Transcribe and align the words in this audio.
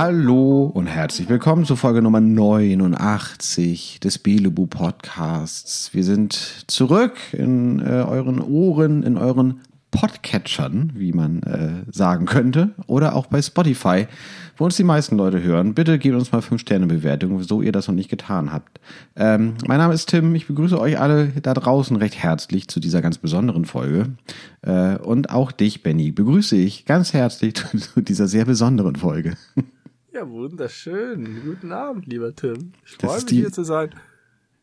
Hallo 0.00 0.70
und 0.74 0.86
herzlich 0.86 1.28
willkommen 1.28 1.64
zur 1.64 1.76
Folge 1.76 2.02
Nummer 2.02 2.20
89 2.20 4.00
des 4.00 4.18
Belebu 4.18 4.66
Podcasts. 4.66 5.92
Wir 5.92 6.04
sind 6.04 6.64
zurück 6.66 7.14
in 7.32 7.80
äh, 7.80 8.04
euren 8.06 8.40
Ohren, 8.40 9.02
in 9.02 9.16
euren 9.16 9.62
Podcatchern, 9.90 10.92
wie 10.94 11.12
man 11.12 11.42
äh, 11.42 11.90
sagen 11.92 12.26
könnte, 12.26 12.70
oder 12.86 13.14
auch 13.16 13.26
bei 13.26 13.40
Spotify, 13.42 14.06
wo 14.56 14.64
uns 14.64 14.76
die 14.76 14.84
meisten 14.84 15.16
Leute 15.16 15.42
hören. 15.42 15.74
Bitte 15.74 15.98
gebt 15.98 16.14
uns 16.16 16.30
mal 16.32 16.40
5-Sterne-Bewertung, 16.40 17.42
so 17.42 17.62
ihr 17.62 17.72
das 17.72 17.88
noch 17.88 17.94
nicht 17.94 18.10
getan 18.10 18.52
habt. 18.52 18.80
Ähm, 19.16 19.54
mein 19.66 19.78
Name 19.78 19.94
ist 19.94 20.06
Tim, 20.10 20.34
ich 20.34 20.46
begrüße 20.46 20.78
euch 20.80 20.98
alle 21.00 21.28
da 21.42 21.54
draußen 21.54 21.96
recht 21.96 22.16
herzlich 22.22 22.68
zu 22.68 22.80
dieser 22.80 23.00
ganz 23.02 23.18
besonderen 23.18 23.64
Folge. 23.64 24.10
Äh, 24.62 24.96
und 24.98 25.30
auch 25.30 25.52
dich, 25.52 25.82
Benny, 25.82 26.12
begrüße 26.12 26.56
ich 26.56 26.84
ganz 26.84 27.12
herzlich 27.12 27.54
zu 27.94 28.00
dieser 28.00 28.28
sehr 28.28 28.44
besonderen 28.44 28.96
Folge. 28.96 29.34
Ja, 30.12 30.28
wunderschön. 30.28 31.42
Guten 31.44 31.72
Abend, 31.72 32.06
lieber 32.06 32.34
Tim. 32.34 32.72
Ich 32.84 32.92
freue 32.96 33.16
mich 33.16 33.26
die- 33.26 33.36
hier 33.36 33.52
zu 33.52 33.62
sein. 33.64 33.90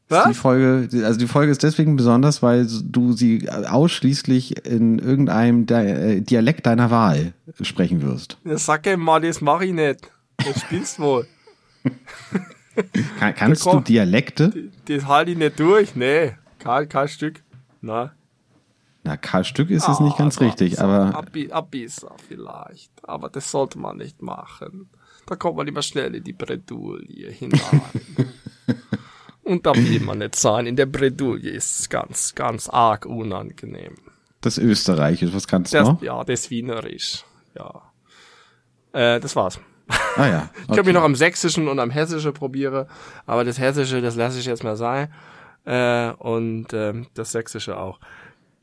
Die 0.08 0.12
Was? 0.14 0.38
Folge, 0.38 0.88
also 1.04 1.20
die 1.20 1.28
Folge 1.28 1.52
ist 1.52 1.64
deswegen 1.64 1.96
besonders, 1.96 2.44
weil 2.44 2.68
du 2.68 3.14
sie 3.14 3.50
ausschließlich 3.50 4.64
in 4.68 5.00
irgendeinem 5.00 5.66
äh, 5.68 6.22
Dialekt 6.22 6.68
deiner 6.68 6.92
Wahl 6.92 7.34
sprechen 7.62 8.04
wirst. 8.04 8.38
Ja, 8.46 8.56
sag 8.58 8.86
ihm 8.86 9.00
mal, 9.00 9.20
das 9.22 9.42
mach 9.42 9.62
ich 9.62 9.74
nicht. 9.74 10.12
Das 10.38 10.62
spielst 10.62 11.00
wohl. 11.00 11.26
Kann, 13.20 13.34
kannst 13.34 13.66
Da 13.66 13.72
du 13.72 13.80
Dialekte? 13.80 14.70
Das 14.86 15.08
halte 15.08 15.32
ich 15.32 15.38
nicht 15.38 15.60
durch. 15.60 15.96
Nee, 15.96 16.34
kein, 16.60 16.88
kein 16.88 17.08
Stück. 17.08 17.42
Na. 17.82 18.12
Na, 19.04 19.18
Karl 19.18 19.44
Stück 19.44 19.70
ist 19.70 19.88
es 19.88 20.00
nicht 20.00 20.18
ganz 20.18 20.40
Ah, 20.40 20.46
richtig, 20.46 20.82
aber 20.82 21.16
Abi, 21.16 21.52
Abisa 21.52 22.12
vielleicht. 22.28 22.92
Aber 23.04 23.30
das 23.30 23.50
sollte 23.52 23.78
man 23.80 23.98
nicht 23.98 24.22
machen. 24.22 24.90
Da 25.28 25.36
kommt 25.36 25.58
man 25.58 25.68
immer 25.68 25.82
schnell 25.84 26.14
in 26.16 26.24
die 26.24 26.34
Bredouille 26.34 27.32
hinein. 27.32 27.82
Und 29.46 29.66
da 29.66 29.74
will 29.76 30.00
man 30.02 30.18
nicht 30.18 30.36
sein. 30.36 30.66
In 30.66 30.76
der 30.76 30.88
Bredouille 30.88 31.50
ist 31.52 31.80
es 31.80 31.90
ganz, 31.90 32.36
ganz 32.36 32.68
arg 32.68 33.06
unangenehm. 33.06 33.96
das 34.42 34.58
Österreichisch, 34.58 35.30
was 35.34 35.48
kannst 35.48 35.74
du 35.74 35.78
Das, 35.78 35.88
noch? 35.88 36.02
ja, 36.02 36.24
das 36.24 36.50
Wienerisch. 36.50 37.24
Ja. 37.56 37.82
Äh, 38.92 39.20
das 39.20 39.36
war's. 39.36 39.60
Ah 40.18 40.28
ja. 40.28 40.50
Ich 40.64 40.70
okay. 40.72 40.84
mich 40.84 40.94
noch 40.94 41.04
am 41.04 41.16
Sächsischen 41.16 41.68
und 41.68 41.80
am 41.80 41.92
Hessischen 41.92 42.34
probiere, 42.34 42.88
aber 43.28 43.44
das 43.44 43.60
Hessische, 43.60 44.02
das 44.02 44.16
lasse 44.16 44.40
ich 44.40 44.46
jetzt 44.46 44.64
mal 44.64 44.76
sein. 44.76 45.14
Äh, 45.66 46.10
und 46.14 46.74
ähm, 46.74 47.08
das 47.14 47.32
Sächsische 47.32 47.78
auch. 47.78 48.00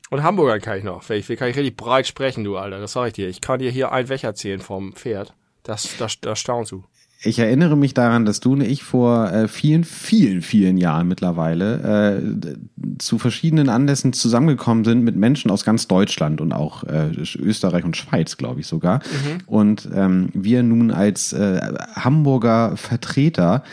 Und 0.09 0.21
Hamburger 0.23 0.59
kann 0.59 0.77
ich 0.77 0.83
noch. 0.83 1.01
Vielleicht 1.03 1.27
kann 1.39 1.47
ich 1.49 1.55
richtig 1.57 1.75
breit 1.77 2.07
sprechen, 2.07 2.43
du 2.43 2.57
Alter. 2.57 2.79
Das 2.79 2.91
sag 2.93 3.07
ich 3.07 3.13
dir. 3.13 3.29
Ich 3.29 3.41
kann 3.41 3.59
dir 3.59 3.71
hier 3.71 3.91
ein 3.93 4.09
Weg 4.09 4.23
erzählen 4.23 4.59
vom 4.59 4.93
Pferd. 4.93 5.33
Das, 5.63 5.95
das, 5.97 6.19
das 6.19 6.39
staunst 6.39 6.71
du. 6.71 6.83
Ich 7.25 7.39
erinnere 7.39 7.77
mich 7.77 7.93
daran, 7.93 8.25
dass 8.25 8.39
du 8.41 8.53
und 8.53 8.61
ich 8.61 8.83
vor 8.83 9.31
äh, 9.31 9.47
vielen, 9.47 9.83
vielen, 9.85 10.41
vielen 10.41 10.77
Jahren 10.77 11.07
mittlerweile 11.07 12.21
äh, 12.21 12.97
zu 12.97 13.17
verschiedenen 13.17 13.69
Anlässen 13.69 14.11
zusammengekommen 14.11 14.83
sind 14.83 15.03
mit 15.03 15.15
Menschen 15.15 15.49
aus 15.49 15.63
ganz 15.63 15.87
Deutschland 15.87 16.41
und 16.41 16.51
auch 16.51 16.83
äh, 16.83 17.11
Österreich 17.39 17.85
und 17.85 17.95
Schweiz, 17.95 18.35
glaube 18.37 18.59
ich 18.59 18.67
sogar. 18.67 18.99
Und 19.45 19.87
ähm, 19.93 20.29
wir 20.33 20.63
nun 20.63 20.91
als 20.91 21.31
äh, 21.33 21.61
Hamburger 21.95 22.75
Vertreter 22.75 23.63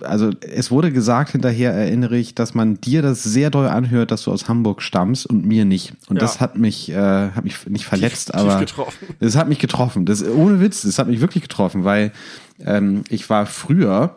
also 0.00 0.30
es 0.40 0.70
wurde 0.70 0.92
gesagt 0.92 1.32
hinterher, 1.32 1.72
erinnere 1.72 2.16
ich, 2.16 2.34
dass 2.34 2.54
man 2.54 2.80
dir 2.80 3.02
das 3.02 3.22
sehr 3.22 3.50
doll 3.50 3.66
anhört, 3.68 4.10
dass 4.10 4.22
du 4.22 4.32
aus 4.32 4.48
Hamburg 4.48 4.82
stammst 4.82 5.26
und 5.26 5.44
mir 5.44 5.64
nicht. 5.64 5.94
Und 6.08 6.16
Ja. 6.16 6.20
das 6.22 6.40
hat 6.40 6.56
mich, 6.56 6.90
äh, 6.90 6.94
hat 7.30 7.44
mich 7.44 7.66
nicht 7.66 7.84
verletzt, 7.84 8.28
tief 8.32 8.36
aber 8.40 8.60
getroffen. 8.60 9.06
das 9.20 9.36
hat 9.36 9.48
mich 9.48 9.58
getroffen. 9.58 10.06
Das 10.06 10.24
ohne 10.24 10.60
Witz, 10.60 10.82
das 10.82 10.98
hat 10.98 11.08
mich 11.08 11.20
wirklich 11.20 11.42
getroffen, 11.42 11.84
weil 11.84 12.12
ähm, 12.60 13.02
ich 13.08 13.28
war 13.30 13.46
früher 13.46 14.16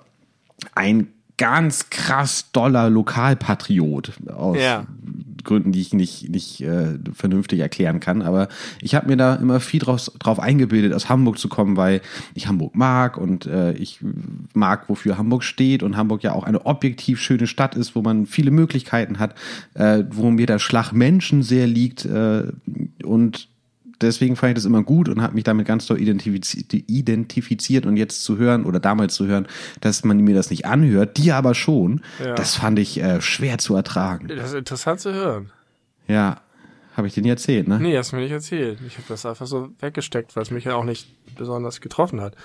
ein 0.75 1.08
ganz 1.38 1.90
krass 1.90 2.52
doller 2.52 2.90
Lokalpatriot 2.90 4.14
aus 4.28 4.58
Ja. 4.58 4.86
Gründen, 5.44 5.72
die 5.72 5.81
ich 5.81 5.94
nicht, 5.94 6.30
nicht 6.30 6.62
äh, 6.62 7.00
vernünftig 7.14 7.59
erklären 7.59 8.00
kann. 8.00 8.22
Aber 8.22 8.50
ich 8.81 8.94
habe 8.96 9.08
mir 9.08 9.18
da 9.18 9.36
immer 9.36 9.59
viel 9.59 9.80
draus, 9.80 10.12
drauf 10.20 10.40
eingebildet, 10.40 10.94
aus 10.94 11.09
Hamburg 11.09 11.40
zu 11.40 11.47
kommen, 11.47 11.78
weil 11.78 12.02
ich 12.36 12.47
Hamburg 12.47 12.76
mag 12.76 13.18
und 13.18 13.46
äh, 13.46 13.72
ich 13.74 14.02
mag, 14.53 14.90
wofür 14.90 15.18
Hamburg 15.18 15.44
steht 15.44 15.84
und 15.84 15.96
Hamburg 15.96 16.22
ja 16.22 16.34
auch 16.34 16.44
eine 16.44 16.66
objektiv 16.66 17.22
schöne 17.22 17.47
Stadt 17.47 17.76
ist, 17.76 17.96
wo 17.96 18.02
man 18.02 18.26
viele 18.26 18.52
Möglichkeiten 18.52 19.20
hat, 19.20 19.36
äh, 19.74 20.03
wo 20.12 20.30
mir 20.30 20.46
der 20.46 20.59
Schlag 20.59 20.92
Menschen 20.92 21.42
sehr 21.44 21.66
liegt 21.66 22.03
äh, 22.03 22.52
und 23.03 23.47
deswegen 24.02 24.35
fand 24.35 24.52
ich 24.52 24.56
das 24.56 24.66
immer 24.66 24.84
gut 24.84 25.09
und 25.09 25.22
habe 25.22 25.34
mich 25.35 25.44
damit 25.44 25.66
ganz 25.68 25.85
doll 25.88 26.00
identifiziert, 26.02 26.74
identifiziert 26.74 27.85
und 27.85 27.97
jetzt 27.97 28.24
zu 28.24 28.38
hören 28.38 28.66
oder 28.66 28.80
damals 28.80 29.16
zu 29.16 29.25
hören, 29.28 29.47
dass 29.81 30.03
man 30.03 30.18
mir 30.19 30.35
das 30.35 30.50
nicht 30.50 30.66
anhört, 30.66 31.18
die 31.18 31.31
aber 31.31 31.53
schon, 31.56 32.02
Ja. 32.24 32.35
das 32.35 32.56
fand 32.56 32.80
ich 32.80 33.02
äh, 33.02 33.22
schwer 33.22 33.58
zu 33.58 33.75
ertragen. 33.75 34.28
Das 34.28 34.50
ist 34.50 34.56
interessant 34.56 35.00
zu 35.00 35.13
hören. 35.13 35.52
Ja, 36.08 36.41
habe 36.96 37.08
ich 37.08 37.13
dir 37.13 37.22
nie 37.22 37.30
erzählt, 37.30 37.68
ne? 37.68 37.80
Nee, 37.80 37.96
hast 37.97 38.12
du 38.12 38.16
mir 38.16 38.24
nicht 38.24 38.31
erzählt. 38.31 38.80
Ich 38.88 38.96
habe 38.96 39.06
das 39.08 39.25
einfach 39.25 39.46
so 39.46 39.69
weggesteckt, 39.80 40.35
weil 40.35 40.44
es 40.44 40.52
mich 40.52 40.64
ja 40.66 40.75
auch 40.75 40.84
nicht 40.84 41.08
besonders 41.38 41.79
getroffen 41.81 42.22
hat. 42.22 42.35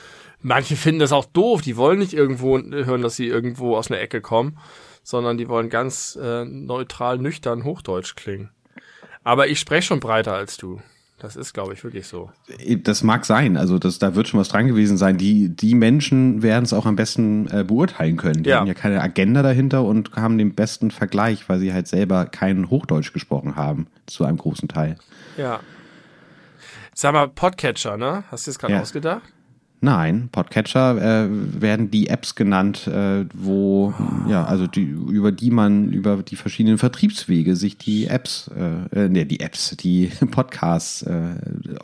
Manche 0.42 0.76
finden 0.76 0.98
das 1.00 1.12
auch 1.12 1.24
doof. 1.24 1.62
Die 1.62 1.76
wollen 1.76 2.00
nicht 2.00 2.12
irgendwo 2.12 2.58
hören, 2.58 3.00
dass 3.02 3.16
sie 3.16 3.26
irgendwo 3.28 3.76
aus 3.76 3.90
einer 3.90 4.00
Ecke 4.00 4.20
kommen, 4.20 4.58
sondern 5.02 5.38
die 5.38 5.48
wollen 5.48 5.70
ganz 5.70 6.18
äh, 6.20 6.44
neutral, 6.44 7.18
nüchtern 7.18 7.64
Hochdeutsch 7.64 8.14
klingen. 8.14 8.50
Aber 9.24 9.48
ich 9.48 9.58
spreche 9.60 9.86
schon 9.86 10.00
breiter 10.00 10.34
als 10.34 10.56
du. 10.56 10.80
Das 11.22 11.36
ist, 11.36 11.54
glaube 11.54 11.72
ich, 11.72 11.84
wirklich 11.84 12.08
so. 12.08 12.30
Das 12.82 13.04
mag 13.04 13.24
sein, 13.24 13.56
also 13.56 13.78
das, 13.78 14.00
da 14.00 14.16
wird 14.16 14.26
schon 14.26 14.40
was 14.40 14.48
dran 14.48 14.66
gewesen 14.66 14.96
sein. 14.96 15.16
Die, 15.18 15.48
die 15.50 15.76
Menschen 15.76 16.42
werden 16.42 16.64
es 16.64 16.72
auch 16.72 16.84
am 16.84 16.96
besten 16.96 17.46
äh, 17.48 17.62
beurteilen 17.62 18.16
können. 18.16 18.42
Die 18.42 18.50
Ja. 18.50 18.58
haben 18.58 18.66
ja 18.66 18.74
keine 18.74 19.00
Agenda 19.00 19.42
dahinter 19.42 19.84
und 19.84 20.12
haben 20.16 20.36
den 20.36 20.54
besten 20.54 20.90
Vergleich, 20.90 21.48
weil 21.48 21.60
sie 21.60 21.72
halt 21.72 21.86
selber 21.86 22.26
kein 22.26 22.68
Hochdeutsch 22.70 23.12
gesprochen 23.12 23.54
haben, 23.54 23.86
zu 24.06 24.24
einem 24.24 24.36
großen 24.36 24.66
Teil. 24.68 24.96
Ja. 25.36 25.60
Sag 26.94 27.12
mal, 27.12 27.28
Podcatcher, 27.28 27.96
ne? 27.96 28.24
Hast 28.30 28.46
du 28.46 28.50
das 28.50 28.58
gerade 28.58 28.74
Ja. 28.74 28.80
ausgedacht? 28.80 29.22
Nein, 29.84 30.28
Podcatcher 30.30 31.24
äh, 31.24 31.28
werden 31.28 31.90
die 31.90 32.06
Apps 32.06 32.36
genannt, 32.36 32.86
äh, 32.86 33.24
wo 33.34 33.92
ja 34.28 34.44
also 34.44 34.68
die 34.68 34.82
über 34.84 35.32
die 35.32 35.50
man 35.50 35.92
über 35.92 36.18
die 36.18 36.36
verschiedenen 36.36 36.78
Vertriebswege 36.78 37.56
sich 37.56 37.78
die 37.78 38.06
Apps, 38.06 38.48
äh, 38.56 39.06
äh, 39.06 39.08
nee, 39.08 39.24
die 39.24 39.40
Apps, 39.40 39.76
die 39.76 40.12
Podcasts 40.30 41.02
äh, 41.02 41.34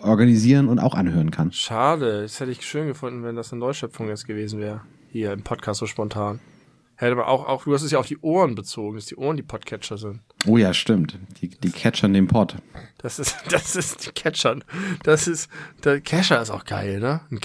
organisieren 0.00 0.68
und 0.68 0.78
auch 0.78 0.94
anhören 0.94 1.32
kann. 1.32 1.50
Schade. 1.50 2.22
Das 2.22 2.38
hätte 2.38 2.52
ich 2.52 2.62
schön 2.62 2.86
gefunden, 2.86 3.24
wenn 3.24 3.34
das 3.34 3.52
eine 3.52 3.58
Neuschöpfung 3.58 4.06
jetzt 4.06 4.28
gewesen 4.28 4.60
wäre. 4.60 4.82
Hier 5.10 5.32
im 5.32 5.42
Podcast 5.42 5.80
so 5.80 5.86
spontan. 5.86 6.38
Hätte 7.00 7.12
aber 7.12 7.28
auch, 7.28 7.46
auch, 7.46 7.62
du 7.62 7.72
hast 7.72 7.82
es 7.82 7.92
ja 7.92 8.00
auf 8.00 8.08
die 8.08 8.18
Ohren 8.18 8.56
bezogen, 8.56 8.96
dass 8.96 9.06
die 9.06 9.14
Ohren 9.14 9.36
die 9.36 9.44
Podcatcher 9.44 9.98
sind. 9.98 10.18
Oh 10.46 10.56
ja, 10.56 10.74
stimmt. 10.74 11.16
Die, 11.40 11.48
die 11.48 11.70
catchern 11.70 12.12
den 12.12 12.26
Pod. 12.26 12.56
Das 12.98 13.20
ist, 13.20 13.36
das 13.52 13.76
ist 13.76 14.04
die 14.04 14.10
Catchern. 14.10 14.64
Das 15.04 15.28
ist, 15.28 15.48
der 15.84 16.00
Cacher 16.00 16.42
ist 16.42 16.50
auch 16.50 16.64
geil, 16.64 16.98
ne? 16.98 17.20
Ein 17.30 17.38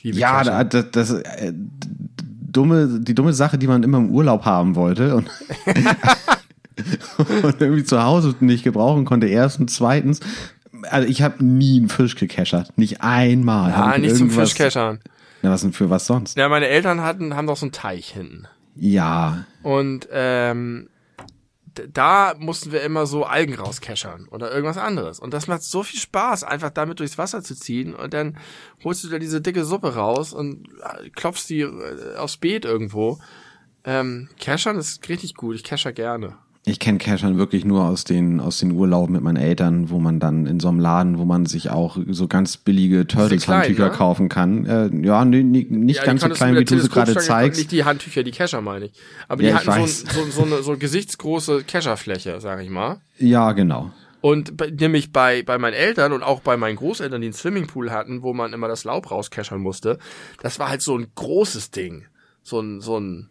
liebe 0.00 0.18
Ja, 0.18 0.38
Cacher. 0.38 0.64
da, 0.64 0.82
das, 0.82 1.10
das 1.10 1.10
äh, 1.20 1.52
dumme, 1.54 2.98
die 3.00 3.14
dumme 3.14 3.34
Sache, 3.34 3.58
die 3.58 3.66
man 3.66 3.82
immer 3.82 3.98
im 3.98 4.10
Urlaub 4.10 4.46
haben 4.46 4.74
wollte 4.74 5.16
und, 5.16 5.28
und 7.42 7.60
irgendwie 7.60 7.84
zu 7.84 8.02
Hause 8.02 8.34
nicht 8.40 8.64
gebrauchen 8.64 9.04
konnte. 9.04 9.26
Erstens, 9.26 9.74
zweitens, 9.74 10.20
also 10.88 11.06
ich 11.06 11.20
habe 11.20 11.44
nie 11.44 11.78
einen 11.78 11.90
Fisch 11.90 12.16
gecachert. 12.16 12.72
Nicht 12.78 13.02
einmal. 13.02 13.70
Ah, 13.74 13.96
ich 13.96 14.02
nicht 14.02 14.16
zum 14.16 14.30
Fischcachern. 14.30 15.00
Na, 15.42 15.50
was 15.50 15.60
denn 15.60 15.72
für 15.72 15.90
was 15.90 16.06
sonst? 16.06 16.38
Ja, 16.38 16.48
meine 16.48 16.68
Eltern 16.68 17.02
hatten, 17.02 17.34
haben 17.34 17.46
doch 17.46 17.56
so 17.56 17.66
einen 17.66 17.72
Teich 17.72 18.10
hinten. 18.12 18.46
Ja, 18.74 19.44
Und 19.62 20.08
ähm, 20.10 20.88
da 21.92 22.34
mussten 22.38 22.72
wir 22.72 22.82
immer 22.82 23.06
so 23.06 23.24
Algen 23.24 23.54
rauskeschern 23.54 24.28
oder 24.28 24.52
irgendwas 24.52 24.76
anderes. 24.76 25.18
Und 25.18 25.32
das 25.32 25.46
macht 25.46 25.62
so 25.62 25.82
viel 25.82 26.00
Spaß, 26.00 26.44
einfach 26.44 26.70
damit 26.70 27.00
durchs 27.00 27.18
Wasser 27.18 27.42
zu 27.42 27.54
ziehen. 27.54 27.94
Und 27.94 28.12
dann 28.14 28.38
holst 28.84 29.04
du 29.04 29.08
da 29.08 29.18
diese 29.18 29.40
dicke 29.40 29.64
Suppe 29.64 29.94
raus 29.94 30.32
und 30.32 30.68
äh, 30.82 31.10
klopfst 31.10 31.48
die 31.48 31.60
äh, 31.60 32.16
aufs 32.16 32.36
Beet 32.36 32.64
irgendwo. 32.64 33.18
Ähm, 33.84 34.28
Keschern 34.38 34.76
ist 34.76 35.08
richtig 35.08 35.34
gut. 35.34 35.56
Ich 35.56 35.64
kescher 35.64 35.92
gerne. 35.92 36.36
Ich 36.64 36.78
kenne 36.78 36.98
Cachern 36.98 37.38
wirklich 37.38 37.64
nur 37.64 37.84
aus 37.84 38.04
den, 38.04 38.38
aus 38.38 38.58
den 38.58 38.70
Urlauben 38.70 39.14
mit 39.14 39.22
meinen 39.22 39.36
Eltern, 39.36 39.90
wo 39.90 39.98
man 39.98 40.20
dann 40.20 40.46
in 40.46 40.60
so 40.60 40.68
einem 40.68 40.78
Laden, 40.78 41.18
wo 41.18 41.24
man 41.24 41.44
sich 41.44 41.70
auch 41.70 41.96
so 42.08 42.28
ganz 42.28 42.56
billige 42.56 43.06
Turtles-Handtücher 43.06 43.86
ne? 43.86 43.90
kaufen 43.90 44.28
kann. 44.28 44.64
Äh, 44.66 44.90
ja, 45.04 45.24
nee, 45.24 45.42
nee, 45.42 45.66
nicht 45.68 45.96
Ja, 45.98 46.04
ganz 46.04 46.22
so 46.22 46.28
klein, 46.28 46.54
wie 46.54 46.64
du 46.64 46.78
sie 46.78 46.88
gerade 46.88 47.16
zeigst. 47.16 47.58
Nicht 47.58 47.72
die 47.72 47.84
Handtücher, 47.84 48.22
die 48.22 48.30
Kescher 48.30 48.60
meine 48.60 48.86
ich. 48.86 48.92
Aber 49.26 49.42
Ja, 49.42 49.56
die 49.58 49.62
ich 49.62 49.68
hatten 49.68 49.86
so, 49.88 50.06
so, 50.22 50.30
so 50.30 50.42
eine 50.44 50.62
so 50.62 50.76
gesichtsgroße 50.76 51.64
Kescherfläche, 51.64 52.40
sag 52.40 52.62
ich 52.62 52.70
mal. 52.70 53.00
Ja, 53.18 53.50
genau. 53.52 53.90
Und 54.20 54.56
bei, 54.56 54.70
nämlich 54.70 55.10
bei, 55.12 55.42
bei 55.42 55.58
meinen 55.58 55.74
Eltern 55.74 56.12
und 56.12 56.22
auch 56.22 56.40
bei 56.40 56.56
meinen 56.56 56.76
Großeltern, 56.76 57.20
die 57.20 57.26
einen 57.26 57.34
Swimmingpool 57.34 57.90
hatten, 57.90 58.22
wo 58.22 58.32
man 58.32 58.52
immer 58.52 58.68
das 58.68 58.84
Laub 58.84 59.10
rauskeschern 59.10 59.60
musste, 59.60 59.98
das 60.40 60.60
war 60.60 60.68
halt 60.68 60.80
so 60.80 60.96
ein 60.96 61.08
großes 61.16 61.72
Ding. 61.72 62.06
So 62.44 62.60
ein, 62.60 62.80
so 62.80 63.00
ein, 63.00 63.28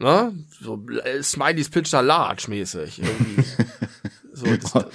ne? 0.00 0.32
So 0.60 0.84
äh, 1.04 1.22
Smileys 1.22 1.68
Pitcher 1.68 2.02
Large 2.02 2.46
mäßig. 2.48 3.00
Irgendwie. 3.02 3.44
so, 4.32 4.46
das, 4.46 4.86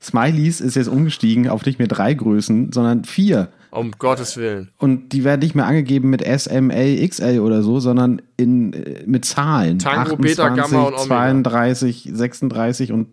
Smileys 0.00 0.60
ist 0.60 0.76
jetzt 0.76 0.88
umgestiegen 0.88 1.48
auf 1.48 1.64
nicht 1.64 1.78
mehr 1.78 1.88
drei 1.88 2.14
Größen, 2.14 2.72
sondern 2.72 3.04
vier. 3.04 3.48
um 3.70 3.92
Gottes 3.92 4.36
Willen. 4.36 4.70
Und 4.78 5.12
die 5.12 5.24
werden 5.24 5.40
nicht 5.40 5.54
mehr 5.54 5.66
angegeben 5.66 6.10
mit 6.10 6.22
S, 6.22 6.46
M, 6.46 6.70
L, 6.70 7.06
XL 7.06 7.40
oder 7.40 7.62
so, 7.62 7.80
sondern 7.80 8.22
in, 8.36 8.72
äh, 8.72 9.02
mit 9.06 9.24
Zahlen. 9.24 9.78
Tango, 9.78 10.16
Beta, 10.16 10.48
Gamma 10.48 10.82
und 10.82 10.94
Omega. 10.94 11.06
32, 11.06 12.10
36 12.12 12.92
und 12.92 13.08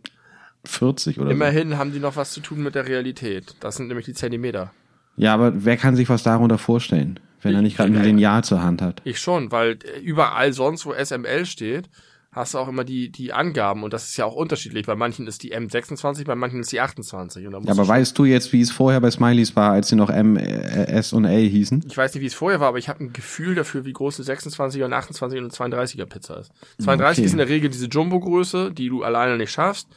40 0.63 1.19
oder 1.19 1.31
Immerhin 1.31 1.77
haben 1.77 1.91
die 1.91 1.99
noch 1.99 2.15
was 2.15 2.31
zu 2.31 2.39
tun 2.39 2.63
mit 2.63 2.75
der 2.75 2.87
Realität. 2.87 3.55
Das 3.59 3.75
sind 3.75 3.87
nämlich 3.87 4.05
die 4.05 4.13
Zentimeter. 4.13 4.71
so. 5.15 5.23
Ja, 5.23 5.33
aber 5.33 5.65
wer 5.65 5.77
kann 5.77 5.95
sich 5.95 6.09
was 6.09 6.23
darunter 6.23 6.57
vorstellen, 6.57 7.19
wenn 7.45 7.55
er 7.55 7.61
nicht 7.61 7.77
gerade 7.77 7.93
ein. 7.93 8.03
Lineal 8.03 8.43
zur 8.43 8.61
Hand 8.61 8.81
hat? 8.81 9.01
Ich 9.05 9.19
schon, 9.19 9.51
weil 9.51 9.79
äh, 9.95 9.99
überall 10.01 10.51
sonst, 10.53 10.85
wo 10.85 10.93
SML 10.93 11.45
steht, 11.45 11.89
hast 12.31 12.53
du 12.53 12.57
auch 12.57 12.67
immer 12.67 12.83
die, 12.83 13.09
die 13.13 13.31
Angaben 13.31 13.83
und 13.83 13.93
das 13.93 14.09
ist 14.09 14.17
ja 14.17 14.25
auch 14.25 14.35
unterschiedlich. 14.35 14.85
Bei 14.85 14.95
manchen 14.95 15.25
ist 15.25 15.41
die 15.43 15.55
M26, 15.55 16.25
bei 16.25 16.35
manchen 16.35 16.59
ist 16.59 16.69
die 16.73 16.81
28. 16.81 17.47
Und 17.47 17.63
Ja, 17.65 17.71
aber 17.71 17.87
weißt 17.87 18.17
du 18.19 18.25
jetzt, 18.25 18.51
wie 18.51 18.59
es 18.59 18.71
vorher 18.71 18.99
bei 18.99 19.09
Smileys 19.09 19.55
war, 19.55 19.71
als 19.71 19.87
sie 19.87 19.95
noch 19.95 20.09
M, 20.09 20.35
äh, 20.35 20.43
S 20.87 21.13
und 21.13 21.23
L 21.23 21.47
hießen? 21.47 21.85
ich 21.87 21.95
weiß 21.95 22.13
nicht, 22.13 22.21
wie 22.21 22.27
es 22.27 22.33
vorher 22.33 22.59
war, 22.59 22.67
aber 22.67 22.77
ich 22.77 22.89
habe 22.89 23.05
ein 23.05 23.13
Gefühl 23.13 23.55
dafür, 23.55 23.85
wie 23.85 23.93
groß 23.93 24.19
eine 24.19 24.37
26er, 24.37 24.83
und 24.83 24.91
28 24.91 25.39
und 25.39 25.61
eine 25.61 25.75
32er 25.77 26.05
Pizza 26.07 26.41
ist. 26.41 26.51
32 26.83 27.19
Okay. 27.19 27.25
ist 27.25 27.31
in 27.31 27.37
der 27.37 27.47
Regel 27.47 27.69
diese 27.69 27.87
Jumbo-Größe, 27.87 28.71
die 28.73 28.89
du 28.89 29.03
alleine 29.03 29.37
nicht 29.37 29.51
schaffst. 29.51 29.87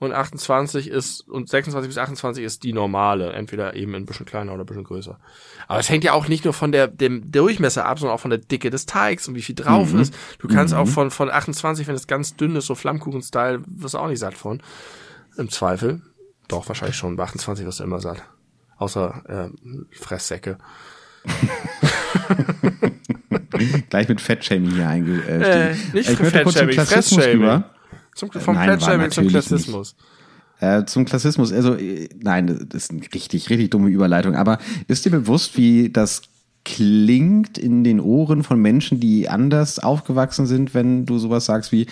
Und 0.00 0.12
28 0.12 0.88
ist, 0.88 1.20
und 1.28 1.48
26 1.48 1.88
bis 1.88 1.98
28 1.98 2.44
ist 2.44 2.64
die 2.64 2.72
normale. 2.72 3.32
Entweder 3.32 3.74
eben 3.74 3.94
ein 3.94 4.06
bisschen 4.06 4.26
kleiner 4.26 4.52
oder 4.52 4.64
ein 4.64 4.66
bisschen 4.66 4.84
größer. 4.84 5.18
Aber 5.68 5.78
es 5.78 5.88
hängt 5.88 6.04
ja 6.04 6.12
auch 6.12 6.28
nicht 6.28 6.44
nur 6.44 6.52
von 6.52 6.72
der, 6.72 6.88
dem 6.88 7.30
Durchmesser 7.30 7.86
ab, 7.86 7.98
sondern 7.98 8.16
auch 8.16 8.20
von 8.20 8.30
der 8.30 8.40
Dicke 8.40 8.70
des 8.70 8.86
Teigs 8.86 9.28
und 9.28 9.34
wie 9.36 9.42
viel 9.42 9.54
drauf 9.54 9.94
ist. 9.94 10.14
Du 10.40 10.48
kannst 10.48 10.74
auch 10.74 10.88
von, 10.88 11.10
von 11.10 11.30
28, 11.30 11.86
wenn 11.86 11.94
es 11.94 12.06
ganz 12.06 12.36
dünn 12.36 12.56
ist, 12.56 12.66
so 12.66 12.74
Flammkuchen-Style, 12.74 13.62
wirst 13.66 13.94
du 13.94 13.98
auch 13.98 14.08
nicht 14.08 14.18
satt 14.18 14.34
von. 14.34 14.60
Im 15.36 15.48
Zweifel. 15.48 16.02
Doch, 16.48 16.68
wahrscheinlich 16.68 16.96
schon. 16.96 17.16
Bei 17.16 17.24
28 17.24 17.64
wirst 17.64 17.80
du 17.80 17.84
immer 17.84 18.00
satt. 18.00 18.22
Außer, 18.76 19.22
ähm, 19.28 19.86
Fresssäcke. 19.92 20.58
Gleich 23.88 24.08
mit 24.08 24.20
Fettshaming 24.20 24.72
hier 24.72 24.82
Äh, 24.82 24.86
eingestiegen. 24.86 25.92
nicht 25.94 26.10
ich 26.10 26.20
möchte 26.20 26.42
kurz 26.42 26.56
zum 26.56 26.66
Fettshaming, 26.68 26.86
Fressshaming. 26.86 27.64
Zum, 28.14 28.30
vom 28.30 28.54
Nein, 28.54 28.68
war 28.68 28.78
Fettshaming 28.78 29.10
zum 29.10 29.28
Klassismus. 29.28 29.96
Äh, 30.60 30.84
zum 30.84 31.04
Klassismus, 31.04 31.52
also 31.52 31.74
äh, 31.74 32.08
nein, 32.22 32.46
das 32.46 32.84
ist 32.84 32.90
eine 32.92 33.02
richtig, 33.02 33.50
richtig 33.50 33.70
dumme 33.70 33.88
Überleitung, 33.88 34.36
aber 34.36 34.58
ist 34.86 35.04
dir 35.04 35.10
bewusst, 35.10 35.56
wie 35.56 35.90
das 35.90 36.22
klingt 36.64 37.58
in 37.58 37.84
den 37.84 38.00
Ohren 38.00 38.42
von 38.42 38.58
Menschen, 38.58 38.98
die 38.98 39.28
anders 39.28 39.78
aufgewachsen 39.78 40.46
sind, 40.46 40.72
wenn 40.72 41.04
du 41.04 41.18
sowas 41.18 41.44
sagst 41.44 41.72
wie 41.72 41.86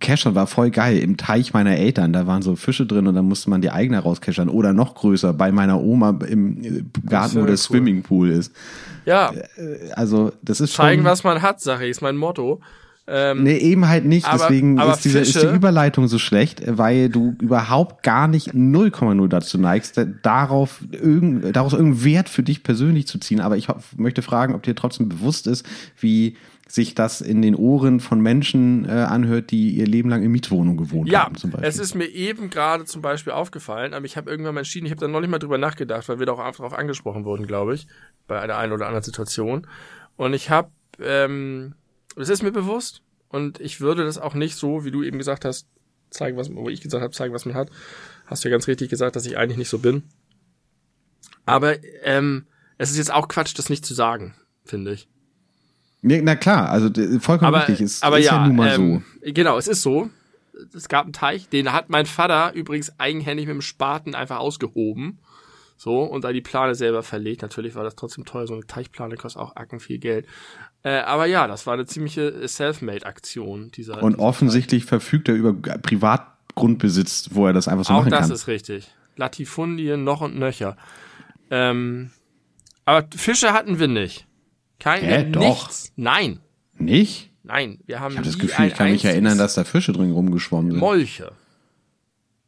Keschern 0.00 0.34
war 0.34 0.46
voll 0.46 0.70
geil 0.70 0.98
im 0.98 1.16
Teich 1.16 1.54
meiner 1.54 1.76
Eltern, 1.76 2.12
da 2.12 2.26
waren 2.26 2.42
so 2.42 2.54
Fische 2.54 2.84
drin 2.84 3.06
und 3.06 3.14
dann 3.14 3.24
musste 3.24 3.48
man 3.48 3.62
die 3.62 3.70
eigene 3.70 4.00
rauskeschern 4.00 4.50
oder 4.50 4.74
noch 4.74 4.96
größer 4.96 5.32
bei 5.32 5.50
meiner 5.50 5.80
Oma 5.80 6.18
im 6.28 6.62
äh, 6.62 6.82
Garten, 7.08 7.40
wo 7.40 7.46
der 7.46 7.56
Swimmingpool 7.56 8.30
ist. 8.30 8.52
Ja, 9.06 9.32
Also 9.94 10.32
das 10.42 10.60
ist 10.60 10.74
zeigen, 10.74 11.02
schon, 11.02 11.10
was 11.10 11.24
man 11.24 11.40
hat, 11.40 11.60
sage 11.60 11.84
ich, 11.84 11.92
ist 11.92 12.02
mein 12.02 12.16
Motto. 12.16 12.60
Ähm, 13.10 13.42
Nee, 13.44 13.56
eben 13.56 13.88
halt 13.88 14.04
nicht. 14.04 14.26
Aber- 14.26 14.36
Deswegen 14.38 14.78
aber 14.78 14.92
ist, 14.92 15.04
diese, 15.04 15.20
ist 15.20 15.34
die 15.34 15.38
Fische- 15.40 15.54
Überleitung 15.54 16.08
so 16.08 16.18
schlecht, 16.18 16.62
weil 16.66 17.08
du 17.08 17.34
überhaupt 17.40 18.02
gar 18.02 18.28
nicht 18.28 18.52
0,0 18.54 19.28
dazu 19.28 19.56
neigst, 19.58 19.96
da- 19.96 20.04
darauf 20.04 20.80
irgend, 20.92 21.56
daraus 21.56 21.72
irgendeinen 21.72 22.04
Wert 22.04 22.28
für 22.28 22.42
dich 22.42 22.62
persönlich 22.62 23.06
zu 23.06 23.18
ziehen. 23.18 23.40
Aber 23.40 23.56
ich 23.56 23.68
möchte 23.96 24.20
fragen, 24.22 24.54
ob 24.54 24.62
dir 24.62 24.74
trotzdem 24.74 25.08
bewusst 25.08 25.46
ist, 25.46 25.64
wie 25.98 26.36
sich 26.70 26.94
das 26.94 27.22
in 27.22 27.40
den 27.40 27.54
Ohren 27.54 27.98
von 27.98 28.20
Menschen 28.20 28.84
äh, 28.84 28.90
anhört, 28.90 29.52
die 29.52 29.70
ihr 29.70 29.86
Leben 29.86 30.10
lang 30.10 30.22
in 30.22 30.30
Mietwohnung 30.30 30.76
gewohnt 30.76 31.08
Ja, 31.08 31.24
haben, 31.24 31.34
zum 31.34 31.50
Beispiel. 31.50 31.66
es 31.66 31.78
ist 31.78 31.94
mir 31.94 32.04
eben 32.08 32.50
gerade 32.50 32.84
zum 32.84 33.00
Beispiel 33.00 33.32
aufgefallen, 33.32 33.94
aber 33.94 34.04
ich 34.04 34.18
habe 34.18 34.30
irgendwann 34.30 34.52
mal 34.52 34.60
entschieden, 34.60 34.84
ich 34.84 34.92
habe 34.92 35.00
da 35.00 35.08
noch 35.08 35.20
nicht 35.20 35.30
mal 35.30 35.38
drüber 35.38 35.56
nachgedacht, 35.56 36.06
weil 36.10 36.18
wir 36.18 36.26
da 36.26 36.32
auch 36.32 36.56
darauf 36.56 36.74
angesprochen 36.74 37.24
wurden, 37.24 37.46
glaube 37.46 37.74
ich, 37.74 37.86
bei 38.26 38.46
der 38.46 38.58
einen 38.58 38.74
oder 38.74 38.84
anderen 38.84 39.02
Situation. 39.02 39.66
Und 40.18 40.34
ich 40.34 40.50
habe, 40.50 40.68
ähm, 41.02 41.72
es 42.22 42.28
ist 42.28 42.42
mir 42.42 42.52
bewusst 42.52 43.02
und 43.28 43.60
ich 43.60 43.80
würde 43.80 44.04
das 44.04 44.18
auch 44.18 44.34
nicht 44.34 44.56
so, 44.56 44.84
wie 44.84 44.90
du 44.90 45.02
eben 45.02 45.18
gesagt 45.18 45.44
hast, 45.44 45.68
zeigen, 46.10 46.36
was, 46.36 46.54
wo 46.54 46.68
ich 46.68 46.80
gesagt 46.80 47.02
habe, 47.02 47.12
zeigen, 47.12 47.34
was 47.34 47.44
man 47.44 47.54
hat. 47.54 47.70
Hast 48.26 48.44
du 48.44 48.48
ja 48.48 48.52
ganz 48.52 48.66
richtig 48.66 48.90
gesagt, 48.90 49.16
dass 49.16 49.26
ich 49.26 49.36
eigentlich 49.36 49.58
nicht 49.58 49.68
so 49.68 49.78
bin. 49.78 50.02
Aber 51.46 51.76
ähm, 52.02 52.46
es 52.76 52.90
ist 52.90 52.98
jetzt 52.98 53.12
auch 53.12 53.28
Quatsch, 53.28 53.58
das 53.58 53.70
nicht 53.70 53.84
zu 53.84 53.94
sagen, 53.94 54.34
finde 54.64 54.92
ich. 54.92 55.08
Nee, 56.00 56.20
na 56.22 56.36
klar, 56.36 56.70
also 56.70 56.90
vollkommen 57.20 57.54
aber, 57.54 57.68
richtig. 57.68 57.80
Ist, 57.80 58.04
aber 58.04 58.18
ist 58.18 58.26
ja, 58.26 58.36
ja, 58.36 58.46
nun 58.46 58.56
mal 58.56 58.74
ähm, 58.74 59.04
genau, 59.22 59.58
es 59.58 59.66
ist 59.66 59.82
so. 59.82 60.10
Es 60.74 60.88
gab 60.88 61.04
einen 61.04 61.12
Teich, 61.12 61.48
den 61.48 61.72
hat 61.72 61.88
mein 61.88 62.06
Vater 62.06 62.52
übrigens 62.54 62.98
eigenhändig 62.98 63.46
mit 63.46 63.54
dem 63.54 63.62
Spaten 63.62 64.14
einfach 64.14 64.38
ausgehoben. 64.38 65.18
So, 65.76 66.02
und 66.02 66.24
da 66.24 66.32
die 66.32 66.40
Plane 66.40 66.74
selber 66.74 67.04
verlegt. 67.04 67.42
Natürlich 67.42 67.76
war 67.76 67.84
das 67.84 67.94
trotzdem 67.94 68.24
teuer, 68.24 68.48
so 68.48 68.54
eine 68.54 68.66
Teichplane 68.66 69.16
kostet 69.16 69.40
auch 69.40 69.54
acken 69.54 69.78
viel 69.78 69.98
Geld. 69.98 70.26
Äh, 70.84 71.00
aber 71.00 71.26
ja, 71.26 71.46
das 71.46 71.66
war 71.66 71.74
eine 71.74 71.86
ziemliche 71.86 72.46
Selfmade-Aktion. 72.46 73.70
dieser. 73.72 74.02
Und 74.02 74.14
dieser 74.14 74.22
offensichtlich 74.24 74.84
verfügt 74.84 75.28
er 75.28 75.34
über 75.34 75.52
Privatgrundbesitz, 75.52 77.30
wo 77.32 77.46
er 77.46 77.52
das 77.52 77.68
einfach 77.68 77.84
so 77.84 77.92
Auch 77.94 77.98
machen 78.00 78.10
das 78.10 78.20
kann. 78.22 78.32
ist 78.32 78.46
richtig. 78.46 78.88
Latifundien 79.16 80.04
noch 80.04 80.20
und 80.20 80.38
nöcher. 80.38 80.76
Ähm, 81.50 82.10
aber 82.84 83.06
Fische 83.16 83.52
hatten 83.52 83.78
wir 83.78 83.88
nicht. 83.88 84.26
Kein, 84.78 85.02
Hä, 85.02 85.18
haben 85.24 85.32
doch. 85.32 85.40
nichts. 85.40 85.92
Nein, 85.96 86.38
Nicht? 86.78 87.32
nein, 87.42 87.80
wir 87.86 87.98
haben 87.98 88.12
Ich 88.12 88.18
habe 88.18 88.28
das 88.28 88.38
Gefühl, 88.38 88.66
ich 88.66 88.74
kann 88.74 88.90
mich 88.92 89.04
erinnern, 89.04 89.36
dass 89.38 89.54
da 89.54 89.64
Fische 89.64 89.92
drin 89.92 90.12
rumgeschwommen 90.12 90.70
sind. 90.70 90.80
Molche. 90.80 91.32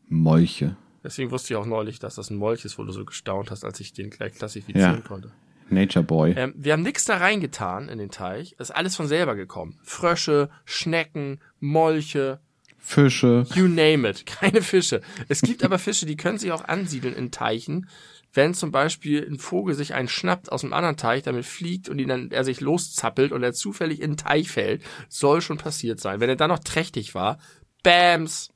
Molche. 0.09 0.77
Deswegen 1.03 1.31
wusste 1.31 1.55
ich 1.55 1.56
auch 1.59 1.67
neulich, 1.67 1.99
dass 1.99 2.15
das 2.17 2.31
ein 2.31 2.37
Molch 2.37 2.65
ist, 2.65 2.79
wo 2.79 2.85
du 2.85 2.93
so 2.93 3.05
gestaunt 3.05 3.50
hast, 3.50 3.65
als 3.65 3.81
ich 3.81 3.93
den 3.93 4.11
gleich 4.11 4.35
klassifizieren 4.35 4.97
Ja. 4.97 5.00
konnte. 5.00 5.31
Nature 5.70 6.05
Boy. 6.05 6.34
Ähm, 6.37 6.55
wir 6.56 6.72
haben 6.72 6.82
nichts 6.82 7.05
da 7.05 7.17
reingetan 7.17 7.88
in 7.88 7.99
den 7.99 8.11
Teich. 8.11 8.55
Ist 8.58 8.75
alles 8.75 8.96
von 8.96 9.08
selber 9.08 9.34
gekommen. 9.34 9.78
Frösche, 9.82 10.50
Schnecken, 10.64 11.40
Molche, 11.58 12.40
Fische. 12.78 13.46
you 13.55 13.69
name 13.69 14.08
it. 14.08 14.26
Keine 14.40 14.62
Fische. 14.62 15.00
Es 15.28 15.43
gibt 15.43 15.62
aber 15.62 15.78
Fische, 15.78 16.06
die 16.06 16.17
können 16.17 16.38
sich 16.38 16.50
auch 16.52 16.64
ansiedeln 16.64 17.14
in 17.14 17.31
Teichen. 17.31 17.88
Wenn 18.32 18.55
zum 18.55 18.70
Beispiel 18.70 19.26
ein 19.28 19.38
Vogel 19.38 19.75
sich 19.75 19.94
einen 19.94 20.08
schnappt 20.08 20.52
aus 20.52 20.62
einem 20.62 20.72
anderen 20.72 20.96
Teich, 20.96 21.22
damit 21.22 21.44
fliegt 21.44 21.89
und 21.89 21.98
ihn 21.98 22.08
dann 22.08 22.31
er 22.31 22.44
sich 22.44 22.60
loszappelt 22.60 23.32
und 23.32 23.43
er 23.43 23.53
zufällig 23.53 24.00
in 24.00 24.12
den 24.12 24.17
Teich 24.17 24.50
fällt, 24.50 24.82
soll 25.08 25.41
schon 25.41 25.58
passiert 25.58 26.00
sein. 26.00 26.20
Wenn 26.20 26.29
er 26.29 26.36
dann 26.36 26.50
noch 26.50 26.60
trächtig 26.60 27.15
war, 27.15 27.39
Bams. 27.82 28.50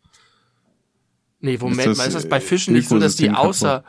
Nee, 1.40 1.58
Moment 1.58 1.86
das, 1.86 1.98
mal, 1.98 2.06
ist 2.06 2.14
das 2.14 2.28
bei 2.28 2.38
äh, 2.38 2.40
Fischen 2.40 2.72
nicht 2.72 2.88
so, 2.88 2.98
dass 2.98 3.16
die 3.16 3.30
außer 3.30 3.84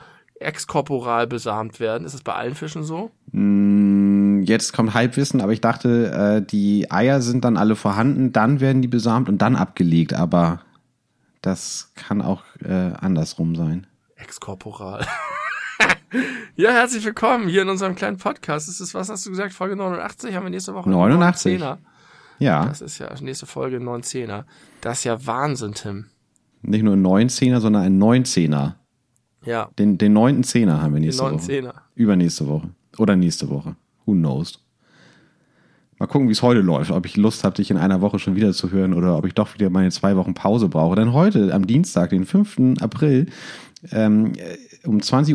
exkorporal 0.46 1.28
besamt 1.28 1.80
werden? 1.80 2.06
Ist 2.06 2.14
das 2.14 2.22
bei 2.24 2.34
allen 2.34 2.56
Fischen 2.56 2.84
so? 2.84 3.12
Mm, 3.32 4.44
Jetzt 4.44 4.74
kommt 4.74 4.94
Halbwissen, 4.94 5.42
aber 5.42 5.54
ich 5.54 5.62
dachte, 5.62 6.12
äh, 6.12 6.46
die 6.46 6.92
Eier 6.92 7.22
sind 7.22 7.44
dann 7.46 7.58
alle 7.58 7.76
vorhanden, 7.76 8.32
dann 8.32 8.60
werden 8.60 8.82
die 8.84 8.88
besamt 8.88 9.28
und 9.28 9.40
dann 9.42 9.56
abgelegt, 9.56 10.14
aber 10.14 10.62
das 11.42 11.92
kann 11.96 12.22
auch 12.22 12.44
äh, 12.64 12.92
andersrum 13.00 13.56
sein. 13.56 13.88
Exkorporal. 14.18 15.06
ja, 16.56 16.72
herzlich 16.72 17.04
willkommen 17.06 17.48
hier 17.48 17.64
in 17.64 17.70
unserem 17.70 17.96
kleinen 17.96 18.18
Podcast. 18.18 18.68
Das 18.68 18.80
ist, 18.80 18.94
was 18.94 19.10
hast 19.10 19.26
du 19.26 19.30
gesagt, 19.32 19.54
Folge 19.54 19.76
89? 19.76 20.36
Haben 20.36 20.44
wir 20.46 20.50
nächste 20.52 20.74
Woche 20.74 20.90
89. 20.90 21.60
910er. 21.62 21.78
Ja, 22.40 22.66
Das 22.66 22.82
ist 22.82 22.98
ja 23.00 23.10
nächste 23.22 23.46
Folge 23.46 23.78
910er. 23.78 24.44
Das 24.82 25.00
ist 25.00 25.04
ja 25.06 25.26
Wahnsinn, 25.26 25.74
Tim. 25.74 26.06
nicht 26.62 26.84
nur 26.84 26.94
ein 26.96 27.04
19er, 27.06 27.60
sondern 27.62 27.84
ein 27.84 27.98
19er. 28.02 28.74
Ja, 29.46 29.70
Den, 29.78 29.98
den 29.98 30.14
neunten 30.14 30.44
Zehner 30.44 30.82
haben 30.82 30.94
wir 30.94 31.02
nächste 31.02 31.24
Woche. 31.24 31.36
910er. 31.36 31.74
Übernächste 31.96 32.48
Woche. 32.48 32.70
Oder 32.98 33.16
nächste 33.16 33.50
Woche. 33.50 33.76
Who 34.06 34.14
knows? 34.14 34.60
Mal 35.98 36.08
gucken, 36.08 36.28
wie 36.28 36.34
es 36.34 36.42
heute 36.42 36.62
läuft. 36.62 36.92
Ob 36.92 37.06
ich 37.06 37.16
Lust 37.16 37.44
habe, 37.44 37.56
dich 37.56 37.72
in 37.72 37.78
einer 37.78 38.02
Woche 38.02 38.20
schon 38.20 38.36
wieder 38.36 38.52
zu 38.52 38.72
hören 38.72 38.94
oder 38.94 39.18
ob 39.18 39.26
ich 39.26 39.34
doch 39.34 39.54
wieder 39.54 39.70
meine 39.70 39.92
zwei 39.92 40.18
Wochen 40.18 40.34
Pause 40.34 40.68
brauche. 40.68 40.96
Denn 40.96 41.14
heute, 41.14 41.54
am 41.54 41.68
Dienstag, 41.68 42.10
den 42.10 42.26
5. 42.26 42.82
April, 42.82 43.28
ähm, 43.92 44.34
äh, 44.36 44.88
um 44.88 45.00
20.20 45.00 45.34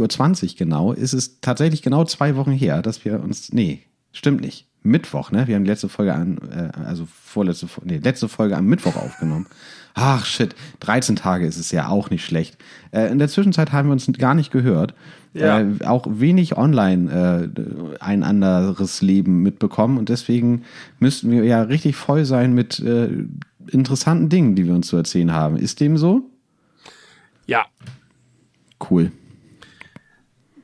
Uhr 0.52 0.57
genau, 0.59 0.93
ist 0.93 1.14
es 1.14 1.40
tatsächlich 1.40 1.83
genau 1.83 2.05
zwei 2.05 2.37
Wochen 2.37 2.52
her, 2.52 2.83
dass 2.83 3.05
wir 3.05 3.23
uns. 3.23 3.52
Nee, 3.52 3.83
stimmt 4.12 4.43
nicht. 4.43 4.67
Mittwoch, 4.83 5.31
ne? 5.31 5.47
Wir 5.47 5.57
haben 5.57 5.64
die 5.64 5.71
letzte 5.71 5.88
Folge 5.88 6.14
an, 6.14 6.38
äh, 6.50 6.71
also 6.79 7.07
vorletzte, 7.07 7.67
nee, 7.85 7.99
letzte 7.99 8.29
Folge 8.29 8.57
am 8.57 8.67
Mittwoch 8.67 8.97
aufgenommen. 8.97 9.47
Ach 9.94 10.25
shit, 10.25 10.54
13 10.80 11.16
Tage 11.16 11.47
ist 11.47 11.59
es 11.59 11.70
ja 11.73 11.88
auch 11.88 12.11
nicht 12.11 12.25
schlecht. 12.25 12.56
Äh, 12.92 13.11
in 13.11 13.18
der 13.18 13.28
Zwischenzeit 13.28 13.73
haben 13.73 13.88
wir 13.88 13.92
uns 13.92 14.11
gar 14.18 14.35
nicht 14.35 14.50
gehört. 14.50 14.94
Ja. 15.32 15.61
Äh, 15.61 15.85
auch 15.85 16.06
wenig 16.09 16.56
online 16.56 17.50
äh, 17.56 18.00
ein 18.00 18.23
anderes 18.23 19.02
Leben 19.02 19.42
mitbekommen 19.42 19.99
und 19.99 20.09
deswegen 20.09 20.64
müssten 20.99 21.30
wir 21.30 21.44
ja 21.44 21.62
richtig 21.62 21.97
voll 21.97 22.25
sein 22.25 22.52
mit 22.52 22.80
äh, 22.80 23.11
interessanten 23.68 24.28
Dingen, 24.28 24.56
die 24.56 24.66
wir 24.66 24.75
uns 24.75 24.88
zu 24.88 24.97
erzählen 24.97 25.32
haben. 25.32 25.56
Ist 25.56 25.80
dem 25.80 25.97
so? 25.97 26.23
Ja, 27.47 27.66
Cool. 28.88 29.12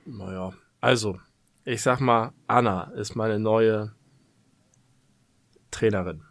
Naja, 0.06 0.52
also, 0.80 1.20
ich 1.64 1.82
sag 1.82 2.00
mal, 2.00 2.32
Anna 2.46 2.84
ist 2.96 3.14
meine 3.14 3.38
neue 3.38 3.92
Trainerin. 5.70 6.22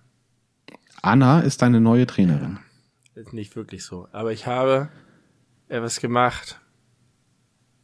Anna 1.01 1.41
ist 1.41 1.61
deine 1.61 1.79
neue 1.79 2.07
Trainerin. 2.07 2.59
Ist 3.15 3.31
nicht 3.31 3.55
wirklich 3.55 3.85
so. 3.85 4.09
Aber 4.11 4.33
ich 4.33 4.45
habe 4.45 4.89
etwas 5.69 6.01
gemacht. 6.01 6.59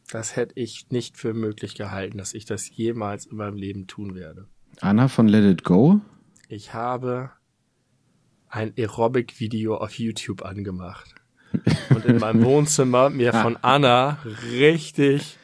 Das 0.09 0.35
hätte 0.35 0.59
ich 0.59 0.89
nicht 0.89 1.17
für 1.17 1.33
möglich 1.33 1.75
gehalten, 1.75 2.17
dass 2.17 2.33
ich 2.33 2.43
das 2.43 2.69
jemals 2.69 3.27
in 3.27 3.37
meinem 3.37 3.55
Leben 3.55 3.87
tun 3.87 4.13
werde. 4.13 4.47
Anna 4.81 5.07
von 5.07 5.29
Let 5.29 5.45
It 5.45 5.63
Go. 5.63 6.01
Ich 6.49 6.73
habe 6.73 7.31
ein 8.49 8.73
Aerobic-Video 8.77 9.77
auf 9.77 9.97
YouTube 9.97 10.43
angemacht. 10.43 11.15
Und 11.89 12.03
in 12.03 12.17
meinem 12.17 12.43
Wohnzimmer 12.43 13.09
mir 13.09 13.31
von 13.31 13.55
Anna 13.61 14.19
richtig 14.51 15.37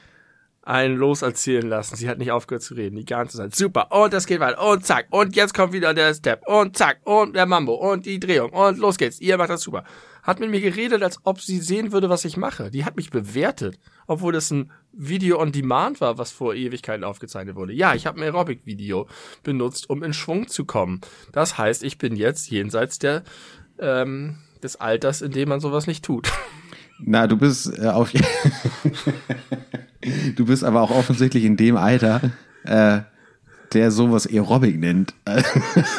einen 0.68 0.98
loserzählen 0.98 1.68
lassen. 1.68 1.96
Sie 1.96 2.10
hat 2.10 2.18
nicht 2.18 2.32
aufgehört 2.32 2.62
zu 2.62 2.74
reden, 2.74 2.98
die 2.98 3.06
ganze 3.06 3.38
Zeit. 3.38 3.56
Super, 3.56 3.90
und 3.92 4.12
das 4.12 4.28
geht 4.28 4.42
weiter, 4.42 4.62
und 4.62 4.86
zack, 4.86 5.08
und 5.12 5.36
jetzt 5.36 5.54
kommt 5.54 5.72
wieder 5.72 5.94
der 5.94 6.14
Step, 6.14 6.46
und 6.46 6.76
zack, 6.76 7.00
und 7.06 7.36
der 7.38 7.46
Mambo, 7.46 7.74
und 7.74 8.06
die 8.06 8.20
Drehung, 8.20 8.52
und 8.52 8.78
los 8.78 8.98
geht's, 8.98 9.22
ihr 9.22 9.38
macht 9.38 9.50
das 9.50 9.62
super. 9.62 9.86
Hat 10.24 10.42
mit 10.42 10.52
mir 10.52 10.60
geredet, 10.60 11.04
als 11.04 11.20
ob 11.24 11.40
sie 11.40 11.60
sehen 11.60 11.94
würde, 11.94 12.10
was 12.10 12.26
ich 12.26 12.36
mache. 12.36 12.70
Die 12.70 12.84
hat 12.84 12.98
mich 12.98 13.12
bewertet, 13.12 13.80
obwohl 14.08 14.34
das 14.34 14.52
ein 14.52 14.70
Video 14.92 15.40
on 15.40 15.54
Demand 15.54 16.02
war, 16.02 16.18
was 16.18 16.32
vor 16.32 16.54
Ewigkeiten 16.54 17.06
aufgezeichnet 17.06 17.56
wurde. 17.56 17.72
Ja, 17.72 17.96
ich 17.96 18.06
habe 18.06 18.20
ein 18.20 18.24
Aerobic-Video 18.24 19.08
benutzt, 19.44 19.90
um 19.90 20.04
in 20.04 20.12
Schwung 20.12 20.50
zu 20.50 20.66
kommen. 20.66 21.00
Das 21.32 21.58
heißt, 21.58 21.82
ich 21.82 21.98
bin 21.98 22.18
jetzt 22.18 22.50
jenseits 22.52 23.00
der 23.00 23.24
ähm, 23.80 24.40
des 24.62 24.76
Alters, 24.76 25.22
in 25.22 25.32
dem 25.32 25.48
man 25.48 25.62
sowas 25.62 25.88
nicht 25.88 26.04
tut. 26.04 26.30
Na, 27.00 27.26
du 27.28 27.38
bist 27.38 27.72
äh, 27.78 27.88
auf. 27.88 28.12
du 30.36 30.46
bist 30.46 30.64
aber 30.64 30.82
auch 30.82 30.92
offensichtlich 30.92 31.44
in 31.44 31.58
dem 31.58 31.78
Alter, 31.78 32.32
äh, 32.64 33.00
der 33.74 33.92
sowas 33.92 34.26
Aerobic 34.28 34.80
nennt. 34.80 35.14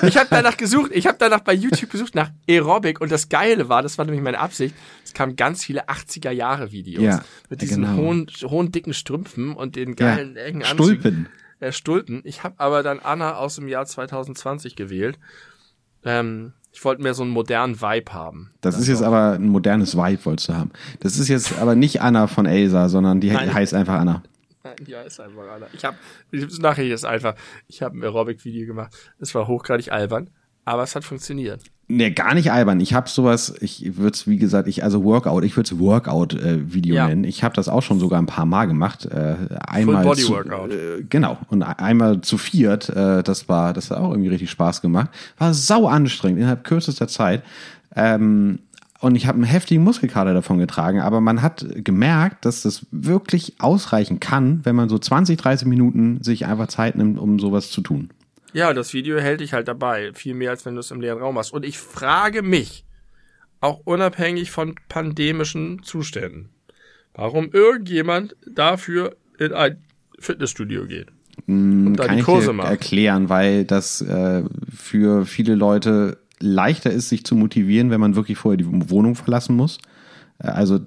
ich 0.02 0.16
habe 0.16 0.28
danach 0.30 0.56
gesucht, 0.56 0.90
ich 0.94 1.06
habe 1.06 1.16
danach 1.18 1.40
bei 1.40 1.52
YouTube 1.52 1.90
gesucht 1.90 2.14
nach 2.14 2.30
Aerobic 2.48 3.00
und 3.00 3.12
das 3.12 3.28
Geile 3.28 3.68
war, 3.68 3.82
das 3.82 3.98
war 3.98 4.04
nämlich 4.06 4.22
meine 4.22 4.38
Absicht, 4.38 4.74
es 5.04 5.12
kamen 5.12 5.36
ganz 5.36 5.64
viele 5.64 5.88
80er 5.88 6.30
Jahre 6.30 6.72
Videos 6.72 7.04
Ja, 7.04 7.24
mit 7.50 7.60
diesen 7.60 7.82
genau. 7.82 7.96
hohen, 7.96 8.26
hohen 8.44 8.72
dicken 8.72 8.94
Strümpfen 8.94 9.52
und 9.54 9.76
den 9.76 9.96
geilen 9.96 10.36
Ja, 10.36 10.42
engen 10.42 10.64
Stulpen. 10.64 11.28
Äh, 11.60 11.72
Stulpen. 11.72 12.20
Ich 12.24 12.42
habe 12.44 12.54
aber 12.58 12.82
dann 12.82 13.00
Anna 13.00 13.36
aus 13.36 13.56
dem 13.56 13.68
Jahr 13.68 13.84
2020 13.84 14.76
gewählt. 14.76 15.18
Ähm, 16.04 16.52
ich 16.72 16.84
wollte 16.84 17.02
mehr 17.02 17.14
so 17.14 17.22
einen 17.22 17.32
modernen 17.32 17.80
Vibe 17.80 18.12
haben. 18.12 18.50
Das 18.60 18.78
ist 18.78 18.88
jetzt 18.88 19.02
aber 19.02 19.32
ein 19.32 19.48
modernes 19.48 19.96
Vibe, 19.96 20.24
wolltest 20.24 20.48
du 20.48 20.54
haben. 20.54 20.70
Das 21.00 21.18
ist 21.18 21.28
jetzt 21.28 21.58
aber 21.58 21.74
nicht 21.74 22.02
Anna 22.02 22.26
von 22.26 22.46
Elsa, 22.46 22.88
sondern 22.88 23.20
die 23.20 23.30
Nein. 23.30 23.52
heißt 23.52 23.74
einfach 23.74 24.00
Anna. 24.00 24.22
Ja, 24.86 25.02
ist 25.02 25.18
einfach 25.20 25.44
Anna. 25.54 25.66
Ich 25.72 25.84
habe, 25.84 25.96
nachher 26.60 26.84
ist 26.84 27.04
einfach, 27.04 27.34
ich 27.68 27.82
habe 27.82 27.98
ein 27.98 28.02
Aerobic-Video 28.02 28.66
gemacht. 28.66 28.94
Es 29.18 29.34
war 29.34 29.46
hochgradig 29.46 29.90
albern, 29.92 30.30
aber 30.68 30.82
es 30.82 30.94
hat 30.94 31.04
funktioniert. 31.04 31.62
Nee, 31.90 32.10
gar 32.10 32.34
nicht 32.34 32.52
albern. 32.52 32.80
Ich 32.80 32.92
habe 32.92 33.08
sowas, 33.08 33.54
ich 33.60 33.96
würde 33.96 34.12
es, 34.12 34.26
wie 34.26 34.36
gesagt, 34.36 34.68
ich, 34.68 34.84
also 34.84 35.04
Workout, 35.04 35.42
ich 35.42 35.56
würde 35.56 35.72
es 35.72 35.78
Workout-Video 35.78 36.94
Ja. 36.96 37.08
nennen. 37.08 37.24
Ich 37.24 37.42
habe 37.42 37.54
das 37.54 37.70
auch 37.70 37.80
schon 37.80 37.98
sogar 37.98 38.20
ein 38.20 38.26
paar 38.26 38.44
Mal 38.44 38.66
gemacht. 38.66 39.06
Äh, 39.06 39.36
einmal 39.66 40.04
Body 40.04 40.22
zu, 40.22 40.32
Workout. 40.32 40.70
Äh, 40.70 41.04
genau. 41.08 41.38
Und 41.48 41.62
einmal 41.62 42.20
zu 42.20 42.36
viert, 42.36 42.90
äh, 42.90 43.22
das 43.22 43.48
war, 43.48 43.72
das 43.72 43.90
hat 43.90 43.98
auch 43.98 44.10
irgendwie 44.10 44.28
richtig 44.28 44.50
Spaß 44.50 44.82
gemacht. 44.82 45.08
War 45.38 45.54
sau 45.54 45.86
anstrengend 45.88 46.40
innerhalb 46.40 46.64
kürzester 46.64 47.08
Zeit. 47.08 47.42
Ähm, 47.96 48.58
und 49.00 49.14
ich 49.14 49.26
habe 49.26 49.36
einen 49.36 49.44
heftigen 49.44 49.82
Muskelkater 49.82 50.34
davon 50.34 50.58
getragen, 50.58 51.00
aber 51.00 51.22
man 51.22 51.40
hat 51.40 51.64
gemerkt, 51.84 52.44
dass 52.44 52.62
das 52.62 52.84
wirklich 52.90 53.54
ausreichen 53.60 54.20
kann, 54.20 54.60
wenn 54.64 54.76
man 54.76 54.88
so 54.90 54.98
20, 54.98 55.38
30 55.38 55.66
Minuten 55.68 56.22
sich 56.22 56.44
einfach 56.46 56.66
Zeit 56.66 56.96
nimmt, 56.96 57.18
um 57.18 57.38
sowas 57.38 57.70
zu 57.70 57.80
tun. 57.80 58.10
Ja, 58.52 58.72
das 58.72 58.94
Video 58.94 59.18
hält 59.20 59.40
dich 59.40 59.52
halt 59.52 59.68
dabei. 59.68 60.12
Viel 60.14 60.34
mehr, 60.34 60.50
als 60.50 60.64
wenn 60.64 60.74
du 60.74 60.80
es 60.80 60.90
im 60.90 61.00
leeren 61.00 61.18
Raum 61.20 61.36
hast. 61.38 61.52
Und 61.52 61.64
ich 61.64 61.78
frage 61.78 62.42
mich, 62.42 62.84
auch 63.60 63.80
unabhängig 63.84 64.50
von 64.50 64.74
pandemischen 64.88 65.82
Zuständen, 65.82 66.48
warum 67.14 67.50
irgendjemand 67.52 68.36
dafür 68.46 69.16
in 69.38 69.52
ein 69.52 69.82
Fitnessstudio 70.18 70.86
geht. 70.86 71.08
Und 71.46 71.94
da 71.94 72.06
kann 72.06 72.14
die 72.16 72.20
ich 72.20 72.24
Kurse 72.26 72.48
dir 72.48 72.52
macht. 72.54 72.68
erklären, 72.70 73.28
weil 73.28 73.64
das 73.64 74.00
äh, 74.00 74.42
für 74.74 75.24
viele 75.26 75.54
Leute 75.54 76.18
leichter 76.40 76.90
ist, 76.90 77.08
sich 77.08 77.24
zu 77.24 77.34
motivieren, 77.34 77.90
wenn 77.90 78.00
man 78.00 78.14
wirklich 78.16 78.38
vorher 78.38 78.56
die 78.56 78.66
Wohnung 78.90 79.14
verlassen 79.14 79.56
muss. 79.56 79.78
Äh, 80.38 80.48
Also 80.48 80.80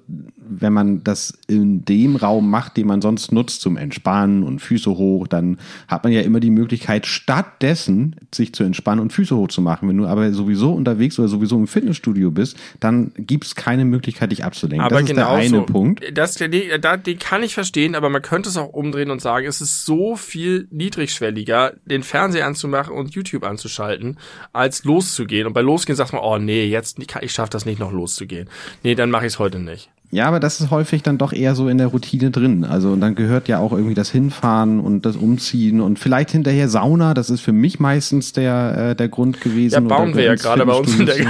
wenn 0.48 0.72
man 0.72 1.04
das 1.04 1.38
in 1.46 1.84
dem 1.84 2.16
Raum 2.16 2.50
macht, 2.50 2.76
den 2.76 2.86
man 2.86 3.00
sonst 3.00 3.32
nutzt 3.32 3.60
zum 3.60 3.76
Entspannen 3.76 4.42
und 4.42 4.60
Füße 4.60 4.90
hoch, 4.90 5.26
dann 5.26 5.58
hat 5.88 6.04
man 6.04 6.12
ja 6.12 6.20
immer 6.22 6.40
die 6.40 6.50
Möglichkeit, 6.50 7.06
stattdessen 7.06 8.16
sich 8.34 8.52
zu 8.54 8.64
entspannen 8.64 9.00
und 9.00 9.12
Füße 9.12 9.36
hoch 9.36 9.48
zu 9.48 9.62
machen. 9.62 9.88
Wenn 9.88 9.96
du 9.96 10.06
aber 10.06 10.32
sowieso 10.32 10.72
unterwegs 10.72 11.18
oder 11.18 11.28
sowieso 11.28 11.56
im 11.56 11.66
Fitnessstudio 11.66 12.30
bist, 12.30 12.56
dann 12.80 13.12
gibt 13.16 13.44
es 13.44 13.54
keine 13.54 13.84
Möglichkeit, 13.84 14.32
dich 14.32 14.44
abzulenken. 14.44 14.84
Aber 14.84 14.96
das 14.96 15.02
ist 15.02 15.08
genau 15.08 15.36
der 15.36 15.44
eine 15.44 15.48
so. 15.48 15.62
Punkt. 15.62 16.04
Das, 16.16 16.34
den, 16.34 16.50
den, 16.50 16.70
den 17.06 17.18
kann 17.18 17.42
ich 17.42 17.54
verstehen, 17.54 17.94
aber 17.94 18.08
man 18.08 18.22
könnte 18.22 18.48
es 18.48 18.56
auch 18.56 18.72
umdrehen 18.72 19.10
und 19.10 19.20
sagen, 19.20 19.46
es 19.46 19.60
ist 19.60 19.84
so 19.84 20.16
viel 20.16 20.68
niedrigschwelliger, 20.70 21.74
den 21.84 22.02
Fernseher 22.02 22.46
anzumachen 22.46 22.94
und 22.94 23.14
YouTube 23.14 23.44
anzuschalten, 23.44 24.18
als 24.52 24.84
loszugehen. 24.84 25.46
Und 25.46 25.52
bei 25.52 25.62
Losgehen 25.62 25.96
sagt 25.96 26.12
man, 26.12 26.22
oh 26.22 26.38
nee, 26.38 26.66
jetzt 26.66 26.98
ich 27.20 27.32
schaffe 27.32 27.50
das 27.50 27.66
nicht 27.66 27.78
noch 27.78 27.92
loszugehen. 27.92 28.48
Nee, 28.82 28.94
dann 28.94 29.10
mache 29.10 29.26
ich 29.26 29.34
es 29.34 29.38
heute 29.38 29.58
nicht. 29.58 29.90
Ja, 30.14 30.26
aber 30.28 30.40
das 30.40 30.60
ist 30.60 30.70
häufig 30.70 31.02
dann 31.02 31.16
doch 31.16 31.32
eher 31.32 31.54
so 31.54 31.68
in 31.68 31.78
der 31.78 31.86
Routine 31.86 32.30
drin. 32.30 32.64
Also 32.64 32.90
und 32.92 33.00
dann 33.00 33.14
gehört 33.14 33.48
ja 33.48 33.58
auch 33.60 33.72
irgendwie 33.72 33.94
das 33.94 34.10
Hinfahren 34.10 34.78
und 34.78 35.06
das 35.06 35.16
Umziehen 35.16 35.80
und 35.80 35.98
vielleicht 35.98 36.30
hinterher 36.30 36.68
Sauna. 36.68 37.14
Das 37.14 37.30
ist 37.30 37.40
für 37.40 37.52
mich 37.52 37.80
meistens 37.80 38.34
der 38.34 38.90
äh, 38.90 38.94
der 38.94 39.08
Grund 39.08 39.40
gewesen. 39.40 39.72
Ja, 39.72 39.80
bauen 39.80 40.14
wir 40.14 40.24
ja 40.24 40.34
gerade 40.34 40.66
bei 40.66 40.74
uns 40.74 40.98
in 40.98 41.06
der 41.06 41.14
zu- 41.16 41.24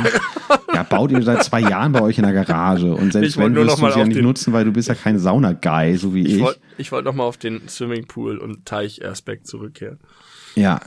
Ja, 0.75 0.83
baut 0.83 1.13
ihr 1.13 1.23
seit 1.23 1.45
zwei 1.45 1.61
Jahren 1.61 1.93
bei 1.93 2.03
euch 2.03 2.19
in 2.19 2.25
der 2.25 2.33
Garage 2.33 2.93
und 2.93 3.13
selbst 3.13 3.31
Ich 3.31 3.39
wenn 3.39 3.55
wirst 3.55 3.79
du 3.81 3.89
sie 3.93 3.99
ja 4.01 4.05
nicht 4.05 4.21
nutzen, 4.21 4.53
weil 4.53 4.65
du 4.65 4.73
bist 4.73 4.89
ja 4.89 4.97
kein 4.97 5.17
Sauna-Guy, 5.17 5.97
so 5.97 6.13
wie 6.13 6.23
ich. 6.27 6.35
Ich 6.35 6.41
wollte 6.41 6.61
wollt 6.91 7.05
noch 7.05 7.15
mal 7.15 7.23
auf 7.25 7.37
den 7.37 7.69
Swimmingpool 7.69 8.39
und 8.39 8.67
Teichaspekt 8.67 9.47
zurückkehren. 9.47 10.01
Ja. 10.57 10.81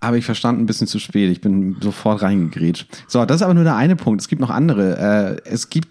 Aber 0.00 0.16
ich 0.16 0.24
verstand 0.24 0.60
ein 0.60 0.66
bisschen 0.66 0.86
zu 0.86 0.98
spät. 0.98 1.30
Ich 1.30 1.40
bin 1.40 1.76
sofort 1.80 2.22
reingegrätscht. 2.22 2.86
So, 3.06 3.24
das 3.24 3.36
ist 3.36 3.42
aber 3.42 3.54
nur 3.54 3.64
der 3.64 3.76
eine 3.76 3.96
Punkt. 3.96 4.20
Es 4.20 4.28
gibt 4.28 4.40
noch 4.40 4.50
andere. 4.50 5.40
Äh, 5.44 5.50
es 5.50 5.68
gibt 5.70 5.88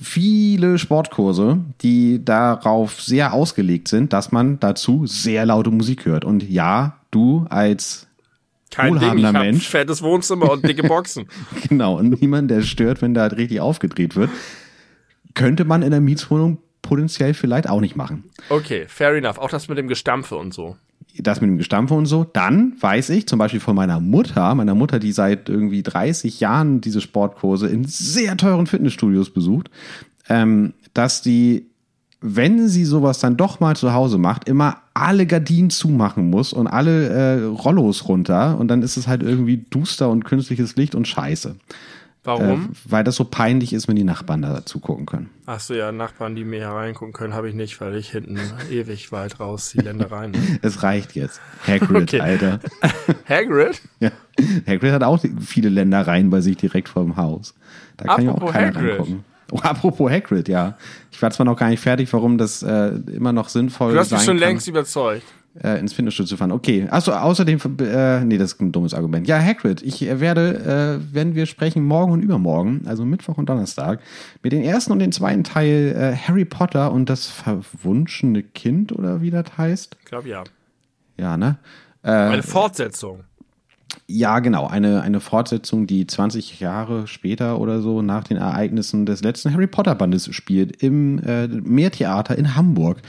viele 0.00 0.78
Sportkurse, 0.78 1.58
die 1.82 2.24
darauf 2.24 3.00
sehr 3.00 3.32
ausgelegt 3.32 3.88
sind, 3.88 4.12
dass 4.12 4.30
man 4.32 4.60
dazu 4.60 5.06
sehr 5.06 5.46
laute 5.46 5.70
Musik 5.70 6.06
hört. 6.06 6.24
Und 6.24 6.48
ja, 6.48 6.98
du 7.10 7.46
als 7.50 8.06
Kein 8.70 8.92
Ding, 8.92 8.96
ich 8.96 9.02
Wohlhabender 9.02 9.32
Mensch. 9.32 9.68
fettes 9.68 10.02
Wohnzimmer 10.02 10.50
und 10.52 10.66
dicke 10.66 10.82
Boxen. 10.88 11.26
genau, 11.68 11.98
und 11.98 12.20
niemand, 12.20 12.50
der 12.50 12.62
stört, 12.62 13.02
wenn 13.02 13.14
da 13.14 13.22
halt 13.22 13.36
richtig 13.36 13.60
aufgedreht 13.60 14.14
wird, 14.14 14.30
könnte 15.34 15.64
man 15.64 15.82
in 15.82 15.90
der 15.90 16.00
Mietswohnung 16.00 16.58
potenziell 16.82 17.34
vielleicht 17.34 17.68
auch 17.68 17.80
nicht 17.80 17.96
machen. 17.96 18.24
Okay, 18.48 18.86
fair 18.88 19.14
enough. 19.14 19.38
Auch 19.38 19.50
das 19.50 19.68
mit 19.68 19.76
dem 19.78 19.88
Gestampfe 19.88 20.36
und 20.36 20.54
so. 20.54 20.76
Das 21.16 21.40
mit 21.40 21.50
dem 21.50 21.58
Gestampfe 21.58 21.94
und 21.94 22.06
so, 22.06 22.24
dann 22.24 22.74
weiß 22.80 23.10
ich 23.10 23.26
zum 23.26 23.38
Beispiel 23.38 23.60
von 23.60 23.74
meiner 23.74 24.00
Mutter, 24.00 24.54
meiner 24.54 24.74
Mutter, 24.74 24.98
die 24.98 25.12
seit 25.12 25.48
irgendwie 25.48 25.82
30 25.82 26.40
Jahren 26.40 26.80
diese 26.80 27.00
Sportkurse 27.00 27.68
in 27.68 27.84
sehr 27.84 28.36
teuren 28.36 28.66
Fitnessstudios 28.66 29.30
besucht, 29.30 29.70
ähm, 30.28 30.74
dass 30.94 31.22
die, 31.22 31.66
wenn 32.20 32.68
sie 32.68 32.84
sowas 32.84 33.18
dann 33.18 33.36
doch 33.36 33.60
mal 33.60 33.76
zu 33.76 33.92
Hause 33.92 34.18
macht, 34.18 34.48
immer 34.48 34.82
alle 34.94 35.26
Gardinen 35.26 35.70
zumachen 35.70 36.30
muss 36.30 36.52
und 36.52 36.66
alle 36.66 37.08
äh, 37.08 37.44
Rollos 37.44 38.08
runter 38.08 38.58
und 38.58 38.68
dann 38.68 38.82
ist 38.82 38.96
es 38.96 39.08
halt 39.08 39.22
irgendwie 39.22 39.64
duster 39.70 40.10
und 40.10 40.24
künstliches 40.24 40.76
Licht 40.76 40.94
und 40.94 41.08
Scheiße. 41.08 41.56
Warum? 42.28 42.64
Äh, 42.66 42.90
weil 42.90 43.04
das 43.04 43.16
so 43.16 43.24
peinlich 43.24 43.72
ist, 43.72 43.88
wenn 43.88 43.96
die 43.96 44.04
Nachbarn 44.04 44.42
da 44.42 44.64
zugucken 44.66 45.06
können. 45.06 45.30
Ach 45.46 45.58
so, 45.60 45.72
ja, 45.74 45.90
Nachbarn, 45.92 46.36
die 46.36 46.44
mir 46.44 46.60
hereingucken 46.60 47.12
können, 47.14 47.32
habe 47.34 47.48
ich 47.48 47.54
nicht, 47.54 47.80
weil 47.80 47.96
ich 47.96 48.10
hinten 48.10 48.38
ewig 48.70 49.10
weit 49.12 49.40
raus 49.40 49.70
die 49.74 49.78
Ländereien. 49.80 50.32
Es 50.62 50.82
reicht 50.82 51.14
jetzt. 51.14 51.40
Hagrid, 51.66 52.02
Okay. 52.14 52.20
Alter. 52.20 52.60
Hagrid? 53.28 53.80
Ja. 54.00 54.10
Hagrid 54.66 54.92
hat 54.92 55.02
auch 55.02 55.24
viele 55.40 55.68
Ländereien 55.70 56.30
bei 56.30 56.40
sich 56.40 56.56
direkt 56.56 56.88
vor 56.88 57.02
dem 57.02 57.16
Haus. 57.16 57.54
Da 57.96 58.14
kann 58.14 58.24
ja 58.24 58.32
auch 58.32 58.52
keiner 58.52 58.74
Hagrid. 58.74 58.90
reingucken. 58.90 59.24
Oh, 59.50 59.58
apropos 59.60 60.10
Hagrid, 60.10 60.46
ja. 60.48 60.76
Ich 61.10 61.22
war 61.22 61.30
zwar 61.30 61.46
noch 61.46 61.56
gar 61.56 61.70
nicht 61.70 61.80
fertig, 61.80 62.12
warum 62.12 62.36
das 62.36 62.62
äh, 62.62 62.88
immer 63.10 63.32
noch 63.32 63.48
sinnvoll 63.48 63.94
Du 63.94 63.98
hast 63.98 64.12
mich 64.12 64.20
schon 64.20 64.38
kann, 64.38 64.48
längst 64.48 64.68
überzeugt. 64.68 65.24
Äh, 65.62 65.78
ins 65.78 65.92
Fitnessstudio 65.92 66.28
zu 66.28 66.36
fahren. 66.36 66.52
Okay. 66.52 66.86
Achso, 66.90 67.12
außerdem, 67.12 67.58
äh, 67.80 68.24
nee, 68.24 68.38
das 68.38 68.52
ist 68.52 68.60
ein 68.60 68.72
dummes 68.72 68.94
Argument. 68.94 69.26
Ja, 69.26 69.40
Hagrid, 69.40 69.82
ich 69.82 70.02
äh, 70.02 70.20
werde, 70.20 71.00
äh, 71.00 71.14
wenn 71.14 71.34
wir 71.34 71.46
sprechen, 71.46 71.84
morgen 71.84 72.12
und 72.12 72.22
übermorgen, 72.22 72.82
also 72.86 73.04
Mittwoch 73.04 73.38
und 73.38 73.48
Donnerstag, 73.48 74.00
mit 74.42 74.52
den 74.52 74.62
ersten 74.62 74.92
und 74.92 74.98
den 74.98 75.12
zweiten 75.12 75.44
Teil 75.44 75.94
äh, 75.96 76.16
Harry 76.16 76.44
Potter 76.44 76.92
und 76.92 77.08
das 77.10 77.26
verwunschene 77.26 78.42
Kind 78.42 78.92
oder 78.92 79.20
wie 79.20 79.30
das 79.30 79.56
heißt. 79.56 79.96
Ich 79.98 80.04
glaube 80.06 80.28
ja. 80.28 80.44
Ja, 81.16 81.36
ne? 81.36 81.58
Äh, 82.02 82.10
Eine 82.10 82.42
Fortsetzung. 82.42 83.24
Ja, 84.06 84.38
genau. 84.40 84.66
Eine, 84.66 85.02
eine 85.02 85.20
Fortsetzung, 85.20 85.86
die 85.86 86.06
20 86.06 86.60
Jahre 86.60 87.06
später 87.06 87.60
oder 87.60 87.80
so 87.80 88.02
nach 88.02 88.24
den 88.24 88.36
Ereignissen 88.36 89.06
des 89.06 89.22
letzten 89.22 89.52
Harry 89.52 89.66
Potter 89.66 89.94
Bandes 89.94 90.34
spielt, 90.34 90.82
im 90.82 91.18
äh, 91.18 91.46
Meertheater 91.46 92.36
in 92.36 92.54
Hamburg 92.54 93.02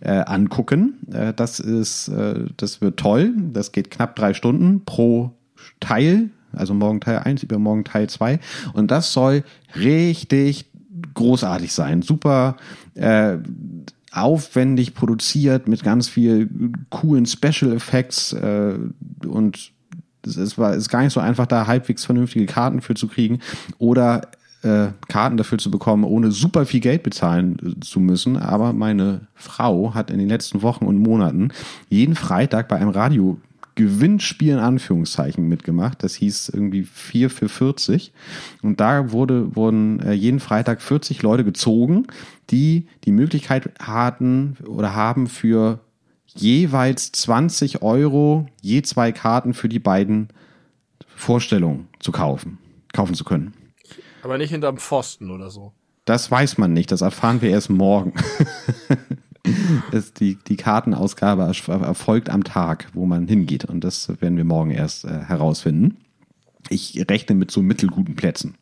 äh, 0.00 0.10
angucken. 0.10 0.94
Äh, 1.12 1.34
das 1.34 1.60
ist, 1.60 2.08
äh, 2.08 2.46
das 2.56 2.80
wird 2.80 2.98
toll. 2.98 3.32
Das 3.52 3.72
geht 3.72 3.90
knapp 3.90 4.16
drei 4.16 4.34
Stunden 4.34 4.84
pro 4.84 5.32
Teil. 5.80 6.30
Also 6.52 6.72
morgen 6.72 7.00
Teil 7.00 7.18
1, 7.18 7.42
übermorgen 7.42 7.84
Teil 7.84 8.08
2. 8.08 8.38
Und 8.74 8.90
das 8.90 9.12
soll 9.12 9.42
richtig 9.76 10.66
großartig 11.14 11.72
sein. 11.72 12.02
Super 12.02 12.56
äh, 12.94 13.38
aufwendig 14.12 14.94
produziert 14.94 15.66
mit 15.66 15.82
ganz 15.82 16.08
viel 16.08 16.48
coolen 16.90 17.26
Special 17.26 17.72
Effects 17.72 18.32
äh, 18.32 18.74
und 19.26 19.73
es 20.26 20.58
war 20.58 20.74
ist 20.74 20.88
gar 20.88 21.02
nicht 21.02 21.12
so 21.12 21.20
einfach, 21.20 21.46
da 21.46 21.66
halbwegs 21.66 22.04
vernünftige 22.04 22.46
Karten 22.46 22.80
für 22.80 22.94
zu 22.94 23.08
kriegen 23.08 23.40
oder 23.78 24.22
äh, 24.62 24.88
Karten 25.08 25.36
dafür 25.36 25.58
zu 25.58 25.70
bekommen, 25.70 26.04
ohne 26.04 26.30
super 26.30 26.64
viel 26.66 26.80
Geld 26.80 27.02
bezahlen 27.02 27.58
äh, 27.62 27.80
zu 27.80 28.00
müssen. 28.00 28.36
Aber 28.36 28.72
meine 28.72 29.22
Frau 29.34 29.94
hat 29.94 30.10
in 30.10 30.18
den 30.18 30.28
letzten 30.28 30.62
Wochen 30.62 30.86
und 30.86 30.96
Monaten 30.96 31.50
jeden 31.88 32.14
Freitag 32.14 32.68
bei 32.68 32.76
einem 32.76 32.90
Radio 32.90 33.38
Gewinnspiel 33.76 34.52
in 34.52 34.58
Anführungszeichen 34.60 35.48
mitgemacht. 35.48 36.02
Das 36.02 36.14
hieß 36.14 36.50
irgendwie 36.50 36.84
4 36.84 37.28
für 37.28 37.48
40. 37.48 38.12
Und 38.62 38.80
da 38.80 39.10
wurde, 39.10 39.54
wurden 39.56 40.00
äh, 40.00 40.12
jeden 40.12 40.40
Freitag 40.40 40.80
40 40.80 41.22
Leute 41.22 41.44
gezogen, 41.44 42.06
die 42.50 42.86
die 43.04 43.12
Möglichkeit 43.12 43.70
hatten 43.80 44.56
oder 44.66 44.94
haben 44.94 45.26
für 45.26 45.80
jeweils 46.34 47.12
20 47.12 47.82
Euro 47.82 48.46
je 48.60 48.82
zwei 48.82 49.12
Karten 49.12 49.54
für 49.54 49.68
die 49.68 49.78
beiden 49.78 50.28
Vorstellungen 51.16 51.88
zu 52.00 52.12
kaufen, 52.12 52.58
kaufen 52.92 53.14
zu 53.14 53.24
können. 53.24 53.54
Aber 54.22 54.38
nicht 54.38 54.50
hinterm 54.50 54.78
Pfosten 54.78 55.30
oder 55.30 55.50
so. 55.50 55.72
Das 56.04 56.30
weiß 56.30 56.58
man 56.58 56.72
nicht, 56.72 56.92
das 56.92 57.00
erfahren 57.00 57.40
wir 57.40 57.50
erst 57.50 57.70
morgen. 57.70 58.14
ist 59.92 60.20
die, 60.20 60.36
die 60.36 60.56
Kartenausgabe 60.56 61.42
erfolgt 61.42 62.30
am 62.30 62.44
Tag, 62.44 62.88
wo 62.94 63.06
man 63.06 63.28
hingeht. 63.28 63.64
Und 63.64 63.82
das 63.84 64.08
werden 64.20 64.36
wir 64.36 64.44
morgen 64.44 64.70
erst 64.70 65.04
äh, 65.04 65.20
herausfinden. 65.20 65.98
Ich 66.70 67.04
rechne 67.10 67.34
mit 67.34 67.50
so 67.50 67.62
mittelguten 67.62 68.16
Plätzen. 68.16 68.54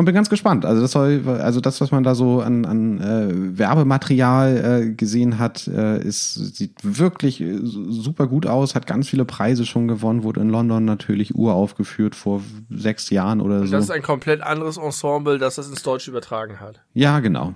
Und 0.00 0.06
bin 0.06 0.14
ganz 0.14 0.30
gespannt. 0.30 0.64
Also 0.64 0.80
das 0.80 0.92
soll, 0.92 1.22
also 1.28 1.60
das, 1.60 1.78
was 1.82 1.90
man 1.90 2.02
da 2.02 2.14
so 2.14 2.40
an, 2.40 2.64
an 2.64 3.02
äh, 3.02 3.58
Werbematerial 3.58 4.56
äh, 4.56 4.94
gesehen 4.94 5.38
hat, 5.38 5.66
äh, 5.68 6.02
ist, 6.02 6.56
sieht 6.56 6.72
wirklich 6.82 7.42
äh, 7.42 7.58
super 7.62 8.26
gut 8.26 8.46
aus, 8.46 8.74
hat 8.74 8.86
ganz 8.86 9.10
viele 9.10 9.26
Preise 9.26 9.66
schon 9.66 9.88
gewonnen, 9.88 10.22
wurde 10.22 10.40
in 10.40 10.48
London 10.48 10.86
natürlich 10.86 11.34
uraufgeführt 11.34 12.14
vor 12.14 12.40
sechs 12.70 13.10
Jahren 13.10 13.42
oder 13.42 13.60
Und 13.60 13.66
so. 13.66 13.72
das 13.72 13.84
ist 13.84 13.90
ein 13.90 14.00
komplett 14.00 14.40
anderes 14.40 14.78
Ensemble, 14.78 15.36
das 15.36 15.56
das 15.56 15.68
ins 15.68 15.82
Deutsche 15.82 16.10
übertragen 16.10 16.60
hat. 16.60 16.80
Ja, 16.94 17.20
genau. 17.20 17.52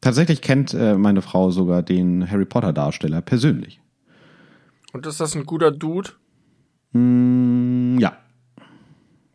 Tatsächlich 0.00 0.42
kennt 0.42 0.72
äh, 0.72 0.94
meine 0.94 1.20
Frau 1.20 1.50
sogar 1.50 1.82
den 1.82 2.30
Harry 2.30 2.44
Potter 2.44 2.72
Darsteller 2.72 3.22
persönlich. 3.22 3.80
Und 4.92 5.04
ist 5.04 5.18
das 5.18 5.34
ein 5.34 5.46
guter 5.46 5.72
Dude? 5.72 6.10
Mm, 6.92 7.98
ja. 7.98 8.16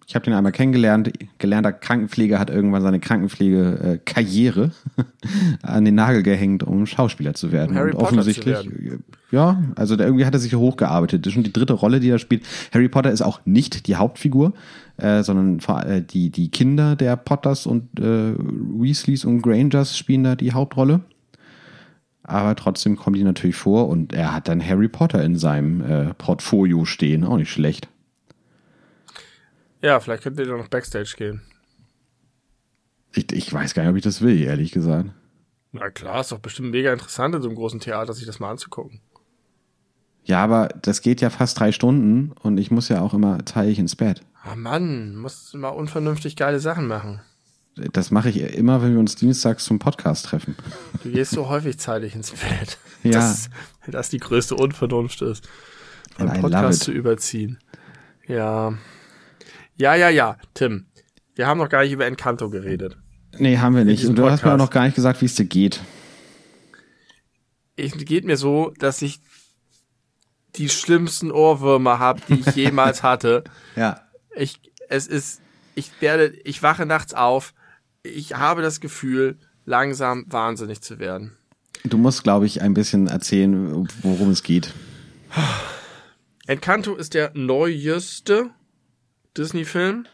Ich 0.08 0.14
habe 0.14 0.24
den 0.24 0.36
einmal 0.36 0.52
kennengelernt. 0.52 1.12
Gelernter 1.40 1.74
Krankenpfleger 1.74 2.38
hat 2.38 2.52
irgendwann 2.52 2.84
seine 2.84 3.00
Krankenpflegekarriere 3.00 4.72
an 5.64 5.86
den 5.86 5.96
Nagel 5.96 6.22
gehängt, 6.22 6.62
um 6.62 6.86
Schauspieler 6.86 7.34
zu 7.34 7.52
werden. 7.52 7.72
Um 7.72 7.78
Harry 7.78 7.92
Und 7.92 7.98
Potter 7.98 8.12
offensichtlich, 8.12 8.56
zu 8.56 8.72
werden. 8.72 9.04
ja, 9.32 9.64
also 9.76 9.96
der, 9.96 10.06
irgendwie 10.06 10.26
hat 10.26 10.34
er 10.36 10.40
sich 10.40 10.54
hochgearbeitet. 10.54 11.26
Das 11.26 11.32
ist 11.32 11.34
schon 11.34 11.44
die 11.44 11.54
dritte 11.54 11.74
Rolle, 11.74 12.00
die 12.00 12.10
er 12.10 12.20
spielt. 12.20 12.44
Harry 12.72 12.88
Potter 12.88 13.12
ist 13.12 13.24
auch 13.24 13.40
nicht 13.46 13.88
die 13.88 13.96
Hauptfigur, 13.96 14.54
äh, 14.98 15.24
sondern 15.24 15.60
äh, 15.88 16.04
die, 16.04 16.30
die 16.30 16.52
Kinder 16.52 16.96
der 16.96 17.16
Potters 17.16 17.66
und 17.66 18.00
äh, 18.00 18.36
Weasleys 18.38 19.26
und 19.26 19.42
Grangers 19.42 19.98
spielen 19.98 20.24
da 20.24 20.36
die 20.36 20.54
Hauptrolle. 20.54 21.02
Aber 22.22 22.56
trotzdem 22.56 22.96
kommen 22.96 23.16
die 23.16 23.24
natürlich 23.24 23.56
vor 23.56 23.88
und 23.88 24.14
er 24.14 24.34
hat 24.34 24.48
dann 24.48 24.64
Harry 24.64 24.88
Potter 24.88 25.24
in 25.24 25.36
seinem 25.36 25.82
äh, 25.82 26.14
Portfolio 26.14 26.86
stehen. 26.86 27.24
Auch 27.24 27.38
nicht 27.38 27.52
schlecht. 27.52 27.88
Ja, 29.86 30.00
vielleicht 30.00 30.24
könnt 30.24 30.40
ihr 30.40 30.48
doch 30.48 30.58
noch 30.58 30.68
Backstage 30.68 31.14
gehen. 31.16 31.42
Ich, 33.14 33.32
ich 33.32 33.54
weiß 33.54 33.76
gar 33.76 33.84
nicht, 33.84 33.92
ob 33.92 33.98
ich 33.98 34.04
das 34.04 34.20
will, 34.20 34.42
ehrlich 34.42 34.72
gesagt. 34.72 35.12
Na 35.74 35.92
klar, 35.92 36.22
ist 36.22 36.32
doch 36.32 36.40
bestimmt 36.40 36.72
mega 36.72 36.92
interessant 36.92 37.36
in 37.36 37.44
so 37.44 37.48
einem 37.48 37.56
großen 37.56 37.80
Theater, 37.80 38.12
sich 38.14 38.26
das 38.26 38.40
mal 38.40 38.50
anzugucken. 38.50 39.02
Ja, 40.24 40.44
aber 40.44 40.70
das 40.82 41.02
geht 41.02 41.22
ja 41.22 41.30
fast 41.30 41.60
drei 41.60 41.72
Stunden 41.72 42.32
und 42.42 42.58
ich 42.58 42.72
muss 42.72 42.90
ja 42.90 43.02
auch 43.02 43.14
immer 43.14 43.46
zeitig 43.46 43.78
ins 43.78 43.96
Bett. 43.96 44.22
Ah 44.42 44.56
Mann, 44.56 45.18
musst 45.18 45.54
du 45.54 45.60
mal 45.60 45.70
unvernünftig 45.70 46.36
geile 46.36 46.60
Sachen 46.60 46.88
machen. 46.88 47.22
Das 47.76 48.10
mache 48.10 48.30
ich 48.30 48.42
immer, 48.56 48.82
wenn 48.82 48.94
wir 48.94 49.00
uns 49.00 49.16
dienstags 49.16 49.66
zum 49.66 49.78
Podcast 49.78 50.26
treffen. 50.26 50.56
Du 51.04 51.12
gehst 51.12 51.30
so 51.30 51.48
häufig 51.48 51.78
zeitig 51.78 52.16
ins 52.16 52.32
Bett. 52.32 52.80
Ja. 53.04 53.12
Das, 53.12 53.52
das 53.86 54.10
die 54.10 54.18
größte 54.18 54.56
Unvernunft 54.56 55.22
ist. 55.22 55.48
Einen 56.18 56.42
Podcast 56.42 56.86
zu 56.86 56.92
überziehen. 56.92 57.60
Ja. 58.26 58.74
Ja, 59.78 59.96
ja, 59.96 60.10
ja, 60.10 60.38
Tim. 60.54 60.86
Wir 61.36 61.48
haben 61.48 61.58
noch 61.58 61.70
gar 61.70 61.84
nicht 61.84 61.92
über 61.92 62.06
Encanto 62.06 62.50
geredet. 62.50 62.98
Nee, 63.38 63.58
haben 63.58 63.76
wir 63.76 63.84
nicht. 63.84 64.06
Und 64.06 64.16
du 64.16 64.30
hast 64.30 64.44
mir 64.44 64.50
auch 64.50 64.54
Podcast. 64.54 64.60
noch 64.60 64.70
gar 64.70 64.86
nicht 64.86 64.96
gesagt, 64.96 65.22
wie 65.22 65.26
es 65.26 65.36
dir 65.36 65.46
geht. 65.46 65.82
Es 67.76 67.92
geht 67.98 68.24
mir 68.24 68.38
so, 68.38 68.72
dass 68.80 69.02
ich 69.02 69.20
die 70.56 70.70
schlimmsten 70.70 71.32
Ohrwürmer 71.32 72.00
habe, 72.00 72.22
die 72.30 72.40
ich 72.40 72.56
jemals 72.56 73.04
hatte. 73.04 73.44
Ja. 73.76 74.02
Ich, 74.34 74.62
es 74.88 75.08
ist, 75.08 75.42
ich 75.76 75.92
werde, 76.00 76.28
ich 76.46 76.64
wache 76.64 76.86
nachts 76.86 77.14
auf. 77.14 77.54
Ich 78.04 78.36
habe 78.36 78.62
das 78.62 78.80
Gefühl, 78.80 79.38
langsam 79.66 80.24
wahnsinnig 80.28 80.82
zu 80.82 81.00
werden. 81.00 81.36
Du 81.84 81.98
musst, 81.98 82.24
glaube 82.24 82.46
ich, 82.46 82.62
ein 82.62 82.74
bisschen 82.74 83.08
erzählen, 83.08 83.88
worum 84.02 84.30
es 84.30 84.44
geht. 84.44 84.74
Encanto 86.48 86.96
ist 86.96 87.14
der 87.14 87.32
neueste 87.34 88.52
Disney-Film 89.38 90.08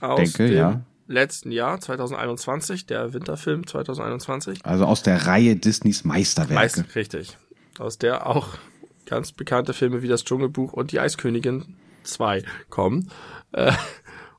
aus 0.00 0.16
denke, 0.18 0.46
dem 0.48 0.56
ja. 0.56 0.80
letzten 1.06 1.50
Jahr, 1.52 1.80
2021, 1.80 2.86
der 2.86 3.12
Winterfilm 3.12 3.66
2021. 3.66 4.64
Also 4.64 4.84
aus 4.84 5.02
der 5.02 5.26
Reihe 5.26 5.56
Disneys 5.56 6.04
Meisterwerke. 6.04 6.54
Meist, 6.54 6.94
richtig. 6.94 7.36
Aus 7.78 7.98
der 7.98 8.26
auch 8.26 8.58
ganz 9.06 9.32
bekannte 9.32 9.72
Filme 9.72 10.02
wie 10.02 10.08
das 10.08 10.24
Dschungelbuch 10.24 10.72
und 10.72 10.92
die 10.92 11.00
Eiskönigin 11.00 11.76
2 12.02 12.42
kommen. 12.68 13.10
Äh, 13.52 13.72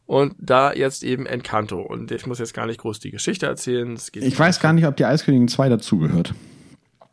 und 0.05 0.35
da 0.39 0.73
jetzt 0.73 1.03
eben 1.03 1.25
Encanto. 1.25 1.81
Und 1.81 2.11
ich 2.11 2.25
muss 2.25 2.39
jetzt 2.39 2.53
gar 2.53 2.65
nicht 2.65 2.79
groß 2.79 2.99
die 2.99 3.11
Geschichte 3.11 3.45
erzählen. 3.45 3.97
Ich 4.13 4.39
weiß 4.39 4.59
gar 4.59 4.73
nicht, 4.73 4.85
ob 4.85 4.95
die 4.95 5.05
Eiskönigin 5.05 5.47
2 5.47 5.69
dazugehört. 5.69 6.33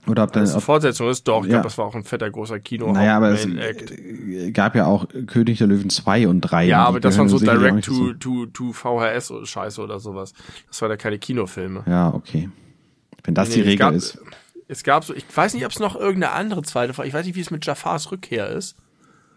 Oder 0.07 0.25
ob 0.25 0.33
dann. 0.33 0.47
eine 0.49 0.61
Fortsetzung 0.61 1.09
ist. 1.09 1.27
Doch, 1.29 1.41
ich 1.45 1.47
Ja. 1.51 1.55
glaube, 1.57 1.65
das 1.65 1.79
war 1.79 1.87
auch 1.87 1.95
ein 1.95 2.05
fetter, 2.05 2.31
großer 2.31 2.61
Kino. 2.61 2.93
naja, 2.93 3.17
aber 3.17 3.31
es 3.31 3.47
äh, 3.47 4.51
gab 4.53 4.75
ja 4.75 4.87
auch 4.87 5.07
König 5.27 5.59
der 5.59 5.67
Löwen 5.67 5.89
2 5.91 6.29
und 6.29 6.41
3. 6.43 6.67
Ja, 6.67 6.85
aber 6.85 7.01
das 7.01 7.17
waren 7.17 7.29
so 7.29 7.39
Direct 7.39 7.85
to, 7.87 8.13
to, 8.15 8.47
to 8.47 8.73
VHS 8.73 9.31
oder 9.31 9.47
Scheiße 9.47 9.81
oder 9.83 10.01
sowas. 10.01 10.35
Das 10.69 10.83
waren 10.83 10.91
ja 10.91 10.97
keine 10.97 11.19
Kinofilme. 11.19 11.85
Ja, 11.87 12.13
okay. 12.13 12.51
Wenn 13.25 13.35
das 13.35 13.49
Nee, 13.49 13.55
die 13.57 13.61
es 13.63 13.67
Regel 13.67 13.79
gab, 13.79 13.95
ist. 13.95 14.19
Es 14.69 14.83
gab 14.83 15.05
so, 15.05 15.15
ich 15.15 15.25
weiß 15.35 15.55
nicht, 15.55 15.65
ob 15.65 15.73
es 15.73 15.79
noch 15.79 15.95
irgendeine 15.97 16.33
andere 16.33 16.63
zweite, 16.63 16.93
ich 17.05 17.15
weiß 17.15 17.25
nicht, 17.27 17.35
wie 17.37 17.41
es 17.41 17.51
mit 17.51 17.65
Jafars 17.65 18.11
Rückkehr 18.13 18.49
ist. 18.49 18.77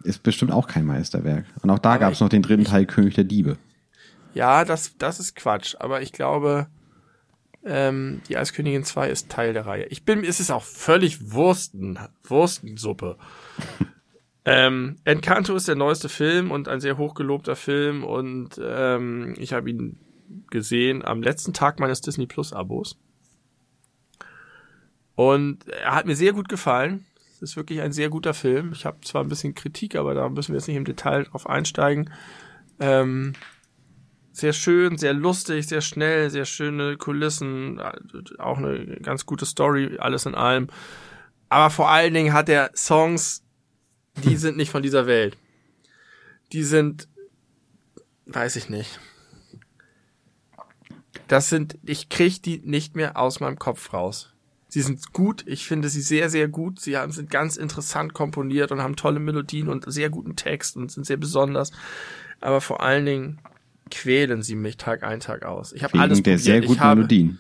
Ist 0.04 0.24
bestimmt 0.24 0.52
auch 0.52 0.68
kein 0.68 0.86
Meisterwerk. 0.86 1.46
Und 1.62 1.70
auch 1.70 1.80
da 1.80 1.98
gab 1.98 2.14
es 2.14 2.20
noch 2.20 2.30
den 2.30 2.42
dritten 2.42 2.64
Teil 2.66 2.86
König 2.86 3.16
der 3.16 3.24
Diebe. 3.24 3.58
Ja, 4.34 4.64
das, 4.66 4.98
das 4.98 5.20
ist 5.20 5.36
Quatsch, 5.36 5.76
aber 5.80 6.02
ich 6.02 6.12
glaube, 6.14 6.68
ähm, 7.68 8.22
die 8.30 8.38
Eiskönigin 8.38 8.84
2 8.84 9.10
ist 9.10 9.30
Teil 9.30 9.54
der 9.54 9.66
Reihe. 9.66 9.86
Ich 9.86 10.04
bin, 10.04 10.24
es 10.24 10.40
ist 10.40 10.52
auch 10.52 10.64
völlig 10.64 11.32
Wursten, 11.32 12.00
Wurstensuppe. 12.24 13.18
ähm, 14.46 14.96
Encanto 15.04 15.56
ist 15.56 15.68
der 15.68 15.76
neueste 15.76 16.10
Film 16.10 16.52
und 16.52 16.68
ein 16.68 16.80
sehr 16.80 16.98
hochgelobter 16.98 17.56
Film 17.56 18.04
und 18.04 18.60
ähm, 18.64 19.36
ich 19.38 19.54
habe 19.54 19.70
ihn 19.70 20.00
gesehen 20.50 21.04
am 21.06 21.22
letzten 21.22 21.54
Tag 21.54 21.80
meines 21.80 22.02
Disney 22.02 22.26
Plus 22.26 22.54
Abos. 22.54 22.98
Und 25.16 25.68
er 25.68 25.96
hat 25.96 26.06
mir 26.06 26.16
sehr 26.16 26.34
gut 26.34 26.48
gefallen. 26.48 27.06
Es 27.34 27.42
ist 27.42 27.58
wirklich 27.58 27.82
ein 27.82 27.92
sehr 27.92 28.10
guter 28.10 28.34
Film. 28.34 28.72
Ich 28.74 28.86
habe 28.86 29.02
zwar 29.02 29.24
ein 29.24 29.30
bisschen 29.30 29.56
Kritik, 29.56 29.96
aber 29.96 30.14
da 30.14 30.30
müssen 30.30 30.54
wir 30.54 30.60
jetzt 30.60 30.68
nicht 30.68 30.78
im 30.78 30.86
Detail 30.86 31.24
drauf 31.24 31.50
einsteigen. 31.50 32.12
Ähm, 32.80 33.34
sehr 34.38 34.54
schön, 34.54 34.98
sehr 34.98 35.14
lustig, 35.14 35.68
sehr 35.68 35.82
schnell, 35.82 36.30
sehr 36.30 36.46
schöne 36.46 36.96
Kulissen, 36.98 37.82
auch 38.38 38.58
eine 38.58 38.98
ganz 39.02 39.26
gute 39.26 39.46
Story, 39.46 39.98
alles 40.00 40.26
in 40.26 40.36
allem. 40.36 40.68
Aber 41.50 41.70
vor 41.70 41.90
allen 41.90 42.14
Dingen 42.14 42.34
hat 42.34 42.48
er 42.48 42.72
Songs, 42.76 43.44
die 44.24 44.36
sind 44.36 44.58
nicht 44.58 44.70
von 44.70 44.84
dieser 44.84 45.08
Welt. 45.08 45.38
Die 46.54 46.64
sind, 46.64 47.08
weiß 48.28 48.58
ich 48.58 48.70
nicht. 48.70 49.00
Das 51.28 51.50
sind, 51.50 51.78
ich 51.84 52.10
krieg 52.10 52.44
die 52.44 52.60
nicht 52.60 52.96
mehr 52.96 53.18
aus 53.18 53.40
meinem 53.40 53.58
Kopf 53.58 53.92
raus. 53.92 54.34
Sie 54.70 54.82
sind 54.82 55.14
gut, 55.14 55.46
ich 55.48 55.66
finde 55.66 55.90
sie 55.90 56.02
sehr, 56.02 56.30
sehr 56.30 56.48
gut. 56.48 56.80
Sie 56.80 56.96
haben, 56.96 57.12
sind 57.12 57.32
ganz 57.32 57.58
interessant 57.58 58.14
komponiert 58.14 58.72
und 58.72 58.82
haben 58.82 58.96
tolle 58.96 59.20
Melodien 59.20 59.68
und 59.68 59.92
sehr 59.92 60.10
guten 60.10 60.36
Text 60.36 60.78
und 60.78 60.92
sind 60.92 61.06
sehr 61.06 61.18
besonders. 61.18 61.72
Aber 62.40 62.62
vor 62.62 62.82
allen 62.82 63.06
Dingen 63.06 63.40
quälen 63.90 64.42
sie 64.44 64.56
mich 64.56 64.78
Tag 64.78 65.04
ein, 65.04 65.20
Tag 65.20 65.44
aus. 65.44 65.74
Ich 65.74 65.84
habe 65.84 66.00
alles 66.00 66.24
der 66.24 66.32
probiert. 66.34 66.42
sehr 66.42 66.60
ich 66.62 66.68
guten 66.68 66.80
habe, 66.80 67.02
Melodien. 67.02 67.40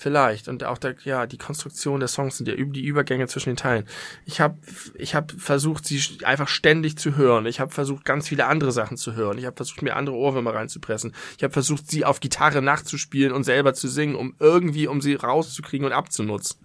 Vielleicht 0.00 0.46
und 0.46 0.62
auch 0.62 0.78
der, 0.78 0.94
ja 1.02 1.26
die 1.26 1.38
Konstruktion 1.38 1.98
der 1.98 2.08
Songs 2.08 2.38
über 2.38 2.72
die 2.72 2.84
Übergänge 2.84 3.26
zwischen 3.26 3.50
den 3.50 3.56
Teilen. 3.56 3.84
Ich 4.26 4.40
habe 4.40 4.56
ich 4.94 5.16
habe 5.16 5.34
versucht 5.36 5.86
sie 5.86 6.00
einfach 6.24 6.46
ständig 6.46 6.96
zu 6.98 7.16
hören. 7.16 7.46
Ich 7.46 7.58
habe 7.58 7.72
versucht 7.72 8.04
ganz 8.04 8.28
viele 8.28 8.46
andere 8.46 8.70
Sachen 8.70 8.96
zu 8.96 9.16
hören. 9.16 9.38
Ich 9.38 9.44
habe 9.44 9.56
versucht 9.56 9.82
mir 9.82 9.96
andere 9.96 10.14
Ohrwürmer 10.14 10.54
reinzupressen. 10.54 11.14
Ich 11.36 11.42
habe 11.42 11.52
versucht 11.52 11.90
sie 11.90 12.04
auf 12.04 12.20
Gitarre 12.20 12.62
nachzuspielen 12.62 13.32
und 13.32 13.42
selber 13.42 13.74
zu 13.74 13.88
singen, 13.88 14.14
um 14.14 14.36
irgendwie 14.38 14.86
um 14.86 15.00
sie 15.00 15.14
rauszukriegen 15.14 15.84
und 15.84 15.92
abzunutzen. 15.92 16.60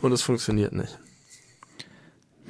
Und 0.00 0.12
es 0.12 0.22
funktioniert 0.22 0.72
nicht. 0.72 0.98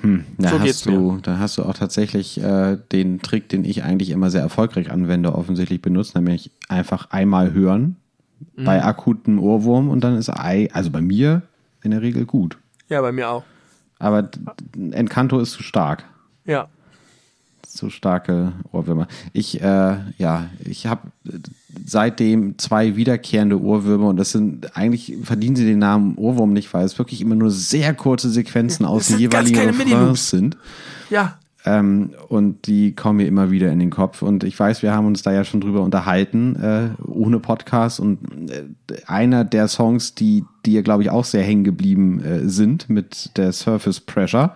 Hm, 0.03 0.25
da 0.39 0.51
So 0.51 0.61
hast 0.61 0.87
du, 0.87 1.19
da 1.23 1.39
hast 1.39 1.59
du 1.59 1.63
auch 1.65 1.75
tatsächlich 1.75 2.43
äh, 2.43 2.79
den 2.93 3.21
Trick, 3.21 3.49
den 3.49 3.65
ich 3.65 3.83
eigentlich 3.85 4.11
immer 4.11 4.31
sehr 4.31 4.41
erfolgreich 4.41 4.91
anwende, 4.91 5.35
offensichtlich 5.35 5.83
benutzt, 5.83 6.15
nämlich 6.15 6.51
einfach 6.69 7.11
einmal 7.11 7.53
hören 7.53 7.97
Mhm. 8.57 8.65
bei 8.65 8.83
akutem 8.83 9.39
Ohrwurm 9.39 9.91
und 9.91 10.03
dann 10.03 10.17
ist 10.17 10.31
Ei, 10.31 10.71
also 10.73 10.91
bei 10.91 11.03
mir 11.03 11.43
in 11.83 11.91
der 11.91 12.01
Regel 12.01 12.25
gut. 12.25 12.57
Ja, 12.89 13.03
bei 13.03 13.13
mir 13.13 13.29
auch. 13.29 13.45
Aber 13.99 14.31
Encanto 14.93 15.39
ist 15.41 15.51
zu 15.53 15.63
stark. 15.63 16.05
Ja. 16.47 16.69
Zu 17.63 17.91
starke 17.91 18.53
Ohrwürmer. 18.73 19.07
Ich, 19.33 19.61
äh, 19.61 19.97
ja, 20.19 20.51
ich 20.65 20.87
habe 20.87 21.09
seitdem 21.85 22.59
zwei 22.59 22.97
wiederkehrende 22.97 23.61
Ohrwürmer 23.61 24.09
und 24.09 24.17
das 24.17 24.33
sind, 24.33 24.77
eigentlich 24.77 25.17
verdienen 25.23 25.57
sie 25.57 25.67
den 25.67 25.79
Namen 25.79 26.17
Ohrwurm 26.17 26.53
nicht, 26.53 26.73
weil 26.75 26.85
es 26.85 26.99
wirklich 26.99 27.21
immer 27.21 27.35
nur 27.35 27.51
sehr 27.51 27.95
kurze 27.95 28.31
Sequenzen 28.31 28.85
aus 28.85 29.09
den 29.09 29.19
jeweiligen 29.19 29.59
Refrains 29.59 30.31
sind. 30.31 30.57
Ja. 31.11 31.39
Ähm, 31.65 32.11
und 32.29 32.67
die 32.67 32.95
kommen 32.95 33.19
mir 33.19 33.27
immer 33.27 33.51
wieder 33.51 33.71
in 33.71 33.79
den 33.79 33.91
Kopf. 33.91 34.23
Und 34.23 34.45
ich 34.45 34.59
weiß, 34.59 34.83
wir 34.83 34.95
haben 34.95 35.07
uns 35.07 35.23
da 35.23 35.33
ja 35.33 35.45
schon 35.45 35.61
drüber 35.61 35.83
unterhalten, 35.83 36.57
äh, 36.57 36.89
ohne 37.07 37.39
Podcast. 37.39 38.01
Und 38.01 38.51
äh, 38.51 38.65
einer 39.07 39.45
der 39.45 39.69
Songs, 39.69 40.15
die 40.15 40.45
dir, 40.65 40.83
glaube 40.83 41.03
ich, 41.03 41.11
auch 41.11 41.25
sehr 41.25 41.43
hängen 41.43 41.65
geblieben 41.65 42.23
äh, 42.23 42.49
sind, 42.49 42.89
mit 42.89 43.37
der 43.37 43.53
Surface 43.53 44.01
Pressure 44.01 44.55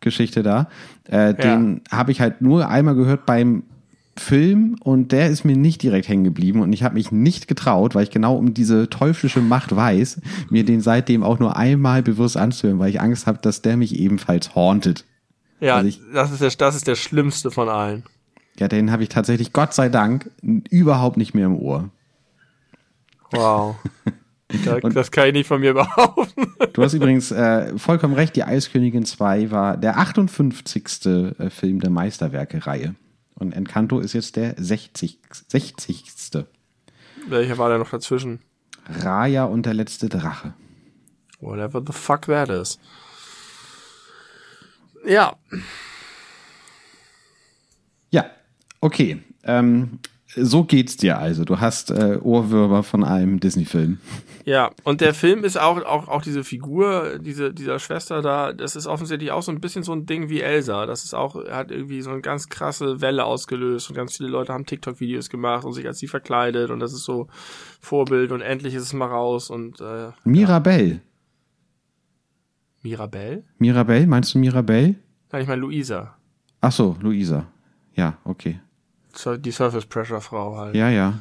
Geschichte 0.00 0.42
da, 0.42 0.68
äh, 1.08 1.34
den 1.34 1.80
habe 1.90 2.12
ich 2.12 2.20
halt 2.20 2.40
nur 2.40 2.68
einmal 2.68 2.94
gehört 2.94 3.26
beim 3.26 3.64
Film 4.16 4.76
und 4.80 5.12
der 5.12 5.28
ist 5.28 5.44
mir 5.44 5.56
nicht 5.56 5.82
direkt 5.82 6.08
hängen 6.08 6.24
geblieben 6.24 6.60
und 6.60 6.72
ich 6.72 6.82
habe 6.82 6.94
mich 6.94 7.12
nicht 7.12 7.46
getraut, 7.46 7.94
weil 7.94 8.02
ich 8.02 8.10
genau 8.10 8.36
um 8.36 8.52
diese 8.52 8.90
teuflische 8.90 9.40
Macht 9.40 9.74
weiß, 9.76 10.20
mir 10.50 10.64
den 10.64 10.80
seitdem 10.80 11.22
auch 11.22 11.38
nur 11.38 11.56
einmal 11.56 12.02
bewusst 12.02 12.36
anzuhören, 12.36 12.78
weil 12.80 12.90
ich 12.90 13.00
Angst 13.00 13.26
habe, 13.28 13.38
dass 13.40 13.62
der 13.62 13.76
mich 13.76 13.94
ebenfalls 13.96 14.54
hauntet. 14.56 15.04
Ja, 15.60 15.76
Also 15.76 15.88
ich- 15.88 16.00
das 16.12 16.32
ist 16.32 16.40
der, 16.42 16.50
das 16.50 16.74
ist 16.74 16.86
der 16.88 16.96
schlimmste 16.96 17.50
von 17.52 17.68
allen. 17.68 18.02
Ja, 18.58 18.66
den 18.66 18.90
habe 18.90 19.04
ich 19.04 19.08
tatsächlich, 19.08 19.52
Gott 19.52 19.72
sei 19.72 19.88
Dank, 19.88 20.30
überhaupt 20.42 21.16
nicht 21.16 21.32
mehr 21.34 21.46
im 21.46 21.54
Ohr. 21.56 21.90
Wow. 23.30 23.76
Da, 24.64 24.80
das 24.80 25.10
kann 25.10 25.28
ich 25.28 25.32
nicht 25.34 25.46
von 25.46 25.60
mir 25.60 25.74
behaupten. 25.74 26.54
Du 26.72 26.82
hast 26.82 26.94
übrigens 26.94 27.30
äh, 27.30 27.76
vollkommen 27.78 28.14
recht, 28.14 28.34
die 28.34 28.44
Eiskönigin 28.44 29.04
2 29.04 29.50
war 29.50 29.76
der 29.76 29.98
58. 29.98 31.06
äh, 31.06 31.50
Film 31.50 31.80
der 31.80 31.90
Meisterwerke-Reihe. 31.90 32.94
Und 33.34 33.52
Encanto 33.52 34.00
ist 34.00 34.14
jetzt 34.14 34.36
der 34.36 34.54
60. 34.56 35.18
60. 35.48 36.04
Welcher 37.28 37.58
war 37.58 37.68
da 37.68 37.78
noch 37.78 37.90
dazwischen? 37.90 38.40
Raya 38.86 39.44
und 39.44 39.66
der 39.66 39.74
letzte 39.74 40.08
Drache. 40.08 40.54
Whatever 41.40 41.82
the 41.86 41.92
fuck 41.92 42.22
that 42.22 42.48
is. 42.48 42.78
Ja, 45.06 45.36
Ja, 48.10 48.30
okay. 48.80 49.22
Ähm, 49.44 50.00
so 50.34 50.64
geht's 50.64 50.96
dir 50.96 51.18
also. 51.18 51.44
Du 51.44 51.58
hast 51.60 51.90
äh, 51.90 52.18
Ohrwürmer 52.22 52.82
von 52.82 53.02
einem 53.02 53.40
Disney-Film. 53.40 53.98
ja. 54.44 54.70
Und 54.84 55.00
der 55.00 55.14
Film 55.14 55.42
ist 55.42 55.58
auch, 55.58 55.82
auch, 55.84 56.08
auch 56.08 56.22
diese 56.22 56.44
Figur, 56.44 57.18
diese, 57.18 57.52
dieser 57.54 57.78
Schwester 57.78 58.20
da, 58.20 58.52
das 58.52 58.76
ist 58.76 58.86
offensichtlich 58.86 59.30
auch 59.30 59.42
so 59.42 59.50
ein 59.52 59.60
bisschen 59.60 59.82
so 59.82 59.92
ein 59.92 60.04
Ding 60.04 60.28
wie 60.28 60.40
Elsa. 60.40 60.84
Das 60.86 61.04
ist 61.04 61.14
auch, 61.14 61.34
hat 61.48 61.70
irgendwie 61.70 62.02
so 62.02 62.10
eine 62.10 62.20
ganz 62.20 62.48
krasse 62.48 63.00
Welle 63.00 63.24
ausgelöst 63.24 63.88
und 63.88 63.96
ganz 63.96 64.16
viele 64.16 64.28
Leute 64.28 64.52
haben 64.52 64.66
TikTok-Videos 64.66 65.30
gemacht 65.30 65.64
und 65.64 65.72
sich 65.72 65.86
als 65.86 65.98
sie 65.98 66.08
verkleidet 66.08 66.70
und 66.70 66.80
das 66.80 66.92
ist 66.92 67.04
so 67.04 67.28
Vorbild 67.80 68.30
und 68.30 68.42
endlich 68.42 68.74
ist 68.74 68.82
es 68.82 68.92
mal 68.92 69.06
raus 69.06 69.48
und 69.48 69.80
äh, 69.80 70.10
Mirabelle. 70.24 71.00
Mirabelle? 72.82 73.44
Mirabelle, 73.58 74.06
meinst 74.06 74.34
du 74.34 74.38
Mirabelle? 74.38 74.94
Nein, 75.32 75.42
ich 75.42 75.48
meine 75.48 75.60
Luisa. 75.60 76.16
Ach 76.60 76.72
so, 76.72 76.96
Luisa. 77.00 77.46
Ja, 77.94 78.18
okay. 78.24 78.60
Die 79.24 79.50
Surface 79.50 79.86
Pressure 79.86 80.20
Frau 80.20 80.56
halt. 80.56 80.74
Ja, 80.74 80.88
ja. 80.88 81.14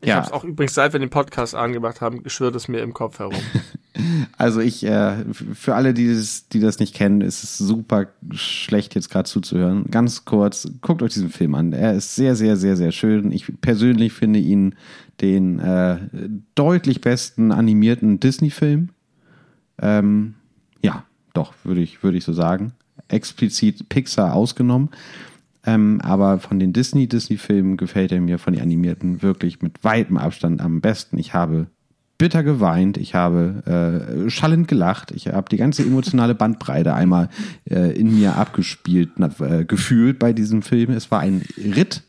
Ich 0.00 0.08
ja. 0.08 0.16
hab's 0.16 0.32
auch 0.32 0.44
übrigens, 0.44 0.74
seit 0.74 0.92
wir 0.92 1.00
den 1.00 1.10
Podcast 1.10 1.54
angemacht 1.54 2.02
haben, 2.02 2.28
schwirrt 2.28 2.54
es 2.56 2.68
mir 2.68 2.80
im 2.80 2.92
Kopf 2.92 3.18
herum. 3.18 3.34
Also 4.36 4.60
ich, 4.60 4.84
äh, 4.84 5.24
für 5.32 5.76
alle, 5.76 5.94
die 5.94 6.08
das, 6.08 6.48
die 6.48 6.58
das 6.58 6.80
nicht 6.80 6.94
kennen, 6.96 7.20
ist 7.20 7.44
es 7.44 7.56
super 7.56 8.08
schlecht, 8.32 8.96
jetzt 8.96 9.08
gerade 9.08 9.28
zuzuhören. 9.28 9.84
Ganz 9.88 10.24
kurz, 10.24 10.68
guckt 10.80 11.02
euch 11.02 11.12
diesen 11.12 11.30
Film 11.30 11.54
an. 11.54 11.72
Er 11.72 11.94
ist 11.94 12.16
sehr, 12.16 12.34
sehr, 12.34 12.56
sehr, 12.56 12.76
sehr 12.76 12.90
schön. 12.90 13.30
Ich 13.30 13.52
persönlich 13.60 14.12
finde 14.12 14.40
ihn 14.40 14.74
den 15.20 15.60
äh, 15.60 15.98
deutlich 16.56 17.00
besten 17.00 17.52
animierten 17.52 18.18
Disney-Film. 18.18 18.88
Ähm, 19.80 20.34
ja, 20.82 21.04
doch, 21.32 21.54
würde 21.62 21.80
ich, 21.80 22.02
würde 22.02 22.18
ich 22.18 22.24
so 22.24 22.32
sagen. 22.32 22.72
Explizit 23.06 23.88
Pixar 23.88 24.34
ausgenommen. 24.34 24.90
Ähm, 25.66 26.00
aber 26.02 26.38
von 26.38 26.58
den 26.58 26.72
Disney-Disney-Filmen 26.72 27.76
gefällt 27.76 28.12
er 28.12 28.20
mir 28.20 28.38
von 28.38 28.52
den 28.52 28.62
animierten 28.62 29.22
wirklich 29.22 29.62
mit 29.62 29.82
weitem 29.82 30.16
Abstand 30.18 30.60
am 30.60 30.80
besten. 30.80 31.18
Ich 31.18 31.32
habe 31.32 31.68
bitter 32.18 32.42
geweint, 32.42 32.96
ich 32.96 33.14
habe 33.14 34.24
äh, 34.26 34.30
schallend 34.30 34.68
gelacht, 34.68 35.10
ich 35.10 35.28
habe 35.28 35.48
die 35.48 35.56
ganze 35.56 35.82
emotionale 35.82 36.34
Bandbreite 36.34 36.94
einmal 36.94 37.28
äh, 37.68 37.98
in 37.98 38.14
mir 38.14 38.36
abgespielt, 38.36 39.12
na, 39.16 39.30
äh, 39.40 39.64
gefühlt 39.64 40.18
bei 40.18 40.32
diesem 40.32 40.62
Film. 40.62 40.90
Es 40.90 41.10
war 41.10 41.20
ein 41.20 41.42
Ritt 41.56 42.02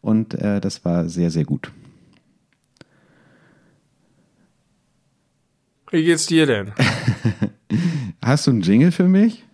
und 0.00 0.34
äh, 0.34 0.60
das 0.60 0.84
war 0.84 1.08
sehr, 1.08 1.30
sehr 1.30 1.44
gut. 1.44 1.70
Wie 5.90 6.04
geht's 6.04 6.26
dir 6.26 6.46
denn? 6.46 6.72
Hast 8.22 8.46
du 8.46 8.50
einen 8.50 8.60
Jingle 8.60 8.92
für 8.92 9.08
mich? 9.08 9.45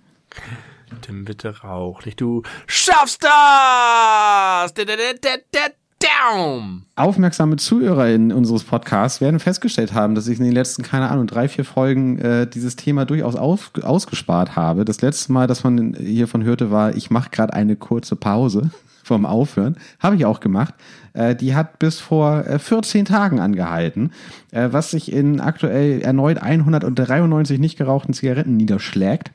Tim, 1.03 1.25
bitte 1.25 1.63
rauch 1.63 2.05
nicht. 2.05 2.21
Du 2.21 2.43
schaffst 2.67 3.23
das! 3.23 4.73
Da, 4.73 4.85
da, 4.85 4.97
da, 4.97 5.13
da, 5.21 5.31
da, 5.51 5.61
down! 6.03 6.85
Aufmerksame 6.97 7.57
ZuhörerInnen 7.57 8.33
unseres 8.33 8.65
Podcasts 8.65 9.21
werden 9.21 9.41
festgestellt 9.41 9.95
haben, 9.95 10.15
dass 10.15 10.29
ich 10.29 10.39
in 10.39 10.45
den 10.45 10.55
letzten, 10.55 10.83
keine 10.83 11.11
Ahnung, 11.11 11.27
drei, 11.27 11.49
vier 11.49 11.65
Folgen 11.65 12.19
äh, 12.19 12.47
dieses 12.47 12.77
Thema 12.77 13.05
durchaus 13.05 13.37
aus, 13.37 13.71
ausgespart 13.83 14.57
habe. 14.57 14.85
Das 14.85 15.03
letzte 15.03 15.33
Mal, 15.33 15.47
dass 15.47 15.65
man 15.65 15.95
hiervon 15.95 16.45
hörte, 16.45 16.71
war, 16.71 16.95
ich 16.95 17.11
mache 17.11 17.31
gerade 17.31 17.53
eine 17.53 17.77
kurze 17.77 18.17
Pause 18.17 18.71
vom 19.03 19.27
Aufhören. 19.27 19.77
Habe 19.99 20.17
ich 20.17 20.25
auch 20.25 20.41
gemacht. 20.41 20.75
Äh, 21.15 21.35
die 21.35 21.55
hat 21.55 21.79
bis 21.79 22.01
vor 22.01 22.47
äh, 22.47 22.59
14 22.59 23.05
Tagen 23.05 23.41
angehalten, 23.41 24.13
äh, 24.51 24.69
was 24.71 24.93
sich 24.93 25.13
in 25.13 25.41
aktuell 25.41 26.01
erneut 26.01 26.39
193 26.39 27.59
nicht 27.59 27.77
gerauchten 27.77 28.15
Zigaretten 28.15 28.57
niederschlägt. 28.57 29.33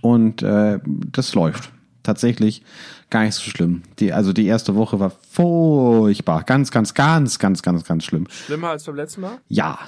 Und 0.00 0.42
äh, 0.42 0.78
das 0.84 1.34
läuft. 1.34 1.70
Tatsächlich 2.02 2.62
gar 3.10 3.24
nicht 3.24 3.34
so 3.34 3.42
schlimm. 3.42 3.82
Die, 3.98 4.12
also 4.12 4.32
die 4.32 4.46
erste 4.46 4.74
Woche 4.74 5.00
war 5.00 5.10
furchtbar. 5.10 6.42
Ganz, 6.44 6.70
ganz, 6.70 6.94
ganz, 6.94 7.38
ganz, 7.38 7.62
ganz, 7.62 7.84
ganz 7.84 8.04
schlimm. 8.04 8.26
Schlimmer 8.30 8.70
als 8.70 8.84
beim 8.84 8.96
letzten 8.96 9.20
Mal? 9.22 9.38
Ja, 9.48 9.78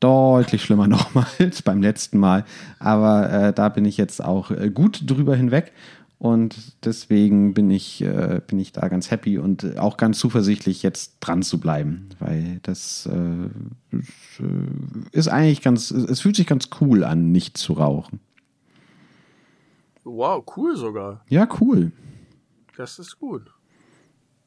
deutlich 0.00 0.62
schlimmer 0.62 0.86
nochmal 0.88 1.26
als 1.38 1.62
beim 1.62 1.82
letzten 1.82 2.18
Mal. 2.18 2.44
Aber 2.78 3.30
äh, 3.30 3.52
da 3.52 3.68
bin 3.68 3.84
ich 3.84 3.96
jetzt 3.96 4.22
auch 4.22 4.50
äh, 4.50 4.70
gut 4.70 5.02
drüber 5.06 5.36
hinweg. 5.36 5.72
Und 6.18 6.56
deswegen 6.84 7.52
bin 7.52 7.70
ich, 7.70 8.02
äh, 8.02 8.40
bin 8.46 8.58
ich 8.58 8.72
da 8.72 8.88
ganz 8.88 9.10
happy 9.10 9.36
und 9.36 9.78
auch 9.78 9.98
ganz 9.98 10.18
zuversichtlich, 10.18 10.82
jetzt 10.82 11.16
dran 11.20 11.42
zu 11.42 11.60
bleiben. 11.60 12.08
Weil 12.18 12.60
das 12.62 13.06
äh, 13.12 13.96
ist, 13.96 14.42
ist 15.12 15.28
eigentlich 15.28 15.60
ganz, 15.60 15.90
es 15.90 16.20
fühlt 16.20 16.36
sich 16.36 16.46
ganz 16.46 16.70
cool 16.80 17.04
an, 17.04 17.30
nicht 17.30 17.58
zu 17.58 17.74
rauchen. 17.74 18.20
Wow, 20.04 20.44
cool 20.56 20.76
sogar. 20.76 21.24
Ja, 21.28 21.48
cool. 21.60 21.92
Das 22.76 22.98
ist 22.98 23.18
gut. 23.18 23.50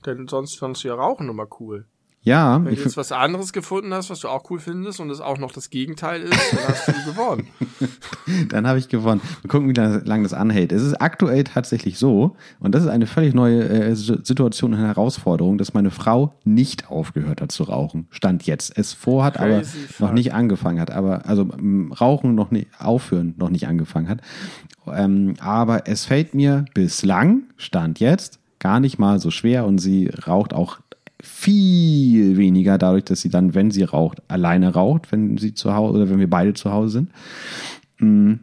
Denn 0.06 0.28
sonst 0.28 0.58
fandst 0.60 0.84
du 0.84 0.90
ja 0.90 0.96
Rauchen 0.96 1.30
immer 1.30 1.48
cool. 1.60 1.86
Ja, 2.28 2.56
Wenn 2.62 2.76
du 2.76 2.82
jetzt 2.82 2.98
was 2.98 3.14
anderes 3.14 3.54
gefunden 3.54 3.94
hast, 3.94 4.10
was 4.10 4.20
du 4.20 4.28
auch 4.28 4.50
cool 4.50 4.60
findest 4.60 5.00
und 5.00 5.10
es 5.10 5.22
auch 5.22 5.38
noch 5.38 5.54
das 5.54 5.70
Gegenteil 5.70 6.24
ist, 6.24 6.52
dann 6.52 6.68
hast 6.68 6.88
du 6.90 6.92
gewonnen. 7.06 7.48
Dann 8.50 8.68
habe 8.68 8.80
ich 8.80 8.90
gewonnen. 8.90 9.22
Wir 9.42 9.50
gucken, 9.50 9.70
wie 9.70 9.74
lange 9.74 10.24
das 10.24 10.34
anhält. 10.34 10.74
Es 10.74 10.82
ist 10.82 10.96
aktuell 10.96 11.46
tatsächlich 11.46 11.98
so, 11.98 12.36
und 12.60 12.76
das 12.76 12.84
ist 12.84 12.90
eine 12.90 13.08
völlig 13.08 13.34
neue 13.34 13.70
äh, 13.70 13.96
Situation 13.96 14.74
und 14.74 14.80
Herausforderung, 14.80 15.58
dass 15.58 15.74
meine 15.74 15.90
Frau 15.90 16.34
nicht 16.44 16.90
aufgehört 16.92 17.40
hat 17.40 17.54
zu 17.54 17.64
rauchen. 17.64 18.08
Stand 18.10 18.46
jetzt. 18.46 18.78
Es 18.78 18.92
vorhat, 18.92 19.40
aber 19.40 19.60
Crazy 19.60 19.78
noch 20.00 20.08
fuck. 20.08 20.14
nicht 20.14 20.34
angefangen 20.34 20.82
hat. 20.82 20.92
Aber 20.92 21.26
also 21.28 21.48
Rauchen 21.98 22.36
noch 22.36 22.52
nicht, 22.52 22.68
aufhören 22.78 23.36
noch 23.38 23.50
nicht 23.50 23.70
angefangen 23.70 24.10
hat. 24.10 24.20
Ähm, 24.96 25.36
aber 25.40 25.88
es 25.88 26.06
fällt 26.06 26.34
mir 26.34 26.66
bislang, 26.74 27.44
Stand 27.58 28.00
jetzt, 28.00 28.40
gar 28.60 28.80
nicht 28.80 29.00
mal 29.00 29.20
so 29.20 29.32
schwer 29.32 29.66
und 29.66 29.78
sie 29.80 30.10
raucht 30.28 30.54
auch 30.54 30.80
viel 31.22 32.38
weniger 32.38 32.78
dadurch, 32.78 33.06
dass 33.06 33.22
sie 33.22 33.30
dann, 33.30 33.56
wenn 33.56 33.72
sie 33.72 33.84
raucht, 33.84 34.22
alleine 34.28 34.74
raucht, 34.74 35.12
wenn 35.12 35.38
sie 35.38 35.54
zu 35.54 35.74
Hause 35.74 36.00
oder 36.00 36.10
wenn 36.10 36.20
wir 36.20 36.30
beide 36.30 36.54
zu 36.54 36.72
Hause 36.72 37.08
sind. 38.00 38.42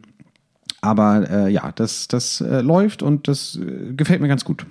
Aber 0.81 1.29
äh, 1.29 1.49
ja, 1.49 1.71
das, 1.71 2.07
das 2.07 2.41
äh, 2.41 2.61
läuft 2.61 3.01
und 3.01 3.27
das 3.27 3.57
äh, 3.57 3.93
gefällt 3.93 4.21
mir 4.21 4.27
ganz 4.27 4.45
gut. 4.45 4.65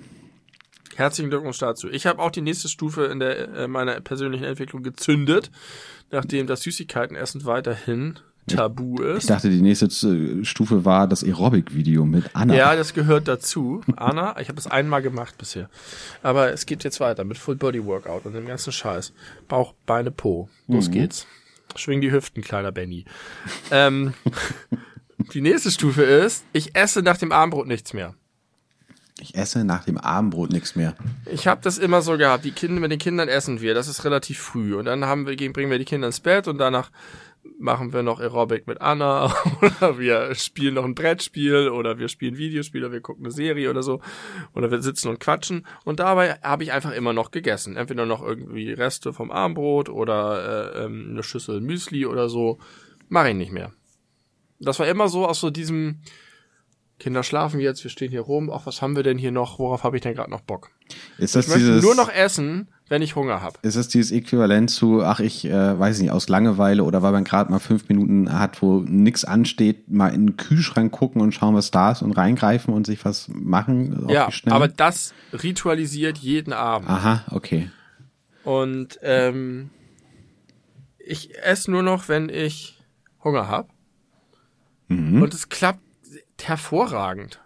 Herzlichen 0.95 1.29
Glückwunsch 1.29 1.59
dazu. 1.59 1.89
Ich 1.89 2.05
habe 2.05 2.21
auch 2.21 2.31
die 2.31 2.41
nächste 2.41 2.69
Stufe 2.69 3.05
in 3.05 3.19
der 3.19 3.53
äh, 3.53 3.67
meiner 3.67 3.99
persönlichen 3.99 4.45
Entwicklung 4.45 4.81
gezündet, 4.81 5.51
nachdem 6.11 6.47
das 6.47 6.61
Süßigkeitenessen 6.61 7.43
weiterhin 7.43 8.19
tabu 8.47 9.01
Ich 9.01 9.17
ist. 9.17 9.29
dachte, 9.29 9.49
die 9.49 9.61
nächste 9.61 9.85
äh, 9.85 10.45
Stufe 10.45 10.85
war 10.85 11.07
das 11.07 11.23
Aerobic-Video 11.23 12.05
mit 12.05 12.29
Anna. 12.33 12.53
Ja, 12.55 12.75
das 12.75 12.93
gehört 12.93 13.27
dazu. 13.27 13.81
Anna, 13.95 14.39
ich 14.39 14.49
habe 14.49 14.59
es 14.59 14.67
einmal 14.67 15.01
gemacht 15.01 15.37
bisher. 15.37 15.69
Aber 16.23 16.51
es 16.51 16.65
geht 16.65 16.83
jetzt 16.83 16.99
weiter 16.99 17.23
mit 17.23 17.37
Full 17.37 17.55
Body 17.55 17.83
Workout 17.85 18.25
und 18.25 18.33
dem 18.33 18.47
ganzen 18.47 18.71
Scheiß. 18.71 19.13
Bauch, 19.47 19.73
Beine, 19.85 20.11
Po. 20.11 20.49
Los 20.67 20.91
geht's. 20.91 21.27
Schwing 21.75 21.99
die 22.01 22.11
Hüften, 22.11 22.41
kleiner 22.41 22.71
Benny. 22.71 23.05
ähm, 23.71 24.13
die 25.33 25.41
nächste 25.41 25.71
Stufe 25.71 26.03
ist, 26.03 26.45
ich 26.53 26.75
esse 26.75 27.01
nach 27.01 27.17
dem 27.17 27.31
Abendbrot 27.31 27.67
nichts 27.67 27.93
mehr. 27.93 28.15
Ich 29.19 29.33
esse 29.35 29.63
nach 29.63 29.85
dem 29.85 29.97
Abendbrot 29.97 30.51
nichts 30.51 30.75
mehr. 30.75 30.93
Ich 31.25 31.47
habe 31.47 31.61
das 31.63 31.77
immer 31.77 32.01
so 32.01 32.17
gehabt. 32.17 32.43
Die 32.43 32.51
Kinder 32.51 32.81
mit 32.81 32.91
den 32.91 32.99
Kindern 32.99 33.29
essen 33.29 33.61
wir. 33.61 33.73
Das 33.73 33.87
ist 33.87 34.03
relativ 34.03 34.39
früh. 34.39 34.75
Und 34.75 34.85
dann 34.85 35.05
haben 35.05 35.25
wir, 35.25 35.35
bringen 35.53 35.71
wir 35.71 35.79
die 35.79 35.85
Kinder 35.85 36.07
ins 36.07 36.19
Bett 36.19 36.49
und 36.49 36.57
danach 36.57 36.91
machen 37.59 37.93
wir 37.93 38.03
noch 38.03 38.19
Aerobic 38.19 38.67
mit 38.67 38.81
Anna 38.81 39.33
oder 39.61 39.97
wir 39.99 40.35
spielen 40.35 40.75
noch 40.75 40.85
ein 40.85 40.95
Brettspiel 40.95 41.69
oder 41.69 41.97
wir 41.97 42.07
spielen 42.07 42.37
Videospiele 42.37 42.85
oder 42.85 42.93
wir 42.93 43.01
gucken 43.01 43.25
eine 43.25 43.31
Serie 43.31 43.69
oder 43.69 43.83
so 43.83 44.01
oder 44.53 44.71
wir 44.71 44.81
sitzen 44.81 45.09
und 45.09 45.19
quatschen 45.19 45.65
und 45.83 45.99
dabei 45.99 46.39
habe 46.41 46.63
ich 46.63 46.71
einfach 46.71 46.91
immer 46.91 47.13
noch 47.13 47.31
gegessen. 47.31 47.75
Entweder 47.75 48.05
noch 48.05 48.23
irgendwie 48.23 48.71
Reste 48.71 49.13
vom 49.13 49.31
Abendbrot 49.31 49.89
oder 49.89 50.75
äh, 50.75 50.85
ähm, 50.85 51.07
eine 51.11 51.23
Schüssel 51.23 51.61
Müsli 51.61 52.05
oder 52.05 52.29
so. 52.29 52.59
Mache 53.09 53.29
ich 53.29 53.35
nicht 53.35 53.51
mehr. 53.51 53.71
Das 54.59 54.79
war 54.79 54.87
immer 54.87 55.09
so 55.09 55.27
aus 55.27 55.39
so 55.39 55.49
diesem 55.49 56.01
Kinder 56.99 57.23
schlafen 57.23 57.59
jetzt, 57.59 57.83
wir 57.83 57.91
stehen 57.91 58.09
hier 58.09 58.21
rum. 58.21 58.49
Ach, 58.49 58.65
was 58.65 58.81
haben 58.81 58.95
wir 58.95 59.03
denn 59.03 59.17
hier 59.17 59.31
noch? 59.31 59.59
Worauf 59.59 59.83
habe 59.83 59.97
ich 59.97 60.01
denn 60.01 60.15
gerade 60.15 60.31
noch 60.31 60.41
Bock? 60.41 60.71
Ist 61.17 61.35
das 61.35 61.45
Ich 61.45 61.51
möchte 61.51 61.67
dieses, 61.67 61.83
nur 61.83 61.95
noch 61.95 62.09
essen, 62.09 62.69
wenn 62.87 63.01
ich 63.01 63.15
Hunger 63.15 63.41
habe. 63.41 63.57
ist 63.63 63.77
das 63.77 63.87
dieses 63.87 64.11
Äquivalent 64.11 64.69
zu, 64.69 65.03
ach, 65.03 65.19
ich 65.19 65.45
äh, 65.45 65.79
weiß 65.79 65.99
nicht, 65.99 66.11
aus 66.11 66.29
Langeweile 66.29 66.83
oder 66.83 67.01
weil 67.01 67.11
man 67.11 67.23
gerade 67.23 67.51
mal 67.51 67.59
fünf 67.59 67.89
Minuten 67.89 68.31
hat, 68.31 68.61
wo 68.61 68.81
nichts 68.81 69.25
ansteht, 69.25 69.89
mal 69.89 70.09
in 70.09 70.27
den 70.27 70.37
Kühlschrank 70.37 70.91
gucken 70.91 71.21
und 71.21 71.33
schauen, 71.33 71.55
was 71.55 71.71
da 71.71 71.91
ist 71.91 72.03
und 72.03 72.11
reingreifen 72.11 72.73
und 72.73 72.85
sich 72.85 73.03
was 73.03 73.27
machen? 73.29 74.05
auf 74.05 74.11
Ja, 74.11 74.29
aber 74.47 74.67
das 74.67 75.13
ritualisiert 75.33 76.17
jeden 76.19 76.53
Abend. 76.53 76.89
Aha, 76.89 77.25
okay. 77.31 77.71
Und 78.43 78.99
ähm, 79.01 79.71
ich 80.99 81.35
esse 81.39 81.71
nur 81.71 81.81
noch, 81.81 82.07
wenn 82.07 82.29
ich 82.29 82.83
Hunger 83.23 83.47
habe. 83.47 83.69
Mhm. 84.87 85.23
Und 85.23 85.33
es 85.33 85.49
klappt 85.49 85.81
hervorragend. 86.39 87.39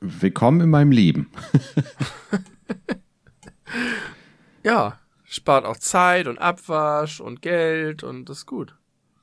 Willkommen 0.00 0.60
in 0.60 0.70
meinem 0.70 0.92
Leben. 0.92 1.28
Ja, 4.64 4.98
spart 5.24 5.64
auch 5.64 5.76
Zeit 5.76 6.26
und 6.26 6.38
Abwasch 6.38 7.20
und 7.20 7.42
Geld 7.42 8.02
und 8.02 8.28
das 8.28 8.38
ist 8.38 8.46
gut. 8.46 8.74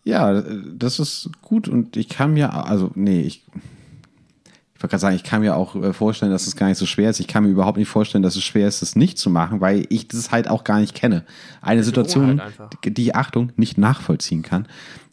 Ja, 0.04 0.42
das 0.42 1.00
ist 1.00 1.30
gut 1.42 1.68
und 1.68 1.98
ich 1.98 2.10
kann 2.10 2.34
mir, 2.34 2.54
also 2.54 2.92
nee, 2.96 3.22
ich, 3.22 3.44
ich 3.54 4.84
wollte 4.84 4.94
gerade 4.94 5.00
sagen, 5.00 5.16
ich 5.16 5.24
kann 5.24 5.42
mir 5.42 5.56
auch 5.56 5.76
äh, 5.76 5.94
vorstellen, 5.94 6.32
dass 6.32 6.48
es 6.48 6.56
gar 6.56 6.68
nicht 6.68 6.78
so 6.78 6.88
schwer 6.88 7.10
ist. 7.10 7.20
Ich 7.20 7.28
kann 7.28 7.44
mir 7.44 7.50
überhaupt 7.50 7.78
nicht 7.78 7.88
vorstellen, 7.88 8.24
dass 8.24 8.36
es 8.36 8.44
schwer 8.44 8.68
ist, 8.68 8.82
es 8.82 8.96
nicht 8.96 9.20
zu 9.20 9.30
machen, 9.30 9.62
weil 9.62 9.86
ich 9.90 10.08
das 10.08 10.32
halt 10.32 10.48
auch 10.48 10.64
gar 10.64 10.80
nicht 10.80 10.96
kenne. 10.96 11.24
Eine 11.62 11.84
Situation, 11.84 12.40
einfach. 12.40 12.70
die, 12.84 13.14
Achtung, 13.14 13.52
nicht 13.58 13.78
nachvollziehen 13.78 14.42
kann, 14.42 14.68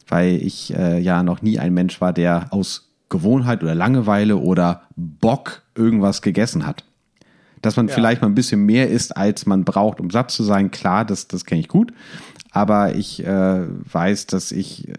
weil 0.07 0.35
ich 0.41 0.73
äh, 0.75 0.99
ja 0.99 1.21
noch 1.21 1.43
nie 1.43 1.59
ein 1.59 1.73
Mensch 1.73 2.01
war, 2.01 2.13
der 2.13 2.47
aus 2.51 2.89
Gewohnheit 3.09 3.61
oder 3.61 3.75
Langeweile 3.75 4.37
oder 4.37 4.83
Bock 4.95 5.63
irgendwas 5.75 6.21
gegessen 6.21 6.65
hat. 6.65 6.83
Dass 7.61 7.75
man 7.75 7.89
vielleicht 7.89 8.21
mal 8.21 8.27
ein 8.27 8.35
bisschen 8.35 8.65
mehr 8.65 8.89
isst, 8.89 9.17
als 9.17 9.45
man 9.45 9.65
braucht, 9.65 9.99
um 9.99 10.09
satt 10.09 10.31
zu 10.31 10.43
sein, 10.43 10.71
klar, 10.71 11.05
das, 11.05 11.27
das 11.27 11.45
kenne 11.45 11.61
ich 11.61 11.67
gut. 11.67 11.91
Aber 12.51 12.95
ich 12.95 13.23
äh, 13.25 13.61
weiß, 13.67 14.27
dass 14.27 14.51
ich 14.51 14.87
äh, 14.87 14.93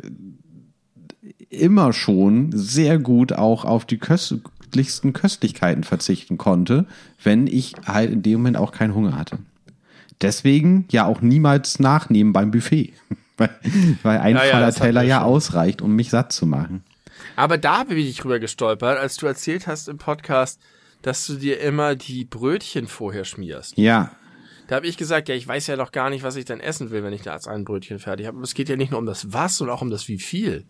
immer 1.49 1.93
schon 1.93 2.51
sehr 2.53 2.99
gut 2.99 3.33
auch 3.33 3.65
auf 3.65 3.85
die 3.85 3.99
köstlichsten 3.99 5.13
Köstlichkeiten 5.13 5.85
verzichten 5.85 6.39
konnte, 6.39 6.87
wenn 7.23 7.47
ich 7.47 7.75
halt 7.87 8.11
in 8.11 8.23
dem 8.23 8.41
Moment 8.41 8.57
auch 8.57 8.73
keinen 8.73 8.95
Hunger 8.95 9.17
hatte. 9.17 9.39
Deswegen 10.21 10.87
ja 10.91 11.07
auch 11.07 11.23
niemals 11.23 11.81
nachnehmen 11.81 12.33
beim 12.33 12.51
Buffet. 12.51 12.93
weil, 13.37 13.51
weil 14.03 14.19
ein 14.19 14.37
Ja, 14.37 14.45
ja, 14.45 14.51
voller 14.53 14.73
Teller 14.73 15.03
ja 15.03 15.23
ausreicht, 15.23 15.83
um 15.83 15.97
mich 15.97 16.11
satt 16.11 16.33
zu 16.33 16.47
machen. 16.47 16.85
Aber 17.37 17.59
da 17.59 17.85
bin 17.85 17.99
ich 17.99 18.19
drüber 18.19 18.39
gestolpert, 18.39 18.99
als 18.99 19.17
du 19.17 19.27
erzählt 19.27 19.67
hast 19.67 19.89
im 19.89 19.99
Podcast, 19.99 20.61
dass 21.03 21.27
du 21.27 21.35
dir 21.35 21.61
immer 21.61 21.95
die 21.95 22.25
Brötchen 22.25 22.87
vorher 22.87 23.25
schmierst. 23.25 23.77
Ja, 23.77 24.13
Da 24.69 24.77
habe 24.77 24.87
ich 24.87 24.97
gesagt, 24.97 25.29
ja, 25.29 25.35
ich 25.35 25.49
weiß 25.49 25.67
ja 25.67 25.77
noch 25.77 25.91
gar 25.91 26.11
nicht, 26.11 26.23
was 26.23 26.37
ich 26.37 26.45
dann 26.45 26.61
essen 26.61 26.91
will, 26.91 27.03
wenn 27.03 27.13
ich 27.13 27.23
da 27.23 27.33
als 27.33 27.49
ein 27.49 27.65
Brötchen 27.65 27.99
fertig 27.99 28.27
habe. 28.27 28.37
Aber 28.37 28.45
es 28.45 28.55
geht 28.55 28.69
ja 28.69 28.77
nicht 28.77 28.91
nur 28.93 29.01
um 29.01 29.07
das 29.07 29.33
Was, 29.33 29.57
sondern 29.57 29.77
auch 29.77 29.83
um 29.83 29.91
das 29.91 30.07
Wie 30.07 30.19
viel. 30.19 30.65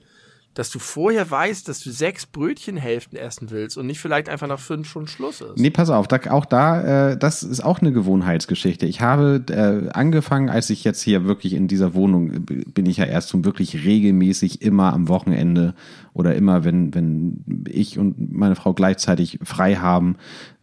Dass 0.54 0.70
du 0.70 0.78
vorher 0.78 1.30
weißt, 1.30 1.68
dass 1.68 1.80
du 1.80 1.90
sechs 1.90 2.26
Brötchenhälften 2.26 3.16
essen 3.16 3.50
willst 3.50 3.78
und 3.78 3.86
nicht 3.86 4.00
vielleicht 4.00 4.28
einfach 4.28 4.48
nach 4.48 4.58
fünf 4.58 4.88
schon 4.88 5.06
Schluss 5.06 5.40
ist. 5.40 5.58
Nee, 5.58 5.70
pass 5.70 5.90
auf, 5.90 6.08
da, 6.08 6.18
auch 6.30 6.44
da, 6.44 7.10
äh, 7.10 7.16
das 7.16 7.42
ist 7.42 7.60
auch 7.60 7.80
eine 7.80 7.92
Gewohnheitsgeschichte. 7.92 8.86
Ich 8.86 9.00
habe 9.00 9.44
äh, 9.48 9.90
angefangen, 9.90 10.48
als 10.48 10.68
ich 10.70 10.82
jetzt 10.82 11.02
hier 11.02 11.24
wirklich 11.24 11.54
in 11.54 11.68
dieser 11.68 11.94
Wohnung 11.94 12.32
äh, 12.32 12.38
bin 12.38 12.86
ich 12.86 12.96
ja 12.96 13.04
erst 13.04 13.28
so 13.28 13.44
wirklich 13.44 13.84
regelmäßig 13.84 14.62
immer 14.62 14.92
am 14.92 15.08
Wochenende 15.08 15.74
oder 16.14 16.34
immer, 16.34 16.64
wenn, 16.64 16.94
wenn 16.94 17.64
ich 17.68 17.98
und 17.98 18.32
meine 18.32 18.56
Frau 18.56 18.74
gleichzeitig 18.74 19.38
frei 19.44 19.76
haben, 19.76 20.16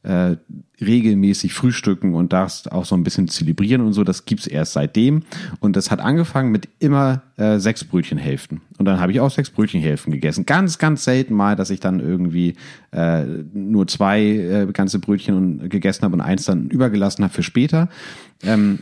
äh, 0.07 0.37
regelmäßig 0.79 1.53
frühstücken 1.53 2.15
und 2.15 2.31
das 2.31 2.67
auch 2.67 2.85
so 2.85 2.95
ein 2.95 3.03
bisschen 3.03 3.27
zelebrieren 3.27 3.81
und 3.81 3.93
so. 3.93 4.03
Das 4.03 4.25
gibt's 4.25 4.47
erst 4.47 4.73
seitdem. 4.73 5.23
Und 5.59 5.75
das 5.75 5.91
hat 5.91 5.99
angefangen 5.99 6.51
mit 6.51 6.69
immer 6.79 7.23
äh, 7.35 7.57
sechs 7.59 7.83
Brötchenhälften. 7.83 8.61
Und 8.77 8.85
dann 8.85 8.99
habe 8.99 9.11
ich 9.11 9.19
auch 9.19 9.31
sechs 9.31 9.49
Brötchenhälften 9.49 10.13
gegessen. 10.13 10.45
Ganz, 10.45 10.77
ganz 10.77 11.03
selten 11.03 11.33
mal, 11.33 11.55
dass 11.55 11.71
ich 11.71 11.81
dann 11.81 11.99
irgendwie 11.99 12.55
äh, 12.91 13.23
nur 13.53 13.87
zwei 13.87 14.21
äh, 14.21 14.67
ganze 14.71 14.99
Brötchen 14.99 15.35
und, 15.35 15.69
gegessen 15.69 16.03
habe 16.03 16.13
und 16.13 16.21
eins 16.21 16.45
dann 16.45 16.69
übergelassen 16.69 17.25
habe 17.25 17.33
für 17.33 17.43
später. 17.43 17.89
Ähm, 18.43 18.79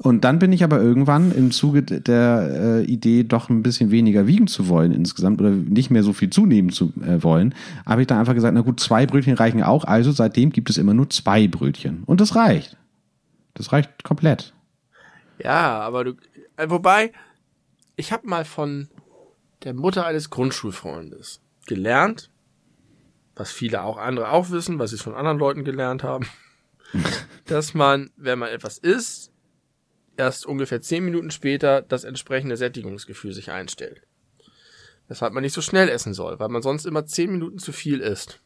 und 0.00 0.22
dann 0.22 0.38
bin 0.38 0.52
ich 0.52 0.62
aber 0.62 0.80
irgendwann 0.80 1.32
im 1.32 1.50
Zuge 1.50 1.82
der 1.82 2.50
äh, 2.52 2.84
Idee, 2.84 3.24
doch 3.24 3.48
ein 3.48 3.64
bisschen 3.64 3.90
weniger 3.90 4.28
wiegen 4.28 4.46
zu 4.46 4.68
wollen 4.68 4.92
insgesamt 4.92 5.40
oder 5.40 5.50
nicht 5.50 5.90
mehr 5.90 6.04
so 6.04 6.12
viel 6.12 6.30
zunehmen 6.30 6.70
zu 6.70 6.92
äh, 7.02 7.20
wollen, 7.22 7.52
habe 7.84 8.02
ich 8.02 8.06
dann 8.06 8.18
einfach 8.18 8.34
gesagt, 8.34 8.54
na 8.54 8.60
gut, 8.60 8.78
zwei 8.78 9.06
Brötchen 9.06 9.34
reichen 9.34 9.64
auch. 9.64 9.84
Also 9.84 10.12
seitdem 10.12 10.50
gibt 10.50 10.70
es 10.70 10.76
immer 10.76 10.94
nur 10.94 11.10
zwei 11.10 11.48
Brötchen. 11.48 12.04
Und 12.06 12.20
das 12.20 12.36
reicht. 12.36 12.76
Das 13.54 13.72
reicht 13.72 14.04
komplett. 14.04 14.54
Ja, 15.42 15.80
aber 15.80 16.04
du, 16.04 16.12
äh, 16.56 16.70
wobei, 16.70 17.12
ich 17.96 18.12
habe 18.12 18.28
mal 18.28 18.44
von 18.44 18.88
der 19.64 19.74
Mutter 19.74 20.06
eines 20.06 20.30
Grundschulfreundes 20.30 21.40
gelernt, 21.66 22.30
was 23.34 23.50
viele 23.50 23.82
auch 23.82 23.98
andere 23.98 24.30
auch 24.30 24.50
wissen, 24.50 24.78
was 24.78 24.90
sie 24.90 24.98
von 24.98 25.14
anderen 25.14 25.38
Leuten 25.38 25.64
gelernt 25.64 26.04
haben, 26.04 26.26
dass 27.46 27.74
man, 27.74 28.10
wenn 28.16 28.38
man 28.38 28.50
etwas 28.50 28.78
isst, 28.78 29.27
erst 30.18 30.46
ungefähr 30.46 30.80
zehn 30.80 31.04
Minuten 31.04 31.30
später 31.30 31.82
das 31.82 32.04
entsprechende 32.04 32.56
Sättigungsgefühl 32.56 33.32
sich 33.32 33.50
einstellt. 33.50 34.02
Weshalb 35.08 35.32
man 35.32 35.42
nicht 35.42 35.54
so 35.54 35.62
schnell 35.62 35.88
essen 35.88 36.12
soll, 36.12 36.38
weil 36.38 36.48
man 36.48 36.62
sonst 36.62 36.84
immer 36.84 37.06
zehn 37.06 37.30
Minuten 37.30 37.58
zu 37.58 37.72
viel 37.72 38.00
isst. 38.00 38.40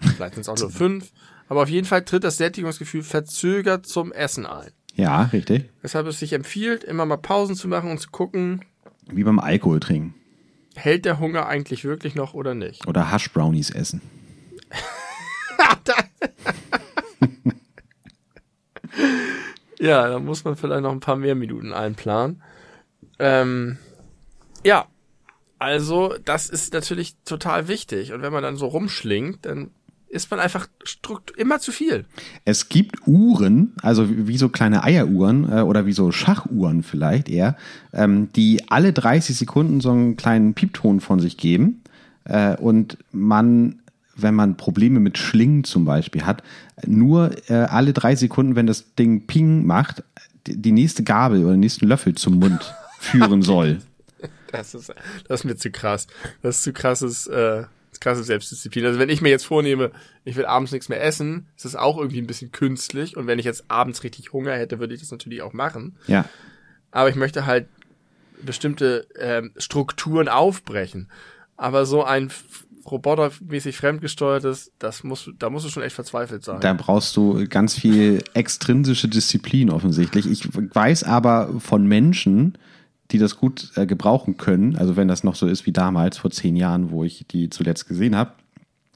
Vielleicht 0.00 0.34
sind 0.34 0.42
es 0.42 0.48
auch 0.48 0.58
nur 0.58 0.70
fünf, 0.76 1.12
aber 1.48 1.62
auf 1.62 1.68
jeden 1.68 1.86
Fall 1.86 2.04
tritt 2.04 2.24
das 2.24 2.38
Sättigungsgefühl 2.38 3.02
verzögert 3.02 3.86
zum 3.86 4.12
Essen 4.12 4.46
ein. 4.46 4.70
Ja, 4.94 5.24
richtig. 5.24 5.68
Weshalb 5.82 6.06
es 6.06 6.18
sich 6.18 6.32
empfiehlt, 6.32 6.84
immer 6.84 7.06
mal 7.06 7.18
Pausen 7.18 7.54
zu 7.54 7.68
machen 7.68 7.90
und 7.90 7.98
zu 7.98 8.10
gucken, 8.10 8.64
Wie 9.10 9.24
beim 9.24 9.38
Alkohol 9.38 9.80
trinken. 9.80 10.14
hält 10.74 11.04
der 11.04 11.18
Hunger 11.18 11.46
eigentlich 11.46 11.84
wirklich 11.84 12.14
noch 12.14 12.34
oder 12.34 12.54
nicht. 12.54 12.86
Oder 12.86 13.10
Hash-Brownies 13.10 13.70
essen. 13.70 14.00
Ja, 19.80 20.08
da 20.08 20.18
muss 20.18 20.44
man 20.44 20.56
vielleicht 20.56 20.82
noch 20.82 20.92
ein 20.92 21.00
paar 21.00 21.16
mehr 21.16 21.34
Minuten 21.34 21.72
einplanen. 21.72 22.42
Ähm, 23.18 23.78
ja, 24.64 24.86
also 25.58 26.14
das 26.24 26.48
ist 26.50 26.74
natürlich 26.74 27.16
total 27.24 27.66
wichtig. 27.66 28.12
Und 28.12 28.22
wenn 28.22 28.32
man 28.32 28.42
dann 28.42 28.56
so 28.56 28.66
rumschlingt, 28.66 29.46
dann 29.46 29.70
ist 30.10 30.30
man 30.30 30.40
einfach 30.40 30.66
immer 31.36 31.60
zu 31.60 31.72
viel. 31.72 32.04
Es 32.44 32.68
gibt 32.68 33.06
Uhren, 33.06 33.74
also 33.80 34.06
wie 34.08 34.36
so 34.36 34.48
kleine 34.48 34.82
Eieruhren 34.82 35.50
äh, 35.50 35.60
oder 35.62 35.86
wie 35.86 35.92
so 35.92 36.10
Schachuhren 36.10 36.82
vielleicht 36.82 37.28
eher, 37.28 37.56
ähm, 37.92 38.30
die 38.34 38.68
alle 38.68 38.92
30 38.92 39.36
Sekunden 39.36 39.80
so 39.80 39.92
einen 39.92 40.16
kleinen 40.16 40.54
Piepton 40.54 41.00
von 41.00 41.20
sich 41.20 41.36
geben 41.36 41.82
äh, 42.24 42.56
und 42.56 42.98
man, 43.12 43.79
wenn 44.22 44.34
man 44.34 44.56
Probleme 44.56 45.00
mit 45.00 45.18
Schlingen 45.18 45.64
zum 45.64 45.84
Beispiel 45.84 46.24
hat, 46.24 46.42
nur 46.86 47.30
äh, 47.48 47.54
alle 47.54 47.92
drei 47.92 48.16
Sekunden, 48.16 48.56
wenn 48.56 48.66
das 48.66 48.94
Ding 48.94 49.26
Ping 49.26 49.66
macht, 49.66 50.02
die 50.46 50.72
nächste 50.72 51.02
Gabel 51.02 51.44
oder 51.44 51.52
den 51.52 51.60
nächsten 51.60 51.86
Löffel 51.86 52.14
zum 52.14 52.38
Mund 52.38 52.74
führen 52.98 53.42
soll. 53.42 53.80
Das 54.52 54.74
ist, 54.74 54.92
das 55.28 55.40
ist 55.40 55.44
mir 55.44 55.56
zu 55.56 55.70
krass. 55.70 56.06
Das 56.42 56.56
ist 56.56 56.62
zu 56.64 56.72
krasses, 56.72 57.26
äh, 57.26 57.64
krasse 58.00 58.24
Selbstdisziplin. 58.24 58.86
Also 58.86 58.98
wenn 58.98 59.10
ich 59.10 59.20
mir 59.20 59.28
jetzt 59.28 59.44
vornehme, 59.44 59.92
ich 60.24 60.36
will 60.36 60.46
abends 60.46 60.72
nichts 60.72 60.88
mehr 60.88 61.02
essen, 61.02 61.46
ist 61.56 61.66
das 61.66 61.76
auch 61.76 61.98
irgendwie 61.98 62.20
ein 62.20 62.26
bisschen 62.26 62.50
künstlich. 62.50 63.16
Und 63.16 63.26
wenn 63.26 63.38
ich 63.38 63.44
jetzt 63.44 63.64
abends 63.68 64.02
richtig 64.02 64.32
Hunger 64.32 64.54
hätte, 64.54 64.80
würde 64.80 64.94
ich 64.94 65.00
das 65.00 65.10
natürlich 65.10 65.42
auch 65.42 65.52
machen. 65.52 65.96
Ja. 66.06 66.24
Aber 66.90 67.08
ich 67.08 67.16
möchte 67.16 67.46
halt 67.46 67.68
bestimmte 68.42 69.06
ähm, 69.18 69.52
Strukturen 69.58 70.28
aufbrechen. 70.28 71.08
Aber 71.56 71.84
so 71.84 72.02
ein 72.02 72.32
robotermäßig 72.88 73.76
fremdgesteuertes, 73.76 74.72
das 74.78 75.04
muss, 75.04 75.30
da 75.38 75.50
musst 75.50 75.66
du 75.66 75.70
schon 75.70 75.82
echt 75.82 75.94
verzweifelt 75.94 76.44
sein. 76.44 76.60
Da 76.60 76.72
brauchst 76.72 77.16
du 77.16 77.46
ganz 77.48 77.74
viel 77.74 78.22
extrinsische 78.34 79.08
Disziplin 79.08 79.70
offensichtlich. 79.70 80.26
Ich 80.26 80.48
weiß 80.52 81.04
aber 81.04 81.60
von 81.60 81.86
Menschen, 81.86 82.58
die 83.10 83.18
das 83.18 83.36
gut 83.36 83.72
äh, 83.76 83.86
gebrauchen 83.86 84.36
können, 84.36 84.76
also 84.76 84.96
wenn 84.96 85.08
das 85.08 85.24
noch 85.24 85.34
so 85.34 85.46
ist 85.46 85.66
wie 85.66 85.72
damals 85.72 86.18
vor 86.18 86.30
zehn 86.30 86.56
Jahren, 86.56 86.90
wo 86.90 87.04
ich 87.04 87.26
die 87.28 87.50
zuletzt 87.50 87.88
gesehen 87.88 88.16
habe, 88.16 88.32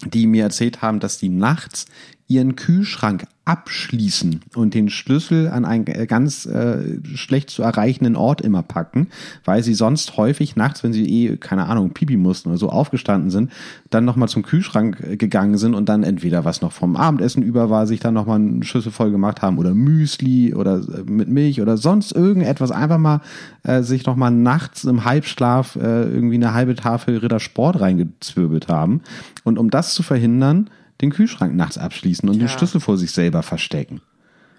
die 0.05 0.27
mir 0.27 0.45
erzählt 0.45 0.83
haben, 0.83 1.01
dass 1.01 1.19
die 1.19 1.29
nachts 1.29 1.87
ihren 2.27 2.57
Kühlschrank 2.57 3.27
abschließen 3.45 4.41
und 4.55 4.73
den 4.73 4.89
Schlüssel 4.89 5.49
an 5.49 5.67
einen 5.67 5.87
äh, 5.87 6.07
ganz 6.07 6.47
äh, 6.47 6.99
schlecht 7.15 7.51
zu 7.51 7.63
erreichenden 7.63 8.17
Ort 8.17 8.41
immer 8.41 8.63
packen, 8.63 9.09
weil 9.45 9.63
sie 9.63 9.75
sonst 9.75 10.17
häufig 10.17 10.57
nachts, 10.57 10.83
wenn 10.83 10.95
sie 10.95 11.05
eh, 11.05 11.37
keine 11.37 11.67
Ahnung, 11.67 11.91
pipi 11.91 12.17
mussten 12.17 12.49
oder 12.49 12.57
so 12.57 12.71
aufgestanden 12.71 13.31
sind, 13.31 13.53
dann 13.91 14.07
nochmal 14.07 14.31
zum 14.31 14.43
Kühlschrank 14.43 14.99
äh, 15.01 15.17
gegangen 15.19 15.59
sind 15.59 15.75
und 15.75 15.91
dann 15.91 16.05
entweder 16.05 16.47
was 16.47 16.63
noch 16.63 16.73
vom 16.73 16.97
Abendessen 16.97 17.43
über 17.43 17.69
war, 17.69 17.87
sich 17.87 18.01
dann 18.01 18.15
nochmal 18.15 18.41
eine 18.41 18.65
Schüssel 18.65 18.93
voll 18.93 19.11
gemacht 19.11 19.43
haben 19.43 19.59
oder 19.59 19.75
Müsli 19.75 20.55
oder 20.55 20.77
äh, 20.77 21.03
mit 21.05 21.29
Milch 21.29 21.61
oder 21.61 21.77
sonst 21.77 22.13
irgendetwas, 22.13 22.71
einfach 22.71 22.99
mal 22.99 23.21
äh, 23.65 23.83
sich 23.83 24.07
nochmal 24.07 24.31
nachts 24.31 24.85
im 24.85 25.05
Halbschlaf 25.05 25.77
äh, 25.77 26.05
irgendwie 26.05 26.37
eine 26.37 26.55
halbe 26.55 26.77
Tafel 26.77 27.19
Ritter 27.19 27.41
Sport 27.41 27.79
reingezwirbelt 27.79 28.69
haben. 28.69 29.03
Und 29.43 29.59
um 29.59 29.69
das 29.69 29.93
zu 29.93 30.03
verhindern, 30.03 30.71
den 31.01 31.11
Kühlschrank 31.11 31.55
nachts 31.55 31.79
abschließen 31.79 32.29
und 32.29 32.37
ja. 32.37 32.47
den 32.47 32.49
Schlüssel 32.49 32.81
vor 32.81 32.97
sich 32.97 33.13
selber 33.13 33.43
verstecken. 33.43 34.01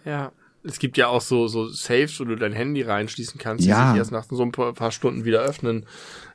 Ja. 0.04 0.32
Es 0.68 0.80
gibt 0.80 0.98
ja 0.98 1.08
auch 1.10 1.22
so, 1.22 1.48
so 1.48 1.68
Safes, 1.68 2.20
wo 2.20 2.24
du 2.24 2.36
dein 2.36 2.52
Handy 2.52 2.82
reinschließen 2.82 3.40
kannst, 3.40 3.64
die 3.64 3.70
ja. 3.70 3.92
sich 3.92 4.00
erst 4.00 4.12
nach 4.12 4.26
so 4.28 4.42
ein 4.42 4.52
paar, 4.52 4.74
paar 4.74 4.92
Stunden 4.92 5.24
wieder 5.24 5.42
öffnen, 5.42 5.86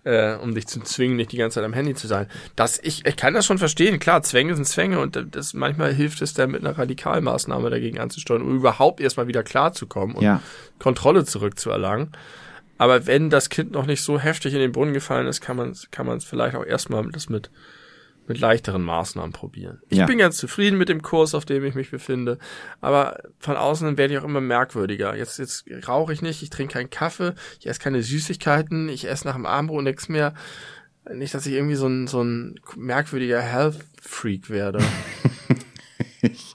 äh, 0.04 0.36
um 0.36 0.54
dich 0.54 0.68
zu 0.68 0.78
zwingen, 0.80 1.16
nicht 1.16 1.32
die 1.32 1.36
ganze 1.36 1.56
Zeit 1.56 1.64
am 1.64 1.72
Handy 1.72 1.94
zu 1.94 2.06
sein. 2.06 2.28
Das, 2.54 2.78
ich, 2.80 3.04
ich 3.04 3.16
kann 3.16 3.34
das 3.34 3.44
schon 3.44 3.58
verstehen. 3.58 3.98
Klar, 3.98 4.22
Zwänge 4.22 4.54
sind 4.54 4.66
Zwänge 4.66 5.00
und 5.00 5.26
das 5.32 5.52
manchmal 5.52 5.92
hilft 5.92 6.22
es 6.22 6.32
dann 6.32 6.52
mit 6.52 6.64
einer 6.64 6.78
Radikalmaßnahme 6.78 7.70
dagegen 7.70 7.98
anzusteuern, 7.98 8.42
um 8.42 8.54
überhaupt 8.54 9.00
erstmal 9.00 9.26
wieder 9.26 9.42
klarzukommen 9.42 10.14
und 10.14 10.22
ja. 10.22 10.40
Kontrolle 10.78 11.24
zurückzuerlangen. 11.24 12.12
Aber 12.78 13.06
wenn 13.06 13.30
das 13.30 13.50
Kind 13.50 13.72
noch 13.72 13.86
nicht 13.86 14.00
so 14.00 14.20
heftig 14.20 14.54
in 14.54 14.60
den 14.60 14.72
Brunnen 14.72 14.94
gefallen 14.94 15.26
ist, 15.26 15.40
kann 15.40 15.56
man 15.56 15.76
kann 15.90 16.06
man 16.06 16.18
es 16.18 16.24
vielleicht 16.24 16.54
auch 16.54 16.64
erstmal 16.64 17.06
das 17.10 17.28
mit 17.28 17.50
mit 18.30 18.38
leichteren 18.38 18.82
Maßnahmen 18.82 19.32
probieren. 19.32 19.80
Ich 19.88 19.98
ja. 19.98 20.06
bin 20.06 20.18
ganz 20.18 20.36
zufrieden 20.36 20.78
mit 20.78 20.88
dem 20.88 21.02
Kurs, 21.02 21.34
auf 21.34 21.44
dem 21.44 21.64
ich 21.64 21.74
mich 21.74 21.90
befinde, 21.90 22.38
aber 22.80 23.18
von 23.40 23.56
außen 23.56 23.98
werde 23.98 24.14
ich 24.14 24.20
auch 24.20 24.24
immer 24.24 24.40
merkwürdiger. 24.40 25.16
Jetzt, 25.16 25.40
jetzt 25.40 25.64
rauche 25.88 26.12
ich 26.12 26.22
nicht, 26.22 26.40
ich 26.40 26.48
trinke 26.48 26.74
keinen 26.74 26.90
Kaffee, 26.90 27.34
ich 27.58 27.66
esse 27.66 27.80
keine 27.80 28.04
Süßigkeiten, 28.04 28.88
ich 28.88 29.08
esse 29.08 29.26
nach 29.26 29.34
dem 29.34 29.46
Abendbrot 29.46 29.82
nichts 29.82 30.08
mehr. 30.08 30.34
Nicht, 31.12 31.34
dass 31.34 31.44
ich 31.44 31.54
irgendwie 31.54 31.74
so 31.74 31.88
ein, 31.88 32.06
so 32.06 32.22
ein 32.22 32.60
merkwürdiger 32.76 33.40
Health-Freak 33.40 34.48
werde. 34.48 34.78
ich, 36.22 36.54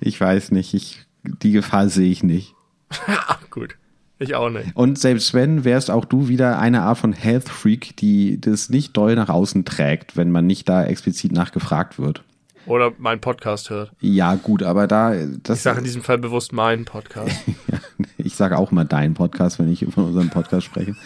ich 0.00 0.20
weiß 0.20 0.52
nicht, 0.52 0.74
ich, 0.74 1.06
die 1.24 1.50
Gefahr 1.50 1.88
sehe 1.88 2.12
ich 2.12 2.22
nicht. 2.22 2.54
Ach, 3.08 3.50
gut. 3.50 3.76
Ich 4.18 4.34
auch 4.34 4.48
nicht. 4.48 4.74
Und 4.74 4.98
selbst 4.98 5.34
wenn, 5.34 5.64
wärst 5.64 5.90
auch 5.90 6.04
du 6.04 6.28
wieder 6.28 6.58
eine 6.58 6.82
Art 6.82 6.98
von 6.98 7.12
Health 7.12 7.48
Freak, 7.48 7.96
die 7.96 8.40
das 8.40 8.70
nicht 8.70 8.96
doll 8.96 9.14
nach 9.14 9.28
außen 9.28 9.64
trägt, 9.64 10.16
wenn 10.16 10.30
man 10.30 10.46
nicht 10.46 10.68
da 10.68 10.84
explizit 10.84 11.32
nachgefragt 11.32 11.98
wird. 11.98 12.22
Oder 12.66 12.92
meinen 12.98 13.20
Podcast 13.20 13.70
hört. 13.70 13.92
Ja, 14.00 14.34
gut, 14.34 14.62
aber 14.62 14.86
da. 14.86 15.14
Das, 15.42 15.58
ich 15.58 15.62
sage 15.62 15.78
in 15.78 15.84
diesem 15.84 16.02
Fall 16.02 16.18
bewusst 16.18 16.52
meinen 16.52 16.84
Podcast. 16.84 17.36
ich 18.18 18.34
sage 18.34 18.58
auch 18.58 18.72
mal 18.72 18.84
deinen 18.84 19.14
Podcast, 19.14 19.58
wenn 19.58 19.70
ich 19.70 19.86
von 19.86 20.06
unserem 20.06 20.30
Podcast 20.30 20.66
spreche. 20.66 20.96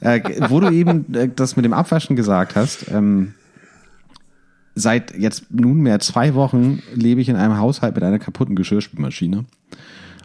Äh, 0.00 0.20
wo 0.48 0.60
du 0.60 0.70
eben 0.70 1.12
äh, 1.14 1.28
das 1.34 1.56
mit 1.56 1.64
dem 1.64 1.72
Abwaschen 1.72 2.14
gesagt 2.14 2.54
hast, 2.54 2.88
ähm, 2.90 3.34
seit 4.76 5.16
jetzt 5.16 5.50
nunmehr 5.50 5.98
zwei 5.98 6.34
Wochen 6.34 6.82
lebe 6.94 7.20
ich 7.20 7.28
in 7.28 7.36
einem 7.36 7.58
Haushalt 7.58 7.96
mit 7.96 8.04
einer 8.04 8.20
kaputten 8.20 8.54
Geschirrspülmaschine. 8.54 9.44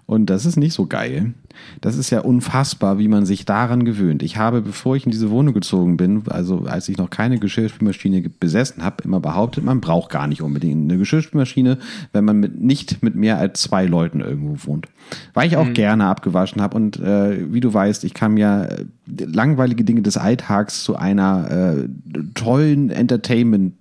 Und 0.05 0.27
das 0.27 0.45
ist 0.45 0.57
nicht 0.57 0.73
so 0.73 0.85
geil. 0.85 1.33
Das 1.81 1.97
ist 1.97 2.09
ja 2.09 2.19
unfassbar, 2.21 2.99
wie 2.99 3.07
man 3.07 3.25
sich 3.25 3.45
daran 3.45 3.85
gewöhnt. 3.85 4.23
Ich 4.23 4.37
habe, 4.37 4.61
bevor 4.61 4.95
ich 4.95 5.05
in 5.05 5.11
diese 5.11 5.29
Wohnung 5.29 5.53
gezogen 5.53 5.97
bin, 5.97 6.23
also 6.29 6.65
als 6.65 6.89
ich 6.89 6.97
noch 6.97 7.09
keine 7.09 7.39
Geschirrspülmaschine 7.39 8.29
besessen 8.29 8.83
habe, 8.83 9.03
immer 9.03 9.19
behauptet, 9.19 9.63
man 9.63 9.81
braucht 9.81 10.11
gar 10.11 10.27
nicht 10.27 10.41
unbedingt 10.41 10.89
eine 10.89 10.99
Geschirrspülmaschine, 10.99 11.77
wenn 12.11 12.25
man 12.25 12.39
mit, 12.39 12.61
nicht 12.61 13.03
mit 13.03 13.15
mehr 13.15 13.37
als 13.37 13.61
zwei 13.61 13.85
Leuten 13.85 14.19
irgendwo 14.19 14.67
wohnt. 14.67 14.87
Weil 15.33 15.47
ich 15.47 15.57
auch 15.57 15.65
mhm. 15.65 15.73
gerne 15.73 16.05
abgewaschen 16.05 16.61
habe 16.61 16.75
und 16.75 16.99
äh, 16.99 17.53
wie 17.53 17.59
du 17.59 17.73
weißt, 17.73 18.03
ich 18.03 18.13
kann 18.13 18.37
ja 18.37 18.63
äh, 18.63 18.85
langweilige 19.05 19.83
Dinge 19.83 20.01
des 20.01 20.17
Alltags 20.17 20.83
zu 20.83 20.95
einer 20.95 21.51
äh, 21.51 21.89
tollen 22.33 22.89
Entertainment 22.89 23.73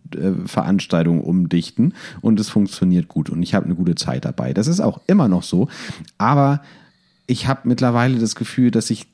Veranstaltung 0.46 1.20
umdichten 1.20 1.94
und 2.20 2.38
es 2.40 2.48
funktioniert 2.48 3.08
gut 3.08 3.30
und 3.30 3.42
ich 3.42 3.54
habe 3.54 3.66
eine 3.66 3.74
gute 3.74 3.94
Zeit 3.94 4.24
dabei. 4.24 4.52
Das 4.52 4.66
ist 4.66 4.80
auch 4.80 5.00
immer 5.06 5.28
noch 5.28 5.42
so, 5.42 5.68
aber 6.18 6.60
ich 7.32 7.48
habe 7.48 7.62
mittlerweile 7.64 8.18
das 8.18 8.36
Gefühl, 8.36 8.70
dass 8.70 8.90
ich 8.90 9.06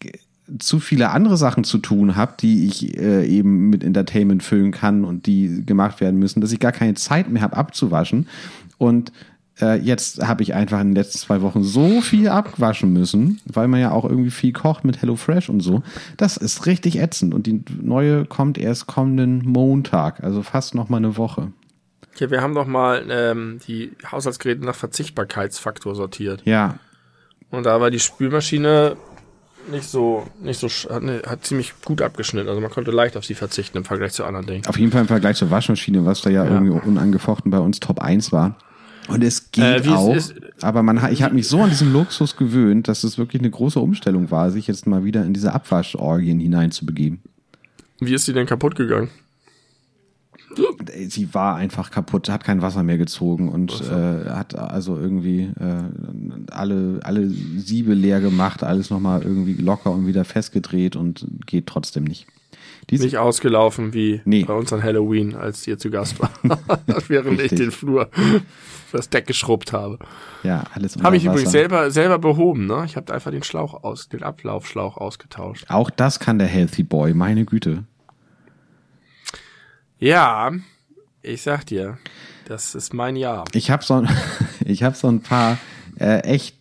zu 0.59 0.81
viele 0.81 1.11
andere 1.11 1.37
Sachen 1.37 1.63
zu 1.63 1.79
tun 1.79 2.17
habe, 2.17 2.35
die 2.41 2.67
ich 2.67 2.99
äh, 2.99 3.25
eben 3.27 3.71
mit 3.71 3.85
Entertainment 3.85 4.43
füllen 4.43 4.73
kann 4.73 5.05
und 5.05 5.27
die 5.27 5.65
gemacht 5.65 6.01
werden 6.01 6.19
müssen, 6.19 6.41
dass 6.41 6.53
ich 6.53 6.59
gar 6.59 6.73
keine 6.73 6.95
Zeit 6.95 7.31
mehr 7.31 7.43
habe 7.43 7.57
abzuwaschen. 7.57 8.29
Und 8.77 9.13
äh, 9.61 9.79
jetzt 9.79 10.27
habe 10.27 10.43
ich 10.43 10.55
einfach 10.55 10.81
in 10.81 10.89
den 10.89 10.95
letzten 10.97 11.19
zwei 11.19 11.43
Wochen 11.43 11.63
so 11.63 12.01
viel 12.01 12.29
abwaschen 12.29 12.93
müssen, 12.93 13.41
weil 13.45 13.69
man 13.69 13.81
ja 13.81 13.93
auch 13.93 14.05
irgendwie 14.05 14.31
viel 14.31 14.53
kocht 14.53 14.85
mit 14.85 15.01
HelloFresh 15.01 15.49
und 15.49 15.61
so. 15.61 15.83
Das 16.17 16.37
ist 16.37 16.67
richtig 16.67 16.99
ätzend. 16.99 17.35
Und 17.35 17.47
die 17.47 17.63
neue 17.81 18.25
kommt 18.25 18.59
erst 18.59 18.87
kommenden 18.89 19.45
Montag, 19.45 20.25
also 20.25 20.43
fast 20.43 20.75
noch 20.75 20.89
mal 20.89 20.97
eine 20.97 21.17
Woche. 21.17 21.53
Okay, 22.15 22.31
wir 22.31 22.41
haben 22.41 22.55
doch 22.55 22.67
mal 22.67 23.07
ähm, 23.11 23.61
die 23.69 23.93
Haushaltsgeräte 24.11 24.65
nach 24.65 24.75
Verzichtbarkeitsfaktor 24.75 25.95
sortiert. 25.95 26.43
Ja, 26.47 26.81
und 27.51 27.65
da 27.65 27.81
war 27.81 27.91
die 27.91 28.01
Spülmaschine 28.01 28.97
nicht 29.71 29.85
so, 29.85 30.27
nicht 30.41 30.59
so, 30.59 30.69
hat, 30.69 31.03
ne, 31.03 31.23
hat 31.27 31.45
ziemlich 31.45 31.75
gut 31.85 32.03
abgeschnitten. 32.03 32.49
Also 32.49 32.61
man 32.61 32.71
konnte 32.71 32.91
leicht 32.91 33.17
auf 33.17 33.25
sie 33.25 33.35
verzichten 33.35 33.79
im 33.79 33.85
Vergleich 33.85 34.13
zu 34.13 34.25
anderen 34.25 34.47
Dingen. 34.47 34.67
Auf 34.67 34.79
jeden 34.79 34.93
Fall 34.93 35.03
im 35.03 35.09
Vergleich 35.09 35.37
zur 35.37 35.51
Waschmaschine, 35.51 36.05
was 36.05 36.23
da 36.23 36.31
ja, 36.31 36.45
ja. 36.45 36.51
irgendwie 36.51 36.73
unangefochten 36.73 37.51
bei 37.51 37.59
uns 37.59 37.81
Top 37.81 38.01
1 38.01 38.33
war. 38.33 38.57
Und 39.09 39.25
es 39.25 39.51
geht 39.53 39.87
äh, 39.87 39.89
auch, 39.89 40.15
ist, 40.15 40.35
aber 40.61 40.83
man, 40.83 41.01
ich 41.13 41.23
habe 41.23 41.35
mich 41.35 41.49
so 41.49 41.63
an 41.63 41.71
diesen 41.71 41.93
Luxus 41.93 42.37
gewöhnt, 42.37 42.89
dass 42.89 43.05
es 43.05 43.17
wirklich 43.17 43.41
eine 43.41 43.51
große 43.51 43.81
Umstellung 43.81 44.31
war, 44.31 44.51
sich 44.51 44.67
jetzt 44.67 44.87
mal 44.87 45.05
wieder 45.05 45.25
in 45.25 45.33
diese 45.33 45.55
Abwaschorgien 45.55 46.41
hineinzubegeben. 46.41 47.21
Wie 48.01 48.13
ist 48.13 48.27
sie 48.27 48.35
denn 48.35 48.47
kaputt 48.47 48.75
gegangen? 48.75 49.11
sie 51.09 51.35
war 51.35 51.57
einfach 51.57 51.91
kaputt, 51.91 52.29
hat 52.29 52.45
kein 52.45 52.63
Wasser 52.63 52.83
mehr 52.83 52.99
gezogen 52.99 53.49
und 53.49 53.81
äh, 53.83 54.31
hat 54.31 54.57
also 54.57 54.97
irgendwie 54.97 55.43
äh, 55.43 56.38
alle, 56.59 57.01
alle 57.03 57.29
Siebe 57.29 57.95
leer 57.95 58.21
gemacht, 58.21 58.63
alles 58.63 58.91
nochmal 58.91 59.23
irgendwie 59.23 59.55
locker 59.55 59.91
und 59.91 60.07
wieder 60.07 60.25
festgedreht 60.25 60.97
und 60.97 61.27
geht 61.47 61.67
trotzdem 61.67 62.05
nicht. 62.05 62.27
Diese 62.91 63.05
nicht 63.05 63.19
ausgelaufen 63.19 63.93
wie 63.93 64.23
nee. 64.25 64.45
bei 64.45 64.55
uns 64.55 64.73
an 64.73 64.83
Halloween, 64.83 65.35
als 65.35 65.67
ihr 65.67 65.79
zu 65.79 65.91
Gast 65.91 66.19
war, 66.21 66.31
während 67.09 67.39
Richtig. 67.39 67.53
ich 67.53 67.59
den 67.59 67.71
Flur 67.71 68.09
das 68.93 69.11
Deck 69.11 69.27
geschrubbt 69.27 69.73
habe. 69.73 69.99
Ja, 70.43 70.65
alles 70.73 70.97
Habe 70.97 71.17
ich 71.17 71.25
Wasser. 71.25 71.33
übrigens 71.33 71.53
selber 71.53 71.91
selber 71.91 72.19
behoben, 72.19 72.67
ne? 72.67 72.85
Ich 72.87 72.97
habe 72.97 73.13
einfach 73.13 73.31
den 73.31 73.43
Schlauch 73.43 73.85
aus, 73.85 74.09
den 74.09 74.23
Ablaufschlauch 74.23 74.97
ausgetauscht. 74.97 75.67
Auch 75.69 75.91
das 75.91 76.19
kann 76.19 76.39
der 76.39 76.49
Healthy 76.49 76.83
Boy, 76.83 77.13
meine 77.13 77.45
Güte. 77.45 77.85
Ja, 79.99 80.53
ich 81.23 81.43
sag 81.43 81.67
dir, 81.67 81.99
das 82.47 82.75
ist 82.75 82.95
mein 82.95 83.17
Jahr. 83.17 83.45
Ich 83.53 83.71
habe 83.71 83.85
so, 83.85 84.07
ich 84.65 84.83
hab 84.83 84.97
so 84.97 85.09
ein 85.09 85.21
paar 85.21 85.59
äh, 85.99 86.21
echt, 86.21 86.57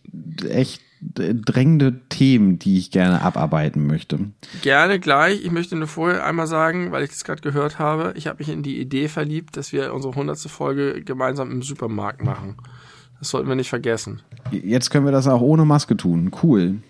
echt 0.48 0.82
drängende 1.00 2.00
Themen, 2.08 2.58
die 2.58 2.76
ich 2.78 2.90
gerne 2.90 3.22
abarbeiten 3.22 3.86
möchte. 3.86 4.18
Gerne 4.62 4.98
gleich. 4.98 5.44
Ich 5.44 5.50
möchte 5.52 5.76
nur 5.76 5.86
vorher 5.86 6.24
einmal 6.26 6.48
sagen, 6.48 6.90
weil 6.90 7.04
ich 7.04 7.10
das 7.10 7.22
gerade 7.24 7.40
gehört 7.40 7.78
habe, 7.78 8.14
ich 8.16 8.26
habe 8.26 8.38
mich 8.40 8.48
in 8.48 8.64
die 8.64 8.80
Idee 8.80 9.06
verliebt, 9.08 9.56
dass 9.56 9.72
wir 9.72 9.94
unsere 9.94 10.14
hundertste 10.16 10.48
Folge 10.48 11.02
gemeinsam 11.04 11.52
im 11.52 11.62
Supermarkt 11.62 12.24
machen. 12.24 12.56
Das 13.20 13.30
sollten 13.30 13.48
wir 13.48 13.54
nicht 13.54 13.68
vergessen. 13.68 14.22
Jetzt 14.50 14.90
können 14.90 15.04
wir 15.04 15.12
das 15.12 15.28
auch 15.28 15.40
ohne 15.40 15.64
Maske 15.64 15.96
tun. 15.96 16.30
Cool. 16.42 16.82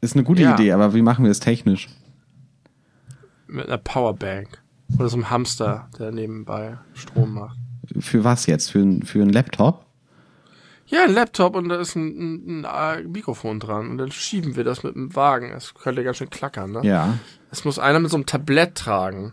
Ist 0.00 0.14
eine 0.14 0.24
gute 0.24 0.42
Ja. 0.42 0.54
Idee, 0.54 0.72
aber 0.72 0.94
wie 0.94 1.02
machen 1.02 1.24
wir 1.24 1.30
das 1.30 1.40
technisch? 1.40 1.88
Mit 3.46 3.66
einer 3.66 3.78
Powerbank. 3.78 4.62
Oder 4.98 5.08
so 5.08 5.16
einem 5.16 5.30
Hamster, 5.30 5.88
der 5.98 6.12
nebenbei 6.12 6.78
Strom 6.94 7.34
macht. 7.34 7.56
Für 7.98 8.24
was 8.24 8.46
jetzt? 8.46 8.70
Für, 8.70 9.00
für 9.04 9.22
einen 9.22 9.32
Laptop? 9.32 9.86
Ja, 10.92 11.04
ein 11.04 11.14
Laptop 11.14 11.56
und 11.56 11.70
da 11.70 11.80
ist 11.80 11.96
ein, 11.96 12.60
ein, 12.60 12.64
ein 12.66 13.10
Mikrofon 13.10 13.58
dran. 13.58 13.88
Und 13.90 13.98
dann 13.98 14.12
schieben 14.12 14.56
wir 14.56 14.64
das 14.64 14.82
mit 14.82 14.94
dem 14.94 15.16
Wagen. 15.16 15.50
Das 15.50 15.72
könnte 15.72 16.04
ganz 16.04 16.18
schön 16.18 16.28
klackern, 16.28 16.70
ne? 16.70 16.80
Ja. 16.82 17.18
Es 17.50 17.64
muss 17.64 17.78
einer 17.78 17.98
mit 17.98 18.10
so 18.10 18.18
einem 18.18 18.26
Tablett 18.26 18.74
tragen. 18.74 19.32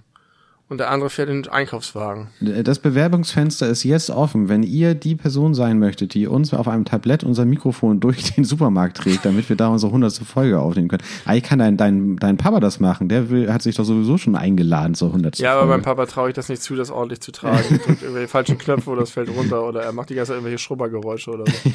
Und 0.69 0.77
der 0.77 0.91
andere 0.91 1.09
fährt 1.09 1.29
in 1.29 1.41
den 1.41 1.51
Einkaufswagen. 1.51 2.27
Das 2.41 2.77
Bewerbungsfenster 2.77 3.67
ist 3.67 3.83
jetzt 3.83 4.11
offen. 4.11 4.49
Wenn 4.49 4.61
ihr 4.61 4.93
die 4.93 5.15
Person 5.15 5.55
sein 5.55 5.79
möchtet, 5.79 6.13
die 6.13 6.27
uns 6.27 6.53
auf 6.53 6.67
einem 6.67 6.85
Tablett 6.85 7.23
unser 7.23 7.43
Mikrofon 7.45 7.99
durch 8.01 8.35
den 8.35 8.43
Supermarkt 8.43 8.97
trägt, 8.97 9.25
damit 9.25 9.49
wir 9.49 9.55
da 9.55 9.69
unsere 9.69 9.91
hundertste 9.91 10.25
Folge 10.25 10.59
aufnehmen 10.59 10.87
können. 10.89 11.01
Eigentlich 11.25 11.43
kann 11.43 11.57
dein, 11.57 11.75
dein, 11.75 12.17
dein 12.17 12.37
Papa 12.37 12.59
das 12.59 12.79
machen. 12.79 13.09
Der 13.09 13.31
will, 13.31 13.51
hat 13.51 13.63
sich 13.63 13.75
doch 13.77 13.83
sowieso 13.83 14.19
schon 14.19 14.35
eingeladen 14.35 14.93
zur 14.93 15.11
hundertste 15.11 15.43
Ja, 15.43 15.53
aber 15.53 15.61
Folge. 15.61 15.73
meinem 15.73 15.83
Papa 15.83 16.05
traue 16.05 16.29
ich 16.29 16.35
das 16.35 16.49
nicht 16.49 16.61
zu, 16.61 16.75
das 16.75 16.91
ordentlich 16.91 17.21
zu 17.21 17.31
tragen. 17.31 17.57
Er 17.71 17.77
drückt 17.79 18.01
irgendwelche 18.03 18.27
falschen 18.27 18.57
Knöpfe 18.59 18.91
oder 18.91 19.01
es 19.01 19.09
fällt 19.09 19.29
runter 19.35 19.67
oder 19.67 19.81
er 19.81 19.91
macht 19.91 20.11
die 20.11 20.15
ganze 20.15 20.29
Zeit 20.29 20.35
irgendwelche 20.37 20.59
Schrubbergeräusche 20.59 21.31
oder 21.31 21.45
so. 21.47 21.69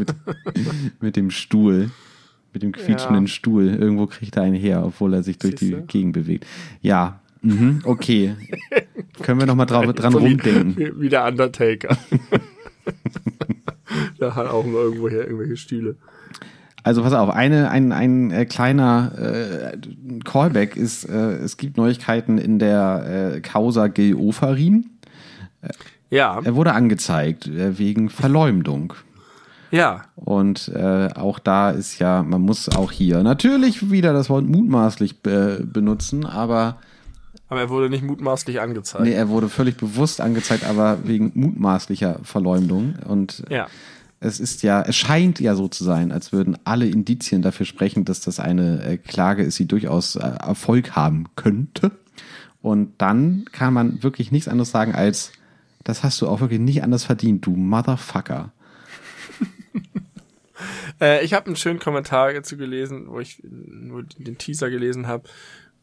Mit 1.00 1.16
dem 1.16 1.30
Stuhl. 1.30 1.90
Mit 2.52 2.62
dem 2.62 2.72
quietschenden 2.72 3.24
Ja. 3.24 3.28
Stuhl. 3.28 3.68
Irgendwo 3.68 4.06
kriegt 4.06 4.36
er 4.36 4.42
einen 4.42 4.54
her, 4.54 4.84
obwohl 4.84 5.14
er 5.14 5.22
sich 5.22 5.38
durch 5.38 5.54
die 5.54 5.66
Siehste? 5.66 5.82
Gegend 5.86 6.12
bewegt. 6.12 6.46
Ja. 6.82 7.20
Mhm, 7.42 7.80
okay. 7.84 8.36
Können 9.22 9.40
wir 9.40 9.46
noch 9.46 9.56
mal 9.56 9.66
drauf, 9.66 9.84
dran 9.92 10.12
So 10.12 10.18
rumdenken. 10.18 10.76
Wie, 10.76 11.00
wie 11.00 11.08
der 11.08 11.26
Undertaker. 11.26 11.96
der 14.20 14.34
hat 14.34 14.46
auch 14.46 14.64
irgendwo 14.64 15.08
her 15.08 15.26
irgendwelche 15.26 15.56
Stühle. 15.56 15.96
Also 16.84 17.02
pass 17.02 17.12
auf, 17.12 17.30
eine, 17.30 17.70
ein, 17.70 17.92
ein 17.92 18.30
äh, 18.32 18.44
kleiner 18.44 19.12
äh, 19.16 19.78
Callback 20.24 20.76
ist, 20.76 21.04
äh, 21.04 21.34
es 21.34 21.56
gibt 21.56 21.76
Neuigkeiten 21.76 22.38
in 22.38 22.58
der 22.58 23.34
äh, 23.36 23.40
Causa 23.40 23.86
Gil 23.86 24.16
Ofarim. 24.16 24.86
Ja, 26.10 26.40
Er 26.42 26.56
wurde 26.56 26.72
angezeigt 26.72 27.46
äh, 27.46 27.78
wegen 27.78 28.10
Verleumdung. 28.10 28.94
ja. 29.70 30.02
Und 30.16 30.68
äh, 30.74 31.08
auch 31.14 31.38
da 31.38 31.70
ist 31.70 32.00
ja, 32.00 32.22
man 32.22 32.42
muss 32.42 32.68
auch 32.68 32.90
hier 32.90 33.22
natürlich 33.22 33.90
wieder 33.92 34.12
das 34.12 34.28
Wort 34.28 34.44
mutmaßlich 34.44 35.16
äh, 35.26 35.62
benutzen, 35.64 36.26
aber 36.26 36.78
Aber 37.52 37.60
er 37.60 37.68
wurde 37.68 37.90
nicht 37.90 38.02
mutmaßlich 38.02 38.62
angezeigt. 38.62 39.04
nee, 39.04 39.12
er 39.12 39.28
wurde 39.28 39.50
völlig 39.50 39.76
bewusst 39.76 40.22
angezeigt, 40.22 40.64
aber 40.64 41.00
wegen 41.04 41.32
mutmaßlicher 41.34 42.20
Verleumdung. 42.22 42.94
Und 43.06 43.44
Ja. 43.50 43.66
es 44.20 44.40
ist 44.40 44.62
ja, 44.62 44.80
es 44.80 44.96
scheint 44.96 45.38
ja 45.38 45.54
so 45.54 45.68
zu 45.68 45.84
sein, 45.84 46.12
als 46.12 46.32
würden 46.32 46.56
alle 46.64 46.86
Indizien 46.86 47.42
dafür 47.42 47.66
sprechen, 47.66 48.06
dass 48.06 48.20
das 48.22 48.40
eine 48.40 48.82
äh, 48.82 48.96
Klage 48.96 49.42
ist, 49.42 49.58
die 49.58 49.66
durchaus 49.68 50.16
äh, 50.16 50.20
Erfolg 50.20 50.96
haben 50.96 51.26
könnte. 51.36 51.90
Und 52.62 52.94
dann 52.96 53.44
kann 53.52 53.74
man 53.74 54.02
wirklich 54.02 54.32
nichts 54.32 54.48
anderes 54.48 54.70
sagen 54.70 54.94
als, 54.94 55.32
das 55.84 56.02
hast 56.02 56.22
du 56.22 56.28
auch 56.28 56.40
wirklich 56.40 56.60
nicht 56.60 56.82
anders 56.82 57.04
verdient, 57.04 57.44
du 57.44 57.50
Motherfucker. 57.50 58.50
Äh, 61.00 61.24
ich 61.24 61.34
habe 61.34 61.46
einen 61.46 61.56
schönen 61.56 61.80
Kommentar 61.80 62.32
dazu 62.32 62.56
gelesen, 62.56 63.06
wo 63.08 63.18
ich 63.18 63.42
nur 63.42 64.04
den 64.04 64.38
Teaser 64.38 64.70
gelesen 64.70 65.08
habe, 65.08 65.28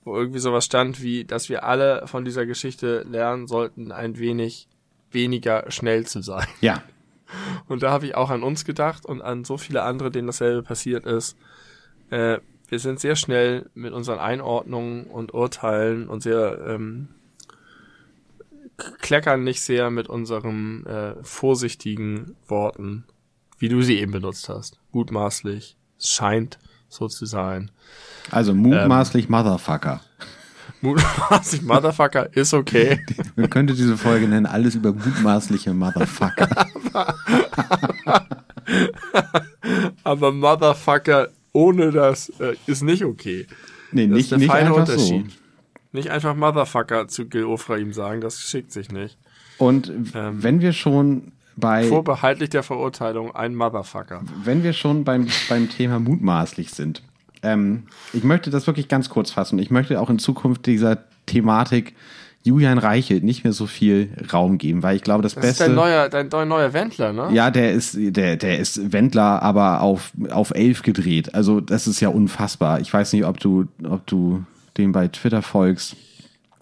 wo 0.04 0.16
irgendwie 0.16 0.40
sowas 0.40 0.66
stand 0.66 1.02
wie, 1.02 1.26
dass 1.26 1.50
wir 1.50 1.64
alle 1.64 2.08
von 2.08 2.26
dieser 2.26 2.46
Geschichte 2.46 3.06
lernen 3.10 3.48
sollten, 3.48 3.92
ein 3.92 4.18
wenig 4.18 4.68
weniger 5.12 5.70
schnell 5.72 6.06
zu 6.06 6.22
sein. 6.22 6.48
Ja, 6.62 6.84
Und 7.68 7.84
da 7.84 7.92
habe 7.92 8.06
ich 8.06 8.16
auch 8.16 8.30
an 8.30 8.44
uns 8.44 8.66
gedacht 8.66 9.06
und 9.06 9.22
an 9.22 9.44
so 9.44 9.58
viele 9.58 9.84
andere, 9.84 10.12
denen 10.12 10.28
dasselbe 10.28 10.64
passiert 10.64 11.06
ist. 11.06 11.38
Äh, 12.10 12.40
wir 12.68 12.80
sind 12.80 13.00
sehr 13.00 13.16
schnell 13.16 13.70
mit 13.74 13.94
unseren 13.94 14.20
Einordnungen 14.20 15.06
und 15.06 15.34
Urteilen 15.34 16.08
und 16.08 16.22
sehr 16.22 16.60
ähm, 16.68 17.10
kleckern 19.00 19.44
nicht 19.44 19.62
sehr 19.62 19.90
mit 19.90 20.08
unseren 20.08 20.86
äh, 20.86 21.16
vorsichtigen 21.24 22.36
Worten, 22.48 23.06
wie 23.58 23.70
du 23.70 23.82
sie 23.82 24.00
eben 24.00 24.12
benutzt 24.12 24.50
hast. 24.50 24.80
Mutmaßlich. 24.92 25.78
Es 25.98 26.10
scheint 26.10 26.60
so 26.90 27.08
zu 27.08 27.26
sein. 27.26 27.72
also 28.32 28.54
mutmaßlich 28.54 29.30
Motherfucker. 29.30 30.02
Mutmaßlich 30.82 31.62
Motherfucker 31.64 32.34
ist 32.36 32.54
okay. 32.54 33.04
Man 33.36 33.50
könnte 33.50 33.74
diese 33.74 33.98
Folge 33.98 34.28
nennen, 34.28 34.46
alles 34.46 34.76
über 34.76 34.94
mutmaßliche 34.94 35.74
Motherfucker. 35.74 36.48
Aber 40.04 40.32
Motherfucker 40.32 41.30
ohne 41.52 41.92
das 41.92 42.30
äh, 42.40 42.56
ist 42.66 42.84
nicht 42.84 43.04
okay. 43.04 43.48
Nee, 43.92 44.08
Das 44.08 44.16
nicht, 44.16 44.24
ist 44.26 44.32
der 44.32 44.38
nicht 44.38 44.48
feine 44.52 44.68
einfach 44.70 44.80
Unterschied. 44.82 45.32
so. 45.32 45.38
Nicht 45.92 46.10
einfach 46.12 46.36
Motherfucker 46.36 47.08
zu 47.08 47.26
Gil 47.28 47.46
Ofraim 47.46 47.92
sagen, 47.94 48.22
das 48.22 48.40
schickt 48.40 48.72
sich 48.72 48.92
nicht. 48.92 49.18
Und 49.58 49.92
Ähm, 50.14 50.42
wenn 50.44 50.62
wir 50.62 50.72
schon 50.74 51.32
bei, 51.60 51.84
Vorbehaltlich 51.84 52.50
der 52.50 52.64
Verurteilung 52.64 53.36
ein 53.36 53.56
Motherfucker. 53.56 54.22
wenn 54.44 54.64
wir 54.64 54.74
schon 54.74 55.04
beim, 55.04 55.28
beim 55.50 55.70
Thema 55.70 56.00
mutmaßlich 56.00 56.72
sind, 56.72 57.02
ähm, 57.44 57.84
ich 58.14 58.24
möchte 58.24 58.50
das 58.50 58.68
wirklich 58.68 58.88
ganz 58.88 59.10
kurz 59.10 59.32
fassen. 59.32 59.60
Ich 59.60 59.72
möchte 59.72 60.00
auch 60.02 60.10
in 60.10 60.20
Zukunft 60.20 60.66
dieser 60.66 60.98
Thematik 61.26 61.96
Julian 62.44 62.78
Reichelt 62.78 63.24
nicht 63.24 63.44
mehr 63.44 63.54
so 63.54 63.66
viel 63.66 64.10
Raum 64.32 64.58
geben, 64.58 64.82
weil 64.82 64.96
ich 64.96 65.04
glaube, 65.04 65.24
das, 65.24 65.36
Das 65.36 65.44
ist 65.44 65.50
Beste. 65.52 65.66
dein 65.66 65.76
neuer, 65.76 66.10
dein, 66.10 66.30
dein 66.30 66.48
neuer 66.48 66.74
Wendler, 66.74 67.12
ne? 67.12 67.30
ja, 67.34 67.52
der 67.52 67.74
ist, 67.74 67.98
der, 67.98 68.38
der 68.38 68.60
ist 68.60 68.94
Wendler, 68.94 69.42
aber 69.44 69.82
auf, 69.82 70.12
auf 70.30 70.52
elf 70.52 70.82
gedreht. 70.82 71.36
Also, 71.36 71.60
das 71.60 71.86
ist 71.86 72.00
ja 72.00 72.10
unfassbar. 72.10 72.80
Ich 72.80 72.94
weiß 72.94 73.12
nicht, 73.14 73.26
ob 73.26 73.40
du, 73.40 73.66
ob 73.84 74.08
du 74.08 74.44
dem 74.78 74.94
bei 74.94 75.10
Twitter 75.10 75.42
folgst. 75.42 75.96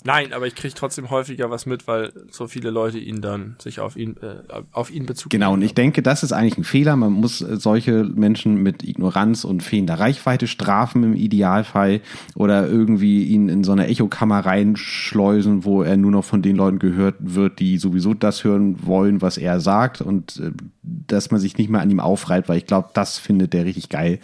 Nein, 0.04 0.32
aber 0.32 0.48
ich 0.48 0.56
kriege 0.56 0.74
trotzdem 0.74 1.10
häufiger 1.10 1.50
was 1.50 1.66
mit, 1.66 1.88
weil 1.88 2.14
so 2.32 2.48
viele 2.48 2.70
Leute 2.70 3.00
ihn 3.00 3.22
dann 3.22 3.56
sich 3.60 3.80
auf 3.80 3.98
ihn, 3.98 4.16
äh, 4.18 4.62
auf 4.72 4.92
ihn 4.92 5.06
Bezug 5.06 5.32
Genau, 5.32 5.54
und 5.54 5.62
ich 5.62 5.74
denke, 5.74 6.02
das 6.02 6.24
ist 6.24 6.34
eigentlich 6.34 6.58
ein 6.58 6.64
Fehler. 6.64 6.96
Man 6.96 7.14
muss 7.14 7.42
äh, 7.42 7.58
solche 7.58 8.04
Menschen 8.04 8.62
mit 8.62 8.84
Ignoranz 8.84 9.44
und 9.44 9.64
fehlender 9.64 10.00
Reichweite 10.00 10.48
strafen 10.48 11.04
im 11.04 11.14
Idealfall 11.14 12.02
oder 12.36 12.68
irgendwie 12.68 13.26
ihn 13.26 13.50
in 13.50 13.64
so 13.64 13.72
eine 13.72 13.88
Echokammer 13.88 14.40
reinschleusen, 14.40 15.66
wo 15.66 15.82
er 15.82 15.98
nur 15.98 16.12
noch 16.12 16.24
von 16.24 16.42
den 16.42 16.56
Leuten 16.56 16.80
gehört 16.80 17.16
wird, 17.20 17.60
die 17.60 17.78
sowieso 17.78 18.14
das 18.14 18.44
hören 18.44 18.86
wollen, 18.86 19.22
was 19.22 19.38
er 19.38 19.60
sagt 19.60 20.02
und 20.02 20.40
äh, 20.40 20.52
dass 21.08 21.32
man 21.32 21.40
sich 21.40 21.58
nicht 21.58 21.70
mehr 21.70 21.82
an 21.82 21.90
ihm 21.90 22.00
aufreibt, 22.00 22.50
weil 22.50 22.58
ich 22.58 22.66
glaube, 22.66 22.90
das 22.94 23.18
findet 23.18 23.54
der 23.54 23.66
richtig 23.66 23.90
geil. 23.90 24.20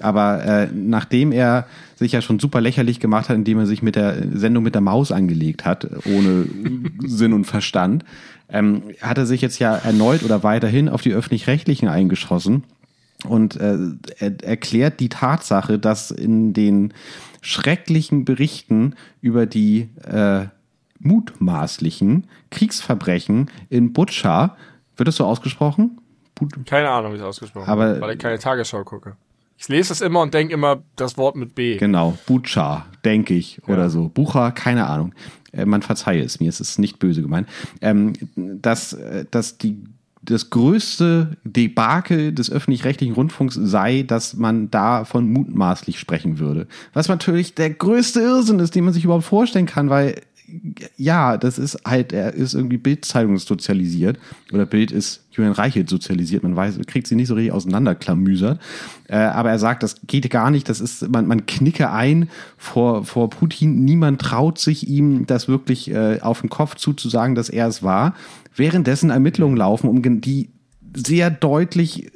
Aber 0.00 0.44
äh, 0.44 0.68
nachdem 0.72 1.32
er 1.32 1.66
sich 1.96 2.12
ja 2.12 2.22
schon 2.22 2.38
super 2.38 2.60
lächerlich 2.60 3.00
gemacht 3.00 3.28
hat, 3.28 3.36
indem 3.36 3.58
er 3.58 3.66
sich 3.66 3.82
mit 3.82 3.96
der 3.96 4.16
Sendung 4.32 4.64
mit 4.64 4.74
der 4.74 4.82
Maus 4.82 5.12
angelegt 5.12 5.64
hat, 5.64 5.88
ohne 6.06 6.46
Sinn 7.06 7.32
und 7.32 7.44
Verstand, 7.44 8.04
ähm, 8.50 8.82
hat 9.00 9.18
er 9.18 9.26
sich 9.26 9.40
jetzt 9.40 9.58
ja 9.58 9.74
erneut 9.74 10.22
oder 10.22 10.42
weiterhin 10.42 10.88
auf 10.88 11.02
die 11.02 11.12
öffentlich-rechtlichen 11.12 11.88
eingeschossen 11.88 12.64
und 13.24 13.56
äh, 13.56 13.76
er 14.18 14.44
erklärt 14.44 15.00
die 15.00 15.08
Tatsache, 15.08 15.78
dass 15.78 16.10
in 16.10 16.52
den 16.52 16.94
schrecklichen 17.40 18.24
Berichten 18.24 18.94
über 19.20 19.46
die 19.46 19.88
äh, 20.04 20.46
mutmaßlichen 21.00 22.26
Kriegsverbrechen 22.50 23.50
in 23.70 23.92
Butscha, 23.92 24.56
wird 24.96 25.08
das 25.08 25.16
so 25.16 25.24
ausgesprochen? 25.24 26.00
But 26.40 26.66
Keine 26.66 26.88
Ahnung, 26.90 27.12
wie 27.12 27.16
es 27.16 27.22
ausgesprochen 27.22 27.68
Aber- 27.68 27.88
wird, 27.92 28.00
weil 28.00 28.12
ich 28.14 28.18
keine 28.18 28.38
Tagesschau 28.38 28.84
gucke. 28.84 29.16
Ich 29.60 29.68
lese 29.68 29.88
das 29.88 30.00
immer 30.00 30.20
und 30.22 30.32
denke 30.34 30.54
immer 30.54 30.82
das 30.94 31.16
Wort 31.18 31.34
mit 31.34 31.56
B. 31.56 31.78
Genau, 31.78 32.16
Butscha, 32.26 32.86
denke 33.04 33.34
ich, 33.34 33.60
oder 33.66 33.90
so. 33.90 34.08
Bucha, 34.08 34.52
keine 34.52 34.86
Ahnung. 34.86 35.14
Äh, 35.52 35.64
man 35.64 35.82
verzeihe 35.82 36.22
es 36.22 36.38
mir, 36.38 36.48
es 36.48 36.60
ist 36.60 36.78
nicht 36.78 37.00
böse 37.00 37.22
gemeint. 37.22 37.48
Ähm, 37.80 38.12
dass, 38.36 38.92
äh, 38.92 39.24
dass 39.30 39.58
die 39.58 39.82
das 40.22 40.50
größte 40.50 41.36
Debakel 41.42 42.32
des 42.32 42.50
öffentlich-rechtlichen 42.52 43.14
Rundfunks 43.14 43.54
sei, 43.54 44.02
dass 44.02 44.34
man 44.34 44.70
da 44.70 45.04
von 45.04 45.28
mutmaßlich 45.32 45.98
sprechen 45.98 46.38
würde. 46.38 46.66
Was 46.92 47.08
natürlich 47.08 47.54
der 47.54 47.70
größte 47.70 48.20
Irrsinn 48.20 48.58
ist, 48.60 48.74
den 48.74 48.84
man 48.84 48.92
sich 48.92 49.04
überhaupt 49.04 49.24
vorstellen 49.24 49.66
kann, 49.66 49.90
weil 49.90 50.20
ja, 50.96 51.36
das 51.36 51.58
ist 51.58 51.78
halt, 51.84 52.12
er 52.12 52.32
ist 52.32 52.54
irgendwie 52.54 52.78
Bild-Zeitung 52.78 53.36
sozialisiert 53.38 54.18
oder 54.52 54.64
Bild 54.66 54.90
ist 54.92 55.24
Julian 55.38 55.54
Reichelt 55.54 55.88
sozialisiert. 55.88 56.42
Man 56.42 56.56
weiß, 56.56 56.78
kriegt 56.86 57.06
sie 57.06 57.14
nicht 57.14 57.28
so 57.28 57.34
richtig 57.34 57.52
auseinanderklamüsert. 57.52 58.60
Äh, 59.08 59.16
aber 59.16 59.50
er 59.50 59.58
sagt, 59.58 59.82
das 59.82 60.00
geht 60.06 60.28
gar 60.28 60.50
nicht. 60.50 60.68
Das 60.68 60.80
ist, 60.80 61.08
man, 61.08 61.26
man 61.26 61.46
knicke 61.46 61.90
ein 61.90 62.28
vor, 62.56 63.04
vor 63.04 63.30
Putin. 63.30 63.84
Niemand 63.84 64.20
traut 64.20 64.58
sich 64.58 64.88
ihm, 64.88 65.26
das 65.26 65.48
wirklich 65.48 65.90
äh, 65.90 66.20
auf 66.20 66.40
den 66.40 66.50
Kopf 66.50 66.74
zuzusagen, 66.74 67.34
dass 67.34 67.48
er 67.48 67.68
es 67.68 67.82
war. 67.82 68.14
Währenddessen 68.54 69.10
Ermittlungen 69.10 69.56
laufen, 69.56 69.88
um 69.88 70.20
die 70.20 70.50
sehr 70.94 71.30
deutlich 71.30 72.10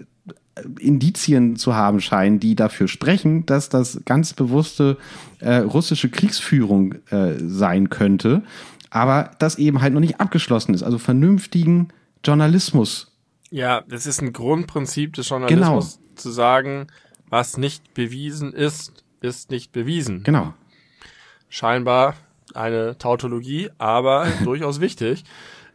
Indizien 0.78 1.56
zu 1.56 1.74
haben 1.74 2.00
scheinen, 2.00 2.40
die 2.40 2.54
dafür 2.54 2.88
sprechen, 2.88 3.46
dass 3.46 3.68
das 3.68 4.00
ganz 4.04 4.34
bewusste 4.34 4.98
äh, 5.40 5.56
russische 5.56 6.10
Kriegsführung 6.10 6.94
äh, 7.10 7.34
sein 7.38 7.88
könnte, 7.88 8.42
aber 8.90 9.30
das 9.38 9.56
eben 9.56 9.80
halt 9.80 9.94
noch 9.94 10.00
nicht 10.00 10.20
abgeschlossen 10.20 10.74
ist. 10.74 10.82
Also 10.82 10.98
vernünftigen 10.98 11.88
Journalismus. 12.24 13.11
Ja, 13.52 13.82
das 13.86 14.06
ist 14.06 14.22
ein 14.22 14.32
Grundprinzip 14.32 15.12
des 15.12 15.28
Journalismus, 15.28 15.98
genau. 15.98 16.14
zu 16.16 16.30
sagen, 16.30 16.86
was 17.28 17.58
nicht 17.58 17.92
bewiesen 17.92 18.54
ist, 18.54 19.04
ist 19.20 19.50
nicht 19.50 19.72
bewiesen. 19.72 20.22
Genau. 20.22 20.54
Scheinbar 21.50 22.16
eine 22.54 22.96
Tautologie, 22.96 23.68
aber 23.76 24.26
durchaus 24.44 24.80
wichtig. 24.80 25.24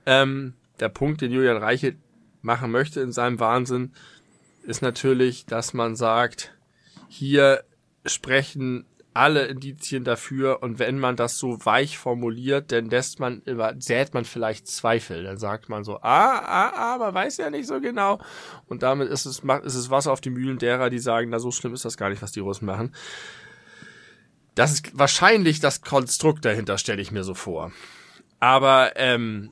Ähm, 0.08 0.56
der 0.80 0.90
Punkt, 0.90 1.22
den 1.22 1.32
Julian 1.32 1.58
Reichelt 1.58 1.98
machen 2.42 2.72
möchte 2.72 3.00
in 3.02 3.12
seinem 3.12 3.40
Wahnsinn, 3.40 3.94
ist 4.64 4.82
natürlich, 4.82 5.46
dass 5.46 5.76
man 5.76 5.96
sagt, 5.96 6.56
hier 7.08 7.64
sprechen 8.08 8.86
alle 9.18 9.46
Indizien 9.48 10.04
dafür 10.04 10.62
und 10.62 10.80
wenn 10.80 11.00
man 11.00 11.16
das 11.16 11.38
so 11.38 11.66
weich 11.66 11.98
formuliert, 11.98 12.72
dann 12.72 12.86
lässt 12.86 13.20
man, 13.20 13.42
sät 13.80 14.14
man 14.14 14.26
vielleicht 14.26 14.68
Zweifel. 14.68 15.24
Dann 15.24 15.38
sagt 15.38 15.70
man 15.70 15.84
so, 15.84 15.98
ah, 15.98 16.38
ah, 16.38 16.72
ah, 16.76 16.98
man 17.00 17.14
weiß 17.14 17.38
ja 17.38 17.50
nicht 17.50 17.68
so 17.68 17.82
genau. 17.82 18.20
Und 18.68 18.84
damit 18.84 19.10
ist 19.10 19.26
es, 19.26 19.40
ist 19.40 19.76
es 19.76 19.90
Wasser 19.90 20.12
auf 20.12 20.22
die 20.22 20.30
Mühlen 20.30 20.60
derer, 20.60 20.90
die 20.90 21.00
sagen, 21.00 21.30
na, 21.32 21.40
so 21.40 21.52
schlimm 21.52 21.74
ist 21.74 21.86
das 21.86 21.98
gar 21.98 22.10
nicht, 22.10 22.22
was 22.22 22.32
die 22.32 22.40
Russen 22.40 22.66
machen. 22.66 22.94
Das 24.56 24.72
ist 24.72 24.98
wahrscheinlich 24.98 25.60
das 25.60 25.82
Konstrukt 25.82 26.46
dahinter, 26.46 26.78
stelle 26.78 27.02
ich 27.02 27.12
mir 27.12 27.24
so 27.24 27.34
vor. 27.34 27.72
Aber 28.40 28.94
ähm, 28.96 29.52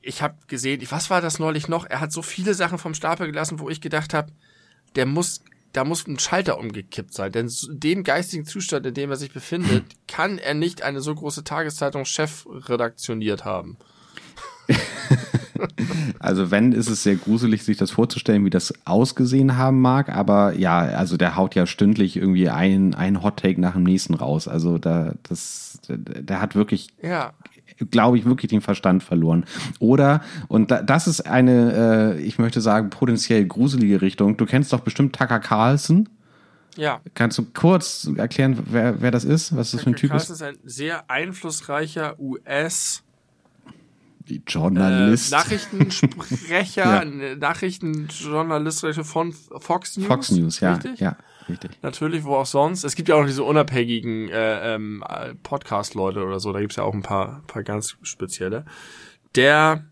ich 0.00 0.22
habe 0.22 0.36
gesehen, 0.46 0.82
was 0.90 1.10
war 1.10 1.20
das 1.20 1.38
neulich 1.38 1.68
noch? 1.68 1.84
Er 1.84 2.00
hat 2.00 2.12
so 2.12 2.22
viele 2.22 2.54
Sachen 2.54 2.78
vom 2.78 2.94
Stapel 2.94 3.26
gelassen, 3.26 3.58
wo 3.58 3.68
ich 3.68 3.80
gedacht 3.80 4.14
habe, 4.14 4.32
der 4.96 5.04
muss, 5.06 5.42
da 5.72 5.84
muss 5.84 6.06
ein 6.06 6.18
Schalter 6.18 6.58
umgekippt 6.58 7.12
sein. 7.12 7.32
Denn 7.32 7.50
dem 7.68 8.04
geistigen 8.04 8.44
Zustand, 8.44 8.86
in 8.86 8.94
dem 8.94 9.10
er 9.10 9.16
sich 9.16 9.32
befindet, 9.32 9.84
kann 10.08 10.38
er 10.38 10.54
nicht 10.54 10.82
eine 10.82 11.00
so 11.00 11.14
große 11.14 11.44
Tageszeitung 11.44 12.04
chefredaktioniert 12.04 13.44
haben. 13.44 13.76
also 16.18 16.50
wenn, 16.50 16.72
ist 16.72 16.88
es 16.88 17.02
sehr 17.02 17.16
gruselig, 17.16 17.64
sich 17.64 17.76
das 17.76 17.90
vorzustellen, 17.90 18.44
wie 18.44 18.50
das 18.50 18.74
ausgesehen 18.84 19.56
haben 19.56 19.80
mag. 19.80 20.08
Aber 20.10 20.54
ja, 20.54 20.78
also 20.78 21.16
der 21.16 21.36
haut 21.36 21.54
ja 21.54 21.66
stündlich 21.66 22.16
irgendwie 22.16 22.48
ein, 22.48 22.94
ein 22.94 23.22
Hot 23.22 23.38
Take 23.38 23.60
nach 23.60 23.72
dem 23.74 23.84
nächsten 23.84 24.14
raus. 24.14 24.48
Also 24.48 24.78
da, 24.78 25.14
das, 25.22 25.80
der 25.88 26.40
hat 26.40 26.54
wirklich 26.54 26.88
ja 27.02 27.32
glaube 27.90 28.18
ich, 28.18 28.24
wirklich 28.24 28.50
den 28.50 28.60
Verstand 28.60 29.02
verloren. 29.02 29.44
Oder, 29.78 30.22
und 30.48 30.70
das 30.70 31.06
ist 31.06 31.22
eine, 31.22 32.16
äh, 32.16 32.20
ich 32.20 32.38
möchte 32.38 32.60
sagen, 32.60 32.90
potenziell 32.90 33.44
gruselige 33.46 34.02
Richtung. 34.02 34.36
Du 34.36 34.46
kennst 34.46 34.72
doch 34.72 34.80
bestimmt 34.80 35.14
Tucker 35.16 35.40
Carlson. 35.40 36.08
Ja. 36.76 37.00
Kannst 37.14 37.38
du 37.38 37.44
kurz 37.54 38.08
erklären, 38.16 38.58
wer, 38.70 39.00
wer 39.00 39.10
das 39.10 39.24
ist? 39.24 39.56
Was 39.56 39.72
das 39.72 39.82
für 39.82 39.90
ein 39.90 39.96
Typ 39.96 40.10
Carlson 40.10 40.34
ist? 40.34 40.40
ist 40.40 40.46
ein 40.46 40.56
sehr 40.64 41.10
einflussreicher 41.10 42.18
US- 42.20 43.02
die 44.28 44.42
Journalist. 44.46 45.32
Äh, 45.32 45.36
Nachrichtensprecher, 45.36 47.02
ja. 47.04 47.34
Nachrichtenjournalist 47.36 48.86
von 49.02 49.32
Fox 49.32 49.96
News. 49.96 50.06
Fox 50.06 50.30
News, 50.32 50.60
ja. 50.60 50.74
Richtig? 50.74 51.00
Ja, 51.00 51.16
richtig. 51.48 51.70
Natürlich, 51.82 52.24
wo 52.24 52.36
auch 52.36 52.46
sonst. 52.46 52.84
Es 52.84 52.94
gibt 52.94 53.08
ja 53.08 53.16
auch 53.16 53.24
diese 53.24 53.44
unabhängigen 53.44 54.28
äh, 54.28 54.74
ähm, 54.74 55.04
Podcast-Leute 55.42 56.24
oder 56.24 56.40
so, 56.40 56.52
da 56.52 56.60
gibt's 56.60 56.76
ja 56.76 56.84
auch 56.84 56.94
ein 56.94 57.02
paar, 57.02 57.42
paar 57.46 57.62
ganz 57.62 57.96
spezielle. 58.02 58.64
Der 59.34 59.84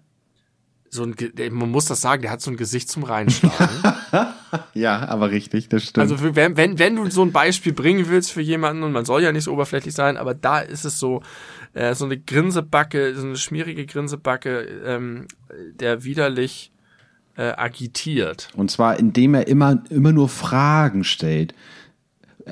so 0.89 1.05
ein, 1.05 1.15
man 1.51 1.71
muss 1.71 1.87
das 1.87 2.01
sagen, 2.01 2.23
der 2.23 2.31
hat 2.31 2.41
so 2.41 2.51
ein 2.51 2.57
Gesicht 2.57 2.89
zum 2.89 3.05
Reinschlagen. 3.05 3.95
ja, 4.75 5.07
aber 5.09 5.31
richtig, 5.31 5.69
das 5.69 5.85
stimmt. 5.85 6.11
Also 6.11 6.35
wenn, 6.35 6.57
wenn, 6.57 6.79
wenn 6.79 6.97
du 6.97 7.11
so 7.11 7.23
ein 7.23 7.33
Beispiel 7.33 7.73
bringen 7.73 8.09
willst 8.09 8.33
für 8.33 8.41
jemanden, 8.41 8.83
und 8.83 8.93
man 8.93 9.05
soll 9.05 9.23
ja 9.23 9.33
nicht 9.33 9.45
so 9.45 9.53
oberflächlich 9.53 9.95
sein, 9.95 10.17
aber 10.17 10.35
da 10.35 10.61
ist 10.61 10.85
es 10.85 10.99
so, 10.99 11.23
äh, 11.75 11.95
so 11.95 12.05
eine 12.05 12.19
Grinsebacke, 12.19 13.15
so 13.15 13.27
eine 13.27 13.37
schmierige 13.37 13.87
Grinsebacke, 13.87 14.61
ähm, 14.85 15.27
der 15.75 16.05
widerlich 16.05 16.73
äh, 17.37 17.53
agitiert. 17.57 18.49
Und 18.57 18.71
zwar, 18.71 18.99
indem 18.99 19.35
er 19.35 19.47
immer, 19.47 19.83
immer 19.91 20.13
nur 20.13 20.29
Fragen 20.29 21.05
stellt. 21.05 21.55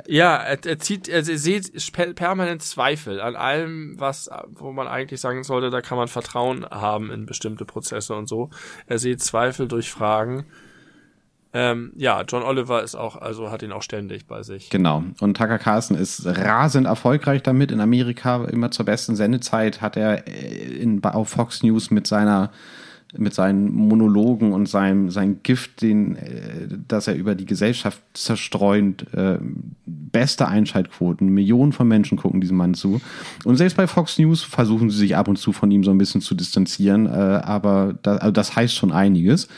Ja, 0.08 0.36
er, 0.36 0.58
er 0.66 0.78
zieht, 0.80 1.08
er 1.08 1.22
sieht 1.22 1.72
permanent 2.16 2.62
Zweifel 2.62 3.20
an 3.20 3.36
allem, 3.36 3.94
was, 3.98 4.28
wo 4.50 4.72
man 4.72 4.88
eigentlich 4.88 5.20
sagen 5.20 5.44
sollte, 5.44 5.70
da 5.70 5.80
kann 5.82 5.96
man 5.96 6.08
Vertrauen 6.08 6.66
haben 6.66 7.10
in 7.12 7.26
bestimmte 7.26 7.64
Prozesse 7.64 8.14
und 8.14 8.28
so. 8.28 8.50
Er 8.86 8.98
sieht 8.98 9.22
Zweifel 9.22 9.68
durch 9.68 9.90
Fragen. 9.90 10.46
Ähm, 11.56 11.92
ja, 11.94 12.22
John 12.22 12.42
Oliver 12.42 12.82
ist 12.82 12.96
auch, 12.96 13.14
also 13.14 13.52
hat 13.52 13.62
ihn 13.62 13.70
auch 13.70 13.82
ständig 13.82 14.26
bei 14.26 14.42
sich. 14.42 14.70
Genau. 14.70 15.04
Und 15.20 15.36
Tucker 15.36 15.60
Carlson 15.60 15.96
ist 15.96 16.26
rasend 16.26 16.88
erfolgreich 16.88 17.44
damit. 17.44 17.70
In 17.70 17.80
Amerika 17.80 18.44
immer 18.46 18.72
zur 18.72 18.86
besten 18.86 19.14
Sendezeit 19.14 19.80
hat 19.80 19.96
er 19.96 20.26
äh, 20.26 20.74
in, 20.80 21.02
auf 21.04 21.28
Fox 21.28 21.62
News 21.62 21.92
mit 21.92 22.08
seiner 22.08 22.50
mit 23.16 23.34
seinen 23.34 23.72
Monologen 23.72 24.52
und 24.52 24.68
seinem 24.68 25.10
sein 25.10 25.40
Gift, 25.42 25.82
den, 25.82 26.16
äh, 26.16 26.68
das 26.88 27.06
er 27.06 27.14
über 27.14 27.34
die 27.34 27.46
Gesellschaft 27.46 28.00
zerstreuend, 28.12 29.12
äh, 29.14 29.38
beste 29.86 30.48
Einschaltquoten, 30.48 31.28
Millionen 31.28 31.72
von 31.72 31.88
Menschen 31.88 32.18
gucken 32.18 32.40
diesem 32.40 32.56
Mann 32.56 32.74
zu. 32.74 33.00
Und 33.44 33.56
selbst 33.56 33.76
bei 33.76 33.86
Fox 33.86 34.18
News 34.18 34.42
versuchen 34.42 34.90
sie 34.90 34.98
sich 34.98 35.16
ab 35.16 35.28
und 35.28 35.36
zu 35.36 35.52
von 35.52 35.70
ihm 35.70 35.84
so 35.84 35.90
ein 35.90 35.98
bisschen 35.98 36.20
zu 36.20 36.34
distanzieren, 36.34 37.06
äh, 37.06 37.10
aber 37.10 37.94
da, 38.02 38.16
also 38.16 38.32
das 38.32 38.56
heißt 38.56 38.74
schon 38.74 38.92
einiges. 38.92 39.48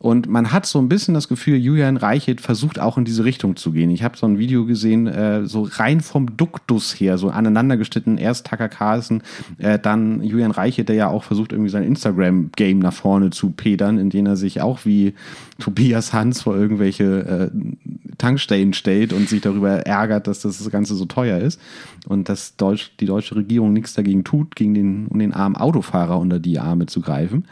Und 0.00 0.28
man 0.28 0.52
hat 0.52 0.66
so 0.66 0.78
ein 0.78 0.88
bisschen 0.88 1.14
das 1.14 1.28
Gefühl, 1.28 1.56
Julian 1.56 1.96
Reichelt 1.96 2.40
versucht 2.40 2.78
auch 2.78 2.98
in 2.98 3.04
diese 3.04 3.24
Richtung 3.24 3.56
zu 3.56 3.72
gehen. 3.72 3.90
Ich 3.90 4.02
habe 4.02 4.16
so 4.16 4.26
ein 4.26 4.38
Video 4.38 4.66
gesehen, 4.66 5.06
äh, 5.06 5.46
so 5.46 5.68
rein 5.70 6.00
vom 6.00 6.36
Duktus 6.36 6.98
her, 6.98 7.16
so 7.18 7.30
aneinander 7.30 7.76
geschnitten. 7.76 8.18
Erst 8.18 8.46
Tucker 8.46 8.68
Carlson, 8.68 9.22
äh, 9.58 9.78
dann 9.78 10.22
Julian 10.22 10.50
Reichelt, 10.50 10.88
der 10.88 10.96
ja 10.96 11.08
auch 11.08 11.24
versucht, 11.24 11.52
irgendwie 11.52 11.70
sein 11.70 11.84
Instagram-Game 11.84 12.78
nach 12.78 12.92
vorne 12.92 13.30
zu 13.30 13.50
pedern, 13.50 13.98
indem 13.98 14.26
er 14.26 14.36
sich 14.36 14.60
auch 14.60 14.84
wie 14.84 15.14
Tobias 15.58 16.12
Hans 16.12 16.42
vor 16.42 16.56
irgendwelche 16.56 17.50
äh, 17.54 18.16
Tankstellen 18.18 18.72
stellt 18.72 19.12
und 19.12 19.28
sich 19.28 19.40
darüber 19.40 19.86
ärgert, 19.86 20.26
dass 20.26 20.40
das 20.40 20.68
Ganze 20.70 20.94
so 20.94 21.04
teuer 21.04 21.38
ist. 21.38 21.60
Und 22.06 22.28
dass 22.28 22.56
Deutsch, 22.56 22.92
die 23.00 23.06
deutsche 23.06 23.36
Regierung 23.36 23.72
nichts 23.72 23.94
dagegen 23.94 24.24
tut, 24.24 24.56
gegen 24.56 24.74
den, 24.74 25.06
um 25.06 25.18
den 25.18 25.32
armen 25.32 25.56
Autofahrer 25.56 26.18
unter 26.18 26.38
die 26.38 26.58
Arme 26.58 26.86
zu 26.86 27.00
greifen. 27.00 27.46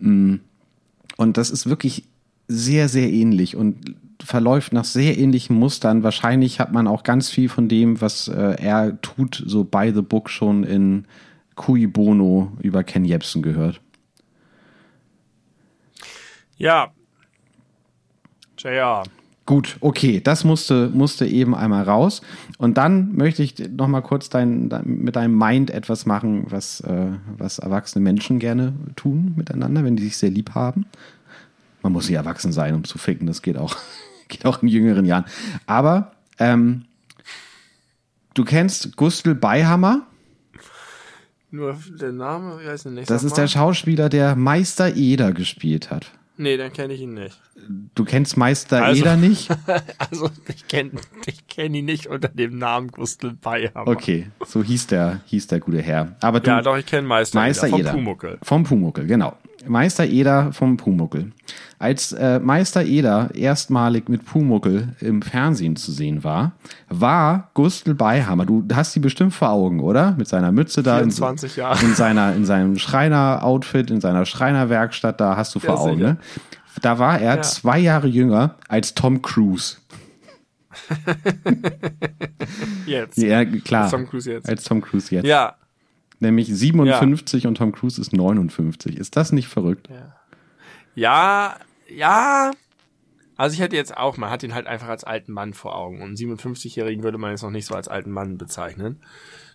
Mm. 0.00 0.36
Und 1.16 1.36
das 1.36 1.50
ist 1.50 1.68
wirklich 1.68 2.04
sehr, 2.48 2.88
sehr 2.88 3.10
ähnlich 3.10 3.56
und 3.56 3.96
verläuft 4.22 4.72
nach 4.72 4.84
sehr 4.84 5.18
ähnlichen 5.18 5.56
Mustern. 5.56 6.02
Wahrscheinlich 6.02 6.60
hat 6.60 6.72
man 6.72 6.86
auch 6.86 7.02
ganz 7.02 7.30
viel 7.30 7.48
von 7.48 7.68
dem, 7.68 8.00
was 8.00 8.28
äh, 8.28 8.56
er 8.60 9.00
tut, 9.00 9.42
so 9.46 9.64
by 9.64 9.92
the 9.94 10.02
book 10.02 10.30
schon 10.30 10.64
in 10.64 11.06
Cui 11.56 11.86
Bono 11.86 12.52
über 12.60 12.84
Ken 12.84 13.04
Jebsen 13.04 13.42
gehört. 13.42 13.80
Ja. 16.56 16.92
JR. 18.58 19.02
Gut, 19.46 19.76
okay, 19.80 20.22
das 20.22 20.42
musste, 20.44 20.88
musste 20.88 21.26
eben 21.26 21.54
einmal 21.54 21.82
raus. 21.82 22.22
Und 22.56 22.78
dann 22.78 23.14
möchte 23.14 23.42
ich 23.42 23.54
noch 23.58 23.88
mal 23.88 24.00
kurz 24.00 24.30
dein, 24.30 24.70
mit 24.84 25.16
deinem 25.16 25.36
Mind 25.36 25.70
etwas 25.70 26.06
machen, 26.06 26.46
was, 26.48 26.80
äh, 26.80 27.08
was 27.36 27.58
erwachsene 27.58 28.02
Menschen 28.02 28.38
gerne 28.38 28.72
tun 28.96 29.34
miteinander, 29.36 29.84
wenn 29.84 29.96
die 29.96 30.04
sich 30.04 30.16
sehr 30.16 30.30
lieb 30.30 30.54
haben. 30.54 30.86
Man 31.82 31.92
muss 31.92 32.08
nicht 32.08 32.16
erwachsen 32.16 32.52
sein, 32.52 32.74
um 32.74 32.84
zu 32.84 32.96
ficken, 32.96 33.26
das 33.26 33.42
geht 33.42 33.58
auch, 33.58 33.76
geht 34.28 34.46
auch 34.46 34.62
in 34.62 34.68
jüngeren 34.68 35.04
Jahren. 35.04 35.26
Aber 35.66 36.12
ähm, 36.38 36.86
du 38.32 38.44
kennst 38.44 38.96
Gustl 38.96 39.34
Beihammer? 39.34 40.06
Nur 41.50 41.76
der 42.00 42.12
Name, 42.12 42.60
wie 42.62 42.68
heißt 42.68 42.86
der 42.86 42.92
nicht? 42.92 43.10
Das 43.10 43.22
ist 43.22 43.36
der 43.36 43.46
Schauspieler, 43.46 44.08
der 44.08 44.36
Meister 44.36 44.96
Eder 44.96 45.32
gespielt 45.32 45.90
hat. 45.90 46.10
Nee, 46.36 46.56
dann 46.56 46.72
kenne 46.72 46.94
ich 46.94 47.00
ihn 47.00 47.14
nicht. 47.14 47.40
Du 47.94 48.04
kennst 48.04 48.36
Meister 48.36 48.84
also, 48.84 49.00
Eder 49.00 49.16
nicht? 49.16 49.48
also 49.98 50.30
ich 50.48 50.66
kenne 50.66 50.90
ich 51.26 51.46
kenn 51.46 51.72
ihn 51.74 51.84
nicht 51.84 52.08
unter 52.08 52.28
dem 52.28 52.58
Namen 52.58 52.88
Gustl 52.88 53.34
Beihammer. 53.34 53.86
Okay, 53.86 54.26
so 54.44 54.62
hieß 54.62 54.88
der, 54.88 55.20
hieß 55.26 55.46
der 55.46 55.60
gute 55.60 55.80
Herr. 55.80 56.16
Aber 56.20 56.40
du, 56.40 56.50
ja, 56.50 56.60
doch, 56.60 56.76
ich 56.76 56.86
kenne 56.86 57.06
Meister, 57.06 57.38
Meister 57.38 57.68
Eder. 57.68 57.92
Vom 57.92 58.04
Pumuckel. 58.04 58.38
Vom 58.42 58.64
Pumuckel, 58.64 59.06
genau. 59.06 59.36
Meister 59.66 60.04
Eder 60.04 60.52
vom 60.52 60.76
Pumuckel. 60.76 61.32
Als 61.84 62.12
äh, 62.12 62.40
Meister 62.40 62.82
Eder 62.82 63.28
erstmalig 63.34 64.08
mit 64.08 64.24
Pumuckel 64.24 64.96
im 65.00 65.20
Fernsehen 65.20 65.76
zu 65.76 65.92
sehen 65.92 66.24
war, 66.24 66.52
war 66.88 67.50
Gustl 67.52 67.92
Beihammer. 67.92 68.46
Du 68.46 68.64
hast 68.72 68.94
die 68.94 69.00
bestimmt 69.00 69.34
vor 69.34 69.50
Augen, 69.50 69.80
oder? 69.80 70.14
Mit 70.16 70.26
seiner 70.26 70.50
Mütze 70.50 70.82
da. 70.82 70.96
24 70.96 71.58
in, 71.58 71.60
Jahre. 71.60 71.84
In, 71.84 71.94
seiner, 71.94 72.34
in 72.34 72.46
seinem 72.46 72.78
Schreiner-Outfit, 72.78 73.90
in 73.90 74.00
seiner 74.00 74.24
Schreinerwerkstatt, 74.24 75.20
da 75.20 75.36
hast 75.36 75.54
du 75.54 75.58
vor 75.58 75.74
ja, 75.74 75.80
Augen. 75.82 76.00
Ne? 76.00 76.16
Da 76.80 76.98
war 76.98 77.20
er 77.20 77.36
ja. 77.36 77.42
zwei 77.42 77.80
Jahre 77.80 78.08
jünger 78.08 78.54
als 78.66 78.94
Tom 78.94 79.20
Cruise. 79.20 79.76
jetzt. 82.86 83.18
Ja, 83.18 83.44
klar. 83.44 83.82
Als 83.82 83.90
Tom 83.90 84.08
Cruise 84.08 84.32
jetzt. 84.32 84.48
Als 84.48 84.64
Tom 84.64 84.80
Cruise 84.80 85.14
jetzt. 85.14 85.26
Ja. 85.26 85.56
Nämlich 86.18 86.48
57 86.48 87.42
ja. 87.42 87.48
und 87.48 87.56
Tom 87.56 87.72
Cruise 87.72 88.00
ist 88.00 88.14
59. 88.14 88.96
Ist 88.96 89.18
das 89.18 89.32
nicht 89.32 89.48
verrückt? 89.48 89.90
Ja. 89.90 90.14
Ja, 90.96 91.56
ja. 91.88 92.52
Also 93.36 93.54
ich 93.54 93.60
hätte 93.60 93.76
jetzt 93.76 93.96
auch, 93.96 94.16
man 94.16 94.30
hat 94.30 94.42
ihn 94.42 94.54
halt 94.54 94.66
einfach 94.66 94.88
als 94.88 95.04
alten 95.04 95.32
Mann 95.32 95.54
vor 95.54 95.76
Augen. 95.76 95.96
Und 96.02 96.08
einen 96.08 96.16
57-Jährigen 96.16 97.02
würde 97.02 97.18
man 97.18 97.30
jetzt 97.30 97.42
noch 97.42 97.50
nicht 97.50 97.66
so 97.66 97.74
als 97.74 97.88
alten 97.88 98.10
Mann 98.10 98.38
bezeichnen. 98.38 99.02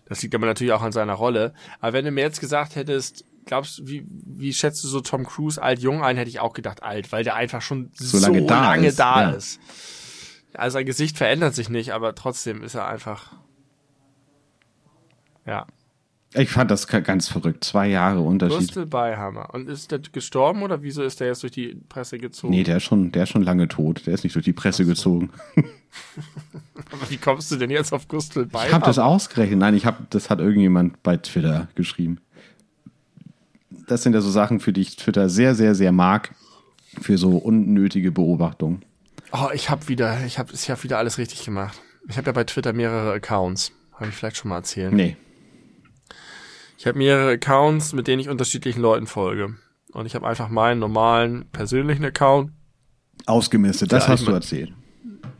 Das 0.06 0.22
liegt 0.22 0.34
aber 0.34 0.46
natürlich 0.46 0.72
auch 0.72 0.82
an 0.82 0.92
seiner 0.92 1.14
Rolle. 1.14 1.54
Aber 1.80 1.94
wenn 1.94 2.04
du 2.04 2.10
mir 2.10 2.22
jetzt 2.22 2.40
gesagt 2.40 2.76
hättest, 2.76 3.24
glaubst 3.46 3.78
du, 3.78 3.86
wie, 3.86 4.06
wie 4.08 4.52
schätzt 4.52 4.84
du 4.84 4.88
so 4.88 5.00
Tom 5.00 5.24
Cruise 5.24 5.60
alt, 5.62 5.80
jung 5.80 6.02
ein, 6.02 6.16
hätte 6.16 6.28
ich 6.28 6.40
auch 6.40 6.52
gedacht 6.52 6.82
alt, 6.82 7.10
weil 7.12 7.24
der 7.24 7.36
einfach 7.36 7.62
schon 7.62 7.90
so, 7.94 8.18
so 8.18 8.26
lange, 8.26 8.44
da, 8.44 8.72
lange 8.72 8.88
ist. 8.88 8.98
da 8.98 9.22
ja. 9.22 9.30
ist. 9.30 9.60
Also 10.54 10.74
sein 10.74 10.86
Gesicht 10.86 11.16
verändert 11.16 11.54
sich 11.54 11.68
nicht, 11.68 11.92
aber 11.92 12.14
trotzdem 12.14 12.62
ist 12.62 12.74
er 12.74 12.86
einfach, 12.86 13.32
ja. 15.46 15.66
Ich 16.32 16.50
fand 16.50 16.70
das 16.70 16.86
ganz 16.86 17.28
verrückt. 17.28 17.64
Zwei 17.64 17.88
Jahre 17.88 18.20
Unterschied. 18.20 18.58
Bristol 18.58 18.86
Beihammer. 18.86 19.52
Und 19.52 19.68
ist 19.68 19.90
der 19.90 19.98
gestorben 19.98 20.62
oder 20.62 20.82
wieso 20.82 21.02
ist 21.02 21.18
der 21.18 21.26
jetzt 21.26 21.42
durch 21.42 21.52
die 21.52 21.74
Presse 21.88 22.18
gezogen? 22.18 22.52
Nee, 22.52 22.62
der 22.62 22.76
ist 22.76 22.84
schon, 22.84 23.10
der 23.10 23.24
ist 23.24 23.30
schon 23.30 23.42
lange 23.42 23.66
tot. 23.66 24.06
Der 24.06 24.14
ist 24.14 24.22
nicht 24.22 24.36
durch 24.36 24.44
die 24.44 24.52
Presse 24.52 24.84
so. 24.84 24.90
gezogen. 24.90 25.30
Aber 26.92 27.10
wie 27.10 27.16
kommst 27.16 27.50
du 27.50 27.56
denn 27.56 27.70
jetzt 27.70 27.92
auf 27.92 28.06
Gustl 28.06 28.46
Beihammer? 28.46 28.68
Ich 28.68 28.74
habe 28.74 28.86
das 28.86 29.00
ausgerechnet. 29.00 29.58
Nein, 29.58 29.74
ich 29.74 29.86
habe, 29.86 30.06
das 30.10 30.30
hat 30.30 30.38
irgendjemand 30.38 31.02
bei 31.02 31.16
Twitter 31.16 31.68
geschrieben. 31.74 32.18
Das 33.88 34.04
sind 34.04 34.12
ja 34.12 34.20
so 34.20 34.30
Sachen, 34.30 34.60
für 34.60 34.72
die 34.72 34.82
ich 34.82 34.94
Twitter 34.94 35.28
sehr, 35.28 35.56
sehr, 35.56 35.74
sehr 35.74 35.90
mag. 35.90 36.32
Für 37.00 37.18
so 37.18 37.36
unnötige 37.38 38.12
Beobachtungen. 38.12 38.84
Oh, 39.32 39.48
ich 39.52 39.70
habe 39.70 39.88
wieder, 39.88 40.24
ich 40.24 40.38
habe, 40.38 40.52
ich 40.52 40.70
habe 40.70 40.82
wieder 40.82 40.98
alles 40.98 41.18
richtig 41.18 41.44
gemacht. 41.44 41.80
Ich 42.08 42.16
habe 42.18 42.26
ja 42.26 42.32
bei 42.32 42.44
Twitter 42.44 42.72
mehrere 42.72 43.12
Accounts. 43.12 43.72
Habe 43.94 44.08
ich 44.08 44.14
vielleicht 44.14 44.36
schon 44.36 44.48
mal 44.48 44.56
erzählt. 44.56 44.92
Nee. 44.92 45.16
Ich 46.80 46.86
habe 46.86 46.96
mehrere 46.96 47.32
Accounts, 47.32 47.92
mit 47.92 48.06
denen 48.06 48.20
ich 48.20 48.30
unterschiedlichen 48.30 48.80
Leuten 48.80 49.06
folge. 49.06 49.54
Und 49.92 50.06
ich 50.06 50.14
habe 50.14 50.26
einfach 50.26 50.48
meinen 50.48 50.80
normalen 50.80 51.44
persönlichen 51.50 52.06
Account. 52.06 52.52
Ausgemistet, 53.26 53.92
das 53.92 54.08
hast 54.08 54.26
du 54.26 54.32
erzählt. 54.32 54.72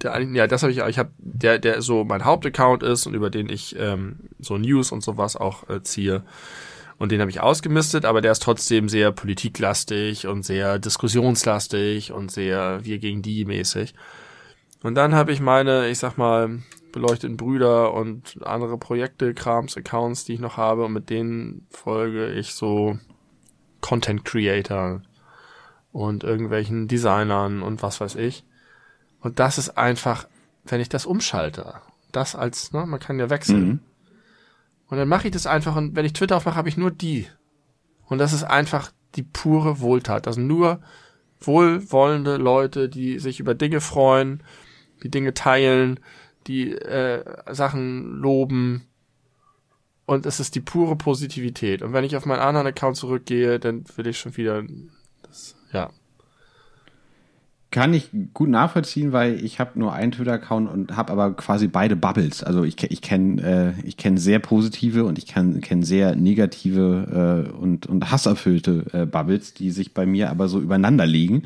Der, 0.03 0.21
ja, 0.21 0.47
das 0.47 0.63
habe 0.63 0.71
ich, 0.71 0.81
ich 0.81 0.99
habe 0.99 1.13
der, 1.17 1.59
der 1.59 1.81
so 1.81 2.05
mein 2.05 2.27
Hauptaccount 2.27 2.83
ist 2.83 3.07
und 3.07 3.15
über 3.15 3.31
den 3.31 3.49
ich 3.49 3.75
ähm, 3.79 4.29
so 4.39 4.59
News 4.59 4.93
und 4.93 5.03
sowas 5.03 5.35
auch 5.35 5.67
äh, 5.71 5.83
ziehe. 5.83 6.25
Und 6.99 7.11
den 7.11 7.23
habe 7.23 7.31
ich 7.31 7.41
ausgemistet, 7.41 8.05
aber 8.05 8.21
der 8.21 8.33
ist 8.33 8.43
trotzdem 8.43 8.91
sehr 8.91 9.11
politiklastig 9.11 10.27
und 10.27 10.45
sehr 10.45 10.79
diskussionslastig 10.79 12.13
und 12.13 12.31
sehr 12.31 12.81
wir 12.85 12.99
gegen 12.99 13.23
die 13.23 13.47
mäßig. 13.47 13.95
Und 14.83 14.95
dann 14.95 15.15
habe 15.15 15.33
ich 15.33 15.41
meine, 15.41 15.89
ich 15.89 16.01
sag 16.01 16.19
mal, 16.19 16.59
beleuchteten 16.93 17.37
Brüder 17.37 17.93
und 17.93 18.45
andere 18.45 18.79
Projekte, 18.79 19.35
Krams, 19.35 19.77
Accounts, 19.77 20.25
die 20.25 20.35
ich 20.35 20.41
noch 20.41 20.57
habe 20.57 20.85
und 20.85 20.93
mit 20.93 21.11
denen 21.11 21.67
folge 21.71 22.33
ich 22.33 22.55
so 22.55 22.99
Content 23.81 24.25
Creator 24.25 25.03
und 25.93 26.25
irgendwelchen 26.25 26.89
Designern 26.89 27.63
und 27.63 27.83
was 27.83 28.01
weiß 28.01 28.17
ich. 28.17 28.45
Und 29.21 29.39
das 29.39 29.59
ist 29.59 29.71
einfach, 29.77 30.29
wenn 30.65 30.81
ich 30.81 30.89
das 30.89 31.07
umschalte, 31.07 31.75
das 32.13 32.35
als, 32.35 32.73
ne, 32.73 32.87
man 32.87 33.01
kann 33.01 33.19
ja 33.19 33.31
wechseln. 33.31 33.67
Mhm. 33.67 33.81
Und 34.89 34.99
dann 34.99 35.09
mache 35.09 35.29
ich 35.29 35.33
das 35.33 35.47
einfach 35.47 35.77
und 35.77 35.95
wenn 35.95 36.05
ich 36.05 36.13
Twitter 36.13 36.37
aufmache, 36.37 36.57
habe 36.57 36.69
ich 36.69 36.77
nur 36.77 36.91
die. 36.91 37.29
Und 38.07 38.19
das 38.19 38.33
ist 38.33 38.45
einfach 38.45 38.91
die 39.15 39.23
pure 39.23 39.81
Wohltat. 39.81 40.27
Das 40.27 40.35
sind 40.35 40.47
nur 40.47 40.81
wohlwollende 41.41 42.37
Leute, 42.37 42.89
die 42.89 43.19
sich 43.19 43.41
über 43.41 43.55
Dinge 43.55 43.81
freuen, 43.81 44.43
die 45.03 45.11
Dinge 45.11 45.33
teilen, 45.33 46.01
die 46.47 46.73
äh, 46.73 47.25
Sachen 47.53 48.17
loben. 48.17 48.87
Und 50.07 50.27
es 50.27 50.41
ist 50.41 50.57
die 50.57 50.61
pure 50.61 50.97
Positivität. 50.97 51.83
Und 51.83 51.93
wenn 51.93 52.05
ich 52.05 52.17
auf 52.17 52.27
meinen 52.27 52.41
anderen 52.41 52.67
Account 52.67 52.97
zurückgehe, 52.97 53.61
dann 53.61 53.85
will 53.97 54.09
ich 54.09 54.19
schon 54.19 54.37
wieder 54.37 54.65
das, 55.23 55.57
ja. 55.73 55.91
Kann 57.71 57.95
ich 57.95 58.11
gut 58.35 58.49
nachvollziehen, 58.49 59.13
weil 59.13 59.45
ich 59.45 59.61
habe 59.61 59.79
nur 59.79 59.93
einen 59.93 60.11
Twitter-Account 60.11 60.69
und 60.69 60.97
habe 60.97 61.13
aber 61.13 61.35
quasi 61.35 61.69
beide 61.69 61.95
Bubbles. 61.95 62.43
Also 62.43 62.65
ich, 62.65 62.83
ich 62.83 63.01
kenne 63.01 63.77
äh, 63.87 63.93
kenn 63.93 64.19
sehr 64.19 64.41
positive 64.41 65.05
und 65.05 65.19
ich 65.19 65.27
kenne 65.29 65.61
kenn 65.61 65.85
sehr 65.85 66.17
negative 66.17 67.47
äh, 67.49 67.53
und, 67.53 67.87
und 67.87 68.11
hasserfüllte 68.11 68.87
äh, 68.93 69.07
Bubbles, 69.07 69.55
die 69.55 69.71
sich 69.71 69.95
bei 69.95 70.05
mir 70.05 70.31
aber 70.31 70.49
so 70.49 70.59
übereinander 70.59 71.07
liegen 71.07 71.45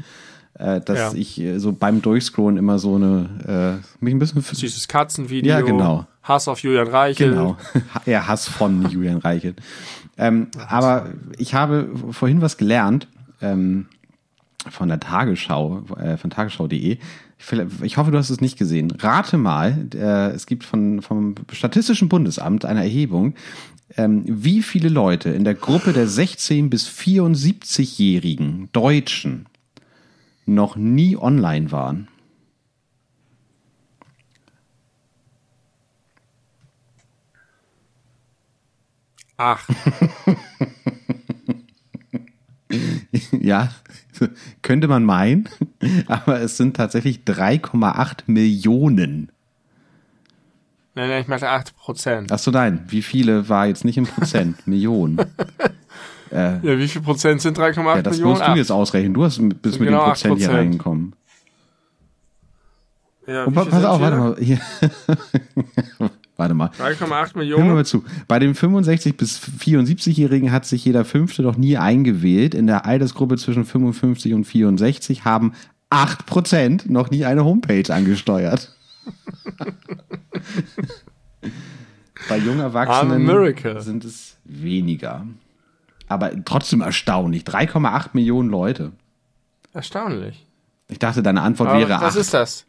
äh, 0.59 0.81
dass 0.81 0.99
ja. 0.99 1.13
ich 1.15 1.41
äh, 1.41 1.59
so 1.59 1.73
beim 1.73 2.01
Durchscrollen 2.03 2.57
immer 2.57 2.79
so 2.79 2.97
eine 2.97 3.81
äh, 4.01 4.05
mich 4.05 4.15
ein 4.15 4.19
bisschen 4.19 4.43
süßes 4.43 4.89
Katzenvideo. 4.89 5.51
Ja, 5.51 5.61
genau. 5.61 6.07
Hass 6.23 6.49
auf 6.49 6.61
Julian 6.61 6.89
Reichel. 6.89 7.31
Genau. 7.31 7.57
ja, 8.07 8.27
Hass 8.27 8.49
von 8.49 8.89
Julian 8.89 9.19
Reichel. 9.19 9.55
Ähm, 10.17 10.49
aber 10.69 11.11
ich 11.39 11.55
habe 11.55 11.91
vorhin 12.13 12.41
was 12.41 12.57
gelernt 12.57 13.09
ähm, 13.43 13.87
von 14.71 14.89
der 14.89 15.01
Tagesschau, 15.01 15.83
äh, 15.99 16.17
von 16.17 16.31
tagesschau.de. 16.31 16.99
Ich 17.83 17.97
hoffe, 17.99 18.11
du 18.11 18.17
hast 18.17 18.31
es 18.31 18.41
nicht 18.41 18.57
gesehen. 18.57 18.91
Rate 18.93 19.37
mal, 19.37 19.89
äh, 19.93 20.31
es 20.31 20.47
gibt 20.47 20.65
von, 20.65 21.03
vom 21.03 21.35
Statistischen 21.53 22.09
Bundesamt 22.09 22.65
eine 22.65 22.83
Erhebung, 22.83 23.35
ähm, 23.97 24.23
wie 24.27 24.63
viele 24.63 24.89
Leute 24.89 25.31
in 25.31 25.45
der 25.45 25.55
Gruppe 25.55 25.93
der 25.93 26.09
16- 26.09 26.71
bis 26.71 26.89
74-jährigen 26.89 28.71
Deutschen 28.73 29.47
noch 30.47 30.77
nie 30.77 31.17
online 31.17 31.73
waren. 31.73 32.09
Ach. 39.37 39.69
ja, 43.33 43.73
könnte 44.63 44.89
man 44.89 45.05
meinen, 45.05 45.49
aber 46.07 46.41
es 46.41 46.57
sind 46.57 46.77
tatsächlich 46.77 47.21
3,8 47.27 48.23
Millionen. 48.27 49.31
Nein, 50.95 51.09
nein, 51.09 51.23
ich 51.23 51.29
meinte 51.29 51.49
8 51.49 51.77
Prozent. 51.77 52.31
Achso, 52.31 52.53
nein. 52.53 52.85
Wie 52.87 53.03
viele 53.03 53.49
war 53.49 53.67
jetzt 53.67 53.85
nicht 53.85 53.99
im 53.99 54.07
Prozent? 54.07 54.65
Millionen. 54.67 55.19
Äh, 56.35 56.59
ja, 56.67 56.79
wie 56.79 56.89
viel 56.89 57.01
Prozent 57.01 57.41
sind 57.41 57.57
3,8 57.57 57.77
Millionen? 57.77 57.97
Ja, 57.97 58.03
das 58.03 58.17
Millionen? 58.17 58.39
musst 58.39 58.49
du 58.49 58.55
jetzt 58.57 58.73
ausrechnen. 58.73 59.15
Du 59.15 59.23
hast, 59.23 59.39
bist 59.63 59.79
mit 59.79 59.89
genau 59.89 60.05
dem 60.05 60.09
Prozent 60.09 60.39
hier 60.39 60.51
reingekommen. 60.51 61.15
Ja, 63.27 63.45
Und, 63.45 63.55
pass 63.55 63.85
auf, 63.85 64.01
warte 64.03 64.17
mal. 64.17 64.37
Hier. 64.41 64.59
warte 66.37 66.55
mal. 66.55 66.71
3,8 66.81 67.39
Millionen. 67.39 67.67
Hör 67.67 67.75
mal 67.75 67.87
zu. 67.87 68.03
Bei 68.27 68.41
den 68.41 68.57
65 68.57 69.17
bis 69.17 69.41
74-Jährigen 69.61 70.51
hat 70.51 70.67
sich 70.67 70.85
jeder 70.85 71.05
Fünfte 71.05 71.43
noch 71.43 71.57
nie 71.57 71.77
eingewählt. 71.77 72.57
In 72.57 72.67
der 72.67 72.85
Altersgruppe 72.85 73.37
zwischen 73.37 73.65
55 73.65 74.35
und 74.35 74.45
64 74.45 75.25
haben 75.25 75.53
8% 75.91 76.91
noch 76.91 77.11
nie 77.11 77.25
eine 77.25 77.45
Homepage 77.45 77.95
angesteuert. 77.95 78.75
Bei 82.29 82.39
jungen 82.39 82.61
Erwachsenen 82.61 83.25
sind 83.81 84.05
es 84.05 84.37
weniger 84.45 85.25
aber 86.09 86.33
trotzdem 86.45 86.81
erstaunlich. 86.81 87.45
3,8 87.45 88.11
Millionen 88.13 88.51
Leute. 88.51 88.93
Erstaunlich. 89.73 90.47
Ich 90.89 90.99
dachte, 90.99 91.23
deine 91.23 91.43
Antwort 91.43 91.71
aber 91.71 91.79
wäre 91.81 92.01
Was 92.01 92.15
8. 92.15 92.17
ist 92.17 92.35
das? 92.35 92.67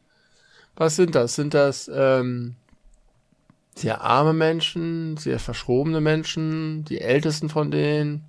Was 0.75 0.95
sind 0.95 1.15
das? 1.15 1.35
Sind 1.35 1.53
das 1.53 1.89
ähm, 1.93 2.55
sehr 3.75 4.01
arme 4.01 4.33
Menschen, 4.33 5.17
sehr 5.17 5.39
verschrobene 5.39 6.01
Menschen, 6.01 6.85
die 6.85 6.99
ältesten 6.99 7.49
von 7.49 7.71
denen? 7.71 8.25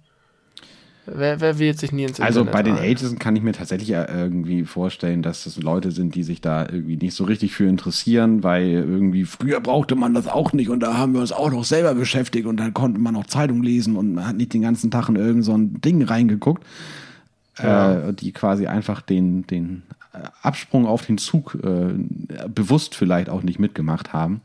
Wer, 1.07 1.41
wer 1.41 1.59
wählt 1.59 1.79
sich 1.79 1.93
nie 1.93 2.03
ins 2.03 2.21
also 2.21 2.41
Internet 2.41 2.57
Also 2.57 2.71
bei 2.71 2.77
den 2.77 2.85
Ältesten 2.85 3.19
kann 3.19 3.37
ich 3.37 3.43
mir 3.43 3.53
tatsächlich 3.53 3.91
irgendwie 3.91 4.65
vorstellen, 4.65 5.23
dass 5.23 5.45
das 5.45 5.57
Leute 5.57 5.93
sind, 5.93 6.15
die 6.15 6.25
sich 6.25 6.41
da 6.41 6.67
irgendwie 6.67 6.97
nicht 6.97 7.15
so 7.15 7.25
richtig 7.25 7.55
für 7.55 7.67
interessieren, 7.67 8.43
weil 8.43 8.67
irgendwie 8.67 9.25
früher 9.25 9.61
brauchte 9.61 9.95
man 9.95 10.15
das 10.15 10.27
auch 10.27 10.53
nicht 10.53 10.69
und 10.69 10.81
da 10.81 10.97
haben 10.99 11.15
wir 11.15 11.21
uns 11.21 11.33
auch 11.33 11.51
noch 11.51 11.65
selber 11.65 11.95
beschäftigt 11.95 12.47
und 12.47 12.59
dann 12.59 12.75
konnte 12.75 13.01
man 13.01 13.15
noch 13.15 13.27
Zeitung 13.27 13.63
lesen 13.63 13.97
und 13.97 14.15
man 14.15 14.27
hat 14.27 14.37
nicht 14.37 14.53
den 14.53 14.63
ganzen 14.63 14.91
Tag 14.91 15.09
in 15.09 15.17
irgend 15.17 15.45
so 15.45 15.57
ein 15.57 15.81
Ding 15.81 16.03
reingeguckt, 16.03 16.65
ja. 17.63 18.09
äh, 18.09 18.13
die 18.13 18.33
quasi 18.33 18.67
einfach 18.67 19.01
den, 19.01 19.47
den 19.47 19.83
Absprung 20.43 20.87
auf 20.87 21.07
den 21.07 21.19
Zug 21.19 21.57
äh, 21.63 21.95
bewusst 22.49 22.95
vielleicht 22.95 23.29
auch 23.29 23.43
nicht 23.43 23.59
mitgemacht 23.59 24.13
haben. 24.13 24.41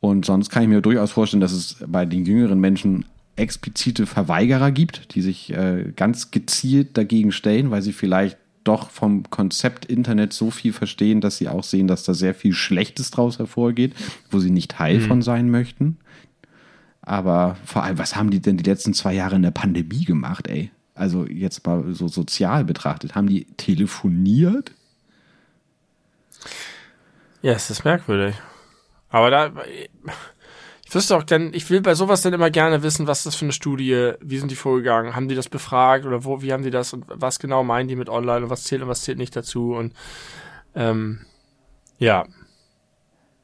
Und 0.00 0.24
sonst 0.24 0.50
kann 0.50 0.62
ich 0.62 0.68
mir 0.68 0.80
durchaus 0.80 1.12
vorstellen, 1.12 1.40
dass 1.40 1.52
es 1.52 1.76
bei 1.86 2.04
den 2.04 2.24
jüngeren 2.24 2.60
Menschen 2.60 3.04
explizite 3.38 4.06
Verweigerer 4.06 4.70
gibt, 4.70 5.14
die 5.14 5.22
sich 5.22 5.52
äh, 5.52 5.92
ganz 5.94 6.30
gezielt 6.30 6.96
dagegen 6.96 7.32
stellen, 7.32 7.70
weil 7.70 7.82
sie 7.82 7.92
vielleicht 7.92 8.38
doch 8.64 8.90
vom 8.90 9.28
Konzept 9.30 9.86
Internet 9.86 10.32
so 10.32 10.50
viel 10.50 10.72
verstehen, 10.72 11.20
dass 11.20 11.38
sie 11.38 11.48
auch 11.48 11.64
sehen, 11.64 11.86
dass 11.86 12.02
da 12.02 12.12
sehr 12.12 12.34
viel 12.34 12.52
Schlechtes 12.52 13.10
draus 13.10 13.38
hervorgeht, 13.38 13.94
wo 14.30 14.40
sie 14.40 14.50
nicht 14.50 14.72
Teil 14.72 14.98
mhm. 14.98 15.02
von 15.02 15.22
sein 15.22 15.50
möchten. 15.50 15.96
Aber 17.00 17.56
vor 17.64 17.82
allem, 17.82 17.96
was 17.96 18.16
haben 18.16 18.30
die 18.30 18.40
denn 18.40 18.58
die 18.58 18.68
letzten 18.68 18.92
zwei 18.92 19.14
Jahre 19.14 19.36
in 19.36 19.42
der 19.42 19.50
Pandemie 19.50 20.04
gemacht, 20.04 20.46
ey? 20.48 20.70
Also 20.94 21.26
jetzt 21.26 21.66
mal 21.66 21.94
so 21.94 22.08
sozial 22.08 22.64
betrachtet. 22.64 23.14
Haben 23.14 23.28
die 23.28 23.46
telefoniert? 23.56 24.72
Ja, 27.40 27.52
es 27.52 27.70
ist 27.70 27.84
merkwürdig. 27.84 28.34
Aber 29.08 29.30
da, 29.30 29.52
ich 30.88 30.94
wüsste 30.94 31.16
auch 31.18 31.22
denn, 31.22 31.52
ich 31.52 31.68
will 31.68 31.82
bei 31.82 31.94
sowas 31.94 32.22
dann 32.22 32.32
immer 32.32 32.50
gerne 32.50 32.82
wissen, 32.82 33.06
was 33.06 33.22
das 33.22 33.34
für 33.34 33.44
eine 33.44 33.52
Studie, 33.52 34.12
wie 34.22 34.38
sind 34.38 34.50
die 34.50 34.56
vorgegangen, 34.56 35.14
haben 35.14 35.28
die 35.28 35.34
das 35.34 35.50
befragt 35.50 36.06
oder 36.06 36.24
wo, 36.24 36.40
wie 36.40 36.50
haben 36.50 36.62
die 36.62 36.70
das 36.70 36.94
und 36.94 37.04
was 37.08 37.38
genau 37.38 37.62
meinen 37.62 37.88
die 37.88 37.96
mit 37.96 38.08
online 38.08 38.44
und 38.44 38.50
was 38.50 38.64
zählt 38.64 38.80
und 38.80 38.88
was 38.88 39.02
zählt 39.02 39.18
nicht 39.18 39.36
dazu 39.36 39.74
und 39.74 39.92
Ähm, 40.74 41.20
ja. 41.98 42.24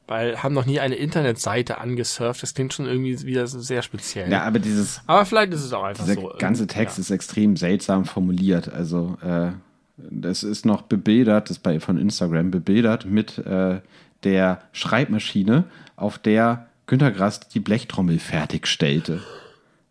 Weil 0.06 0.42
haben 0.42 0.54
noch 0.54 0.66
nie 0.66 0.80
eine 0.80 0.94
Internetseite 0.94 1.78
angesurft. 1.78 2.42
Das 2.42 2.54
klingt 2.54 2.72
schon 2.72 2.86
irgendwie 2.86 3.22
wieder 3.22 3.46
sehr 3.46 3.82
speziell. 3.82 4.30
Ja, 4.30 4.42
aber 4.42 4.58
dieses, 4.58 5.00
Aber 5.06 5.24
vielleicht 5.26 5.52
ist 5.52 5.64
es 5.64 5.72
auch 5.72 5.82
einfach 5.82 6.04
dieser 6.04 6.20
so. 6.20 6.34
ganze 6.38 6.66
Text 6.66 6.98
ja. 6.98 7.02
ist 7.02 7.10
extrem 7.10 7.56
seltsam 7.56 8.04
formuliert. 8.04 8.70
Also, 8.72 9.16
äh, 9.22 9.52
das 9.96 10.42
ist 10.42 10.64
noch 10.66 10.82
bebildert, 10.82 11.48
das 11.48 11.58
ist 11.58 11.62
bei 11.62 11.80
von 11.80 11.98
Instagram 11.98 12.50
bebildert 12.50 13.06
mit 13.06 13.38
äh, 13.38 13.80
der 14.24 14.62
Schreibmaschine, 14.72 15.64
auf 15.96 16.18
der 16.18 16.68
Günter 16.86 17.10
Grass 17.10 17.40
die 17.40 17.60
Blechtrommel 17.60 18.18
fertigstellte. 18.18 19.22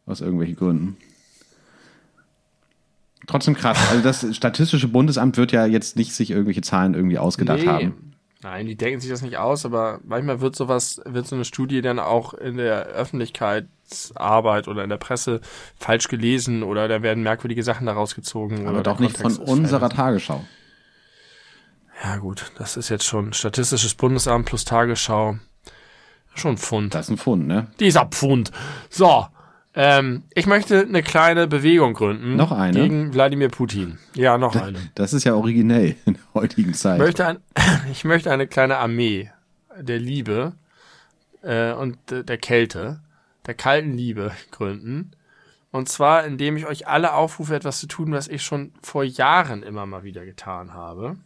Aus 0.05 0.21
irgendwelchen 0.21 0.55
Gründen. 0.55 0.97
Trotzdem 3.25 3.55
krass. 3.55 3.77
Also 3.89 4.03
das 4.03 4.35
Statistische 4.35 4.89
Bundesamt 4.89 5.37
wird 5.37 5.51
ja 5.53 5.65
jetzt 5.65 5.95
nicht 5.95 6.13
sich 6.13 6.29
irgendwelche 6.31 6.61
Zahlen 6.61 6.93
irgendwie 6.93 7.17
ausgedacht 7.17 7.59
Nee. 7.61 7.67
haben. 7.67 8.09
Nein, 8.41 8.65
die 8.67 8.75
denken 8.75 8.99
sich 8.99 9.09
das 9.09 9.21
nicht 9.21 9.37
aus, 9.37 9.65
aber 9.65 10.01
manchmal 10.03 10.41
wird 10.41 10.53
sowas, 10.57 10.99
wird 11.05 11.25
so 11.25 11.35
eine 11.35 11.45
Studie 11.45 11.81
dann 11.81 11.97
auch 11.99 12.33
in 12.33 12.57
der 12.57 12.87
Öffentlichkeitsarbeit 12.87 14.67
oder 14.67 14.83
in 14.83 14.89
der 14.89 14.97
Presse 14.97 15.39
falsch 15.77 16.09
gelesen 16.09 16.61
oder 16.61 16.89
da 16.89 17.01
werden 17.01 17.23
merkwürdige 17.23 17.63
Sachen 17.63 17.85
daraus 17.87 18.15
gezogen. 18.15 18.67
Aber 18.67 18.83
doch 18.83 18.99
nicht 18.99 19.17
von 19.17 19.37
unserer. 19.37 19.89
Tagesschau. 19.89 20.43
Ja 22.03 22.17
gut, 22.17 22.51
das 22.57 22.75
ist 22.75 22.89
jetzt 22.89 23.05
schon 23.05 23.31
Statistisches 23.31 23.95
Bundesamt 23.95 24.45
plus 24.47 24.65
Tagesschau. 24.65 25.37
Schon 26.35 26.51
ein 26.51 26.57
Pfund. 26.57 26.93
Das 26.93 27.07
ist 27.07 27.11
ein 27.11 27.17
Fund, 27.17 27.47
ne? 27.47 27.67
Dieser 27.79 28.05
Pfund. 28.05 28.51
So. 28.89 29.27
Ähm, 29.75 30.23
ich 30.33 30.45
möchte 30.45 30.81
eine 30.81 31.01
kleine 31.01 31.47
Bewegung 31.47 31.93
gründen. 31.93 32.35
Noch 32.35 32.51
eine? 32.51 32.79
Gegen 32.79 33.13
Wladimir 33.13 33.49
Putin. 33.49 33.97
Ja, 34.13 34.37
noch 34.37 34.55
eine. 34.55 34.79
Das 34.93 35.13
ist 35.13 35.23
ja 35.23 35.33
originell 35.33 35.95
in 36.05 36.13
der 36.13 36.23
heutigen 36.33 36.73
Zeit. 36.73 36.99
Ich 36.99 37.05
möchte, 37.05 37.25
ein, 37.25 37.37
ich 37.91 38.03
möchte 38.03 38.31
eine 38.31 38.47
kleine 38.47 38.77
Armee 38.77 39.31
der 39.79 39.99
Liebe 39.99 40.53
äh, 41.41 41.73
und 41.73 41.97
der 42.09 42.37
Kälte, 42.37 42.99
der 43.47 43.55
kalten 43.55 43.93
Liebe 43.93 44.31
gründen. 44.51 45.11
Und 45.71 45.89
zwar, 45.89 46.23
indem 46.25 46.55
ich 46.55 46.67
euch 46.67 46.87
alle 46.87 47.13
aufrufe, 47.13 47.55
etwas 47.55 47.79
zu 47.79 47.87
tun, 47.87 48.11
was 48.11 48.27
ich 48.27 48.43
schon 48.43 48.73
vor 48.83 49.03
Jahren 49.03 49.63
immer 49.63 49.87
mal 49.87 50.03
wieder 50.03 50.23
getan 50.23 50.75
habe. 50.75 51.17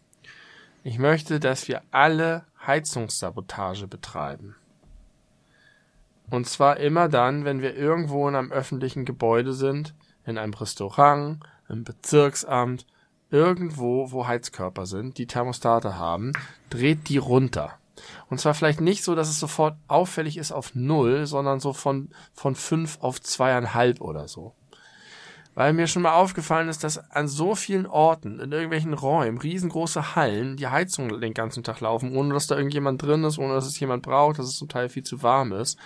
Ich 0.85 0.99
möchte, 0.99 1.41
dass 1.41 1.67
wir 1.67 1.81
alle 1.91 2.45
Heizungssabotage 2.65 3.87
betreiben. 3.87 4.55
Und 6.29 6.47
zwar 6.47 6.77
immer 6.77 7.07
dann, 7.07 7.45
wenn 7.45 7.61
wir 7.61 7.75
irgendwo 7.75 8.27
in 8.27 8.35
einem 8.35 8.51
öffentlichen 8.51 9.05
Gebäude 9.05 9.53
sind, 9.53 9.95
in 10.25 10.37
einem 10.37 10.53
Restaurant, 10.53 11.39
im 11.69 11.83
Bezirksamt, 11.83 12.85
irgendwo, 13.29 14.11
wo 14.11 14.27
Heizkörper 14.27 14.85
sind, 14.85 15.17
die 15.17 15.27
Thermostate 15.27 15.97
haben, 15.97 16.33
dreht 16.69 17.09
die 17.09 17.17
runter. 17.17 17.77
Und 18.29 18.39
zwar 18.39 18.53
vielleicht 18.53 18.81
nicht 18.81 19.03
so, 19.03 19.15
dass 19.15 19.29
es 19.29 19.39
sofort 19.39 19.75
auffällig 19.87 20.37
ist 20.37 20.51
auf 20.51 20.75
null, 20.75 21.25
sondern 21.25 21.59
so 21.59 21.73
von, 21.73 22.09
von 22.33 22.55
fünf 22.55 22.99
auf 23.01 23.21
zweieinhalb 23.21 24.01
oder 24.01 24.27
so. 24.27 24.53
Weil 25.57 25.73
mir 25.73 25.87
schon 25.87 26.03
mal 26.03 26.13
aufgefallen 26.13 26.69
ist, 26.69 26.83
dass 26.83 26.99
an 27.09 27.27
so 27.27 27.55
vielen 27.55 27.87
Orten, 27.87 28.39
in 28.39 28.51
irgendwelchen 28.51 28.93
Räumen, 28.93 29.39
riesengroße 29.39 30.15
Hallen, 30.15 30.55
die 30.55 30.67
Heizungen 30.67 31.19
den 31.19 31.33
ganzen 31.33 31.63
Tag 31.63 31.79
laufen, 31.79 32.15
ohne 32.15 32.35
dass 32.35 32.45
da 32.45 32.55
irgendjemand 32.55 33.01
drin 33.01 33.23
ist, 33.23 33.39
ohne 33.39 33.55
dass 33.55 33.65
es 33.65 33.79
jemand 33.79 34.03
braucht, 34.03 34.37
dass 34.37 34.45
es 34.45 34.57
zum 34.57 34.69
Teil 34.69 34.87
viel 34.87 35.01
zu 35.01 35.23
warm 35.23 35.53
ist. 35.53 35.79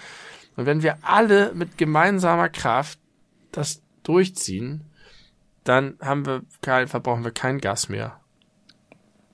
Und 0.57 0.65
wenn 0.65 0.83
wir 0.83 0.97
alle 1.03 1.53
mit 1.53 1.77
gemeinsamer 1.77 2.49
Kraft 2.49 2.99
das 3.53 3.81
durchziehen, 4.03 4.83
dann 5.63 5.97
haben 6.01 6.25
wir 6.25 6.41
kein, 6.61 6.89
verbrauchen 6.89 7.23
wir 7.23 7.31
kein 7.31 7.59
Gas 7.59 7.87
mehr. 7.87 8.19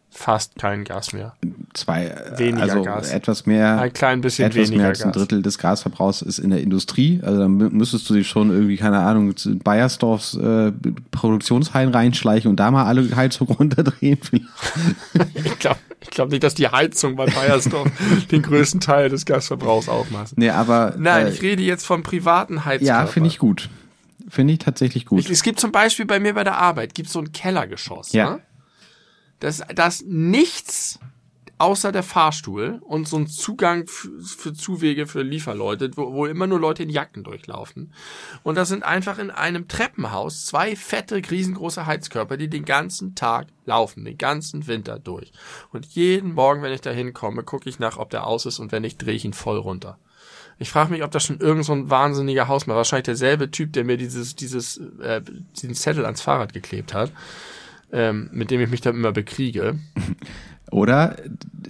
Fast 0.10 0.56
kein 0.58 0.84
Gas 0.84 1.14
mehr. 1.14 1.36
Zwei, 1.74 2.12
Weniger 2.38 2.64
also 2.64 2.82
Gas. 2.82 3.12
etwas 3.12 3.46
mehr, 3.46 3.80
Ein 3.80 3.94
klein 3.94 4.22
bisschen 4.22 4.46
etwas 4.48 4.64
weniger 4.68 4.78
mehr 4.84 4.88
als 4.90 5.02
ein 5.04 5.12
Gas. 5.12 5.22
Drittel 5.22 5.42
des 5.44 5.60
Gasverbrauchs 5.60 6.24
ist 6.24 6.40
in 6.40 6.50
der 6.50 6.62
Industrie. 6.62 7.20
Also 7.24 7.40
dann 7.42 7.62
mü- 7.62 7.70
müsstest 7.70 8.10
du 8.10 8.16
dich 8.16 8.28
schon 8.28 8.50
irgendwie, 8.50 8.78
keine 8.78 9.00
Ahnung, 9.00 9.36
zu 9.38 9.60
Bayersdorfs 9.60 10.34
äh, 10.36 10.72
Produktionshallen 11.12 11.92
reinschleichen 11.94 12.50
und 12.50 12.56
da 12.58 12.72
mal 12.72 12.86
alle 12.86 13.16
Heizung 13.16 13.48
runterdrehen. 13.60 14.18
Ich 15.44 15.60
glaube 15.60 15.78
ich 16.00 16.10
glaub 16.12 16.30
nicht, 16.30 16.44
dass 16.44 16.56
die 16.56 16.68
Heizung 16.68 17.16
bei 17.16 17.26
Bayersdorf 17.26 17.90
den 18.32 18.42
größten 18.42 18.80
Teil 18.80 19.10
des 19.10 19.26
Gasverbrauchs 19.26 19.90
aufmacht. 19.90 20.38
nee, 20.38 20.50
aber 20.50 20.96
Nein, 20.98 21.28
äh, 21.28 21.30
ich 21.32 21.42
rede 21.42 21.62
jetzt 21.64 21.86
vom 21.86 22.02
privaten 22.04 22.66
Heizkörper. 22.66 23.02
ja, 23.02 23.06
finde 23.08 23.28
ich 23.28 23.38
gut. 23.40 23.70
Finde 24.30 24.54
ich 24.54 24.60
tatsächlich 24.60 25.06
gut. 25.06 25.20
Ich, 25.22 25.30
es 25.30 25.42
gibt 25.44 25.60
zum 25.60 25.72
Beispiel 25.72 26.06
bei 26.06 26.20
mir 26.20 26.34
bei 26.34 26.44
der 26.44 26.58
Arbeit, 26.58 26.94
gibt 26.96 27.10
so 27.10 27.20
ein 27.20 27.32
Kellergeschoss. 27.32 28.12
Ja. 28.14 28.32
Ne? 28.32 28.40
Das, 29.40 29.64
das 29.76 30.04
nichts 30.04 31.00
außer 31.60 31.92
der 31.92 32.04
Fahrstuhl 32.04 32.80
und 32.84 33.08
so 33.08 33.18
ein 33.18 33.28
Zugang 33.28 33.88
für, 33.88 34.22
für 34.22 34.54
Zuwege 34.54 35.08
für 35.08 35.24
Lieferleute, 35.24 35.92
wo, 35.96 36.14
wo 36.14 36.26
immer 36.28 36.46
nur 36.46 36.60
Leute 36.60 36.84
in 36.84 36.90
Jacken 36.90 37.24
durchlaufen. 37.24 37.94
Und 38.44 38.56
das 38.56 38.70
sind 38.70 38.84
einfach 38.84 39.18
in 39.18 39.32
einem 39.32 39.68
Treppenhaus 39.68 40.46
zwei 40.46 40.76
fette, 40.76 41.16
riesengroße 41.16 41.86
Heizkörper, 41.86 42.38
die 42.38 42.50
den 42.50 42.66
ganzen 42.66 43.16
Tag 43.16 43.48
laufen, 43.66 44.06
den 44.06 44.18
ganzen 44.18 44.68
Winter 44.68 45.00
durch. 45.00 45.32
Und 45.72 45.86
jeden 45.88 46.34
Morgen, 46.34 46.62
wenn 46.62 46.74
ich 46.74 46.82
da 46.82 46.92
hinkomme, 46.92 47.44
gucke 47.44 47.70
ich 47.70 47.80
nach, 47.80 47.98
ob 47.98 48.12
der 48.12 48.28
aus 48.28 48.46
ist 48.46 48.60
und 48.60 48.72
wenn 48.72 48.84
nicht, 48.84 49.04
drehe 49.04 49.16
ich 49.16 49.26
ihn 49.26 49.34
voll 49.34 49.58
runter. 49.58 49.98
Ich 50.60 50.70
frage 50.70 50.92
mich, 50.92 51.04
ob 51.04 51.12
das 51.12 51.24
schon 51.24 51.40
irgend 51.40 51.66
so 51.66 51.74
ein 51.74 51.90
wahnsinniger 51.90 52.48
Hausmann, 52.48 52.78
wahrscheinlich 52.78 53.06
derselbe 53.06 53.52
Typ, 53.52 53.74
der 53.74 53.84
mir 53.84 53.98
dieses, 53.98 54.36
dieses, 54.36 54.78
äh, 55.02 55.22
diesen 55.56 55.76
Zettel 55.76 56.06
ans 56.06 56.22
Fahrrad 56.22 56.54
geklebt 56.54 56.94
hat, 56.96 57.12
ähm, 57.92 58.30
mit 58.32 58.52
dem 58.52 58.62
ich 58.62 58.70
mich 58.70 58.82
dann 58.82 58.96
immer 58.96 59.12
bekriege. 59.12 59.80
Oder 60.70 61.16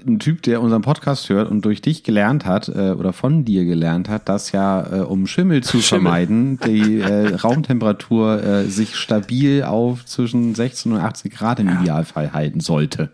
ein 0.08 0.18
Typ, 0.18 0.42
der 0.42 0.60
unseren 0.62 0.82
Podcast 0.82 1.30
hört 1.30 1.52
und 1.52 1.64
durch 1.64 1.82
dich 1.82 2.04
gelernt 2.04 2.46
hat 2.46 2.68
äh, 2.68 2.96
oder 2.98 3.14
von 3.14 3.46
dir 3.46 3.64
gelernt 3.64 4.10
hat, 4.10 4.28
dass 4.28 4.52
ja, 4.52 4.92
äh, 4.92 5.00
um 5.02 5.28
Schimmel 5.28 5.62
zu 5.62 5.82
Schimmel. 5.82 6.02
vermeiden, 6.02 6.60
die 6.66 7.00
äh, 7.00 7.36
Raumtemperatur 7.44 8.44
äh, 8.44 8.64
sich 8.66 8.96
stabil 8.96 9.64
auf 9.64 10.04
zwischen 10.06 10.56
16 10.56 10.94
und 10.94 11.00
80 11.00 11.32
Grad 11.32 11.60
im 11.60 11.70
Idealfall 11.70 12.34
halten 12.34 12.60
sollte. 12.60 13.12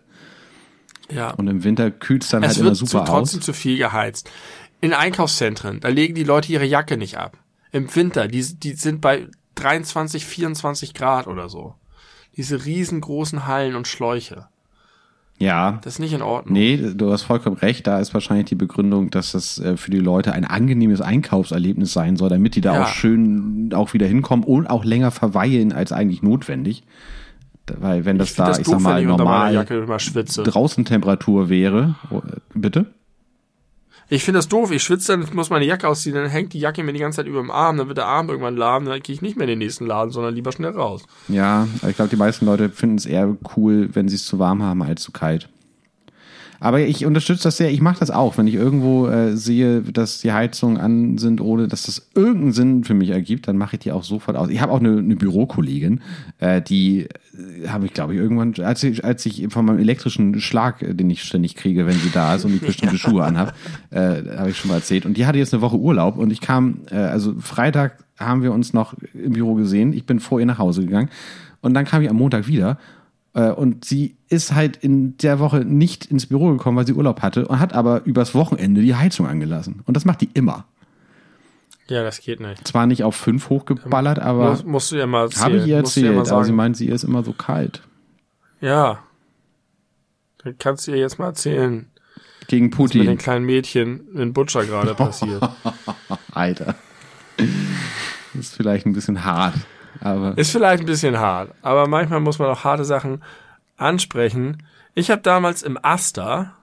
Ja. 1.10 1.32
Und 1.32 1.48
im 1.48 1.64
Winter 1.64 1.90
kühlt 1.90 2.24
es 2.24 2.30
dann 2.30 2.42
es 2.42 2.56
halt 2.56 2.60
immer 2.60 2.72
zu, 2.72 2.86
super 2.86 3.04
trotzdem 3.04 3.40
aus. 3.40 3.46
zu 3.46 3.52
viel 3.52 3.76
geheizt. 3.76 4.30
In 4.80 4.94
Einkaufszentren, 4.94 5.80
da 5.80 5.88
legen 5.88 6.14
die 6.14 6.24
Leute 6.24 6.50
ihre 6.50 6.64
Jacke 6.64 6.96
nicht 6.96 7.18
ab. 7.18 7.36
Im 7.72 7.94
Winter, 7.94 8.26
die, 8.26 8.42
die 8.42 8.72
sind 8.72 9.02
bei 9.02 9.26
23, 9.56 10.24
24 10.24 10.94
Grad 10.94 11.26
oder 11.26 11.50
so. 11.50 11.74
Diese 12.36 12.64
riesengroßen 12.64 13.46
Hallen 13.46 13.74
und 13.76 13.86
Schläuche. 13.88 14.46
Ja, 15.38 15.80
Das 15.82 15.94
ist 15.94 15.98
nicht 15.98 16.12
in 16.12 16.22
Ordnung. 16.22 16.52
nee, 16.54 16.76
du 16.76 17.10
hast 17.10 17.22
vollkommen 17.22 17.56
recht. 17.56 17.86
Da 17.88 17.98
ist 17.98 18.14
wahrscheinlich 18.14 18.46
die 18.46 18.54
Begründung, 18.54 19.10
dass 19.10 19.32
das 19.32 19.58
äh, 19.58 19.76
für 19.76 19.90
die 19.90 19.98
Leute 19.98 20.32
ein 20.32 20.44
angenehmes 20.44 21.00
Einkaufserlebnis 21.00 21.92
sein 21.92 22.16
soll, 22.16 22.28
damit 22.28 22.54
die 22.54 22.60
da 22.60 22.74
Ja. 22.74 22.82
auch 22.84 22.88
schön 22.88 23.70
auch 23.74 23.94
wieder 23.94 24.06
hinkommen 24.06 24.44
und 24.44 24.68
auch 24.68 24.84
länger 24.84 25.10
verweilen 25.10 25.72
als 25.72 25.90
eigentlich 25.90 26.22
notwendig. 26.22 26.84
Weil 27.66 28.04
wenn 28.04 28.18
das 28.18 28.30
ich 28.30 28.36
da, 28.36 28.50
ich 28.52 28.58
doof, 28.58 28.66
sag 28.74 28.80
mal, 28.82 29.02
normal 29.04 29.66
draußen 30.44 30.84
Temperatur 30.84 31.48
wäre. 31.48 31.96
Oh, 32.10 32.20
Bitte? 32.54 32.86
Ich 34.08 34.24
finde 34.24 34.38
das 34.38 34.48
doof. 34.48 34.70
Ich 34.70 34.82
schwitze 34.82 35.16
dann, 35.16 35.26
muss 35.34 35.50
meine 35.50 35.64
Jacke 35.64 35.88
ausziehen, 35.88 36.14
dann 36.14 36.28
hängt 36.28 36.52
die 36.52 36.58
Jacke 36.58 36.82
mir 36.82 36.92
die 36.92 36.98
ganze 36.98 37.16
Zeit 37.16 37.26
über 37.26 37.40
dem 37.40 37.50
Arm, 37.50 37.76
dann 37.76 37.88
wird 37.88 37.98
der 37.98 38.06
Arm 38.06 38.28
irgendwann 38.28 38.56
lahm, 38.56 38.84
dann 38.84 39.00
gehe 39.00 39.14
ich 39.14 39.22
nicht 39.22 39.36
mehr 39.36 39.44
in 39.44 39.50
den 39.50 39.58
nächsten 39.58 39.86
Laden, 39.86 40.10
sondern 40.10 40.34
lieber 40.34 40.52
schnell 40.52 40.72
raus. 40.72 41.02
Ja, 41.28 41.66
ich 41.88 41.96
glaube, 41.96 42.10
die 42.10 42.16
meisten 42.16 42.46
Leute 42.46 42.68
finden 42.68 42.96
es 42.96 43.06
eher 43.06 43.36
cool, 43.56 43.88
wenn 43.92 44.08
sie 44.08 44.16
es 44.16 44.26
zu 44.26 44.38
warm 44.38 44.62
haben 44.62 44.82
als 44.82 45.02
zu 45.02 45.12
kalt. 45.12 45.48
Aber 46.64 46.80
ich 46.80 47.04
unterstütze 47.04 47.42
das 47.42 47.58
sehr. 47.58 47.70
Ich 47.70 47.82
mache 47.82 48.00
das 48.00 48.10
auch, 48.10 48.38
wenn 48.38 48.46
ich 48.46 48.54
irgendwo 48.54 49.06
äh, 49.06 49.36
sehe, 49.36 49.82
dass 49.82 50.22
die 50.22 50.32
Heizungen 50.32 50.78
an 50.78 51.18
sind, 51.18 51.42
ohne 51.42 51.68
dass 51.68 51.82
das 51.82 52.08
irgendeinen 52.14 52.52
Sinn 52.52 52.84
für 52.84 52.94
mich 52.94 53.10
ergibt, 53.10 53.48
dann 53.48 53.58
mache 53.58 53.76
ich 53.76 53.80
die 53.80 53.92
auch 53.92 54.02
sofort 54.02 54.34
aus. 54.34 54.48
Ich 54.48 54.62
habe 54.62 54.72
auch 54.72 54.80
eine, 54.80 54.96
eine 54.96 55.14
Bürokollegin, 55.14 56.00
äh, 56.38 56.62
die 56.62 57.00
äh, 57.00 57.68
habe 57.68 57.84
ich, 57.84 57.92
glaube 57.92 58.14
ich, 58.14 58.18
irgendwann, 58.18 58.54
als 58.64 58.82
ich, 58.82 59.04
als 59.04 59.26
ich 59.26 59.46
von 59.50 59.66
meinem 59.66 59.78
elektrischen 59.78 60.40
Schlag, 60.40 60.80
äh, 60.80 60.94
den 60.94 61.10
ich 61.10 61.22
ständig 61.22 61.54
kriege, 61.54 61.86
wenn 61.86 61.98
sie 61.98 62.10
da 62.10 62.34
ist 62.34 62.46
und 62.46 62.54
ich 62.54 62.60
bestimmte 62.66 62.96
Schuhe 62.96 63.24
anhab, 63.24 63.54
äh, 63.90 64.22
habe 64.38 64.48
ich 64.48 64.56
schon 64.56 64.70
mal 64.70 64.76
erzählt. 64.76 65.04
Und 65.04 65.18
die 65.18 65.26
hatte 65.26 65.36
jetzt 65.36 65.52
eine 65.52 65.60
Woche 65.60 65.76
Urlaub 65.76 66.16
und 66.16 66.30
ich 66.30 66.40
kam, 66.40 66.78
äh, 66.90 66.96
also 66.96 67.34
Freitag 67.40 67.98
haben 68.18 68.42
wir 68.42 68.52
uns 68.52 68.72
noch 68.72 68.94
im 69.12 69.34
Büro 69.34 69.52
gesehen. 69.52 69.92
Ich 69.92 70.06
bin 70.06 70.18
vor 70.18 70.40
ihr 70.40 70.46
nach 70.46 70.58
Hause 70.58 70.86
gegangen 70.86 71.10
und 71.60 71.74
dann 71.74 71.84
kam 71.84 72.00
ich 72.00 72.08
am 72.08 72.16
Montag 72.16 72.46
wieder 72.46 72.78
und 73.40 73.84
sie 73.84 74.16
ist 74.28 74.54
halt 74.54 74.76
in 74.76 75.16
der 75.18 75.38
Woche 75.40 75.58
nicht 75.64 76.06
ins 76.06 76.26
Büro 76.26 76.50
gekommen, 76.52 76.76
weil 76.76 76.86
sie 76.86 76.92
Urlaub 76.94 77.20
hatte 77.22 77.46
und 77.48 77.58
hat 77.60 77.72
aber 77.72 78.04
übers 78.04 78.34
Wochenende 78.34 78.80
die 78.80 78.94
Heizung 78.94 79.26
angelassen. 79.26 79.82
Und 79.86 79.96
das 79.96 80.04
macht 80.04 80.20
die 80.20 80.30
immer. 80.34 80.66
Ja, 81.88 82.02
das 82.02 82.20
geht 82.20 82.40
nicht. 82.40 82.66
Zwar 82.66 82.86
nicht 82.86 83.02
auf 83.04 83.14
fünf 83.16 83.50
hochgeballert, 83.50 84.18
aber 84.18 84.50
Muss, 84.50 84.64
musst 84.64 84.92
du 84.92 84.96
ja 84.96 85.06
mal 85.06 85.24
erzählen. 85.24 85.44
habe 85.44 85.56
ich 85.58 85.66
ihr 85.66 85.76
erzählt. 85.76 86.30
aber 86.30 86.44
sie 86.44 86.52
meint, 86.52 86.76
sie 86.76 86.86
ist 86.88 87.04
immer 87.04 87.22
so 87.24 87.32
kalt. 87.32 87.82
Ja. 88.60 89.00
Dann 90.42 90.56
kannst 90.58 90.86
du 90.86 90.92
ihr 90.92 90.98
jetzt 90.98 91.18
mal 91.18 91.26
erzählen, 91.26 91.86
Gegen 92.48 92.70
was 92.72 92.78
mit 92.78 92.94
den 92.94 93.00
Putin. 93.04 93.18
kleinen 93.18 93.44
Mädchen 93.46 94.08
in 94.14 94.32
Butcher 94.32 94.64
gerade 94.64 94.94
passiert. 94.94 95.42
Alter. 96.32 96.74
Das 97.36 97.46
ist 98.46 98.54
vielleicht 98.56 98.86
ein 98.86 98.92
bisschen 98.92 99.24
hart, 99.24 99.54
aber 100.04 100.36
Ist 100.36 100.50
vielleicht 100.50 100.82
ein 100.82 100.86
bisschen 100.86 101.18
hart, 101.18 101.52
aber 101.62 101.88
manchmal 101.88 102.20
muss 102.20 102.38
man 102.38 102.48
auch 102.48 102.62
harte 102.62 102.84
Sachen 102.84 103.22
ansprechen. 103.76 104.62
Ich 104.94 105.10
habe 105.10 105.22
damals 105.22 105.62
im 105.62 105.78
Asta 105.82 106.54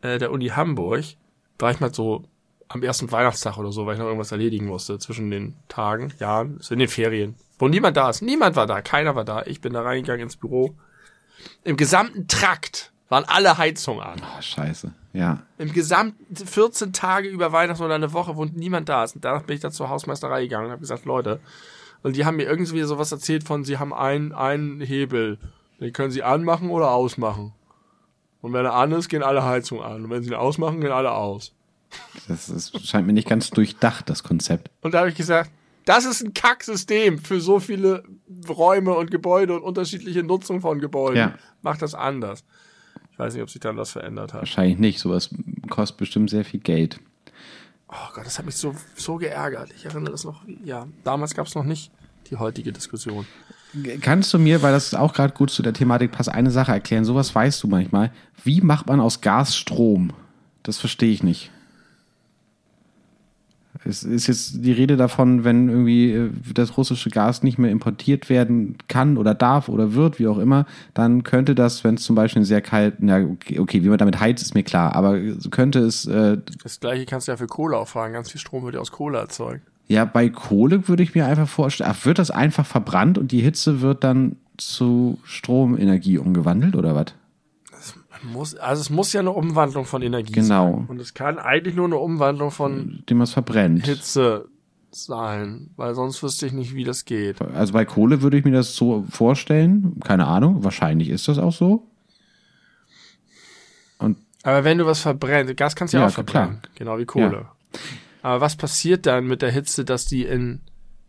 äh, 0.00 0.18
der 0.18 0.30
Uni 0.30 0.48
Hamburg, 0.48 1.04
war 1.58 1.70
ich 1.72 1.80
mal 1.80 1.92
so 1.92 2.24
am 2.68 2.82
ersten 2.82 3.10
Weihnachtstag 3.10 3.58
oder 3.58 3.72
so, 3.72 3.84
weil 3.84 3.94
ich 3.94 3.98
noch 3.98 4.06
irgendwas 4.06 4.30
erledigen 4.30 4.66
musste 4.66 4.98
zwischen 4.98 5.30
den 5.30 5.56
Tagen, 5.68 6.12
Jahren, 6.20 6.60
in 6.70 6.78
den 6.78 6.88
Ferien, 6.88 7.34
wo 7.58 7.66
niemand 7.66 7.96
da 7.96 8.10
ist. 8.10 8.22
Niemand 8.22 8.56
war 8.56 8.66
da, 8.66 8.80
keiner 8.80 9.16
war 9.16 9.24
da. 9.24 9.42
Ich 9.46 9.60
bin 9.60 9.72
da 9.72 9.82
reingegangen 9.82 10.22
ins 10.22 10.36
Büro. 10.36 10.74
Im 11.64 11.76
gesamten 11.76 12.28
Trakt 12.28 12.92
waren 13.08 13.24
alle 13.24 13.58
Heizungen 13.58 14.02
an. 14.02 14.20
Oh, 14.22 14.40
scheiße. 14.40 14.92
Ja. 15.14 15.42
Im 15.56 15.72
gesamten 15.72 16.36
14 16.36 16.92
Tage 16.92 17.28
über 17.28 17.52
Weihnachten 17.52 17.82
oder 17.82 17.94
eine 17.94 18.12
Woche, 18.12 18.36
wo 18.36 18.44
niemand 18.44 18.88
da 18.88 19.02
ist. 19.02 19.16
Und 19.16 19.24
danach 19.24 19.42
bin 19.42 19.56
ich 19.56 19.62
dann 19.62 19.72
zur 19.72 19.88
Hausmeisterei 19.88 20.42
gegangen 20.42 20.66
und 20.66 20.72
habe 20.72 20.80
gesagt, 20.80 21.06
Leute, 21.06 21.40
und 22.02 22.16
die 22.16 22.24
haben 22.24 22.36
mir 22.36 22.44
irgendwie 22.44 22.82
sowas 22.82 23.12
erzählt 23.12 23.44
von, 23.44 23.64
sie 23.64 23.78
haben 23.78 23.92
einen, 23.92 24.32
einen 24.32 24.80
Hebel. 24.80 25.38
Den 25.80 25.92
können 25.92 26.10
sie 26.10 26.22
anmachen 26.22 26.70
oder 26.70 26.90
ausmachen. 26.90 27.52
Und 28.40 28.52
wenn 28.52 28.64
er 28.64 28.74
an 28.74 28.92
ist, 28.92 29.08
gehen 29.08 29.22
alle 29.22 29.44
Heizungen 29.44 29.84
an. 29.84 30.04
Und 30.04 30.10
wenn 30.10 30.22
sie 30.22 30.30
ihn 30.30 30.34
ausmachen, 30.34 30.80
gehen 30.80 30.92
alle 30.92 31.12
aus. 31.12 31.52
Das 32.28 32.48
ist, 32.48 32.86
scheint 32.86 33.06
mir 33.06 33.12
nicht 33.12 33.28
ganz 33.28 33.50
durchdacht, 33.50 34.08
das 34.10 34.22
Konzept. 34.22 34.70
Und 34.82 34.94
da 34.94 35.00
habe 35.00 35.08
ich 35.08 35.16
gesagt, 35.16 35.50
das 35.84 36.04
ist 36.04 36.22
ein 36.22 36.34
Kacksystem 36.34 37.18
für 37.18 37.40
so 37.40 37.60
viele 37.60 38.04
Räume 38.48 38.94
und 38.94 39.10
Gebäude 39.10 39.54
und 39.54 39.62
unterschiedliche 39.62 40.22
Nutzung 40.22 40.60
von 40.60 40.80
Gebäuden. 40.80 41.16
Ja. 41.16 41.34
Macht 41.62 41.80
das 41.82 41.94
anders. 41.94 42.44
Ich 43.10 43.18
weiß 43.18 43.34
nicht, 43.34 43.42
ob 43.42 43.50
sich 43.50 43.60
dann 43.60 43.76
was 43.76 43.92
verändert 43.92 44.34
hat. 44.34 44.42
Wahrscheinlich 44.42 44.78
nicht. 44.78 44.98
Sowas 45.00 45.30
kostet 45.70 45.96
bestimmt 45.96 46.30
sehr 46.30 46.44
viel 46.44 46.60
Geld. 46.60 47.00
Oh 47.88 48.12
Gott, 48.14 48.26
das 48.26 48.38
hat 48.38 48.46
mich 48.46 48.56
so, 48.56 48.74
so 48.96 49.16
geärgert. 49.16 49.70
Ich 49.76 49.86
erinnere 49.86 50.12
das 50.12 50.24
noch, 50.24 50.42
ja, 50.64 50.86
damals 51.04 51.34
gab 51.34 51.46
es 51.46 51.54
noch 51.54 51.64
nicht 51.64 51.90
die 52.30 52.36
heutige 52.36 52.72
Diskussion. 52.72 53.26
Kannst 54.00 54.32
du 54.32 54.38
mir, 54.38 54.62
weil 54.62 54.72
das 54.72 54.94
auch 54.94 55.12
gerade 55.12 55.34
gut 55.34 55.50
zu 55.50 55.62
der 55.62 55.72
Thematik 55.72 56.12
passt, 56.12 56.28
eine 56.30 56.50
Sache 56.50 56.72
erklären? 56.72 57.04
Sowas 57.04 57.34
weißt 57.34 57.62
du 57.62 57.68
manchmal. 57.68 58.10
Wie 58.44 58.60
macht 58.60 58.86
man 58.86 59.00
aus 59.00 59.20
Gas 59.20 59.56
Strom? 59.56 60.12
Das 60.62 60.78
verstehe 60.78 61.10
ich 61.10 61.22
nicht. 61.22 61.50
Es 63.84 64.02
ist 64.02 64.26
jetzt 64.26 64.64
die 64.64 64.72
Rede 64.72 64.96
davon, 64.96 65.44
wenn 65.44 65.68
irgendwie 65.68 66.12
äh, 66.12 66.30
das 66.54 66.76
russische 66.76 67.10
Gas 67.10 67.42
nicht 67.42 67.58
mehr 67.58 67.70
importiert 67.70 68.28
werden 68.28 68.76
kann 68.88 69.16
oder 69.16 69.34
darf 69.34 69.68
oder 69.68 69.94
wird, 69.94 70.18
wie 70.18 70.26
auch 70.26 70.38
immer, 70.38 70.66
dann 70.94 71.22
könnte 71.22 71.54
das, 71.54 71.84
wenn 71.84 71.94
es 71.94 72.02
zum 72.02 72.16
Beispiel 72.16 72.44
sehr 72.44 72.60
kalt, 72.60 72.94
ja, 73.00 73.18
okay, 73.18 73.58
okay, 73.58 73.82
wie 73.84 73.88
man 73.88 73.98
damit 73.98 74.20
heizt, 74.20 74.42
ist 74.42 74.54
mir 74.54 74.64
klar, 74.64 74.94
aber 74.94 75.18
könnte 75.50 75.80
es. 75.80 76.06
Äh, 76.06 76.38
Das 76.62 76.80
gleiche 76.80 77.06
kannst 77.06 77.28
du 77.28 77.32
ja 77.32 77.36
für 77.36 77.46
Kohle 77.46 77.76
auch 77.76 77.88
fragen. 77.88 78.12
Ganz 78.14 78.30
viel 78.30 78.40
Strom 78.40 78.64
wird 78.64 78.74
ja 78.74 78.80
aus 78.80 78.90
Kohle 78.92 79.18
erzeugt. 79.18 79.62
ja, 79.86 80.04
bei 80.04 80.28
Kohle 80.28 80.88
würde 80.88 81.02
ich 81.02 81.14
mir 81.14 81.26
einfach 81.26 81.48
vorstellen, 81.48 81.90
ach, 81.92 82.04
wird 82.04 82.18
das 82.18 82.30
einfach 82.30 82.66
verbrannt 82.66 83.16
und 83.16 83.32
die 83.32 83.40
Hitze 83.40 83.80
wird 83.80 84.04
dann 84.04 84.36
zu 84.56 85.18
Stromenergie 85.24 86.18
umgewandelt 86.18 86.74
oder 86.76 86.94
was? 86.94 87.14
Muss, 88.22 88.54
also 88.56 88.80
es 88.80 88.90
muss 88.90 89.12
ja 89.12 89.20
eine 89.20 89.30
Umwandlung 89.32 89.84
von 89.84 90.02
Energie 90.02 90.32
Genau. 90.32 90.72
sein. 90.72 90.86
Und 90.88 91.00
es 91.00 91.14
kann 91.14 91.38
eigentlich 91.38 91.74
nur 91.74 91.86
eine 91.86 91.96
Umwandlung 91.98 92.50
von 92.50 93.02
Dem 93.08 93.20
was 93.20 93.32
verbrennt. 93.32 93.84
Hitze 93.86 94.48
sein, 94.90 95.70
weil 95.76 95.94
sonst 95.94 96.22
wüsste 96.22 96.46
ich 96.46 96.52
nicht, 96.52 96.74
wie 96.74 96.84
das 96.84 97.04
geht. 97.04 97.40
Also 97.42 97.72
bei 97.72 97.84
Kohle 97.84 98.22
würde 98.22 98.38
ich 98.38 98.44
mir 98.44 98.52
das 98.52 98.74
so 98.74 99.04
vorstellen. 99.10 100.00
Keine 100.04 100.26
Ahnung, 100.26 100.64
wahrscheinlich 100.64 101.10
ist 101.10 101.28
das 101.28 101.38
auch 101.38 101.52
so. 101.52 101.84
Aber 104.44 104.64
wenn 104.64 104.78
du 104.78 104.86
was 104.86 105.00
verbrennst, 105.00 105.56
Gas 105.56 105.74
kannst 105.74 105.92
du 105.92 105.98
ja, 105.98 106.04
Ja, 106.04 106.08
auch 106.08 106.12
verbrennen, 106.12 106.60
genau 106.76 106.96
wie 106.98 107.04
Kohle. 107.04 107.46
Aber 108.22 108.40
was 108.40 108.56
passiert 108.56 109.04
dann 109.04 109.26
mit 109.26 109.42
der 109.42 109.50
Hitze, 109.50 109.84
dass 109.84 110.06
die 110.06 110.24
in 110.24 110.60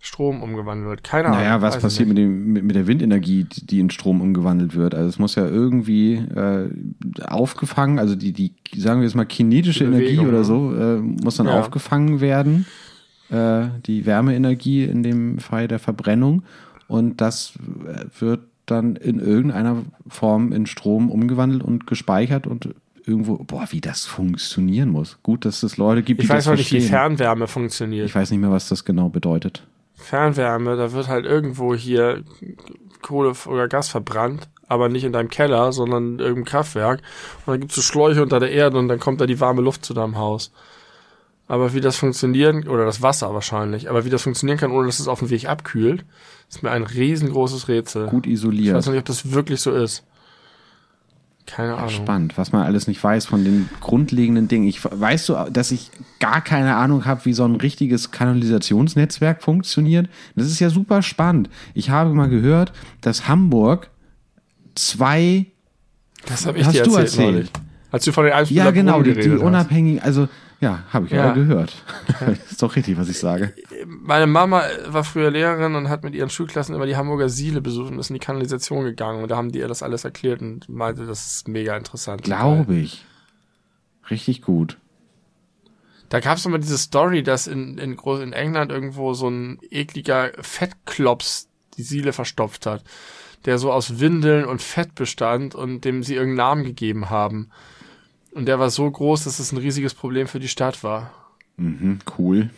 Strom 0.01 0.41
umgewandelt 0.41 0.89
wird? 0.89 1.03
Keine 1.03 1.27
Ahnung. 1.27 1.39
Naja, 1.39 1.61
was 1.61 1.75
ich 1.75 1.81
passiert 1.81 2.07
mit, 2.07 2.17
dem, 2.17 2.53
mit, 2.53 2.63
mit 2.63 2.75
der 2.75 2.87
Windenergie, 2.87 3.45
die 3.49 3.79
in 3.79 3.89
Strom 3.89 4.21
umgewandelt 4.21 4.73
wird? 4.75 4.95
Also 4.95 5.09
es 5.09 5.19
muss 5.19 5.35
ja 5.35 5.45
irgendwie 5.45 6.13
äh, 6.15 6.69
aufgefangen, 7.27 7.99
also 7.99 8.15
die, 8.15 8.31
die, 8.31 8.53
sagen 8.77 9.01
wir 9.01 9.07
jetzt 9.07 9.15
mal, 9.15 9.25
kinetische 9.25 9.83
Die 9.85 9.89
Energie 9.89 10.05
Bewegung, 10.15 10.27
oder 10.29 10.37
ne? 10.39 10.43
so, 10.45 10.73
äh, 10.75 10.97
muss 10.99 11.35
dann 11.35 11.47
Ja. 11.47 11.59
aufgefangen 11.59 12.21
werden. 12.21 12.65
Äh, 13.29 13.67
die 13.85 14.05
Wärmeenergie 14.05 14.85
in 14.85 15.03
dem 15.03 15.39
Fall 15.39 15.67
der 15.67 15.79
Verbrennung. 15.79 16.43
Und 16.87 17.21
das 17.21 17.53
äh, 17.85 18.05
wird 18.19 18.41
dann 18.65 18.95
in 18.95 19.19
irgendeiner 19.19 19.83
Form 20.07 20.51
in 20.51 20.65
Strom 20.65 21.09
umgewandelt 21.11 21.63
und 21.63 21.87
gespeichert 21.87 22.47
und 22.47 22.69
irgendwo, 23.05 23.37
boah, 23.37 23.65
wie 23.71 23.81
das 23.81 24.05
funktionieren 24.05 24.89
muss. 24.89 25.17
Gut, 25.23 25.45
dass 25.45 25.63
es 25.63 25.77
Leute 25.77 26.03
gibt, 26.03 26.21
die 26.21 26.25
Ich 26.25 26.29
weiß 26.29 26.45
das 26.45 26.53
auch 26.53 26.57
nicht, 26.57 26.71
wie 26.71 26.77
verstehen. 26.77 26.89
Fernwärme 26.89 27.47
funktioniert. 27.47 28.05
Ich 28.05 28.15
weiß 28.15 28.31
nicht 28.31 28.39
mehr, 28.39 28.51
was 28.51 28.69
das 28.69 28.85
genau 28.85 29.09
bedeutet. 29.09 29.63
Fernwärme, 29.99 30.75
da 30.75 30.91
wird 30.91 31.07
halt 31.07 31.25
irgendwo 31.25 31.75
hier 31.75 32.23
Kohle 33.01 33.33
oder 33.47 33.67
Gas 33.67 33.89
verbrannt, 33.89 34.49
aber 34.67 34.89
nicht 34.89 35.03
in 35.03 35.13
deinem 35.13 35.29
Keller, 35.29 35.71
sondern 35.71 36.13
in 36.13 36.19
irgendeinem 36.19 36.45
Kraftwerk. 36.45 37.01
Und 37.45 37.53
dann 37.53 37.59
gibt's 37.59 37.75
so 37.75 37.81
Schläuche 37.81 38.21
unter 38.23 38.39
der 38.39 38.51
Erde 38.51 38.77
und 38.77 38.87
dann 38.87 38.99
kommt 38.99 39.21
da 39.21 39.25
die 39.25 39.39
warme 39.39 39.61
Luft 39.61 39.85
zu 39.85 39.93
deinem 39.93 40.17
Haus. 40.17 40.51
Aber 41.47 41.73
wie 41.73 41.81
das 41.81 41.97
funktionieren, 41.97 42.67
oder 42.67 42.85
das 42.85 43.01
Wasser 43.01 43.33
wahrscheinlich, 43.33 43.89
aber 43.89 44.05
wie 44.05 44.11
das 44.11 44.21
funktionieren 44.21 44.59
kann, 44.59 44.71
ohne 44.71 44.85
dass 44.85 44.99
es 44.99 45.07
auf 45.07 45.19
dem 45.19 45.31
Weg 45.31 45.49
abkühlt, 45.49 46.05
ist 46.47 46.61
mir 46.61 46.69
ein 46.69 46.83
riesengroßes 46.83 47.67
Rätsel. 47.67 48.07
Gut 48.07 48.27
Ich 48.27 48.33
isoliert. 48.33 48.75
weiß 48.75 48.85
noch 48.85 48.93
nicht, 48.93 48.99
ob 49.01 49.05
das 49.05 49.31
wirklich 49.31 49.59
so 49.59 49.71
ist. 49.71 50.05
Keine 51.49 51.75
Ahnung. 51.75 51.89
Spannend, 51.89 52.37
was 52.37 52.51
man 52.51 52.63
alles 52.63 52.87
nicht 52.87 53.03
weiß 53.03 53.25
von 53.25 53.43
den 53.43 53.69
grundlegenden 53.81 54.47
Dingen. 54.47 54.67
Ich 54.67 54.83
weißt 54.83 55.29
du, 55.29 55.35
dass 55.51 55.71
ich 55.71 55.89
gar 56.19 56.41
keine 56.41 56.75
Ahnung 56.75 57.05
habe, 57.05 57.25
wie 57.25 57.33
so 57.33 57.43
ein 57.43 57.55
richtiges 57.55 58.11
Kanalisationsnetzwerk 58.11 59.41
funktioniert. 59.41 60.09
Das 60.35 60.47
ist 60.47 60.59
ja 60.59 60.69
super 60.69 61.01
spannend. 61.01 61.49
Ich 61.73 61.89
habe 61.89 62.13
mal 62.13 62.29
gehört, 62.29 62.71
dass 63.01 63.27
Hamburg 63.27 63.89
zwei, 64.75 65.47
Das 66.25 66.45
habe 66.45 66.59
ich 66.59 66.65
Hast 66.65 66.75
dir 66.75 66.83
du 66.83 66.91
erzählt, 66.91 67.07
erzählt? 67.07 67.33
neulich. 67.33 67.51
Als 67.91 68.05
du 68.05 68.11
von 68.11 68.25
den 68.25 68.33
Einspieler 68.33 68.65
ja 68.65 68.71
genau, 68.71 69.01
die, 69.01 69.15
die 69.15 69.29
unabhängigen, 69.31 70.01
also 70.01 70.27
ja, 70.61 70.83
habe 70.91 71.05
ich 71.05 71.11
ja, 71.11 71.27
Ja. 71.27 71.33
gehört. 71.33 71.83
ist 72.49 72.61
doch 72.61 72.75
richtig, 72.75 72.97
was 72.97 73.09
ich 73.09 73.19
sage. 73.19 73.53
Meine 73.85 74.27
Mama 74.27 74.63
war 74.87 75.03
früher 75.03 75.31
Lehrerin 75.31 75.75
und 75.75 75.89
hat 75.89 76.03
mit 76.03 76.13
ihren 76.13 76.29
Schulklassen 76.29 76.75
immer 76.75 76.85
die 76.85 76.97
Hamburger 76.97 77.29
Siele 77.29 77.61
besucht 77.61 77.91
und 77.91 77.99
ist 77.99 78.09
in 78.09 78.15
die 78.15 78.19
Kanalisation 78.19 78.83
gegangen. 78.83 79.23
Und 79.23 79.31
da 79.31 79.37
haben 79.37 79.51
die 79.51 79.59
ihr 79.59 79.67
das 79.67 79.83
alles 79.83 80.03
erklärt 80.03 80.41
und 80.41 80.67
meinte, 80.67 81.05
das 81.05 81.27
ist 81.27 81.47
mega 81.47 81.77
interessant. 81.77 82.23
Glaube 82.23 82.75
ich. 82.75 83.05
Richtig 84.09 84.41
gut. 84.41 84.77
Da 86.09 86.19
gab 86.19 86.37
es 86.37 86.45
immer 86.45 86.57
diese 86.57 86.77
Story, 86.77 87.23
dass 87.23 87.47
in, 87.47 87.77
in, 87.77 87.95
Groß 87.95 88.21
in 88.21 88.33
England 88.33 88.71
irgendwo 88.71 89.13
so 89.13 89.29
ein 89.29 89.59
ekliger 89.69 90.31
Fettklops 90.41 91.47
die 91.77 91.83
Siele 91.83 92.13
verstopft 92.13 92.65
hat, 92.65 92.83
der 93.45 93.59
so 93.59 93.71
aus 93.71 93.99
Windeln 93.99 94.45
und 94.45 94.61
Fett 94.61 94.95
bestand 94.95 95.55
und 95.55 95.85
dem 95.85 96.03
sie 96.03 96.15
irgendeinen 96.15 96.37
Namen 96.37 96.63
gegeben 96.63 97.09
haben. 97.09 97.51
Und 98.31 98.45
der 98.45 98.59
war 98.59 98.69
so 98.69 98.89
groß, 98.89 99.23
dass 99.23 99.39
es 99.39 99.51
ein 99.51 99.57
riesiges 99.57 99.93
Problem 99.93 100.27
für 100.27 100.39
die 100.39 100.47
Stadt 100.47 100.83
war. 100.83 101.11
Mhm, 101.57 101.99
cool. 102.17 102.49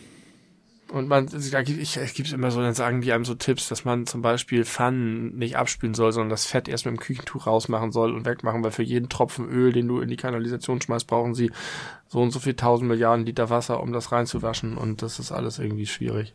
Und 0.92 1.08
man, 1.08 1.26
gibt, 1.26 1.70
ich, 1.70 1.96
es 1.96 2.12
gibt 2.12 2.30
immer 2.32 2.50
so, 2.50 2.60
dann 2.60 2.74
sagen 2.74 3.00
die 3.00 3.12
einem 3.12 3.24
so 3.24 3.34
Tipps, 3.34 3.66
dass 3.70 3.86
man 3.86 4.06
zum 4.06 4.20
Beispiel 4.20 4.66
Pfannen 4.66 5.34
nicht 5.38 5.56
abspülen 5.56 5.94
soll, 5.94 6.12
sondern 6.12 6.28
das 6.28 6.44
Fett 6.44 6.68
erst 6.68 6.84
mit 6.84 6.94
dem 6.94 7.00
Küchentuch 7.00 7.46
rausmachen 7.46 7.92
soll 7.92 8.14
und 8.14 8.26
wegmachen, 8.26 8.62
weil 8.62 8.72
für 8.72 8.82
jeden 8.82 9.08
Tropfen 9.08 9.48
Öl, 9.48 9.72
den 9.72 9.88
du 9.88 10.00
in 10.00 10.10
die 10.10 10.16
Kanalisation 10.16 10.82
schmeißt, 10.82 11.06
brauchen 11.06 11.34
sie 11.34 11.50
so 12.08 12.20
und 12.20 12.30
so 12.30 12.40
viel 12.40 12.54
tausend 12.54 12.90
Milliarden 12.90 13.24
Liter 13.24 13.48
Wasser, 13.48 13.82
um 13.82 13.94
das 13.94 14.12
reinzuwaschen 14.12 14.76
und 14.76 15.00
das 15.00 15.18
ist 15.18 15.32
alles 15.32 15.58
irgendwie 15.58 15.86
schwierig. 15.86 16.34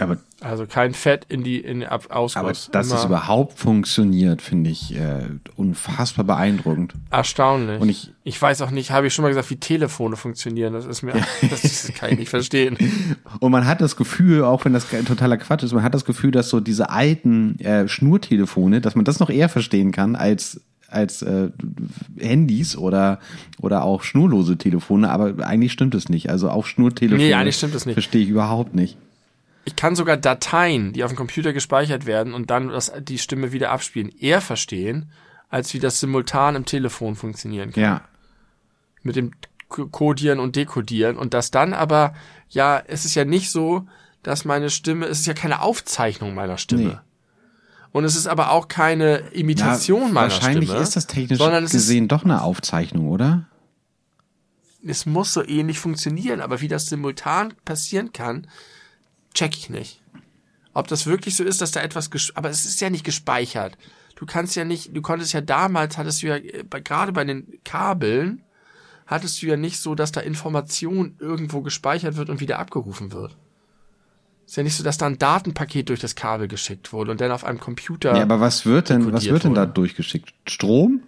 Aber 0.00 0.16
Also 0.40 0.66
kein 0.66 0.94
Fett 0.94 1.26
in 1.28 1.44
die, 1.44 1.58
in 1.58 1.80
den 1.80 1.88
Ausguss. 1.88 2.36
Aber 2.36 2.48
dass 2.72 2.86
es 2.86 2.92
Immer 2.92 3.04
überhaupt 3.04 3.58
funktioniert, 3.58 4.40
finde 4.40 4.70
ich 4.70 4.94
äh, 4.96 5.26
unfassbar 5.56 6.24
beeindruckend. 6.24 6.94
erstaunlich. 7.10 7.80
Und 7.80 7.88
ich- 7.90 8.10
ich 8.24 8.40
weiß 8.40 8.62
auch 8.62 8.70
nicht, 8.70 8.90
habe 8.90 9.08
ich 9.08 9.14
schon 9.14 9.22
mal 9.24 9.28
gesagt, 9.28 9.50
wie 9.50 9.56
Telefone 9.56 10.16
funktionieren. 10.16 10.72
Das 10.72 10.86
ist 10.86 11.02
mir, 11.02 11.12
das, 11.50 11.92
kann 11.94 12.12
ich 12.12 12.18
nicht 12.20 12.30
verstehen. 12.30 12.78
Und 13.40 13.50
man 13.52 13.66
hat 13.66 13.80
das 13.80 13.96
Gefühl, 13.96 14.44
auch 14.44 14.64
wenn 14.64 14.72
das 14.72 14.86
totaler 15.06 15.36
Quatsch 15.36 15.62
ist, 15.64 15.72
man 15.72 15.82
hat 15.82 15.92
das 15.94 16.04
Gefühl, 16.04 16.30
dass 16.30 16.48
so 16.48 16.60
diese 16.60 16.88
alten 16.90 17.58
äh, 17.60 17.86
Schnurtelefone, 17.88 18.80
dass 18.80 18.94
man 18.94 19.04
das 19.04 19.20
noch 19.20 19.28
eher 19.30 19.48
verstehen 19.48 19.92
kann 19.92 20.16
als 20.16 20.60
als 20.88 21.22
äh, 21.22 21.48
Handys 22.18 22.76
oder 22.76 23.18
oder 23.60 23.82
auch 23.84 24.02
schnurlose 24.02 24.58
Telefone, 24.58 25.10
aber 25.10 25.46
eigentlich 25.46 25.72
stimmt 25.72 25.94
es 25.94 26.08
nicht. 26.10 26.28
Also 26.28 26.50
auch 26.50 26.66
Schnurtelefone. 26.66 27.22
Nee, 27.22 27.34
eigentlich 27.34 27.56
stimmt 27.56 27.74
es 27.74 27.86
nicht. 27.86 27.94
Verstehe 27.94 28.22
ich 28.22 28.28
überhaupt 28.28 28.74
nicht. 28.74 28.96
Ich 29.64 29.76
kann 29.76 29.94
sogar 29.94 30.16
Dateien, 30.16 30.92
die 30.92 31.04
auf 31.04 31.12
dem 31.12 31.16
Computer 31.16 31.52
gespeichert 31.52 32.06
werden 32.06 32.34
und 32.34 32.50
dann 32.50 32.68
das, 32.68 32.92
die 33.00 33.18
Stimme 33.18 33.52
wieder 33.52 33.70
abspielen, 33.70 34.08
eher 34.08 34.40
verstehen, 34.40 35.10
als 35.50 35.72
wie 35.74 35.78
das 35.78 36.00
simultan 36.00 36.56
im 36.56 36.64
Telefon 36.64 37.14
funktionieren 37.14 37.72
kann. 37.72 37.82
Ja. 37.82 38.00
Mit 39.02 39.16
dem 39.16 39.32
Codieren 39.68 40.40
und 40.40 40.56
Dekodieren. 40.56 41.16
Und 41.16 41.34
das 41.34 41.50
dann 41.50 41.74
aber, 41.74 42.14
ja, 42.48 42.82
es 42.86 43.04
ist 43.04 43.14
ja 43.14 43.24
nicht 43.24 43.50
so, 43.50 43.86
dass 44.22 44.44
meine 44.44 44.70
Stimme, 44.70 45.06
es 45.06 45.20
ist 45.20 45.26
ja 45.26 45.34
keine 45.34 45.62
Aufzeichnung 45.62 46.34
meiner 46.34 46.58
Stimme. 46.58 46.82
Nee. 46.82 46.98
Und 47.92 48.04
es 48.04 48.16
ist 48.16 48.26
aber 48.26 48.50
auch 48.50 48.68
keine 48.68 49.18
Imitation 49.32 50.02
Ja, 50.02 50.08
meiner 50.08 50.32
wahrscheinlich 50.32 50.68
Stimme. 50.70 50.82
ist 50.82 50.96
das 50.96 51.06
technisch 51.06 51.38
sondern 51.38 51.64
es 51.64 51.74
ist 51.74 51.82
gesehen 51.82 52.08
doch 52.08 52.24
eine 52.24 52.42
Aufzeichnung, 52.42 53.08
oder? 53.08 53.46
es 54.84 55.06
muss 55.06 55.32
so 55.32 55.46
ähnlich 55.46 55.78
funktionieren, 55.78 56.40
aber 56.40 56.60
wie 56.60 56.68
das 56.68 56.86
simultan 56.86 57.54
passieren 57.64 58.12
kann, 58.12 58.48
check 59.34 59.56
ich 59.56 59.70
nicht. 59.70 60.00
ob 60.74 60.88
das 60.88 61.06
wirklich 61.06 61.36
so 61.36 61.44
ist, 61.44 61.60
dass 61.60 61.70
da 61.70 61.80
etwas, 61.80 62.10
aber 62.34 62.48
es 62.48 62.64
ist 62.64 62.80
ja 62.80 62.88
nicht 62.88 63.04
gespeichert. 63.04 63.76
Du 64.16 64.26
kannst 64.26 64.56
ja 64.56 64.64
nicht, 64.64 64.96
du 64.96 65.02
konntest 65.02 65.32
ja 65.32 65.40
damals, 65.40 65.98
hattest 65.98 66.22
du 66.22 66.28
ja, 66.28 66.36
äh, 66.36 66.64
gerade 66.82 67.12
bei 67.12 67.24
den 67.24 67.58
Kabeln, 67.64 68.42
hattest 69.06 69.42
du 69.42 69.46
ja 69.46 69.56
nicht 69.56 69.80
so, 69.80 69.94
dass 69.94 70.12
da 70.12 70.20
Information 70.20 71.16
irgendwo 71.18 71.60
gespeichert 71.60 72.16
wird 72.16 72.30
und 72.30 72.40
wieder 72.40 72.58
abgerufen 72.58 73.12
wird. 73.12 73.36
Ist 74.46 74.56
ja 74.56 74.62
nicht 74.62 74.76
so, 74.76 74.84
dass 74.84 74.98
da 74.98 75.06
ein 75.06 75.18
Datenpaket 75.18 75.88
durch 75.88 76.00
das 76.00 76.14
Kabel 76.14 76.48
geschickt 76.48 76.92
wurde 76.92 77.10
und 77.10 77.20
dann 77.20 77.30
auf 77.32 77.44
einem 77.44 77.60
Computer. 77.60 78.16
Ja, 78.16 78.22
aber 78.22 78.40
was 78.40 78.66
wird 78.66 78.90
denn, 78.90 79.12
was 79.12 79.26
wird 79.26 79.44
denn 79.44 79.54
da 79.54 79.66
durchgeschickt? 79.66 80.34
Strom? 80.46 81.02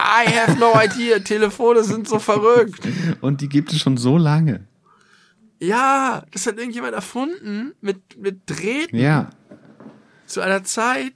I 0.00 0.26
have 0.30 0.58
no 0.58 0.72
idea. 0.74 1.18
Telefone 1.18 1.84
sind 1.84 2.08
so 2.08 2.18
verrückt. 2.18 2.86
Und 3.20 3.42
die 3.42 3.50
gibt 3.50 3.70
es 3.72 3.80
schon 3.80 3.98
so 3.98 4.16
lange. 4.16 4.66
Ja, 5.60 6.24
das 6.32 6.46
hat 6.46 6.56
irgendjemand 6.56 6.94
erfunden 6.94 7.74
mit, 7.80 8.18
mit 8.18 8.42
Drähten. 8.46 8.98
Ja. 8.98 9.30
Zu 10.26 10.40
einer 10.40 10.64
Zeit. 10.64 11.12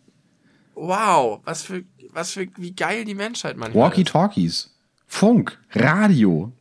Wow, 0.75 1.41
was 1.45 1.63
für, 1.63 1.85
was 2.11 2.33
für, 2.33 2.47
wie 2.57 2.75
geil 2.75 3.05
die 3.05 3.15
Menschheit 3.15 3.57
manchmal 3.57 3.85
Walkie-Talkies. 3.85 4.71
Funk, 5.07 5.59
Radio. 5.73 6.53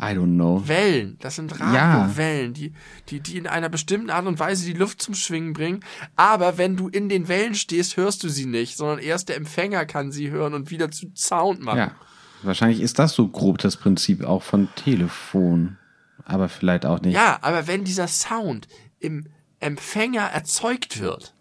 I 0.00 0.14
don't 0.14 0.34
know. 0.34 0.66
Wellen, 0.66 1.18
das 1.20 1.36
sind 1.36 1.60
Radiowellen, 1.60 2.54
ja. 2.54 2.68
die, 2.68 2.72
die, 3.08 3.20
die 3.20 3.36
in 3.36 3.46
einer 3.46 3.68
bestimmten 3.68 4.08
Art 4.08 4.26
und 4.26 4.38
Weise 4.38 4.64
die 4.64 4.72
Luft 4.72 5.02
zum 5.02 5.14
Schwingen 5.14 5.52
bringen. 5.52 5.80
Aber 6.16 6.56
wenn 6.56 6.76
du 6.76 6.88
in 6.88 7.10
den 7.10 7.28
Wellen 7.28 7.54
stehst, 7.54 7.98
hörst 7.98 8.22
du 8.24 8.30
sie 8.30 8.46
nicht, 8.46 8.78
sondern 8.78 8.98
erst 8.98 9.28
der 9.28 9.36
Empfänger 9.36 9.84
kann 9.84 10.10
sie 10.10 10.30
hören 10.30 10.54
und 10.54 10.70
wieder 10.70 10.90
zu 10.90 11.10
Sound 11.14 11.60
machen. 11.60 11.78
Ja. 11.78 11.94
Wahrscheinlich 12.42 12.80
ist 12.80 12.98
das 12.98 13.12
so 13.12 13.28
grob 13.28 13.58
das 13.58 13.76
Prinzip 13.76 14.24
auch 14.24 14.42
von 14.42 14.68
Telefon. 14.74 15.76
Aber 16.24 16.48
vielleicht 16.48 16.86
auch 16.86 17.00
nicht. 17.00 17.14
Ja, 17.14 17.38
aber 17.42 17.66
wenn 17.66 17.84
dieser 17.84 18.08
Sound 18.08 18.68
im 18.98 19.26
Empfänger 19.60 20.22
erzeugt 20.22 21.00
wird, 21.00 21.34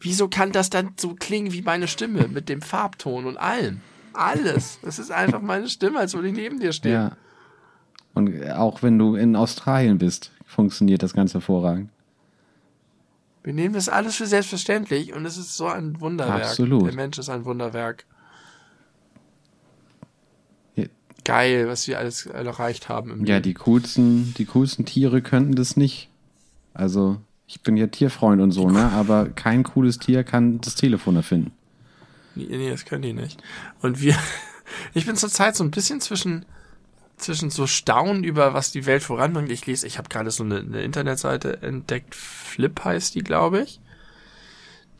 wieso 0.00 0.28
kann 0.28 0.52
das 0.52 0.70
dann 0.70 0.92
so 0.96 1.14
klingen 1.14 1.52
wie 1.52 1.62
meine 1.62 1.88
Stimme 1.88 2.28
mit 2.28 2.48
dem 2.48 2.62
Farbton 2.62 3.26
und 3.26 3.36
allem? 3.36 3.80
Alles. 4.12 4.78
Das 4.82 4.98
ist 4.98 5.10
einfach 5.10 5.40
meine 5.40 5.68
Stimme, 5.68 5.98
als 5.98 6.14
würde 6.14 6.28
ich 6.28 6.34
neben 6.34 6.60
dir 6.60 6.72
stehen. 6.72 6.92
Ja. 6.92 7.16
Und 8.14 8.50
auch 8.50 8.82
wenn 8.82 8.98
du 8.98 9.14
in 9.14 9.36
Australien 9.36 9.98
bist, 9.98 10.32
funktioniert 10.44 11.02
das 11.02 11.12
ganz 11.12 11.34
hervorragend. 11.34 11.90
Wir 13.44 13.52
nehmen 13.54 13.74
das 13.74 13.88
alles 13.88 14.16
für 14.16 14.26
selbstverständlich 14.26 15.14
und 15.14 15.24
es 15.24 15.38
ist 15.38 15.56
so 15.56 15.68
ein 15.68 16.00
Wunderwerk. 16.00 16.42
Absolut. 16.42 16.86
Der 16.86 16.94
Mensch 16.94 17.18
ist 17.18 17.28
ein 17.28 17.44
Wunderwerk. 17.44 18.04
Ja. 20.74 20.84
Geil, 21.28 21.68
was 21.68 21.86
wir 21.86 21.98
alles 21.98 22.24
erreicht 22.24 22.88
haben. 22.88 23.26
ja, 23.26 23.34
Leben. 23.34 23.42
die 23.42 23.52
coolsten, 23.52 24.32
die 24.38 24.46
coolsten 24.46 24.86
Tiere 24.86 25.20
könnten 25.20 25.56
das 25.56 25.76
nicht. 25.76 26.08
Also, 26.72 27.20
ich 27.46 27.60
bin 27.60 27.76
ja 27.76 27.88
Tierfreund 27.88 28.40
und 28.40 28.50
so, 28.50 28.70
ne? 28.70 28.90
Aber 28.92 29.28
kein 29.28 29.62
cooles 29.62 29.98
Tier 29.98 30.24
kann 30.24 30.58
das 30.62 30.74
Telefon 30.74 31.16
erfinden. 31.16 31.52
Nee, 32.34 32.70
das 32.70 32.86
können 32.86 33.02
die 33.02 33.12
nicht. 33.12 33.42
Und 33.82 34.00
wir, 34.00 34.16
ich 34.94 35.04
bin 35.04 35.16
zurzeit 35.16 35.54
so 35.54 35.64
ein 35.64 35.70
bisschen 35.70 36.00
zwischen, 36.00 36.46
zwischen 37.18 37.50
so 37.50 37.66
Staunen 37.66 38.24
über, 38.24 38.54
was 38.54 38.72
die 38.72 38.86
Welt 38.86 39.02
voranbringt. 39.02 39.52
Ich 39.52 39.66
lese, 39.66 39.86
ich 39.86 39.98
habe 39.98 40.08
gerade 40.08 40.30
so 40.30 40.44
eine, 40.44 40.60
eine 40.60 40.80
Internetseite 40.80 41.60
entdeckt, 41.60 42.14
Flip 42.14 42.82
heißt 42.82 43.14
die, 43.14 43.22
glaube 43.22 43.60
ich. 43.60 43.80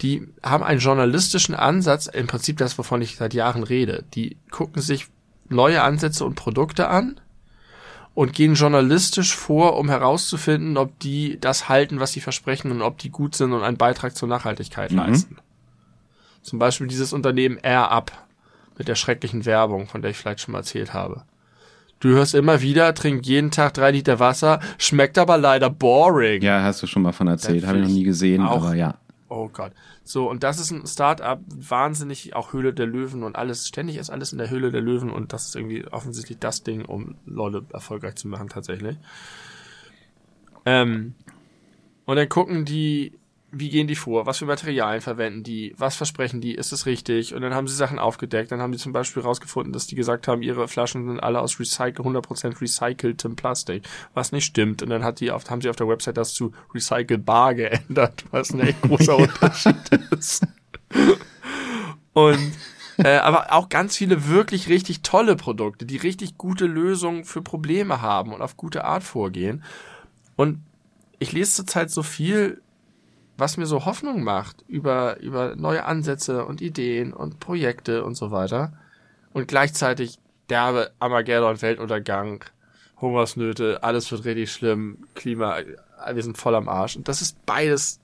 Die 0.03 0.29
haben 0.43 0.63
einen 0.63 0.81
journalistischen 0.81 1.55
Ansatz, 1.55 2.07
im 2.07 2.27
Prinzip 2.27 2.59
das, 2.59 2.77
wovon 2.77 3.01
ich 3.01 3.17
seit 3.17 3.33
Jahren 3.33 3.63
rede. 3.63 4.05
Die 4.13 4.37
gucken 4.51 4.83
sich 4.83 5.07
neue 5.49 5.83
Ansätze 5.83 6.25
und 6.25 6.35
Produkte 6.35 6.89
an 6.89 7.21
und 8.15 8.33
gehen 8.33 8.55
journalistisch 8.55 9.35
vor, 9.37 9.77
um 9.77 9.89
herauszufinden, 9.89 10.77
ob 10.77 10.99
die 10.99 11.39
das 11.41 11.69
halten, 11.69 12.01
was 12.01 12.13
sie 12.13 12.21
versprechen 12.21 12.71
und 12.71 12.83
ob 12.83 12.99
die 12.99 13.11
gut 13.11 13.37
sind 13.37 13.53
und 13.53 13.63
einen 13.63 13.77
Beitrag 13.77 14.17
zur 14.17 14.29
Nachhaltigkeit 14.29 14.91
mhm. 14.91 14.99
leisten. 14.99 15.37
Zum 16.43 16.59
Beispiel 16.59 16.87
dieses 16.87 17.13
Unternehmen 17.13 17.59
Air 17.63 17.91
Up 17.91 18.11
mit 18.77 18.89
der 18.89 18.95
schrecklichen 18.95 19.45
Werbung, 19.45 19.87
von 19.87 20.03
der 20.03 20.11
ich 20.11 20.17
vielleicht 20.17 20.41
schon 20.41 20.53
mal 20.53 20.59
erzählt 20.59 20.95
habe. 20.95 21.23
Du 22.01 22.11
hörst 22.11 22.35
immer 22.35 22.61
wieder, 22.61 22.95
trink 22.95 23.27
jeden 23.27 23.51
Tag 23.51 23.75
drei 23.75 23.91
Liter 23.91 24.21
Wasser, 24.21 24.61
schmeckt 24.79 25.19
aber 25.19 25.37
leider 25.37 25.69
boring. 25.69 26.43
Ja, 26.43 26.63
hast 26.63 26.83
du 26.83 26.87
schon 26.87 27.03
mal 27.03 27.13
von 27.13 27.27
erzählt, 27.27 27.67
habe 27.67 27.79
ich 27.79 27.85
noch 27.85 27.93
nie 27.93 28.05
gesehen, 28.05 28.43
aber 28.43 28.75
ja. 28.75 28.95
Oh 29.29 29.49
Gott. 29.49 29.73
So, 30.05 30.29
und 30.29 30.43
das 30.43 30.59
ist 30.59 30.71
ein 30.71 30.87
Start-up, 30.87 31.41
wahnsinnig, 31.49 32.35
auch 32.35 32.53
Höhle 32.53 32.73
der 32.73 32.87
Löwen 32.87 33.23
und 33.23 33.37
alles, 33.37 33.69
ständig 33.69 33.97
ist 33.97 34.11
alles 34.11 34.33
in 34.33 34.39
der 34.39 34.49
Höhle 34.49 34.73
der 34.73 34.81
Löwen 34.81 35.11
und 35.11 35.33
das 35.33 35.49
ist 35.49 35.57
irgendwie 35.57 35.87
offensichtlich 35.87 36.39
das 36.39 36.63
Ding, 36.63 36.85
um 36.85 37.17
Leute 37.27 37.65
erfolgreich 37.73 38.15
zu 38.15 38.29
machen, 38.29 38.49
tatsächlich. 38.49 38.97
Ähm, 40.65 41.15
und 42.07 42.17
dann 42.17 42.29
gucken 42.29 42.65
die 42.65 43.19
wie 43.51 43.71
gehen 43.71 43.87
die 43.87 43.95
vor, 43.95 44.27
was 44.27 44.39
für 44.39 44.45
Materialien 44.45 45.01
verwenden 45.01 45.43
die, 45.43 45.75
was 45.79 45.97
versprechen 45.97 46.41
die, 46.41 46.55
ist 46.55 46.73
es 46.73 46.85
richtig? 46.85 47.35
Und 47.35 47.41
dann 47.41 47.55
haben 47.55 47.67
sie 47.67 47.75
Sachen 47.75 47.99
aufgedeckt, 47.99 48.53
dann 48.53 48.61
haben 48.61 48.73
die 48.73 48.79
zum 48.79 48.93
Beispiel 48.93 49.23
rausgefunden, 49.23 49.73
dass 49.73 49.87
die 49.87 49.95
gesagt 49.95 50.29
haben, 50.29 50.43
ihre 50.43 50.69
Flaschen 50.69 51.07
sind 51.09 51.21
alle 51.21 51.41
aus 51.41 51.59
recycle, 51.59 52.05
100% 52.05 52.61
recyceltem 52.61 53.37
Plastik, 53.37 53.89
was 54.13 54.33
nicht 54.33 54.45
stimmt. 54.45 54.83
Und 54.83 54.91
dann 54.91 55.03
hat 55.03 55.21
die 55.21 55.31
auf, 55.31 55.49
haben 55.49 55.63
sie 55.63 55.71
auf 55.71 55.77
der 55.77 55.89
Website 55.89 56.19
das 56.19 56.35
zu 56.35 56.53
recycelbar 56.75 57.55
geändert, 57.55 58.25
was 58.31 58.51
ein 58.51 58.61
echt 58.61 58.83
großer 58.83 59.17
Unterschied 59.19 59.77
ist. 60.11 60.47
Und 62.13 62.53
äh, 62.99 63.17
aber 63.19 63.53
auch 63.53 63.69
ganz 63.69 63.97
viele 63.97 64.29
wirklich 64.29 64.69
richtig 64.69 65.03
tolle 65.03 65.37
Produkte, 65.37 65.87
die 65.87 65.97
richtig 65.97 66.37
gute 66.37 66.67
Lösungen 66.67 67.25
für 67.25 67.43
Probleme 67.43 68.03
haben 68.03 68.33
und 68.33 68.43
auf 68.43 68.57
gute 68.57 68.85
Art 68.85 69.05
vorgehen. 69.05 69.63
Und 70.37 70.61
ich 71.19 71.33
lese 71.33 71.53
zurzeit 71.53 71.91
so 71.91 72.03
viel 72.03 72.61
was 73.39 73.57
mir 73.57 73.67
so 73.67 73.85
Hoffnung 73.85 74.23
macht 74.25 74.65
über, 74.67 75.21
über 75.21 75.55
neue 75.57 75.85
Ansätze 75.85 76.45
und 76.45 76.61
Ideen 76.61 77.13
und 77.13 77.39
Projekte 77.39 78.05
und 78.05 78.17
so 78.17 78.33
weiter. 78.33 78.73
Und 79.33 79.47
gleichzeitig 79.47 80.19
derbe 80.51 80.91
Armageddon, 80.99 81.63
Weltuntergang, 81.63 82.45
Hungersnöte, 83.01 83.85
alles 83.85 84.11
wird 84.11 84.25
richtig 84.25 84.51
schlimm, 84.51 85.07
Klima, 85.15 85.59
wir 86.13 86.23
sind 86.23 86.37
voll 86.37 86.57
am 86.57 86.69
Arsch. 86.69 86.97
Und 86.97 87.07
das 87.07 87.23
ist 87.23 87.47
beides, 87.47 88.01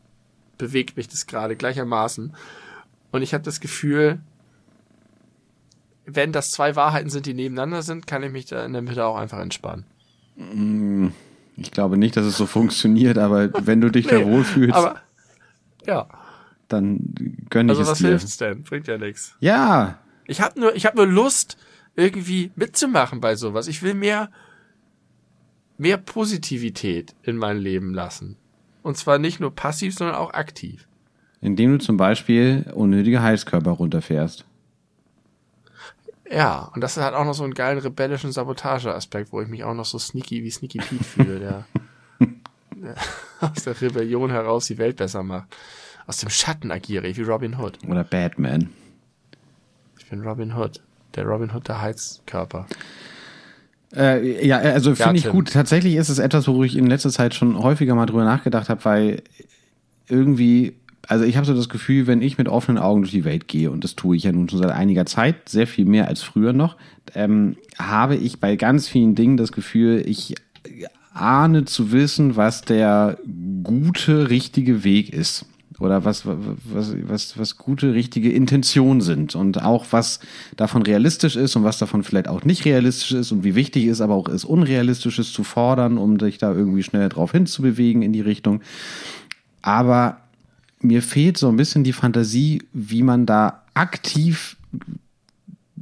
bewegt 0.57 0.97
mich 0.97 1.09
das 1.09 1.27
gerade 1.27 1.57
gleichermaßen. 1.57 2.33
Und 3.11 3.23
ich 3.23 3.35
habe 3.35 3.43
das 3.43 3.59
Gefühl, 3.59 4.21
wenn 6.07 6.31
das 6.31 6.53
zwei 6.53 6.77
Wahrheiten 6.77 7.11
sind, 7.11 7.27
die 7.27 7.35
nebeneinander 7.35 7.83
sind, 7.83 8.07
kann 8.07 8.23
ich 8.23 8.31
mich 8.31 8.47
da 8.47 8.65
in 8.65 8.73
der 8.73 8.83
Mitte 8.83 9.05
auch 9.05 9.17
einfach 9.17 9.41
entspannen. 9.41 9.85
Mm, 10.37 11.09
ich 11.57 11.73
glaube 11.73 11.97
nicht, 11.97 12.17
dass 12.17 12.25
es 12.25 12.37
so 12.37 12.47
funktioniert, 12.47 13.19
aber 13.19 13.51
wenn 13.67 13.81
du 13.81 13.91
dich 13.91 14.07
nee, 14.07 14.13
da 14.13 14.25
wohlfühlst. 14.25 14.77
Aber, 14.77 15.01
ja. 15.87 16.09
Dann 16.69 17.15
gönn 17.51 17.69
ich 17.69 17.79
also 17.79 17.83
es 17.83 17.89
was 17.89 17.99
dir. 17.99 18.09
hilft's 18.09 18.37
denn? 18.37 18.63
Bringt 18.63 18.87
ja 18.87 18.99
nichts. 18.99 19.37
Ja. 19.41 19.99
Ich 20.27 20.41
habe 20.41 20.59
nur, 20.59 20.75
ich 20.75 20.87
habe 20.87 20.97
nur 20.97 21.07
Lust, 21.07 21.59
irgendwie 21.97 22.51
mitzumachen 22.57 23.21
bei 23.21 23.37
sowas. 23.37 23.69
Ich 23.69 23.83
will 23.83 23.95
mehr, 23.95 24.31
mehr 25.79 25.97
Positivität 25.97 27.15
in 27.23 27.37
mein 27.37 27.59
Leben 27.59 27.95
lassen. 27.95 28.37
Und 28.83 28.97
zwar 28.97 29.19
nicht 29.19 29.41
nur 29.41 29.55
passiv, 29.55 29.95
sondern 29.95 30.17
auch 30.17 30.33
aktiv. 30.33 30.87
Indem 31.41 31.73
du 31.73 31.79
zum 31.79 31.97
Beispiel 31.97 32.71
unnötige 32.75 33.23
Heizkörper 33.23 33.73
runterfährst. 33.73 34.45
Ja, 36.31 36.71
und 36.75 36.81
das 36.81 36.97
hat 36.97 37.15
auch 37.15 37.25
noch 37.25 37.35
so 37.35 37.45
einen 37.45 37.55
geilen 37.55 37.79
rebellischen 37.79 38.33
Sabotageaspekt, 38.33 39.31
wo 39.31 39.41
ich 39.43 39.49
mich 39.49 39.63
auch 39.63 39.75
noch 39.75 39.85
so 39.85 39.99
sneaky 39.99 40.43
wie 40.43 40.51
Sneaky 40.51 40.79
Pete 40.79 41.05
fühle, 41.05 41.39
der 41.39 41.67
aus 43.51 43.65
der 43.65 43.81
Rebellion 43.81 44.31
heraus 44.31 44.67
die 44.67 44.79
Welt 44.79 44.97
besser 44.97 45.23
macht. 45.23 45.55
Aus 46.07 46.19
dem 46.19 46.31
Schatten 46.31 46.71
agiere 46.71 47.07
ich 47.07 47.17
wie 47.17 47.23
Robin 47.23 47.59
Hood. 47.59 47.79
Oder 47.89 48.05
Batman. 48.05 48.71
Ich 49.99 50.07
bin 50.07 50.23
Robin 50.23 50.55
Hood. 50.55 50.81
Der 51.15 51.25
Robin 51.25 51.51
Hood 51.55 51.69
der 51.69 51.81
Heizkörper. 51.81 52.67
Äh, 53.97 54.47
ja, 54.47 54.59
also 54.59 54.95
finde 54.95 55.17
ich 55.17 55.29
gut. 55.29 55.53
Tatsächlich 55.53 55.95
ist 55.95 56.09
es 56.09 56.19
etwas, 56.19 56.49
worüber 56.49 56.65
ich 56.65 56.77
in 56.77 56.87
letzter 56.87 57.11
Zeit 57.11 57.35
schon 57.35 57.59
häufiger 57.59 57.95
mal 57.95 58.07
drüber 58.07 58.25
nachgedacht 58.25 58.69
habe, 58.69 58.85
weil 58.85 59.23
irgendwie, 60.09 60.75
also 61.07 61.25
ich 61.25 61.37
habe 61.37 61.47
so 61.47 61.55
das 61.55 61.69
Gefühl, 61.69 62.07
wenn 62.07 62.21
ich 62.21 62.37
mit 62.37 62.49
offenen 62.49 62.79
Augen 62.79 63.03
durch 63.03 63.13
die 63.13 63.25
Welt 63.25 63.47
gehe, 63.47 63.71
und 63.71 63.85
das 63.85 63.95
tue 63.95 64.17
ich 64.17 64.25
ja 64.25 64.33
nun 64.33 64.49
schon 64.49 64.59
seit 64.59 64.73
einiger 64.73 65.07
Zeit, 65.07 65.49
sehr 65.49 65.67
viel 65.67 65.85
mehr 65.85 66.09
als 66.09 66.23
früher 66.23 66.53
noch, 66.53 66.77
ähm, 67.15 67.57
habe 67.79 68.17
ich 68.17 68.41
bei 68.41 68.57
ganz 68.57 68.89
vielen 68.89 69.15
Dingen 69.15 69.37
das 69.37 69.53
Gefühl, 69.53 70.03
ich 70.05 70.35
ahne 71.15 71.65
zu 71.65 71.93
wissen, 71.93 72.37
was 72.37 72.63
der 72.63 73.19
gute, 73.63 74.29
richtige 74.29 74.85
Weg 74.85 75.13
ist. 75.13 75.47
Oder 75.81 76.05
was, 76.05 76.25
was, 76.25 76.95
was, 77.03 77.39
was 77.39 77.59
gute, 77.59 77.95
richtige 77.95 78.31
Intentionen 78.31 79.01
sind. 79.01 79.35
Und 79.35 79.63
auch 79.63 79.87
was 79.91 80.21
davon 80.57 80.83
realistisch 80.83 81.37
ist 81.37 81.57
und 81.57 81.65
was 81.65 81.79
davon 81.79 82.05
vielleicht 82.05 82.29
auch 82.29 82.45
nicht 82.45 82.65
realistisch 82.65 83.13
ist 83.13 83.33
und 83.33 83.43
wie 83.43 83.55
wichtig 83.55 83.87
ist, 83.87 84.01
aber 84.01 84.15
auch 84.15 84.29
ist, 84.29 84.45
Unrealistisches 84.45 85.33
zu 85.33 85.43
fordern, 85.43 85.99
um 85.99 86.19
dich 86.19 86.39
da 86.39 86.53
irgendwie 86.53 86.83
schnell 86.83 87.09
drauf 87.09 87.33
hinzubewegen 87.33 88.03
in 88.03 88.13
die 88.13 88.21
Richtung. 88.21 88.61
Aber 89.63 90.19
mir 90.81 91.03
fehlt 91.03 91.39
so 91.39 91.49
ein 91.49 91.57
bisschen 91.57 91.83
die 91.83 91.93
Fantasie, 91.93 92.63
wie 92.73 93.03
man 93.03 93.27
da 93.27 93.63
aktiv 93.75 94.57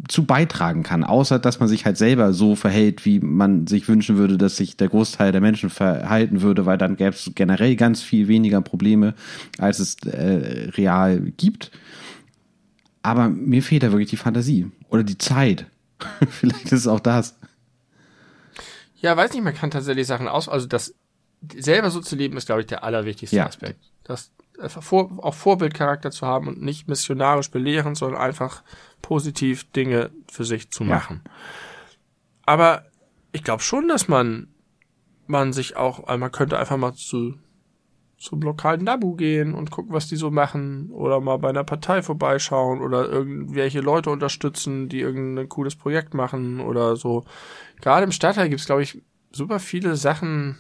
zu 0.09 0.25
beitragen 0.25 0.83
kann, 0.83 1.05
außer 1.05 1.39
dass 1.39 1.61
man 1.61 1.69
sich 1.69 1.85
halt 1.85 1.97
selber 1.97 2.33
so 2.33 2.57
verhält, 2.57 3.05
wie 3.05 3.21
man 3.21 3.67
sich 3.67 3.89
wünschen 3.89 4.17
würde, 4.17 4.37
dass 4.37 4.57
sich 4.57 4.77
der 4.77 4.89
Großteil 4.89 5.31
der 5.33 5.41
Menschen 5.41 5.71
verhalten 5.71 6.43
würde, 6.43 6.67
weil 6.67 6.79
dann 6.79 6.97
gäbe 6.97 7.11
es 7.11 7.31
generell 7.35 7.77
ganz 7.77 8.03
viel 8.03 8.27
weniger 8.29 8.61
Probleme, 8.61 9.15
als 9.59 9.79
es 9.79 9.97
äh, 10.05 10.71
real 10.77 11.21
gibt. 11.37 11.71
Aber 13.03 13.29
mir 13.29 13.63
fehlt 13.63 13.83
da 13.83 13.93
wirklich 13.93 14.11
die 14.11 14.17
Fantasie 14.17 14.71
oder 14.89 15.05
die 15.05 15.19
Zeit. 15.19 15.67
Vielleicht 16.29 16.67
ist 16.67 16.73
es 16.73 16.87
auch 16.87 17.01
das. 17.01 17.37
Ja, 19.01 19.17
weiß 19.17 19.33
nicht, 19.33 19.43
man 19.43 19.55
kann 19.55 19.71
tatsächlich 19.71 20.07
Sachen 20.07 20.29
aus, 20.29 20.49
also 20.49 20.67
das 20.67 20.95
selber 21.57 21.91
so 21.91 22.01
zu 22.01 22.17
leben 22.17 22.37
ist, 22.37 22.47
glaube 22.47 22.61
ich, 22.61 22.67
der 22.69 22.85
allerwichtigste 22.85 23.37
ja. 23.37 23.47
Aspekt. 23.47 23.81
Das 24.05 24.31
vor, 24.69 25.11
auch 25.19 25.35
Vorbildcharakter 25.35 26.11
zu 26.11 26.27
haben 26.27 26.49
und 26.49 26.63
nicht 26.63 26.89
missionarisch 26.89 27.51
belehren, 27.51 27.95
sondern 27.95 28.21
einfach 28.21 28.63
positiv 29.01 29.71
Dinge 29.73 30.11
für 30.31 30.45
sich 30.45 30.71
zu 30.71 30.85
machen. 30.85 31.23
Ja. 31.25 31.31
Aber 32.45 32.85
ich 33.33 33.45
glaube 33.45 33.63
schon, 33.63 33.89
dass 33.89 34.09
man 34.09 34.49
man 35.27 35.53
sich 35.53 35.77
auch, 35.77 36.07
man 36.07 36.33
könnte 36.33 36.59
einfach 36.59 36.77
mal 36.77 36.95
zu 36.95 37.35
zum 38.19 38.41
lokalen 38.41 38.85
Nabu 38.85 39.17
gehen 39.17 39.53
und 39.53 39.73
gucken, 39.73 39.93
was 39.93 40.07
die 40.07 40.15
so 40.15 40.31
machen 40.31 40.91
oder 40.93 41.21
mal 41.21 41.39
bei 41.39 41.49
einer 41.49 41.65
Partei 41.65 42.03
vorbeischauen 42.03 42.81
oder 42.81 43.09
irgendwelche 43.09 43.81
Leute 43.81 44.11
unterstützen, 44.11 44.89
die 44.89 45.01
irgendein 45.01 45.49
cooles 45.49 45.75
Projekt 45.75 46.15
machen 46.15 46.61
oder 46.61 46.95
so. 46.95 47.25
Gerade 47.81 48.05
im 48.05 48.13
Stadtteil 48.13 48.49
gibt's 48.49 48.67
glaube 48.67 48.85
ich, 48.85 49.03
super 49.33 49.59
viele 49.59 49.97
Sachen, 49.97 50.57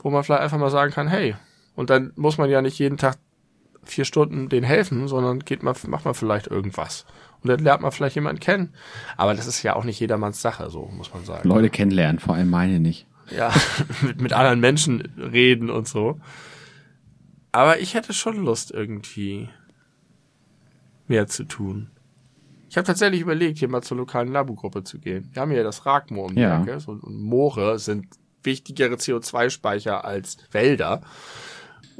wo 0.00 0.10
man 0.10 0.22
vielleicht 0.22 0.42
einfach 0.42 0.58
mal 0.58 0.70
sagen 0.70 0.92
kann, 0.92 1.08
hey, 1.08 1.34
und 1.78 1.90
dann 1.90 2.12
muss 2.16 2.38
man 2.38 2.50
ja 2.50 2.60
nicht 2.60 2.80
jeden 2.80 2.96
Tag 2.96 3.18
vier 3.84 4.04
Stunden 4.04 4.48
denen 4.48 4.66
helfen, 4.66 5.06
sondern 5.06 5.38
geht 5.38 5.62
mal, 5.62 5.76
macht 5.86 6.04
man 6.04 6.14
vielleicht 6.14 6.48
irgendwas. 6.48 7.06
Und 7.40 7.50
dann 7.50 7.60
lernt 7.60 7.82
man 7.82 7.92
vielleicht 7.92 8.16
jemanden 8.16 8.40
kennen. 8.40 8.74
Aber 9.16 9.32
das 9.32 9.46
ist 9.46 9.62
ja 9.62 9.76
auch 9.76 9.84
nicht 9.84 10.00
jedermanns 10.00 10.42
Sache, 10.42 10.70
so 10.70 10.90
muss 10.92 11.14
man 11.14 11.24
sagen. 11.24 11.48
Leute 11.48 11.70
kennenlernen, 11.70 12.18
vor 12.18 12.34
allem 12.34 12.50
meine 12.50 12.80
nicht 12.80 13.06
ja, 13.30 13.54
mit, 14.02 14.20
mit 14.20 14.32
anderen 14.32 14.58
Menschen 14.58 15.02
reden 15.16 15.70
und 15.70 15.86
so. 15.86 16.20
Aber 17.52 17.78
ich 17.78 17.94
hätte 17.94 18.12
schon 18.12 18.44
Lust, 18.44 18.72
irgendwie 18.72 19.48
mehr 21.06 21.28
zu 21.28 21.44
tun. 21.44 21.92
Ich 22.68 22.76
habe 22.76 22.88
tatsächlich 22.88 23.20
überlegt, 23.20 23.58
hier 23.58 23.68
mal 23.68 23.82
zur 23.82 23.98
lokalen 23.98 24.32
Labu-Gruppe 24.32 24.82
zu 24.82 24.98
gehen. 24.98 25.30
Wir 25.32 25.42
haben 25.42 25.52
hier 25.52 25.62
das 25.62 25.86
Ragmoor 25.86 26.26
um 26.26 26.34
die 26.34 26.40
ja. 26.40 26.60
Ecke. 26.60 26.80
und 26.90 27.08
Moore 27.08 27.78
sind 27.78 28.06
wichtigere 28.42 28.96
CO2-Speicher 28.96 30.04
als 30.04 30.38
Wälder. 30.50 31.02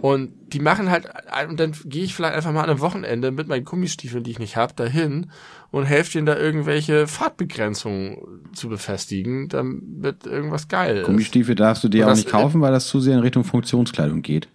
Und 0.00 0.32
die 0.52 0.60
machen 0.60 0.90
halt, 0.90 1.08
und 1.48 1.58
dann 1.58 1.74
gehe 1.84 2.04
ich 2.04 2.14
vielleicht 2.14 2.36
einfach 2.36 2.52
mal 2.52 2.62
an 2.62 2.70
einem 2.70 2.80
Wochenende 2.80 3.32
mit 3.32 3.48
meinen 3.48 3.64
Gummistiefeln, 3.64 4.22
die 4.22 4.30
ich 4.30 4.38
nicht 4.38 4.56
habe, 4.56 4.72
dahin 4.74 5.32
und 5.72 5.86
helfe 5.86 6.12
denen 6.12 6.26
da 6.26 6.36
irgendwelche 6.36 7.08
Fahrtbegrenzungen 7.08 8.44
zu 8.52 8.68
befestigen, 8.68 9.48
damit 9.48 10.24
irgendwas 10.24 10.68
geil 10.68 10.98
ist. 10.98 11.06
Gummistiefel 11.06 11.56
darfst 11.56 11.82
du 11.82 11.88
dir 11.88 12.04
und 12.06 12.12
auch 12.12 12.16
nicht 12.16 12.28
kaufen, 12.28 12.60
weil 12.60 12.70
das 12.70 12.86
zu 12.86 13.00
sehr 13.00 13.14
in 13.14 13.20
Richtung 13.20 13.42
Funktionskleidung 13.42 14.22
geht. 14.22 14.48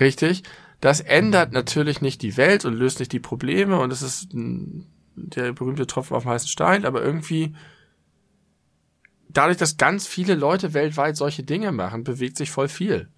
Richtig. 0.00 0.42
Das 0.80 1.00
ändert 1.00 1.52
natürlich 1.52 2.00
nicht 2.00 2.22
die 2.22 2.38
Welt 2.38 2.64
und 2.64 2.72
löst 2.72 2.98
nicht 2.98 3.12
die 3.12 3.20
Probleme 3.20 3.78
und 3.78 3.92
es 3.92 4.00
ist 4.00 4.30
der 4.32 5.52
berühmte 5.52 5.86
Tropfen 5.86 6.16
auf 6.16 6.22
dem 6.22 6.30
heißen 6.30 6.48
Stein, 6.48 6.86
aber 6.86 7.02
irgendwie 7.02 7.54
dadurch, 9.28 9.58
dass 9.58 9.76
ganz 9.76 10.06
viele 10.06 10.34
Leute 10.34 10.72
weltweit 10.72 11.18
solche 11.18 11.42
Dinge 11.42 11.72
machen, 11.72 12.04
bewegt 12.04 12.38
sich 12.38 12.50
voll 12.50 12.68
viel. 12.68 13.08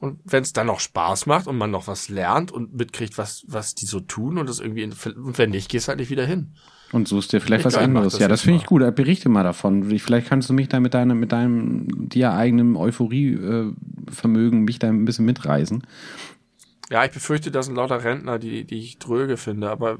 Und 0.00 0.20
wenn 0.24 0.42
es 0.44 0.52
dann 0.52 0.68
noch 0.68 0.78
Spaß 0.78 1.26
macht 1.26 1.48
und 1.48 1.58
man 1.58 1.70
noch 1.70 1.88
was 1.88 2.08
lernt 2.08 2.52
und 2.52 2.74
mitkriegt, 2.74 3.18
was, 3.18 3.44
was 3.48 3.74
die 3.74 3.86
so 3.86 3.98
tun 3.98 4.38
und 4.38 4.48
das 4.48 4.60
irgendwie, 4.60 4.84
und 4.84 5.38
wenn 5.38 5.50
nicht, 5.50 5.68
gehst 5.68 5.88
halt 5.88 5.98
nicht 5.98 6.10
wieder 6.10 6.24
hin. 6.24 6.52
Und 6.92 7.08
suchst 7.08 7.32
dir 7.32 7.40
vielleicht 7.40 7.60
ich 7.60 7.66
was 7.66 7.74
glaub, 7.74 7.84
anderes. 7.84 8.12
Das 8.12 8.20
ja, 8.20 8.28
das 8.28 8.42
finde 8.42 8.60
ich 8.60 8.66
gut. 8.66 8.82
Berichte 8.94 9.28
mal 9.28 9.42
davon. 9.42 9.84
Vielleicht 9.98 10.28
kannst 10.28 10.48
du 10.48 10.54
mich 10.54 10.68
da 10.68 10.80
mit 10.80 10.94
deinem, 10.94 11.18
mit 11.18 11.32
deinem 11.32 12.08
dir 12.08 12.32
eigenen 12.32 12.76
Euphorie-Vermögen 12.76 14.64
mich 14.64 14.78
da 14.78 14.88
ein 14.88 15.04
bisschen 15.04 15.26
mitreißen. 15.26 15.86
Ja, 16.90 17.04
ich 17.04 17.10
befürchte, 17.10 17.50
das 17.50 17.66
sind 17.66 17.74
lauter 17.74 18.02
Rentner, 18.02 18.38
die, 18.38 18.64
die 18.64 18.78
ich 18.78 18.98
dröge 18.98 19.36
finde, 19.36 19.68
aber 19.68 19.98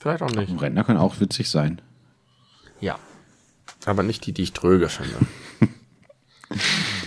vielleicht 0.00 0.22
auch 0.22 0.30
nicht. 0.30 0.60
Rentner 0.60 0.82
können 0.82 0.98
auch 0.98 1.20
witzig 1.20 1.48
sein. 1.48 1.80
Ja. 2.80 2.98
Aber 3.84 4.02
nicht 4.02 4.26
die, 4.26 4.32
die 4.32 4.42
ich 4.42 4.52
dröge 4.52 4.88
finde. 4.88 5.14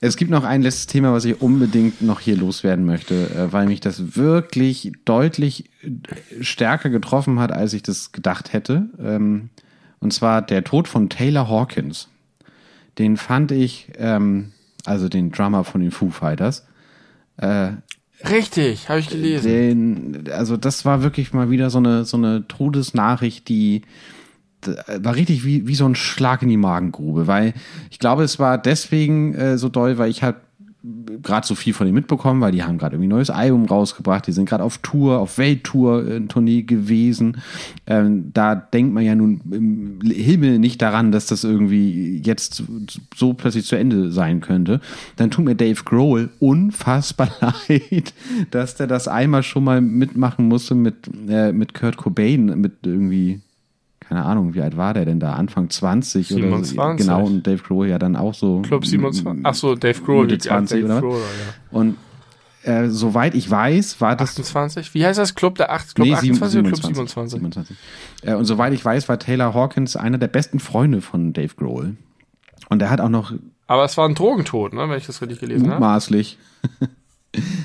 Es 0.00 0.16
gibt 0.16 0.30
noch 0.30 0.44
ein 0.44 0.62
letztes 0.62 0.86
Thema, 0.86 1.12
was 1.12 1.24
ich 1.24 1.40
unbedingt 1.40 2.02
noch 2.02 2.20
hier 2.20 2.36
loswerden 2.36 2.84
möchte, 2.84 3.30
äh, 3.30 3.52
weil 3.52 3.66
mich 3.66 3.80
das 3.80 4.16
wirklich 4.16 4.92
deutlich 5.04 5.70
äh, 5.82 6.42
stärker 6.42 6.90
getroffen 6.90 7.38
hat, 7.40 7.52
als 7.52 7.72
ich 7.72 7.82
das 7.82 8.12
gedacht 8.12 8.52
hätte. 8.52 8.88
Ähm, 8.98 9.50
und 10.00 10.12
zwar 10.12 10.42
der 10.42 10.64
Tod 10.64 10.88
von 10.88 11.08
Taylor 11.08 11.48
Hawkins. 11.48 12.08
Den 12.98 13.16
fand 13.16 13.52
ich, 13.52 13.88
ähm, 13.96 14.52
also 14.84 15.08
den 15.08 15.30
Drummer 15.32 15.64
von 15.64 15.80
den 15.80 15.90
Foo 15.90 16.10
Fighters. 16.10 16.66
Äh, 17.38 17.72
Richtig, 18.28 18.88
habe 18.88 19.00
ich 19.00 19.08
gelesen. 19.08 20.12
Den, 20.14 20.32
also 20.32 20.56
das 20.56 20.84
war 20.84 21.02
wirklich 21.02 21.32
mal 21.34 21.50
wieder 21.50 21.68
so 21.68 21.78
eine 21.78 22.04
so 22.04 22.16
eine 22.16 22.48
Todesnachricht, 22.48 23.46
die 23.48 23.82
war 24.62 25.14
richtig 25.14 25.44
wie, 25.44 25.66
wie 25.66 25.74
so 25.74 25.86
ein 25.86 25.94
Schlag 25.94 26.42
in 26.42 26.48
die 26.48 26.56
Magengrube, 26.56 27.26
weil 27.26 27.54
ich 27.90 27.98
glaube, 27.98 28.24
es 28.24 28.38
war 28.38 28.58
deswegen 28.58 29.34
äh, 29.34 29.58
so 29.58 29.68
doll, 29.68 29.98
weil 29.98 30.10
ich 30.10 30.22
halt 30.22 30.36
gerade 31.22 31.46
so 31.46 31.54
viel 31.54 31.72
von 31.72 31.86
denen 31.86 31.94
mitbekommen, 31.94 32.40
weil 32.40 32.52
die 32.52 32.62
haben 32.62 32.78
gerade 32.78 32.94
irgendwie 32.94 33.08
ein 33.08 33.16
neues 33.16 33.30
Album 33.30 33.64
rausgebracht, 33.64 34.26
die 34.26 34.32
sind 34.32 34.48
gerade 34.48 34.62
auf 34.62 34.78
Tour, 34.78 35.18
auf 35.18 35.38
Welttour 35.38 36.06
in 36.06 36.28
Tournee 36.28 36.62
gewesen. 36.62 37.38
Ähm, 37.86 38.30
da 38.32 38.54
denkt 38.54 38.94
man 38.94 39.04
ja 39.04 39.14
nun 39.14 39.40
im 39.50 40.00
Himmel 40.02 40.58
nicht 40.58 40.80
daran, 40.82 41.12
dass 41.12 41.26
das 41.26 41.44
irgendwie 41.44 42.22
jetzt 42.24 42.62
so 43.14 43.34
plötzlich 43.34 43.64
zu 43.64 43.76
Ende 43.76 44.12
sein 44.12 44.40
könnte. 44.40 44.80
Dann 45.16 45.30
tut 45.30 45.44
mir 45.44 45.56
Dave 45.56 45.82
Grohl 45.84 46.30
unfassbar 46.38 47.30
leid, 47.68 48.14
dass 48.50 48.76
der 48.76 48.86
das 48.86 49.08
einmal 49.08 49.42
schon 49.42 49.64
mal 49.64 49.80
mitmachen 49.80 50.46
musste 50.46 50.74
mit, 50.74 51.10
äh, 51.28 51.52
mit 51.52 51.74
Kurt 51.74 51.96
Cobain, 51.96 52.60
mit 52.60 52.74
irgendwie 52.84 53.40
keine 54.08 54.24
Ahnung, 54.24 54.54
wie 54.54 54.60
alt 54.60 54.76
war 54.76 54.94
der 54.94 55.04
denn 55.04 55.18
da? 55.18 55.34
Anfang 55.34 55.68
20 55.68 56.28
27. 56.28 56.78
oder 56.78 56.90
so. 56.90 56.96
Genau, 56.96 57.24
und 57.24 57.46
Dave 57.46 57.62
Grohl 57.62 57.88
ja 57.88 57.98
dann 57.98 58.16
auch 58.16 58.34
so. 58.34 58.62
Club 58.62 58.86
27. 58.86 59.44
Ach 59.44 59.54
so, 59.54 59.74
Dave 59.74 60.00
Grohl, 60.02 60.28
die 60.28 60.38
20 60.38 60.84
oder? 60.84 61.00
Grohl, 61.00 61.18
ja. 61.18 61.78
Und 61.78 61.96
äh, 62.62 62.88
soweit 62.88 63.34
ich 63.34 63.50
weiß, 63.50 64.00
war 64.00 64.16
das 64.16 64.30
28. 64.30 64.94
Wie 64.94 65.04
heißt 65.04 65.18
das 65.18 65.34
Club 65.34 65.56
der 65.56 65.72
8 65.72 65.94
Club 65.94 66.06
nee, 66.06 66.14
28 66.14 66.60
oder 66.60 66.68
Club 66.68 66.82
27? 66.82 67.40
27. 67.40 67.76
Äh, 68.22 68.34
und 68.34 68.44
soweit 68.44 68.72
ich 68.72 68.84
weiß, 68.84 69.08
war 69.08 69.18
Taylor 69.18 69.54
Hawkins 69.54 69.96
einer 69.96 70.18
der 70.18 70.28
besten 70.28 70.60
Freunde 70.60 71.00
von 71.00 71.32
Dave 71.32 71.54
Grohl. 71.56 71.96
Und 72.68 72.82
er 72.82 72.90
hat 72.90 73.00
auch 73.00 73.08
noch 73.08 73.32
Aber 73.66 73.84
es 73.84 73.96
war 73.96 74.08
ein 74.08 74.14
Drogentod, 74.14 74.72
ne, 74.72 74.88
wenn 74.88 74.98
ich 74.98 75.06
das 75.06 75.20
richtig 75.22 75.40
gelesen 75.40 75.66
habe. 75.66 75.74
Mutmaßlich. 75.76 76.38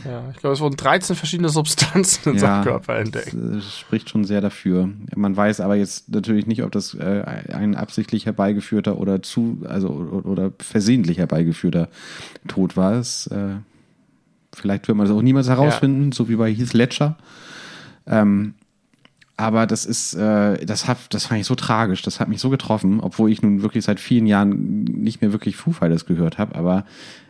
Ja, 0.06 0.24
ich 0.32 0.38
glaube, 0.38 0.54
es 0.54 0.60
wurden 0.60 0.78
13 0.78 1.16
verschiedene 1.16 1.50
Substanzen 1.50 2.30
in 2.30 2.36
ja, 2.36 2.40
seinem 2.40 2.64
Körper 2.64 2.98
entdeckt. 2.98 3.34
Das 3.34 3.80
spricht 3.80 4.10
schon 4.10 4.24
sehr 4.24 4.42
dafür. 4.42 4.90
Man 5.16 5.36
weiß 5.36 5.60
aber 5.60 5.76
jetzt 5.76 6.10
natürlich 6.10 6.48
nicht, 6.48 6.64
ob 6.64 6.72
das 6.72 6.94
äh, 6.94 7.24
ein 7.54 7.76
absichtlich 7.76 8.26
herbeigeführter 8.26 8.98
oder 8.98 9.22
zu, 9.22 9.64
also 9.68 9.90
oder 9.90 10.52
versehentlich 10.60 11.18
herbeigeführter 11.18 11.90
Tod 12.48 12.78
war. 12.78 12.94
Es, 12.94 13.28
äh, 13.28 13.56
vielleicht 14.54 14.88
wird 14.88 14.98
man 14.98 15.08
das 15.08 15.16
auch 15.16 15.22
niemals 15.22 15.48
herausfinden, 15.48 16.12
ja. 16.12 16.16
so 16.16 16.30
wie 16.30 16.36
bei 16.36 16.52
Heath 16.54 16.74
Ledger. 16.74 17.18
Ähm, 18.08 18.56
aber 19.38 19.66
das 19.66 19.86
ist, 19.86 20.14
äh, 20.14 20.64
das 20.66 20.88
hat, 20.88 20.98
das 21.14 21.26
fand 21.26 21.42
ich 21.42 21.48
so 21.48 21.56
tragisch, 21.56 22.02
das 22.04 22.20
hat 22.20 22.28
mich 22.28 22.40
so 22.40 22.50
getroffen, 22.50 23.00
obwohl 23.00 23.32
ich 23.32 23.42
nun 23.42 23.64
wirklich 23.64 23.84
seit 23.84 24.00
vielen 24.00 24.28
Jahren 24.28 24.84
nicht 24.84 25.22
mehr 25.22 25.32
wirklich 25.32 25.56
Foo 25.56 25.72
Fighters 25.72 26.06
gehört 26.06 26.38
habe, 26.38 26.56
aber 26.56 26.86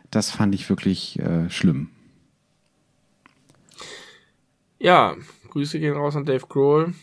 das 0.10 0.30
fand 0.30 0.54
ich 0.54 0.70
wirklich 0.70 1.20
äh, 1.20 1.50
schlimm. 1.50 1.90
Ja, 4.82 5.16
Grüße 5.52 5.80
gehen 5.80 5.96
raus 5.96 6.16
an 6.16 6.26
Dave 6.26 6.48
Grohl. 6.48 6.96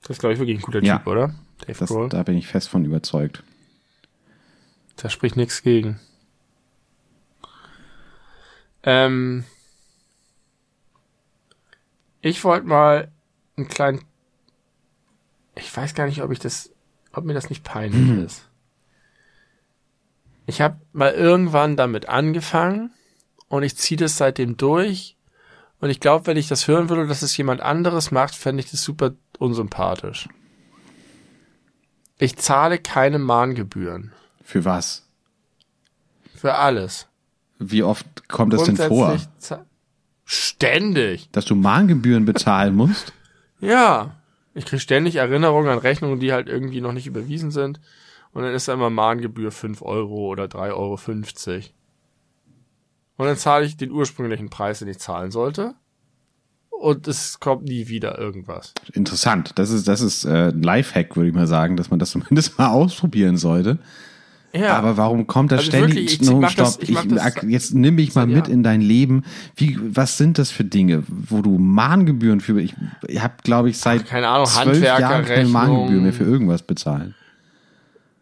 Das 0.00 0.12
ist, 0.12 0.20
glaube 0.20 0.32
ich, 0.32 0.38
wirklich 0.38 0.58
ein 0.58 0.62
guter 0.62 0.82
ja, 0.82 0.96
Typ, 0.96 1.06
oder? 1.06 1.34
Dave 1.66 1.78
das, 1.78 1.90
Grohl. 1.90 2.08
Da 2.08 2.22
bin 2.22 2.36
ich 2.38 2.46
fest 2.46 2.70
von 2.70 2.86
überzeugt. 2.86 3.42
Da 4.96 5.10
spricht 5.10 5.36
nichts 5.36 5.62
gegen. 5.62 6.00
Ähm, 8.84 9.44
ich 12.22 12.42
wollte 12.42 12.66
mal 12.66 13.12
einen 13.58 13.68
kleinen. 13.68 14.02
Ich 15.56 15.76
weiß 15.76 15.94
gar 15.94 16.06
nicht, 16.06 16.22
ob 16.22 16.32
ich 16.32 16.38
das, 16.38 16.72
ob 17.12 17.24
mir 17.24 17.34
das 17.34 17.50
nicht 17.50 17.64
peinlich 17.64 18.00
mhm. 18.00 18.24
ist. 18.24 18.48
Ich 20.46 20.62
habe 20.62 20.80
mal 20.92 21.12
irgendwann 21.12 21.76
damit 21.76 22.08
angefangen 22.08 22.92
und 23.48 23.62
ich 23.62 23.76
ziehe 23.76 23.98
das 23.98 24.16
seitdem 24.16 24.56
durch 24.56 25.18
und 25.82 25.90
ich 25.90 25.98
glaube, 25.98 26.28
wenn 26.28 26.36
ich 26.36 26.46
das 26.46 26.68
hören 26.68 26.88
würde, 26.88 27.08
dass 27.08 27.22
es 27.22 27.36
jemand 27.36 27.60
anderes 27.60 28.12
macht, 28.12 28.36
fände 28.36 28.62
ich 28.62 28.70
das 28.70 28.84
super 28.84 29.14
unsympathisch. 29.40 30.28
Ich 32.18 32.36
zahle 32.36 32.78
keine 32.78 33.18
Mahngebühren. 33.18 34.12
Für 34.44 34.64
was? 34.64 35.08
Für 36.36 36.54
alles. 36.54 37.08
Wie 37.58 37.82
oft 37.82 38.28
kommt 38.28 38.52
das 38.52 38.62
denn 38.62 38.76
vor? 38.76 39.18
Ständig. 40.24 41.28
Dass 41.32 41.46
du 41.46 41.56
Mahngebühren 41.56 42.24
bezahlen 42.24 42.74
musst? 42.74 43.12
Ja, 43.64 44.16
ich 44.54 44.64
krieg 44.66 44.80
ständig 44.80 45.14
Erinnerungen 45.14 45.68
an 45.68 45.78
Rechnungen, 45.78 46.18
die 46.18 46.32
halt 46.32 46.48
irgendwie 46.48 46.80
noch 46.80 46.90
nicht 46.90 47.06
überwiesen 47.06 47.52
sind. 47.52 47.80
Und 48.32 48.42
dann 48.42 48.54
ist 48.54 48.66
da 48.66 48.72
immer 48.72 48.90
Mahngebühr 48.90 49.52
5 49.52 49.82
Euro 49.82 50.26
oder 50.26 50.46
3,50 50.46 50.72
Euro. 50.74 51.62
Und 53.16 53.26
dann 53.26 53.36
zahle 53.36 53.64
ich 53.66 53.76
den 53.76 53.90
ursprünglichen 53.92 54.48
Preis, 54.50 54.80
den 54.80 54.88
ich 54.88 54.98
zahlen 54.98 55.30
sollte. 55.30 55.74
Und 56.70 57.06
es 57.06 57.38
kommt 57.38 57.64
nie 57.64 57.86
wieder 57.88 58.18
irgendwas. 58.18 58.72
Interessant. 58.92 59.52
Das 59.56 59.70
ist, 59.70 59.86
das 59.86 60.00
ist 60.00 60.24
äh, 60.24 60.48
ein 60.48 60.62
Lifehack, 60.62 61.14
würde 61.16 61.28
ich 61.28 61.34
mal 61.34 61.46
sagen, 61.46 61.76
dass 61.76 61.90
man 61.90 61.98
das 62.00 62.10
zumindest 62.12 62.58
mal 62.58 62.68
ausprobieren 62.68 63.36
sollte. 63.36 63.78
Ja. 64.54 64.76
Aber 64.76 64.96
warum 64.98 65.26
kommt 65.26 65.50
das 65.52 65.60
Also 65.60 65.70
ständig? 65.70 65.94
wirklich, 65.96 66.20
ich 66.22 66.28
no, 66.28 66.46
stopp. 66.48 66.66
das- 66.66 66.78
ich 66.80 66.90
ich 66.90 67.08
das 67.08 67.34
jetzt 67.46 67.72
nimm 67.74 67.94
mich 67.94 68.14
mal 68.14 68.26
mit 68.26 68.36
Jahren. 68.36 68.50
in 68.50 68.62
dein 68.62 68.80
Leben. 68.82 69.22
Wie, 69.56 69.78
was 69.80 70.18
sind 70.18 70.36
das 70.38 70.50
für 70.50 70.64
Dinge, 70.64 71.04
wo 71.08 71.40
du 71.40 71.56
Mahngebühren 71.58 72.40
für? 72.40 72.60
Ich, 72.60 72.74
ich 73.06 73.22
habe, 73.22 73.34
glaube 73.44 73.70
ich, 73.70 73.78
seit 73.78 74.04
keine 74.06 74.28
Ahnung, 74.28 74.46
zwölf 74.46 74.82
Jahren 74.82 75.00
keine 75.00 75.14
Handwerkerrechnung. 75.14 75.52
Mahngebühr 75.52 76.00
mehr 76.02 76.12
für 76.12 76.24
irgendwas 76.24 76.62
bezahlen. 76.62 77.14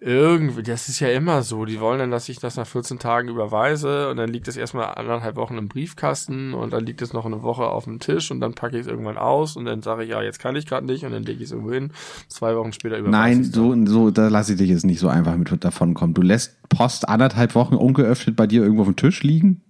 Irgendwie, 0.02 0.62
das 0.62 0.88
ist 0.88 0.98
ja 1.00 1.08
immer 1.08 1.42
so. 1.42 1.66
Die 1.66 1.78
wollen 1.78 1.98
dann, 1.98 2.10
dass 2.10 2.30
ich 2.30 2.38
das 2.38 2.56
nach 2.56 2.66
14 2.66 2.98
Tagen 2.98 3.28
überweise 3.28 4.08
und 4.08 4.16
dann 4.16 4.30
liegt 4.30 4.48
es 4.48 4.56
erstmal 4.56 4.94
anderthalb 4.94 5.36
Wochen 5.36 5.58
im 5.58 5.68
Briefkasten 5.68 6.54
und 6.54 6.72
dann 6.72 6.86
liegt 6.86 7.02
es 7.02 7.12
noch 7.12 7.26
eine 7.26 7.42
Woche 7.42 7.64
auf 7.64 7.84
dem 7.84 8.00
Tisch 8.00 8.30
und 8.30 8.40
dann 8.40 8.54
packe 8.54 8.76
ich 8.76 8.82
es 8.82 8.86
irgendwann 8.86 9.18
aus 9.18 9.56
und 9.56 9.66
dann 9.66 9.82
sage 9.82 10.04
ich, 10.04 10.10
ja, 10.10 10.22
jetzt 10.22 10.38
kann 10.38 10.56
ich 10.56 10.64
gerade 10.64 10.86
nicht 10.86 11.04
und 11.04 11.12
dann 11.12 11.22
lege 11.22 11.40
ich 11.40 11.44
es 11.44 11.52
irgendwo 11.52 11.74
hin. 11.74 11.92
Zwei 12.28 12.56
Wochen 12.56 12.72
später 12.72 12.96
überweise 12.96 13.10
Nein, 13.10 13.44
so, 13.44 13.76
so, 13.84 14.10
da 14.10 14.28
lasse 14.28 14.52
ich 14.52 14.58
dich 14.58 14.70
jetzt 14.70 14.86
nicht 14.86 15.00
so 15.00 15.08
einfach 15.08 15.36
mit 15.36 15.50
davon 15.62 15.92
kommen. 15.92 16.14
Du 16.14 16.22
lässt 16.22 16.56
Post 16.70 17.06
anderthalb 17.06 17.54
Wochen 17.54 17.74
ungeöffnet 17.74 18.36
bei 18.36 18.46
dir 18.46 18.62
irgendwo 18.62 18.82
auf 18.82 18.88
dem 18.88 18.96
Tisch 18.96 19.22
liegen? 19.22 19.60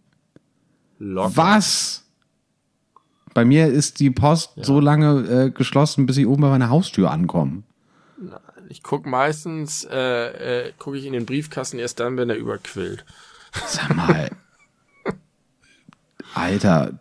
Locker. 1.01 1.37
Was? 1.37 2.05
Bei 3.35 3.45
mir 3.45 3.67
ist 3.67 3.99
die 3.99 4.11
Post 4.11 4.53
so 4.63 4.79
lange 4.79 5.47
äh, 5.47 5.51
geschlossen, 5.51 6.07
bis 6.07 6.19
ich 6.19 6.27
oben 6.29 6.43
bei 6.43 6.51
meiner 6.51 6.71
Haustür 6.71 7.11
ankomme. 7.11 7.65
Ich 8.71 8.83
guck 8.85 9.05
meistens, 9.05 9.85
äh, 9.85 10.69
äh, 10.69 10.73
gucke 10.79 10.97
ich 10.97 11.05
in 11.05 11.13
den 11.13 11.27
Briefkasten 11.27 11.79
erst 11.79 11.99
dann, 11.99 12.17
wenn 12.17 12.31
er 12.31 12.37
überquillt. 12.37 13.05
Sag 13.67 13.95
mal. 13.97 14.31
Alter, 16.35 17.01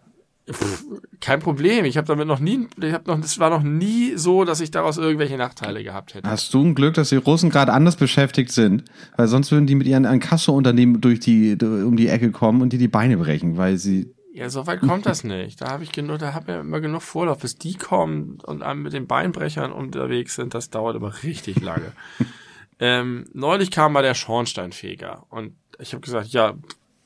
Kein 1.22 1.40
Problem. 1.40 1.86
Ich 1.86 1.98
habe 1.98 2.08
damit 2.08 2.28
noch 2.28 2.40
nie, 2.40 2.68
ich 2.82 2.91
habe 2.94 3.04
noch, 3.06 3.20
es 3.20 3.38
war 3.38 3.52
noch 3.52 3.62
nie 3.62 4.14
so, 4.16 4.46
dass 4.46 4.62
ich 4.62 4.72
daraus 4.72 4.98
irgendwelche 4.98 5.38
Nachteile 5.38 5.84
gehabt 5.84 6.16
hätte. 6.16 6.28
hast 6.28 6.54
du 6.54 6.64
ein 6.64 6.74
Glück, 6.74 6.96
dass 6.96 7.10
die 7.10 7.18
Russen 7.18 7.50
gerade 7.50 7.72
anders 7.72 7.98
beschäftigt 7.98 8.52
sind? 8.52 8.86
Weil 9.16 9.28
sonst 9.28 9.52
würden 9.52 9.68
die 9.68 9.76
mit 9.76 9.86
ihren 9.86 10.06
Inkasso-Unternehmen 10.06 11.02
durch 11.02 11.20
die, 11.20 11.56
um 11.62 11.96
die 11.98 12.08
Ecke 12.08 12.32
kommen 12.32 12.62
und 12.62 12.74
die 12.74 12.78
die 12.78 12.88
Beine 12.88 13.18
brechen, 13.18 13.58
weil 13.58 13.78
sie 13.78 14.12
Ja, 14.32 14.50
so 14.50 14.68
weit 14.68 14.82
kommt 14.82 15.06
das 15.06 15.24
nicht. 15.24 15.60
Da 15.62 15.70
habe 15.72 15.84
ich 15.84 15.92
genug, 15.92 16.20
da 16.20 16.34
habe 16.34 16.52
ich 16.52 16.58
immer 16.60 16.82
genug 16.82 17.02
Vorlauf, 17.02 17.40
bis 17.40 17.58
die 17.58 17.76
kommen 17.76 18.38
und 18.44 18.62
einem 18.62 18.84
mit 18.84 18.94
den 18.94 19.08
Beinbrechern 19.08 19.72
unterwegs 19.72 20.36
sind. 20.36 20.54
Das 20.54 20.70
dauert 20.70 20.96
aber 20.96 21.24
richtig 21.24 21.62
lange. 21.62 21.94
ähm, 22.80 23.26
neulich 23.34 23.72
kam 23.72 23.94
mal 23.94 24.04
der 24.04 24.14
Schornsteinfeger 24.14 25.26
und 25.30 25.56
ich 25.80 25.94
habe 25.94 26.02
gesagt, 26.02 26.28
ja, 26.28 26.54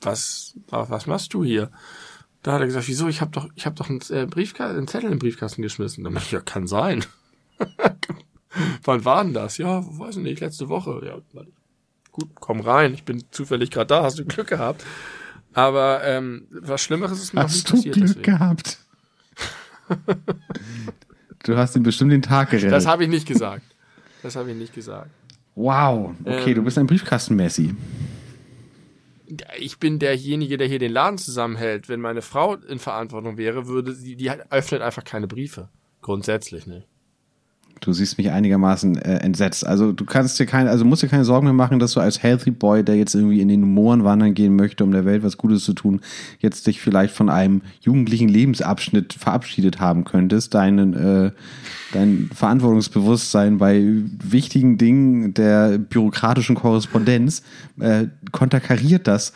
was, 0.01 0.55
was, 0.67 1.07
machst 1.07 1.33
du 1.33 1.45
hier? 1.45 1.71
Da 2.41 2.53
hat 2.53 2.61
er 2.61 2.67
gesagt, 2.67 2.89
wieso? 2.89 3.07
Ich 3.07 3.21
habe 3.21 3.31
doch, 3.31 3.47
ich 3.55 3.65
habe 3.65 3.75
doch 3.75 3.89
einen, 3.89 4.01
äh, 4.09 4.25
Briefkasten, 4.25 4.77
einen 4.77 4.87
Zettel 4.87 5.11
im 5.11 5.19
Briefkasten 5.19 5.61
geschmissen. 5.61 6.03
Dann 6.03 6.17
ich, 6.17 6.31
ja, 6.31 6.41
kann 6.41 6.67
sein. 6.67 7.05
Wann 8.83 9.05
war 9.05 9.23
denn 9.23 9.33
das? 9.33 9.57
Ja, 9.57 9.81
weiß 9.85 10.17
ich 10.17 10.23
nicht, 10.23 10.41
letzte 10.41 10.67
Woche. 10.67 11.01
Ja, 11.05 11.43
gut, 12.11 12.29
komm 12.35 12.59
rein. 12.59 12.93
Ich 12.93 13.05
bin 13.05 13.23
zufällig 13.31 13.71
gerade 13.71 13.87
da, 13.87 14.03
hast 14.03 14.19
du 14.19 14.25
Glück 14.25 14.47
gehabt. 14.47 14.83
Aber 15.53 16.03
ähm, 16.03 16.47
was 16.49 16.81
Schlimmeres 16.81 17.21
ist 17.21 17.33
mir 17.33 17.41
noch 17.41 17.49
nie 17.49 17.53
hast 17.53 17.69
du 17.69 17.75
passiert. 17.75 17.95
Glück 17.95 18.07
deswegen. 18.07 18.23
gehabt. 18.23 18.77
du 21.43 21.57
hast 21.57 21.75
ihm 21.75 21.83
bestimmt 21.83 22.11
den 22.11 22.21
Tag 22.21 22.49
gerettet. 22.51 22.71
Das 22.71 22.85
habe 22.87 23.03
ich 23.03 23.09
nicht 23.09 23.27
gesagt. 23.27 23.63
Das 24.21 24.35
habe 24.35 24.51
ich 24.51 24.57
nicht 24.57 24.73
gesagt. 24.73 25.09
wow, 25.55 26.15
okay, 26.23 26.49
Ähm, 26.51 26.55
du 26.55 26.63
bist 26.63 26.77
ein 26.77 26.87
Briefkasten-Messi. 26.87 27.75
Ich 29.57 29.79
bin 29.79 29.99
derjenige, 29.99 30.57
der 30.57 30.67
hier 30.67 30.79
den 30.79 30.91
Laden 30.91 31.17
zusammenhält. 31.17 31.89
Wenn 31.89 32.01
meine 32.01 32.21
Frau 32.21 32.55
in 32.55 32.79
Verantwortung 32.79 33.37
wäre, 33.37 33.67
würde 33.67 33.93
sie, 33.93 34.15
die 34.15 34.29
öffnet 34.31 34.81
einfach 34.81 35.03
keine 35.03 35.27
Briefe. 35.27 35.69
Grundsätzlich 36.01 36.67
nicht. 36.67 36.87
Du 37.79 37.91
siehst 37.91 38.17
mich 38.17 38.31
einigermaßen 38.31 38.97
äh, 38.97 39.17
entsetzt. 39.17 39.67
Also 39.67 39.91
du 39.91 40.05
kannst 40.05 40.39
dir 40.39 40.45
keine, 40.45 40.69
also 40.69 40.85
musst 40.85 41.03
dir 41.03 41.09
keine 41.09 41.25
Sorgen 41.25 41.45
mehr 41.45 41.53
machen, 41.53 41.79
dass 41.79 41.91
du 41.93 41.99
als 41.99 42.23
Healthy 42.23 42.51
Boy, 42.51 42.81
der 42.83 42.95
jetzt 42.95 43.13
irgendwie 43.13 43.41
in 43.41 43.49
den 43.49 43.61
Mooren 43.61 44.05
wandern 44.05 44.33
gehen 44.33 44.55
möchte, 44.55 44.85
um 44.85 44.91
der 44.91 45.03
Welt 45.03 45.21
was 45.23 45.35
Gutes 45.37 45.65
zu 45.65 45.73
tun, 45.73 45.99
jetzt 46.39 46.65
dich 46.67 46.79
vielleicht 46.79 47.13
von 47.13 47.29
einem 47.29 47.61
jugendlichen 47.81 48.29
Lebensabschnitt 48.29 49.13
verabschiedet 49.13 49.81
haben 49.81 50.05
könntest. 50.05 50.53
Deinen, 50.53 50.93
äh, 50.93 51.31
dein 51.91 52.29
Verantwortungsbewusstsein 52.33 53.57
bei 53.57 53.83
wichtigen 54.23 54.77
Dingen 54.77 55.33
der 55.33 55.77
bürokratischen 55.77 56.55
Korrespondenz 56.55 57.43
äh, 57.79 58.05
konterkariert 58.31 59.07
das 59.07 59.33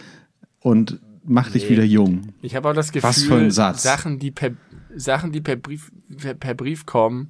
und 0.62 1.00
macht 1.26 1.54
dich 1.54 1.64
Nee. 1.66 1.70
wieder 1.72 1.84
jung. 1.84 2.30
Ich 2.42 2.56
habe 2.56 2.70
auch 2.70 2.74
das 2.74 2.92
Gefühl, 2.94 3.10
Was 3.10 3.24
für 3.24 3.36
ein 3.36 3.52
Satz. 3.52 3.84
Sachen, 3.84 4.20
die 4.20 4.32
per 4.32 4.52
Sachen, 4.96 5.32
die 5.34 5.42
per 5.42 5.58
Brief 5.58 5.92
per, 6.18 6.34
per 6.34 6.54
Brief 6.56 6.86
kommen, 6.86 7.30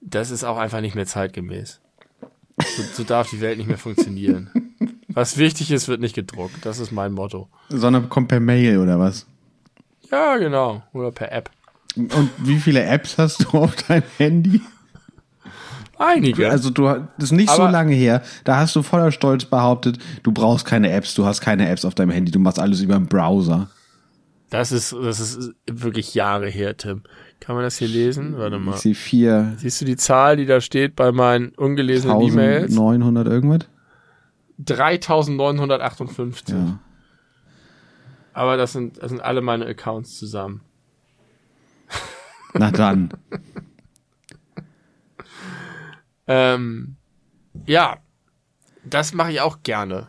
das 0.00 0.30
ist 0.30 0.44
auch 0.44 0.56
einfach 0.58 0.80
nicht 0.80 0.94
mehr 0.94 1.06
zeitgemäß. 1.06 1.80
So, 2.76 2.82
so 2.94 3.04
darf 3.04 3.30
die 3.30 3.40
Welt 3.40 3.58
nicht 3.58 3.68
mehr 3.68 3.78
funktionieren. 3.78 4.50
Was 5.08 5.36
wichtig 5.38 5.70
ist, 5.70 5.88
wird 5.88 6.00
nicht 6.00 6.14
gedruckt. 6.14 6.64
Das 6.64 6.78
ist 6.78 6.92
mein 6.92 7.12
Motto. 7.12 7.48
Sondern 7.68 8.08
kommt 8.08 8.28
per 8.28 8.40
Mail 8.40 8.78
oder 8.78 8.98
was? 8.98 9.26
Ja, 10.10 10.36
genau. 10.36 10.82
Oder 10.92 11.10
per 11.12 11.32
App. 11.32 11.50
Und 11.96 12.30
wie 12.38 12.58
viele 12.58 12.82
Apps 12.84 13.18
hast 13.18 13.44
du 13.44 13.58
auf 13.58 13.74
deinem 13.76 14.02
Handy? 14.18 14.60
Einige. 15.98 16.48
Also 16.48 16.70
du 16.70 16.84
das 16.84 17.08
ist 17.18 17.32
nicht 17.32 17.50
so 17.50 17.62
Aber- 17.62 17.72
lange 17.72 17.94
her, 17.94 18.22
da 18.44 18.56
hast 18.58 18.76
du 18.76 18.82
voller 18.82 19.10
Stolz 19.10 19.44
behauptet, 19.44 19.98
du 20.22 20.30
brauchst 20.30 20.64
keine 20.64 20.92
Apps, 20.92 21.14
du 21.14 21.24
hast 21.26 21.40
keine 21.40 21.68
Apps 21.68 21.84
auf 21.84 21.94
deinem 21.94 22.10
Handy, 22.10 22.30
du 22.30 22.38
machst 22.38 22.60
alles 22.60 22.80
über 22.80 22.94
den 22.94 23.06
Browser. 23.08 23.68
Das 24.50 24.70
ist, 24.72 24.92
das 24.92 25.18
ist 25.20 25.50
wirklich 25.70 26.14
Jahre 26.14 26.48
her, 26.48 26.76
Tim. 26.76 27.02
Kann 27.40 27.54
man 27.54 27.64
das 27.64 27.78
hier 27.78 27.88
lesen? 27.88 28.36
Warte 28.36 28.56
Ich 28.56 28.62
mal. 28.62 28.76
sehe 28.76 28.94
vier 28.94 29.54
Siehst 29.56 29.80
du 29.80 29.84
die 29.84 29.96
Zahl, 29.96 30.36
die 30.36 30.46
da 30.46 30.60
steht 30.60 30.96
bei 30.96 31.12
meinen 31.12 31.50
ungelesenen 31.50 32.20
E-Mails? 32.20 32.70
1900 32.72 33.26
irgendwas. 33.26 33.68
3958. 34.58 36.54
Ja. 36.54 36.78
Aber 38.32 38.56
das 38.56 38.72
sind, 38.72 39.02
das 39.02 39.10
sind 39.10 39.20
alle 39.20 39.40
meine 39.40 39.66
Accounts 39.66 40.18
zusammen. 40.18 40.60
Na 42.54 42.70
dann. 42.70 43.10
Ähm, 46.30 46.96
ja, 47.64 47.96
das 48.84 49.14
mache 49.14 49.32
ich 49.32 49.40
auch 49.40 49.62
gerne. 49.62 50.08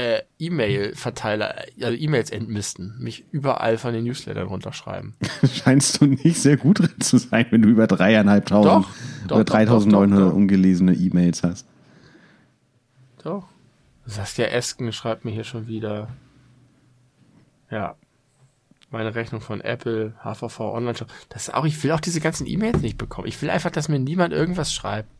Äh, 0.00 0.22
E-Mail-Verteiler, 0.38 1.54
also 1.82 1.94
E-Mails 1.94 2.30
entmisten, 2.30 2.94
mich 2.98 3.26
überall 3.32 3.76
von 3.76 3.92
den 3.92 4.04
Newslettern 4.04 4.48
runterschreiben. 4.48 5.14
Scheinst 5.52 6.00
du 6.00 6.06
nicht 6.06 6.40
sehr 6.40 6.56
gut 6.56 6.78
drin 6.78 7.00
zu 7.00 7.18
sein, 7.18 7.44
wenn 7.50 7.60
du 7.60 7.68
über 7.68 7.86
dreieinhalbtausend 7.86 8.86
oder 9.26 9.44
doch, 9.44 9.44
3900 9.44 10.18
doch, 10.18 10.24
doch, 10.24 10.30
doch. 10.30 10.36
ungelesene 10.36 10.94
E-Mails 10.94 11.42
hast. 11.42 11.66
Doch. 13.22 13.48
Saskia 14.06 14.46
Esken 14.46 14.90
schreibt 14.92 15.26
mir 15.26 15.32
hier 15.32 15.44
schon 15.44 15.66
wieder. 15.66 16.08
Ja. 17.70 17.96
Meine 18.90 19.14
Rechnung 19.14 19.42
von 19.42 19.60
Apple, 19.60 20.14
HVV 20.24 20.60
Online 20.60 20.96
Shop. 20.96 21.08
Das 21.28 21.50
auch, 21.50 21.66
ich 21.66 21.82
will 21.84 21.92
auch 21.92 22.00
diese 22.00 22.20
ganzen 22.20 22.46
E-Mails 22.46 22.80
nicht 22.80 22.96
bekommen. 22.96 23.28
Ich 23.28 23.40
will 23.42 23.50
einfach, 23.50 23.70
dass 23.70 23.90
mir 23.90 23.98
niemand 23.98 24.32
irgendwas 24.32 24.72
schreibt. 24.72 25.10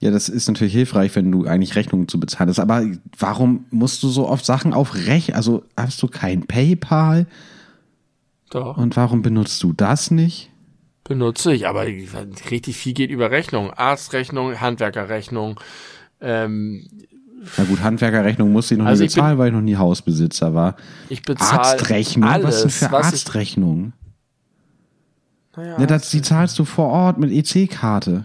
Ja, 0.00 0.10
das 0.10 0.28
ist 0.28 0.48
natürlich 0.48 0.74
hilfreich, 0.74 1.14
wenn 1.16 1.30
du 1.32 1.46
eigentlich 1.46 1.76
Rechnungen 1.76 2.08
zu 2.08 2.20
bezahlen 2.20 2.50
hast. 2.50 2.58
Aber 2.58 2.84
warum 3.18 3.64
musst 3.70 4.02
du 4.02 4.08
so 4.08 4.28
oft 4.28 4.44
Sachen 4.44 4.74
auf 4.74 4.94
Rech? 4.94 5.34
Also 5.34 5.64
hast 5.76 6.02
du 6.02 6.08
kein 6.08 6.46
PayPal? 6.46 7.26
Doch. 8.50 8.76
Und 8.76 8.96
warum 8.96 9.22
benutzt 9.22 9.62
du 9.62 9.72
das 9.72 10.10
nicht? 10.10 10.50
benutze 11.06 11.52
ich, 11.52 11.66
aber 11.68 11.84
richtig 11.84 12.78
viel 12.78 12.94
geht 12.94 13.10
über 13.10 13.30
Rechnung. 13.30 13.70
Arztrechnung, 13.70 14.58
Handwerkerrechnung. 14.58 15.60
Ähm, 16.22 16.88
Na 17.58 17.64
gut, 17.64 17.82
Handwerkerrechnung 17.82 18.50
musste 18.52 18.72
ich 18.74 18.78
noch 18.78 18.86
Also 18.86 19.02
nie 19.02 19.08
ich 19.08 19.14
bin- 19.14 19.20
bezahlen, 19.22 19.38
weil 19.38 19.48
ich 19.48 19.52
noch 19.54 19.60
nie 19.60 19.76
Hausbesitzer 19.76 20.54
war. 20.54 20.76
ich 21.10 21.20
bezahle 21.20 21.60
Arztrechnung? 21.60 22.26
alles, 22.30 22.46
was 22.46 22.60
sind 22.62 22.70
für 22.72 22.92
was 22.92 23.06
Arztrechnungen? 23.12 23.92
Ich, 25.52 25.56
naja, 25.58 25.80
Ja, 25.80 25.86
das, 25.86 26.10
die 26.10 26.22
zahlst 26.22 26.58
du 26.58 26.64
vor 26.64 26.86
Ort 26.88 27.18
mit 27.18 27.30
EC-Karte. 27.30 28.24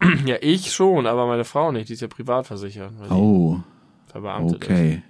ja, 0.26 0.36
ich 0.40 0.72
schon, 0.72 1.06
aber 1.06 1.26
meine 1.26 1.44
Frau 1.44 1.72
nicht. 1.72 1.88
Die 1.88 1.94
ist 1.94 2.02
ja 2.02 2.08
privat 2.08 2.46
versichert. 2.46 2.92
Oh, 3.10 3.58
verbeamtet 4.06 4.62
ist. 4.62 4.70
okay. 4.70 5.02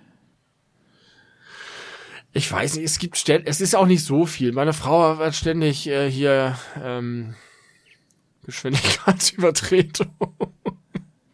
Ich 2.32 2.50
weiß 2.50 2.76
nicht, 2.76 2.84
es 2.84 2.98
gibt 2.98 3.16
ständig, 3.16 3.48
es 3.48 3.60
ist 3.60 3.74
auch 3.74 3.86
nicht 3.86 4.04
so 4.04 4.26
viel. 4.26 4.52
Meine 4.52 4.72
Frau 4.72 5.18
hat 5.18 5.34
ständig 5.34 5.86
äh, 5.88 6.10
hier 6.10 6.56
ähm, 6.82 7.34
Geschwindigkeitsübertretung. 8.44 10.14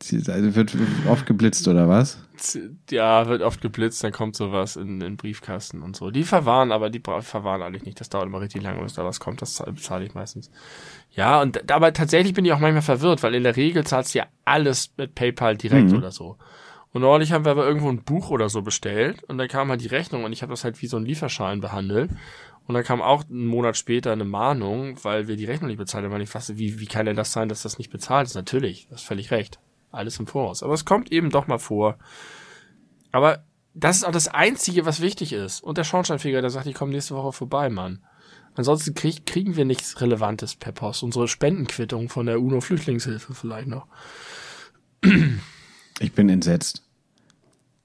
Sie 0.02 0.22
also 0.30 0.54
wird 0.54 0.76
oft 1.08 1.26
geblitzt 1.26 1.66
oder 1.68 1.88
was? 1.88 2.18
Ja, 2.90 3.28
wird 3.28 3.42
oft 3.42 3.60
geblitzt, 3.60 4.02
dann 4.02 4.12
kommt 4.12 4.34
sowas 4.34 4.76
in 4.76 5.00
den 5.00 5.16
Briefkasten 5.16 5.82
und 5.82 5.96
so. 5.96 6.10
Die 6.10 6.24
verwahren, 6.24 6.72
aber 6.72 6.90
die 6.90 7.00
verwahren 7.00 7.62
eigentlich 7.62 7.84
nicht. 7.84 8.00
Das 8.00 8.08
dauert 8.08 8.26
immer 8.26 8.40
richtig 8.40 8.62
lange, 8.62 8.82
bis 8.82 8.94
da 8.94 9.04
was 9.04 9.20
kommt. 9.20 9.40
Das 9.40 9.62
bezahle 9.64 10.04
ich 10.04 10.14
meistens. 10.14 10.50
Ja, 11.12 11.40
und 11.40 11.70
aber 11.70 11.92
tatsächlich 11.92 12.34
bin 12.34 12.44
ich 12.44 12.52
auch 12.52 12.58
manchmal 12.58 12.82
verwirrt, 12.82 13.22
weil 13.22 13.34
in 13.34 13.44
der 13.44 13.56
Regel 13.56 13.84
zahlst 13.84 14.14
du 14.14 14.18
ja 14.18 14.26
alles 14.44 14.92
mit 14.96 15.14
PayPal 15.14 15.56
direkt 15.56 15.90
mhm. 15.90 15.98
oder 15.98 16.10
so. 16.10 16.36
Und 16.92 17.02
neulich 17.02 17.32
haben 17.32 17.44
wir 17.44 17.52
aber 17.52 17.66
irgendwo 17.66 17.88
ein 17.88 18.02
Buch 18.02 18.30
oder 18.30 18.48
so 18.48 18.62
bestellt 18.62 19.22
und 19.24 19.38
dann 19.38 19.48
kam 19.48 19.68
halt 19.68 19.80
die 19.80 19.88
Rechnung 19.88 20.24
und 20.24 20.32
ich 20.32 20.42
habe 20.42 20.52
das 20.52 20.64
halt 20.64 20.80
wie 20.80 20.86
so 20.86 20.96
ein 20.96 21.04
Lieferschein 21.04 21.60
behandelt. 21.60 22.10
Und 22.66 22.74
dann 22.74 22.84
kam 22.84 23.02
auch 23.02 23.24
einen 23.28 23.46
Monat 23.46 23.76
später 23.76 24.12
eine 24.12 24.24
Mahnung, 24.24 24.96
weil 25.02 25.28
wir 25.28 25.36
die 25.36 25.44
Rechnung 25.44 25.68
nicht 25.68 25.76
bezahlt 25.76 26.04
haben. 26.04 26.20
Ich 26.20 26.30
fasse, 26.30 26.56
wie, 26.56 26.80
wie 26.80 26.86
kann 26.86 27.04
denn 27.04 27.16
das 27.16 27.32
sein, 27.32 27.48
dass 27.48 27.62
das 27.62 27.78
nicht 27.78 27.90
bezahlt 27.90 28.26
ist? 28.26 28.36
Natürlich, 28.36 28.86
das 28.88 29.02
ist 29.02 29.06
völlig 29.06 29.30
recht 29.30 29.60
alles 29.94 30.18
im 30.18 30.26
Voraus. 30.26 30.62
Aber 30.62 30.74
es 30.74 30.84
kommt 30.84 31.12
eben 31.12 31.30
doch 31.30 31.46
mal 31.46 31.58
vor. 31.58 31.98
Aber 33.12 33.44
das 33.74 33.96
ist 33.96 34.04
auch 34.04 34.12
das 34.12 34.28
Einzige, 34.28 34.86
was 34.86 35.00
wichtig 35.00 35.32
ist. 35.32 35.62
Und 35.62 35.78
der 35.78 35.84
Schornsteinfeger, 35.84 36.40
der 36.40 36.50
sagt, 36.50 36.66
ich 36.66 36.74
komme 36.74 36.92
nächste 36.92 37.14
Woche 37.14 37.32
vorbei, 37.32 37.68
Mann. 37.70 38.00
Ansonsten 38.54 38.94
krieg, 38.94 39.26
kriegen 39.26 39.56
wir 39.56 39.64
nichts 39.64 40.00
Relevantes 40.00 40.54
per 40.54 40.72
Post. 40.72 41.02
Unsere 41.02 41.26
Spendenquittung 41.26 42.08
von 42.08 42.26
der 42.26 42.40
UNO-Flüchtlingshilfe 42.40 43.34
vielleicht 43.34 43.68
noch. 43.68 43.86
Ich 46.00 46.12
bin 46.12 46.28
entsetzt. 46.28 46.82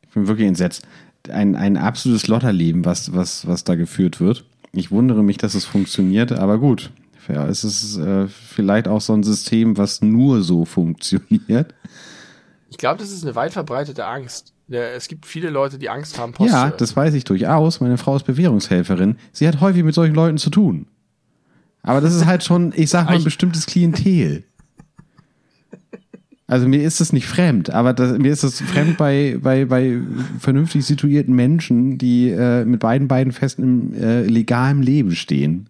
Ich 0.04 0.10
bin 0.10 0.28
wirklich 0.28 0.48
entsetzt. 0.48 0.88
Ein, 1.28 1.56
ein 1.56 1.76
absolutes 1.76 2.28
Lotterleben, 2.28 2.86
was, 2.86 3.14
was, 3.14 3.46
was 3.48 3.64
da 3.64 3.76
geführt 3.76 4.20
wird. 4.20 4.46
Ich 4.72 4.92
wundere 4.92 5.24
mich, 5.24 5.38
dass 5.38 5.56
es 5.56 5.66
funktioniert, 5.66 6.32
aber 6.32 6.60
gut. 6.60 6.92
Ja, 7.32 7.48
es 7.48 7.64
ist 7.64 7.98
äh, 7.98 8.28
vielleicht 8.28 8.88
auch 8.88 9.02
so 9.02 9.14
ein 9.14 9.24
System, 9.24 9.78
was 9.78 10.02
nur 10.02 10.42
so 10.42 10.66
funktioniert. 10.66 11.74
Ich 12.70 12.78
glaube, 12.78 13.00
das 13.00 13.12
ist 13.12 13.24
eine 13.24 13.36
weit 13.36 13.54
verbreitete 13.54 14.06
Angst. 14.06 14.54
Es 14.68 15.08
gibt 15.08 15.26
viele 15.26 15.50
Leute, 15.50 15.80
die 15.80 15.90
Angst 15.90 16.20
haben, 16.20 16.34
Post 16.34 16.52
Ja, 16.52 16.70
das 16.70 16.96
weiß 16.96 17.14
ich 17.16 17.24
durchaus. 17.24 17.82
Meine 17.82 17.98
Frau 17.98 18.16
ist 18.16 18.26
Bewährungshelferin. 18.26 19.18
Sie 19.32 19.48
hat 19.48 19.62
häufig 19.62 19.84
mit 19.84 19.96
solchen 19.96 20.14
Leuten 20.14 20.38
zu 20.38 20.50
tun. 20.52 20.86
Aber 21.82 22.02
das 22.02 22.14
ist 22.14 22.26
halt 22.26 22.44
schon, 22.44 22.74
ich 22.76 22.90
sag 22.90 23.06
mal, 23.06 23.16
ein 23.16 23.24
bestimmtes 23.24 23.66
Klientel. 23.66 24.44
Also 26.46 26.68
mir 26.68 26.82
ist 26.82 27.00
das 27.00 27.14
nicht 27.14 27.28
fremd, 27.28 27.70
aber 27.70 27.94
das, 27.94 28.18
mir 28.18 28.32
ist 28.32 28.44
das 28.44 28.60
fremd 28.60 28.98
bei, 28.98 29.38
bei, 29.40 29.66
bei 29.66 30.00
vernünftig 30.40 30.84
situierten 30.84 31.36
Menschen, 31.36 32.00
die 32.00 32.30
äh, 32.30 32.66
mit 32.66 32.80
beiden 32.80 33.08
beiden 33.08 33.32
festen 33.32 33.64
im 33.64 33.94
äh, 33.94 34.24
legalen 34.24 34.82
Leben 34.82 35.16
stehen. 35.16 35.70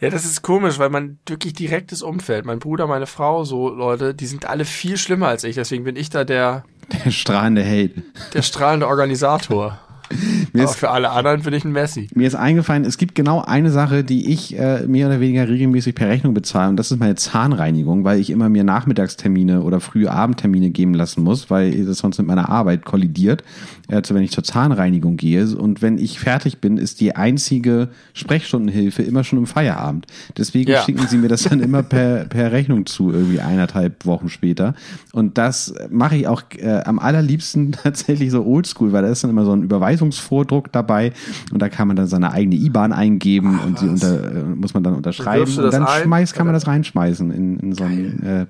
Ja, 0.00 0.10
das 0.10 0.24
ist 0.24 0.42
komisch, 0.42 0.78
weil 0.78 0.90
man 0.90 1.18
wirklich 1.26 1.54
direktes 1.54 2.02
Umfeld, 2.02 2.44
mein 2.44 2.58
Bruder, 2.58 2.86
meine 2.86 3.06
Frau, 3.06 3.44
so 3.44 3.70
Leute, 3.70 4.14
die 4.14 4.26
sind 4.26 4.44
alle 4.44 4.64
viel 4.64 4.98
schlimmer 4.98 5.28
als 5.28 5.44
ich, 5.44 5.54
deswegen 5.54 5.84
bin 5.84 5.96
ich 5.96 6.10
da 6.10 6.24
der 6.24 6.64
der 7.04 7.10
strahlende 7.10 7.64
Hate. 7.64 8.02
Der 8.32 8.42
strahlende 8.42 8.86
Organisator. 8.86 9.78
Mir 10.52 10.62
Aber 10.62 10.70
ist, 10.70 10.78
für 10.78 10.90
alle 10.90 11.10
anderen 11.10 11.42
bin 11.42 11.52
ich 11.52 11.64
ein 11.64 11.72
Messi. 11.72 12.08
Mir 12.14 12.28
ist 12.28 12.36
eingefallen, 12.36 12.84
es 12.84 12.96
gibt 12.96 13.16
genau 13.16 13.42
eine 13.42 13.70
Sache, 13.70 14.04
die 14.04 14.32
ich 14.32 14.56
äh, 14.56 14.86
mehr 14.86 15.08
oder 15.08 15.18
weniger 15.18 15.48
regelmäßig 15.48 15.96
per 15.96 16.08
Rechnung 16.08 16.32
bezahle 16.32 16.70
und 16.70 16.76
das 16.76 16.92
ist 16.92 17.00
meine 17.00 17.16
Zahnreinigung, 17.16 18.04
weil 18.04 18.20
ich 18.20 18.30
immer 18.30 18.48
mir 18.48 18.62
Nachmittagstermine 18.62 19.62
oder 19.62 19.80
frühe 19.80 20.10
Abendtermine 20.10 20.70
geben 20.70 20.94
lassen 20.94 21.24
muss, 21.24 21.50
weil 21.50 21.84
das 21.84 21.98
sonst 21.98 22.18
mit 22.18 22.26
meiner 22.28 22.48
Arbeit 22.48 22.84
kollidiert, 22.84 23.42
also 23.88 24.14
wenn 24.14 24.22
ich 24.22 24.30
zur 24.30 24.44
Zahnreinigung 24.44 25.16
gehe 25.16 25.46
und 25.56 25.82
wenn 25.82 25.98
ich 25.98 26.18
fertig 26.18 26.58
bin, 26.60 26.78
ist 26.78 27.00
die 27.00 27.16
einzige 27.16 27.88
Sprechstundenhilfe 28.14 29.02
immer 29.02 29.24
schon 29.24 29.40
im 29.40 29.46
Feierabend. 29.46 30.06
Deswegen 30.36 30.70
ja. 30.70 30.82
schicken 30.82 31.06
sie 31.08 31.18
mir 31.18 31.28
das 31.28 31.44
dann 31.44 31.60
immer 31.60 31.82
per, 31.82 32.24
per 32.28 32.52
Rechnung 32.52 32.86
zu, 32.86 33.12
irgendwie 33.12 33.40
eineinhalb 33.40 34.06
Wochen 34.06 34.28
später 34.28 34.74
und 35.12 35.36
das 35.36 35.74
mache 35.90 36.16
ich 36.16 36.26
auch 36.26 36.42
äh, 36.58 36.82
am 36.84 36.98
allerliebsten 36.98 37.72
tatsächlich 37.82 38.30
so 38.30 38.44
oldschool, 38.44 38.92
weil 38.92 39.02
da 39.02 39.08
ist 39.08 39.24
dann 39.24 39.30
immer 39.30 39.44
so 39.44 39.52
ein 39.52 39.62
Überweisung 39.62 39.96
Überweisungsvordruck 39.96 40.72
dabei 40.72 41.12
und 41.52 41.60
da 41.60 41.68
kann 41.68 41.88
man 41.88 41.96
dann 41.96 42.06
seine 42.06 42.32
eigene 42.32 42.56
IBAN 42.56 42.92
eingeben 42.92 43.58
Ach, 43.60 43.66
und 43.66 43.78
sie 43.78 43.88
unter, 43.88 44.24
äh, 44.24 44.42
muss 44.42 44.74
man 44.74 44.82
dann 44.82 44.94
unterschreiben 44.94 45.50
und, 45.50 45.64
und 45.64 45.72
dann 45.72 45.86
ein? 45.86 46.02
schmeißt, 46.02 46.34
kann 46.34 46.46
man 46.46 46.54
das 46.54 46.66
reinschmeißen 46.66 47.30
in, 47.30 47.58
in 47.58 47.72
so 47.72 47.84
einen 47.84 48.22
äh, 48.22 48.46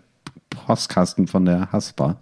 Postkasten 0.51 1.27
von 1.27 1.45
der 1.45 1.73
Haspa. 1.73 2.17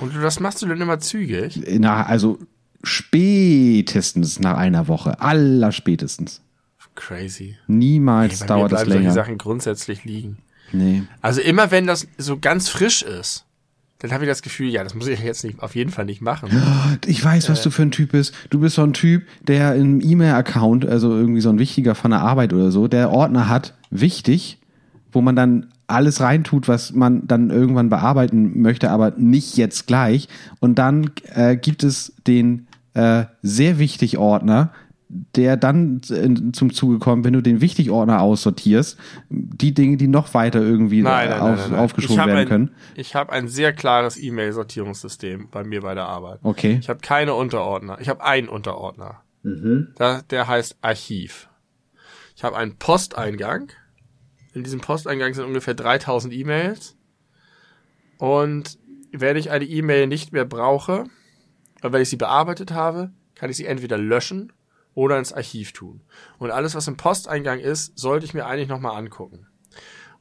Und 0.00 0.12
das 0.22 0.40
machst 0.40 0.62
du 0.62 0.66
dann 0.66 0.80
immer 0.80 0.98
zügig? 0.98 1.62
Na, 1.78 2.04
also 2.04 2.38
spätestens 2.82 4.40
nach 4.40 4.56
einer 4.56 4.88
Woche, 4.88 5.20
aller 5.20 5.72
spätestens. 5.72 6.40
Crazy. 6.94 7.56
Niemals 7.66 8.40
hey, 8.40 8.46
dauert 8.46 8.72
das 8.72 8.86
länger. 8.86 9.08
die 9.08 9.14
Sachen 9.14 9.38
grundsätzlich 9.38 10.04
liegen. 10.04 10.38
Nee. 10.72 11.02
Also 11.22 11.40
immer 11.40 11.70
wenn 11.70 11.86
das 11.86 12.06
so 12.18 12.38
ganz 12.38 12.68
frisch 12.68 13.02
ist, 13.02 13.46
dann 14.00 14.12
habe 14.12 14.24
ich 14.24 14.30
das 14.30 14.42
Gefühl, 14.42 14.68
ja, 14.68 14.82
das 14.82 14.94
muss 14.94 15.08
ich 15.08 15.20
jetzt 15.20 15.44
nicht 15.44 15.62
auf 15.62 15.74
jeden 15.74 15.90
Fall 15.90 16.04
nicht 16.06 16.22
machen. 16.22 16.50
Ich 17.06 17.24
weiß, 17.24 17.48
was 17.48 17.60
äh, 17.60 17.64
du 17.64 17.70
für 17.70 17.82
ein 17.82 17.90
Typ 17.90 18.12
bist. 18.12 18.34
Du 18.50 18.60
bist 18.60 18.76
so 18.76 18.82
ein 18.82 18.92
Typ, 18.92 19.24
der 19.42 19.74
im 19.74 20.00
E-Mail-Account, 20.00 20.86
also 20.86 21.10
irgendwie 21.16 21.40
so 21.40 21.50
ein 21.50 21.58
wichtiger 21.58 21.94
von 21.94 22.10
der 22.10 22.20
Arbeit 22.20 22.52
oder 22.52 22.70
so, 22.70 22.88
der 22.88 23.10
Ordner 23.10 23.48
hat, 23.48 23.74
wichtig, 23.90 24.58
wo 25.12 25.20
man 25.20 25.36
dann 25.36 25.66
alles 25.86 26.20
reintut, 26.20 26.68
was 26.68 26.92
man 26.92 27.26
dann 27.26 27.50
irgendwann 27.50 27.88
bearbeiten 27.88 28.60
möchte, 28.60 28.90
aber 28.90 29.12
nicht 29.16 29.56
jetzt 29.56 29.86
gleich. 29.86 30.28
Und 30.60 30.78
dann 30.78 31.10
äh, 31.34 31.56
gibt 31.56 31.82
es 31.82 32.12
den 32.26 32.66
äh, 32.94 33.24
sehr 33.42 33.78
wichtig 33.78 34.18
Ordner, 34.18 34.72
der 35.34 35.56
dann 35.56 36.00
zum 36.02 36.72
Zuge 36.72 36.98
kommt, 36.98 37.24
wenn 37.24 37.32
du 37.32 37.40
den 37.40 37.60
Wichtigordner 37.60 38.20
aussortierst, 38.20 38.96
die 39.28 39.74
Dinge, 39.74 39.96
die 39.96 40.06
noch 40.06 40.34
weiter 40.34 40.60
irgendwie 40.60 41.02
nein, 41.02 41.30
nein, 41.30 41.40
auf, 41.40 41.68
nein, 41.68 41.78
aufgeschoben 41.80 42.26
werden 42.26 42.38
ein, 42.38 42.48
können. 42.48 42.70
Ich 42.94 43.16
habe 43.16 43.32
ein 43.32 43.48
sehr 43.48 43.72
klares 43.72 44.22
E-Mail-Sortierungssystem 44.22 45.48
bei 45.50 45.64
mir 45.64 45.80
bei 45.80 45.94
der 45.94 46.06
Arbeit. 46.06 46.38
Okay. 46.42 46.78
Ich 46.80 46.88
habe 46.88 47.00
keine 47.00 47.34
Unterordner. 47.34 47.98
Ich 48.00 48.08
habe 48.08 48.22
einen 48.24 48.48
Unterordner. 48.48 49.22
Mhm. 49.42 49.88
Da, 49.96 50.22
der 50.30 50.46
heißt 50.46 50.76
Archiv. 50.80 51.48
Ich 52.36 52.44
habe 52.44 52.56
einen 52.56 52.76
Posteingang. 52.76 53.72
In 54.54 54.62
diesem 54.62 54.80
Posteingang 54.80 55.34
sind 55.34 55.44
ungefähr 55.44 55.74
3000 55.74 56.32
E-Mails. 56.34 56.96
Und 58.18 58.78
wenn 59.12 59.36
ich 59.36 59.50
eine 59.50 59.64
E-Mail 59.64 60.06
nicht 60.06 60.32
mehr 60.32 60.44
brauche, 60.44 61.04
weil 61.82 62.02
ich 62.02 62.10
sie 62.10 62.16
bearbeitet 62.16 62.72
habe, 62.72 63.10
kann 63.34 63.50
ich 63.50 63.56
sie 63.56 63.66
entweder 63.66 63.98
löschen 63.98 64.52
oder 64.94 65.18
ins 65.18 65.32
Archiv 65.32 65.72
tun. 65.72 66.02
Und 66.38 66.50
alles, 66.50 66.74
was 66.74 66.88
im 66.88 66.96
Posteingang 66.96 67.58
ist, 67.58 67.98
sollte 67.98 68.26
ich 68.26 68.34
mir 68.34 68.46
eigentlich 68.46 68.68
nochmal 68.68 68.96
angucken. 68.96 69.46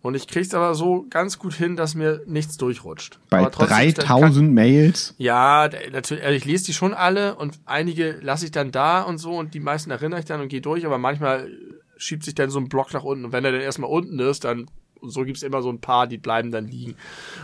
Und 0.02 0.16
ich 0.16 0.28
krieg's 0.28 0.54
aber 0.54 0.76
so 0.76 1.06
ganz 1.10 1.40
gut 1.40 1.54
hin, 1.54 1.76
dass 1.76 1.94
mir 1.94 2.22
nichts 2.26 2.56
durchrutscht. 2.56 3.20
Bei 3.30 3.44
3000 3.44 4.50
Mails? 4.54 5.14
Ja, 5.18 5.70
natürlich, 5.92 6.24
also 6.24 6.36
ich 6.38 6.46
lese 6.46 6.66
die 6.66 6.74
schon 6.74 6.94
alle 6.94 7.36
und 7.36 7.60
einige 7.66 8.18
lasse 8.22 8.46
ich 8.46 8.52
dann 8.52 8.72
da 8.72 9.02
und 9.02 9.18
so 9.18 9.38
und 9.38 9.54
die 9.54 9.60
meisten 9.60 9.92
erinnere 9.92 10.22
ich 10.22 10.26
dann 10.26 10.40
und 10.40 10.48
gehe 10.48 10.62
durch, 10.62 10.86
aber 10.86 10.98
manchmal 10.98 11.50
schiebt 11.98 12.24
sich 12.24 12.34
dann 12.34 12.50
so 12.50 12.60
ein 12.60 12.70
Block 12.70 12.94
nach 12.94 13.04
unten 13.04 13.26
und 13.26 13.34
wenn 13.34 13.44
er 13.44 13.52
dann 13.52 13.60
erstmal 13.60 13.90
unten 13.90 14.20
ist, 14.20 14.46
dann 14.46 14.68
so 15.02 15.24
gibt's 15.24 15.44
immer 15.44 15.62
so 15.62 15.70
ein 15.70 15.82
paar, 15.82 16.08
die 16.08 16.18
bleiben 16.18 16.52
dann 16.52 16.68
liegen. 16.68 16.96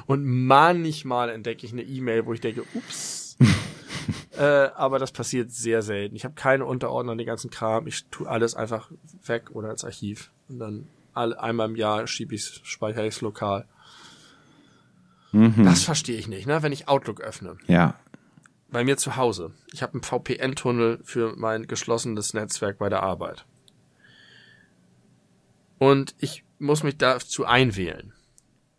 Und 0.05 0.25
manchmal 0.25 1.29
entdecke 1.29 1.65
ich 1.65 1.73
eine 1.73 1.83
E-Mail, 1.83 2.25
wo 2.25 2.33
ich 2.33 2.41
denke, 2.41 2.63
ups, 2.73 3.24
äh, 4.38 4.41
aber 4.41 4.99
das 4.99 5.12
passiert 5.12 5.52
sehr 5.52 5.82
selten. 5.82 6.16
Ich 6.16 6.26
habe 6.26 6.36
keine 6.36 6.66
Unterordner, 6.66 7.16
den 7.16 7.26
ganzen 7.26 7.49
Kram. 7.49 7.88
Ich 7.88 8.06
tue 8.06 8.28
alles 8.28 8.56
einfach 8.56 8.91
weg 9.26 9.52
oder 9.52 9.72
ins 9.72 9.84
Archiv. 9.84 10.32
Und 10.48 10.60
dann 10.60 10.88
alle, 11.14 11.40
einmal 11.40 11.70
im 11.70 11.76
Jahr 11.76 12.07
schiebe 12.07 12.36
ich 12.36 12.62
speichere 12.64 13.07
ich 13.07 13.22
lokal. 13.22 13.68
Mhm. 15.32 15.66
Das 15.66 15.84
verstehe 15.84 16.18
ich 16.18 16.28
nicht, 16.28 16.48
ne? 16.48 16.64
Wenn 16.64 16.72
ich 16.72 16.88
Outlook 16.88 17.22
öffne. 17.22 17.57
Ja. 17.68 17.95
Bei 18.70 18.84
mir 18.84 18.98
zu 18.98 19.16
Hause. 19.16 19.53
Ich 19.74 19.84
habe 19.84 19.94
einen 19.94 20.03
VPN-Tunnel 20.03 20.99
für 21.03 21.36
mein 21.36 21.68
geschlossenes 21.68 22.34
Netzwerk 22.34 22.78
bei 22.78 22.90
der 22.90 23.03
Arbeit. 23.03 23.45
Und 25.78 26.16
ich 26.20 26.44
muss 26.57 26.84
mich 26.84 26.98
dazu 26.98 27.45
einwählen. 27.45 28.14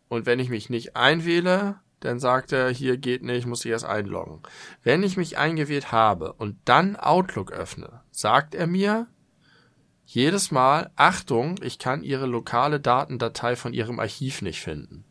Und 0.08 0.26
wenn 0.26 0.38
ich 0.38 0.48
mich 0.48 0.70
nicht 0.70 0.96
einwähle, 0.96 1.80
dann 2.00 2.18
sagt 2.18 2.52
er, 2.52 2.70
hier 2.70 2.98
geht 2.98 3.22
nicht, 3.22 3.46
muss 3.46 3.64
ich 3.64 3.70
erst 3.70 3.86
einloggen. 3.86 4.40
Wenn 4.82 5.02
ich 5.02 5.16
mich 5.16 5.38
eingewählt 5.38 5.92
habe 5.92 6.32
und 6.34 6.56
dann 6.64 6.96
Outlook 6.96 7.52
öffne, 7.52 8.02
sagt 8.10 8.54
er 8.54 8.66
mir 8.66 9.06
jedes 10.04 10.50
Mal, 10.50 10.90
Achtung, 10.94 11.56
ich 11.62 11.78
kann 11.78 12.04
Ihre 12.04 12.26
lokale 12.26 12.78
Datendatei 12.78 13.56
von 13.56 13.72
Ihrem 13.72 13.98
Archiv 13.98 14.40
nicht 14.40 14.60
finden. 14.60 15.04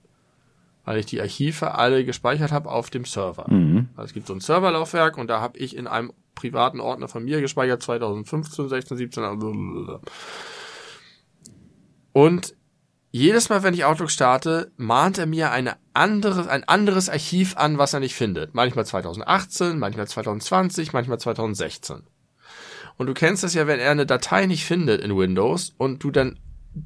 Weil 0.86 1.00
ich 1.00 1.06
die 1.06 1.20
Archive 1.20 1.76
alle 1.76 2.06
gespeichert 2.06 2.52
habe 2.52 2.70
auf 2.70 2.90
dem 2.92 3.04
Server. 3.04 3.52
Mhm. 3.52 3.90
Also 3.96 4.08
es 4.08 4.14
gibt 4.14 4.28
so 4.28 4.34
ein 4.34 4.40
Serverlaufwerk 4.40 5.18
und 5.18 5.28
da 5.28 5.42
habe 5.42 5.58
ich 5.58 5.76
in 5.76 5.88
einem 5.88 6.14
privaten 6.36 6.80
Ordner 6.80 7.08
von 7.08 7.24
mir 7.26 7.42
gespeichert, 7.42 7.82
2015, 7.82 8.70
16, 8.70 8.98
17. 8.98 10.00
Und 12.14 12.56
jedes 13.16 13.48
Mal, 13.48 13.64
wenn 13.64 13.74
ich 13.74 13.86
Outlook 13.86 14.12
starte, 14.12 14.74
mahnt 14.76 15.18
er 15.18 15.26
mir 15.26 15.50
eine 15.52 15.78
andere, 15.94 16.50
ein 16.50 16.66
anderes 16.66 17.08
Archiv 17.08 17.56
an, 17.56 17.78
was 17.78 17.94
er 17.94 18.02
nicht 18.02 18.14
findet. 18.14 18.54
Manchmal 18.54 18.86
2018, 18.86 19.80
manchmal 19.80 20.06
2020, 20.06 20.92
manchmal 20.92 21.18
2016. 21.18 22.04
Und 22.98 23.08
du 23.08 23.14
kennst 23.14 23.42
das 23.42 23.54
ja, 23.54 23.68
wenn 23.68 23.80
er 23.80 23.92
eine 23.92 24.06
Datei 24.06 24.48
nicht 24.48 24.66
findet 24.66 25.00
in 25.00 25.16
Windows 25.16 25.74
und 25.78 26.04
du 26.04 26.12
dann 26.12 26.38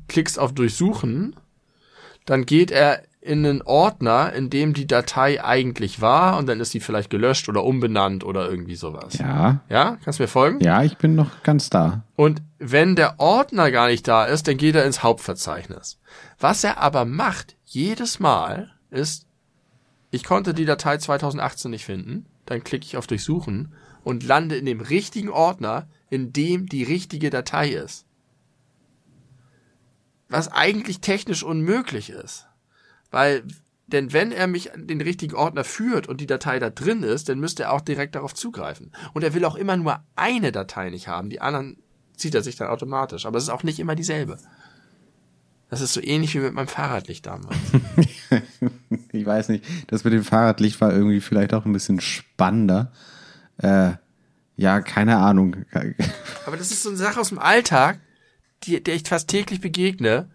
klickst 0.07 0.37
auf 0.37 0.53
Durchsuchen, 0.53 1.35
dann 2.25 2.45
geht 2.45 2.69
er 2.69 3.01
in 3.21 3.45
einen 3.45 3.61
Ordner, 3.61 4.31
in 4.33 4.49
dem 4.49 4.73
die 4.73 4.87
Datei 4.87 5.43
eigentlich 5.43 5.99
war 5.99 6.37
und 6.37 6.47
dann 6.47 6.61
ist 6.61 6.73
die 6.73 6.79
vielleicht 6.79 7.09
gelöscht 7.09 7.49
oder 7.49 7.65
umbenannt 7.65 8.23
oder 8.23 8.49
irgendwie 8.49 8.75
sowas. 8.75 9.17
Ja. 9.17 9.61
Ja, 9.69 9.97
kannst 10.03 10.19
du 10.19 10.23
mir 10.23 10.27
folgen? 10.27 10.61
Ja, 10.61 10.83
ich 10.83 10.97
bin 10.97 11.15
noch 11.15 11.43
ganz 11.43 11.69
da. 11.69 12.03
Und 12.15 12.41
wenn 12.59 12.95
der 12.95 13.19
Ordner 13.19 13.71
gar 13.71 13.87
nicht 13.87 14.07
da 14.07 14.25
ist, 14.25 14.47
dann 14.47 14.57
geht 14.57 14.75
er 14.75 14.85
ins 14.85 15.03
Hauptverzeichnis. 15.03 15.99
Was 16.39 16.63
er 16.63 16.77
aber 16.77 17.03
macht, 17.03 17.57
jedes 17.65 18.19
Mal, 18.19 18.71
ist, 18.89 19.27
ich 20.11 20.23
konnte 20.23 20.53
die 20.53 20.65
Datei 20.65 20.97
2018 20.97 21.71
nicht 21.71 21.85
finden, 21.85 22.25
dann 22.45 22.63
klicke 22.63 22.85
ich 22.85 22.95
auf 22.95 23.05
Durchsuchen 23.07 23.73
und 24.03 24.23
lande 24.23 24.55
in 24.55 24.65
dem 24.65 24.79
richtigen 24.79 25.29
Ordner, 25.29 25.87
in 26.09 26.31
dem 26.31 26.67
die 26.67 26.83
richtige 26.83 27.29
Datei 27.29 27.69
ist. 27.69 28.05
Was 30.29 30.51
eigentlich 30.51 31.01
technisch 31.01 31.43
unmöglich 31.43 32.11
ist. 32.11 32.48
Weil, 33.11 33.43
denn 33.87 34.13
wenn 34.13 34.31
er 34.31 34.47
mich 34.47 34.73
in 34.73 34.87
den 34.87 35.01
richtigen 35.01 35.35
Ordner 35.35 35.63
führt 35.63 36.07
und 36.07 36.21
die 36.21 36.27
Datei 36.27 36.59
da 36.59 36.69
drin 36.69 37.03
ist, 37.03 37.29
dann 37.29 37.39
müsste 37.39 37.63
er 37.63 37.73
auch 37.73 37.81
direkt 37.81 38.15
darauf 38.15 38.33
zugreifen. 38.33 38.91
Und 39.13 39.23
er 39.23 39.33
will 39.33 39.45
auch 39.45 39.55
immer 39.55 39.77
nur 39.77 40.03
eine 40.15 40.51
Datei 40.51 40.89
nicht 40.89 41.07
haben. 41.07 41.29
Die 41.29 41.41
anderen 41.41 41.77
zieht 42.15 42.35
er 42.35 42.43
sich 42.43 42.55
dann 42.55 42.67
automatisch. 42.67 43.25
Aber 43.25 43.37
es 43.37 43.45
ist 43.45 43.49
auch 43.49 43.63
nicht 43.63 43.79
immer 43.79 43.95
dieselbe. 43.95 44.37
Das 45.69 45.81
ist 45.81 45.93
so 45.93 46.01
ähnlich 46.01 46.33
wie 46.33 46.39
mit 46.39 46.53
meinem 46.53 46.67
Fahrradlicht 46.67 47.25
damals. 47.27 47.55
ich 49.11 49.25
weiß 49.25 49.49
nicht, 49.49 49.63
das 49.87 50.03
mit 50.03 50.13
dem 50.13 50.23
Fahrradlicht 50.23 50.81
war 50.81 50.91
irgendwie 50.91 51.21
vielleicht 51.21 51.53
auch 51.53 51.65
ein 51.65 51.73
bisschen 51.73 52.01
spannender. 52.01 52.91
Äh, 53.57 53.91
ja, 54.55 54.81
keine 54.81 55.17
Ahnung. 55.17 55.57
Aber 56.45 56.57
das 56.57 56.71
ist 56.71 56.83
so 56.83 56.89
eine 56.89 56.97
Sache 56.97 57.19
aus 57.19 57.29
dem 57.29 57.39
Alltag, 57.39 57.99
die, 58.63 58.83
der 58.83 58.95
ich 58.95 59.07
fast 59.07 59.29
täglich 59.29 59.61
begegne 59.61 60.29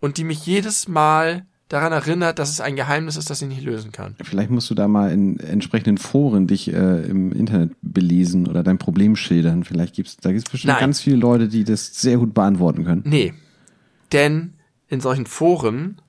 und 0.00 0.18
die 0.18 0.24
mich 0.24 0.44
jedes 0.44 0.88
Mal 0.88 1.46
daran 1.72 1.92
erinnert, 1.92 2.38
dass 2.38 2.50
es 2.50 2.60
ein 2.60 2.76
Geheimnis 2.76 3.16
ist, 3.16 3.30
das 3.30 3.40
ich 3.40 3.48
nicht 3.48 3.62
lösen 3.62 3.92
kann. 3.92 4.14
Vielleicht 4.22 4.50
musst 4.50 4.68
du 4.68 4.74
da 4.74 4.88
mal 4.88 5.10
in 5.10 5.40
entsprechenden 5.40 5.96
Foren 5.96 6.46
dich 6.46 6.72
äh, 6.72 7.02
im 7.02 7.32
Internet 7.32 7.72
belesen 7.80 8.46
oder 8.46 8.62
dein 8.62 8.76
Problem 8.76 9.16
schildern. 9.16 9.64
Vielleicht 9.64 9.94
gibt's 9.94 10.18
da 10.18 10.32
gibt's 10.32 10.50
bestimmt 10.50 10.74
Nein. 10.74 10.80
ganz 10.80 11.00
viele 11.00 11.16
Leute, 11.16 11.48
die 11.48 11.64
das 11.64 11.94
sehr 12.00 12.18
gut 12.18 12.34
beantworten 12.34 12.84
können. 12.84 13.02
Nee. 13.06 13.32
Denn 14.12 14.52
in 14.88 15.00
solchen 15.00 15.24
Foren 15.24 16.00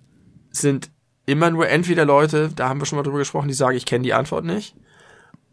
sind 0.51 0.91
immer 1.25 1.49
nur 1.49 1.69
entweder 1.69 2.03
Leute, 2.03 2.49
da 2.53 2.67
haben 2.67 2.81
wir 2.81 2.85
schon 2.85 2.97
mal 2.97 3.03
drüber 3.03 3.19
gesprochen, 3.19 3.47
die 3.47 3.53
sagen, 3.53 3.77
ich 3.77 3.85
kenne 3.85 4.03
die 4.03 4.13
Antwort 4.13 4.43
nicht, 4.43 4.75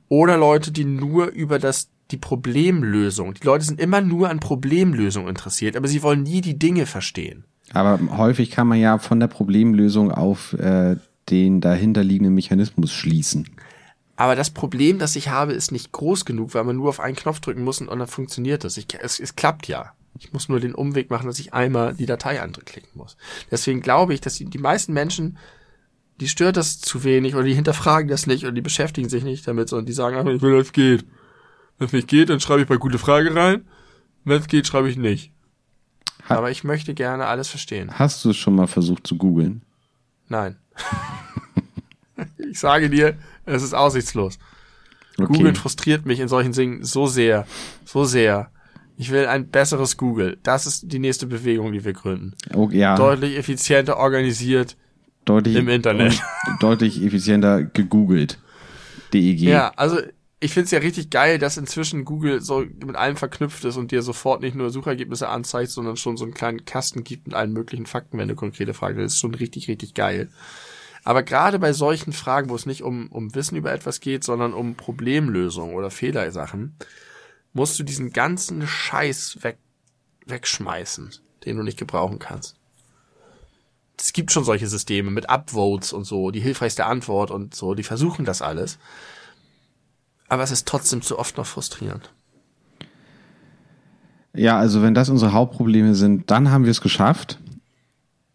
oder 0.09 0.37
Leute, 0.37 0.73
die 0.73 0.85
nur 0.85 1.28
über 1.28 1.61
das 1.61 1.89
die 2.11 2.16
Problemlösung. 2.16 3.35
Die 3.35 3.47
Leute 3.47 3.65
sind 3.65 3.81
immer 3.81 4.01
nur 4.01 4.28
an 4.28 4.41
Problemlösung 4.41 5.28
interessiert, 5.28 5.77
aber 5.77 5.87
sie 5.87 6.03
wollen 6.03 6.24
nie 6.24 6.41
die 6.41 6.59
Dinge 6.59 6.87
verstehen. 6.87 7.45
Aber 7.72 7.98
häufig 8.16 8.51
kann 8.51 8.66
man 8.66 8.78
ja 8.78 8.98
von 8.98 9.20
der 9.20 9.28
Problemlösung 9.28 10.10
auf 10.10 10.55
äh, 10.55 10.97
den 11.28 11.60
dahinterliegenden 11.60 12.34
Mechanismus 12.34 12.92
schließen. 12.92 13.48
Aber 14.16 14.36
das 14.36 14.51
Problem, 14.51 14.98
das 14.98 15.16
ich 15.16 15.30
habe, 15.30 15.52
ist 15.52 15.72
nicht 15.72 15.92
groß 15.92 16.24
genug, 16.24 16.52
weil 16.55 16.64
man 16.64 16.76
nur 16.76 16.90
auf 16.90 17.01
einen 17.01 17.16
Knopf 17.16 17.40
drücken 17.40 17.64
muss 17.64 17.80
und 17.80 17.88
dann 17.88 18.06
funktioniert 18.06 18.64
es. 18.64 18.76
Ich, 18.76 18.86
es. 19.01 19.18
Es 19.18 19.36
klappt 19.36 19.66
ja. 19.66 19.94
Ich 20.18 20.32
muss 20.32 20.48
nur 20.48 20.60
den 20.60 20.74
Umweg 20.74 21.09
machen, 21.09 21.26
dass 21.26 21.38
ich 21.38 21.55
einmal 21.55 21.94
die 21.94 22.05
Datei 22.05 22.42
anklicken 22.42 22.90
muss. 22.94 23.16
Deswegen 23.51 23.80
glaube 23.80 24.12
ich, 24.12 24.20
dass 24.20 24.34
die, 24.34 24.44
die 24.44 24.59
meisten 24.59 24.92
Menschen, 24.92 25.38
die 26.20 26.28
stört 26.28 26.56
das 26.56 26.80
zu 26.80 27.05
wenig 27.05 27.34
oder 27.34 27.44
die 27.44 27.55
hinterfragen 27.55 28.09
das 28.09 28.26
nicht 28.26 28.44
oder 28.44 28.52
die 28.52 28.60
beschäftigen 28.60 29.09
sich 29.09 29.24
nicht 29.24 29.48
damit, 29.48 29.68
sondern 29.68 29.86
die 29.86 29.92
sagen 29.92 30.16
einfach, 30.16 30.32
ich 30.32 30.42
will, 30.42 30.56
dass 30.56 30.66
es 30.66 30.72
geht. 30.72 31.06
Wenn 31.78 31.86
es 31.86 31.92
nicht 31.94 32.09
geht, 32.09 32.28
dann 32.28 32.40
schreibe 32.40 32.60
ich 32.60 32.68
bei 32.68 32.76
gute 32.76 32.98
Frage 32.98 33.34
rein. 33.34 33.66
Wenn 34.24 34.40
es 34.40 34.48
geht, 34.48 34.66
schreibe 34.66 34.90
ich 34.90 34.98
nicht. 34.98 35.32
Ha- 36.28 36.36
Aber 36.36 36.51
ich 36.51 36.64
möchte 36.64 36.94
gerne 36.94 37.27
alles 37.27 37.48
verstehen. 37.48 37.90
Hast 37.98 38.24
du 38.24 38.31
es 38.31 38.36
schon 38.36 38.55
mal 38.55 38.66
versucht 38.66 39.06
zu 39.06 39.16
googeln? 39.16 39.62
Nein. 40.28 40.56
ich 42.51 42.59
sage 42.59 42.90
dir, 42.90 43.16
es 43.47 43.62
ist 43.62 43.74
aussichtslos. 43.74 44.39
Okay. 45.18 45.27
Googeln 45.32 45.56
frustriert 45.56 46.06
mich 46.06 46.20
in 46.20 46.28
solchen 46.28 46.52
Dingen 46.52 46.85
so 46.85 47.06
sehr, 47.06 47.47
so 47.85 48.05
sehr. 48.05 48.51
Ich 48.97 49.10
will 49.10 49.27
ein 49.27 49.48
besseres 49.48 49.97
Google. 49.97 50.39
Das 50.43 50.66
ist 50.66 50.93
die 50.93 50.98
nächste 50.98 51.27
Bewegung, 51.27 51.72
die 51.72 51.85
wir 51.85 51.93
gründen. 51.94 52.35
Oh, 52.55 52.68
ja, 52.70 52.97
Deutlich 52.97 53.36
effizienter 53.36 53.97
organisiert. 53.97 54.77
deutlich 55.24 55.56
im 55.56 55.68
Internet. 55.68 56.20
deutlich 56.60 57.02
effizienter 57.02 57.64
gegoogelt. 57.64 58.39
DEG. 59.12 59.40
Ja, 59.40 59.72
also 59.77 59.98
ich 60.42 60.54
find's 60.54 60.70
ja 60.70 60.78
richtig 60.78 61.10
geil, 61.10 61.38
dass 61.38 61.58
inzwischen 61.58 62.06
Google 62.06 62.40
so 62.40 62.60
mit 62.60 62.96
allem 62.96 63.16
verknüpft 63.16 63.62
ist 63.66 63.76
und 63.76 63.90
dir 63.90 64.00
sofort 64.00 64.40
nicht 64.40 64.56
nur 64.56 64.70
Suchergebnisse 64.70 65.28
anzeigt, 65.28 65.70
sondern 65.70 65.98
schon 65.98 66.16
so 66.16 66.24
einen 66.24 66.32
kleinen 66.32 66.64
Kasten 66.64 67.04
gibt 67.04 67.26
mit 67.26 67.36
allen 67.36 67.52
möglichen 67.52 67.84
Fakten, 67.84 68.16
wenn 68.16 68.28
du 68.28 68.34
konkrete 68.34 68.72
Fragen 68.72 68.96
hast. 68.96 69.04
Das 69.04 69.12
ist 69.14 69.20
schon 69.20 69.34
richtig, 69.34 69.68
richtig 69.68 69.92
geil. 69.92 70.30
Aber 71.04 71.22
gerade 71.22 71.58
bei 71.58 71.74
solchen 71.74 72.14
Fragen, 72.14 72.48
wo 72.48 72.54
es 72.54 72.64
nicht 72.64 72.82
um, 72.82 73.08
um 73.08 73.34
Wissen 73.34 73.56
über 73.56 73.72
etwas 73.72 74.00
geht, 74.00 74.24
sondern 74.24 74.54
um 74.54 74.76
Problemlösung 74.76 75.74
oder 75.74 75.90
Fehlersachen, 75.90 76.74
musst 77.52 77.78
du 77.78 77.82
diesen 77.82 78.12
ganzen 78.12 78.66
Scheiß 78.66 79.42
weg, 79.42 79.58
wegschmeißen, 80.24 81.10
den 81.44 81.56
du 81.58 81.62
nicht 81.62 81.78
gebrauchen 81.78 82.18
kannst. 82.18 82.56
Es 83.98 84.14
gibt 84.14 84.32
schon 84.32 84.44
solche 84.44 84.66
Systeme 84.66 85.10
mit 85.10 85.28
Upvotes 85.28 85.92
und 85.92 86.04
so, 86.04 86.30
die 86.30 86.40
hilfreichste 86.40 86.86
Antwort 86.86 87.30
und 87.30 87.54
so, 87.54 87.74
die 87.74 87.82
versuchen 87.82 88.24
das 88.24 88.40
alles. 88.40 88.78
Aber 90.31 90.43
es 90.43 90.51
ist 90.51 90.66
trotzdem 90.66 91.02
zu 91.02 91.19
oft 91.19 91.36
noch 91.36 91.44
frustrierend. 91.47 92.11
Ja, 94.35 94.59
also 94.59 94.81
wenn 94.82 94.94
das 94.94 95.09
unsere 95.09 95.32
Hauptprobleme 95.32 95.94
sind, 95.94 96.31
dann 96.31 96.51
haben 96.51 96.65
wir 96.65 96.70
es 96.70 96.81
geschafft. 96.81 97.39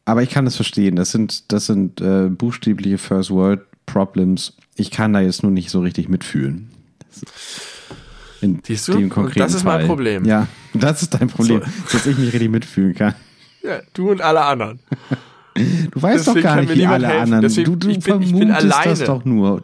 Aber 0.04 0.22
ich 0.22 0.30
kann 0.30 0.46
es 0.46 0.56
verstehen. 0.56 0.96
Das 0.98 1.12
sind, 1.12 1.52
das 1.52 1.66
sind 1.66 2.00
äh, 2.02 2.28
buchstäbliche 2.30 2.98
First 2.98 3.32
World 3.32 3.62
Problems. 3.86 4.54
Ich 4.76 4.92
kann 4.92 5.14
da 5.14 5.22
jetzt 5.22 5.42
nur 5.42 5.52
nicht 5.52 5.70
so 5.72 5.80
richtig 5.80 6.10
mitfühlen. 6.10 6.70
In 8.42 8.60
Siehst 8.64 8.88
du? 8.90 8.94
dem 8.94 9.04
Und 9.06 9.10
konkreten 9.10 9.40
das 9.40 9.54
ist 9.54 9.64
mein 9.64 9.80
Fall. 9.80 9.88
Problem. 9.88 10.26
Ja, 10.26 10.48
das 10.74 11.02
ist 11.02 11.14
dein 11.14 11.30
Problem, 11.30 11.62
dass 11.92 12.06
ich 12.06 12.18
mich 12.18 12.34
richtig 12.34 12.50
mitfühlen 12.50 12.94
kann. 12.94 13.16
Ja, 13.64 13.80
du 13.94 14.12
und 14.12 14.22
alle 14.22 14.42
anderen. 14.44 14.80
Du 15.56 16.02
weißt 16.02 16.28
doch 16.28 16.34
Deswegen 16.34 16.44
gar 16.44 16.56
kann 16.58 16.66
nicht, 16.66 16.76
wie 16.76 16.86
alle 16.86 17.08
helfen. 17.08 17.24
anderen. 17.24 17.42
Deswegen- 17.44 17.72
du 17.72 17.76
du 17.78 17.88
ich 17.90 18.00
bin- 18.00 18.22
ich 18.22 18.30
vermutest 18.32 18.62
bin 18.62 18.70
das 18.92 19.04
doch 19.06 19.24
nur. 19.24 19.64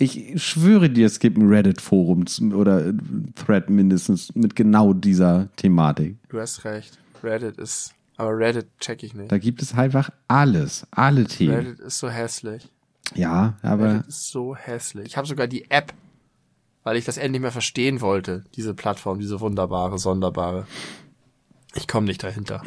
Ich 0.00 0.40
schwöre 0.40 0.88
dir, 0.88 1.06
es 1.06 1.18
gibt 1.18 1.36
ein 1.38 1.48
Reddit-Forum 1.48 2.24
oder 2.54 2.92
Thread 3.34 3.68
mindestens 3.68 4.32
mit 4.36 4.54
genau 4.54 4.92
dieser 4.92 5.48
Thematik. 5.56 6.16
Du 6.28 6.38
hast 6.38 6.64
recht. 6.64 6.98
Reddit 7.24 7.58
ist, 7.58 7.94
aber 8.16 8.38
Reddit 8.38 8.68
check 8.78 9.02
ich 9.02 9.14
nicht. 9.14 9.32
Da 9.32 9.38
gibt 9.38 9.60
es 9.60 9.74
einfach 9.74 10.10
alles, 10.28 10.86
alle 10.92 11.24
Themen. 11.24 11.54
Reddit 11.54 11.80
ist 11.80 11.98
so 11.98 12.08
hässlich. 12.08 12.68
Ja, 13.16 13.56
aber 13.62 13.94
Reddit 13.94 14.06
ist 14.06 14.30
so 14.30 14.54
hässlich. 14.54 15.06
Ich 15.08 15.16
habe 15.16 15.26
sogar 15.26 15.48
die 15.48 15.68
App, 15.68 15.92
weil 16.84 16.96
ich 16.96 17.04
das 17.04 17.18
endlich 17.18 17.42
mehr 17.42 17.50
verstehen 17.50 18.00
wollte, 18.00 18.44
diese 18.54 18.74
Plattform, 18.74 19.18
diese 19.18 19.40
wunderbare, 19.40 19.98
sonderbare. 19.98 20.68
Ich 21.74 21.88
komme 21.88 22.06
nicht 22.06 22.22
dahinter. 22.22 22.62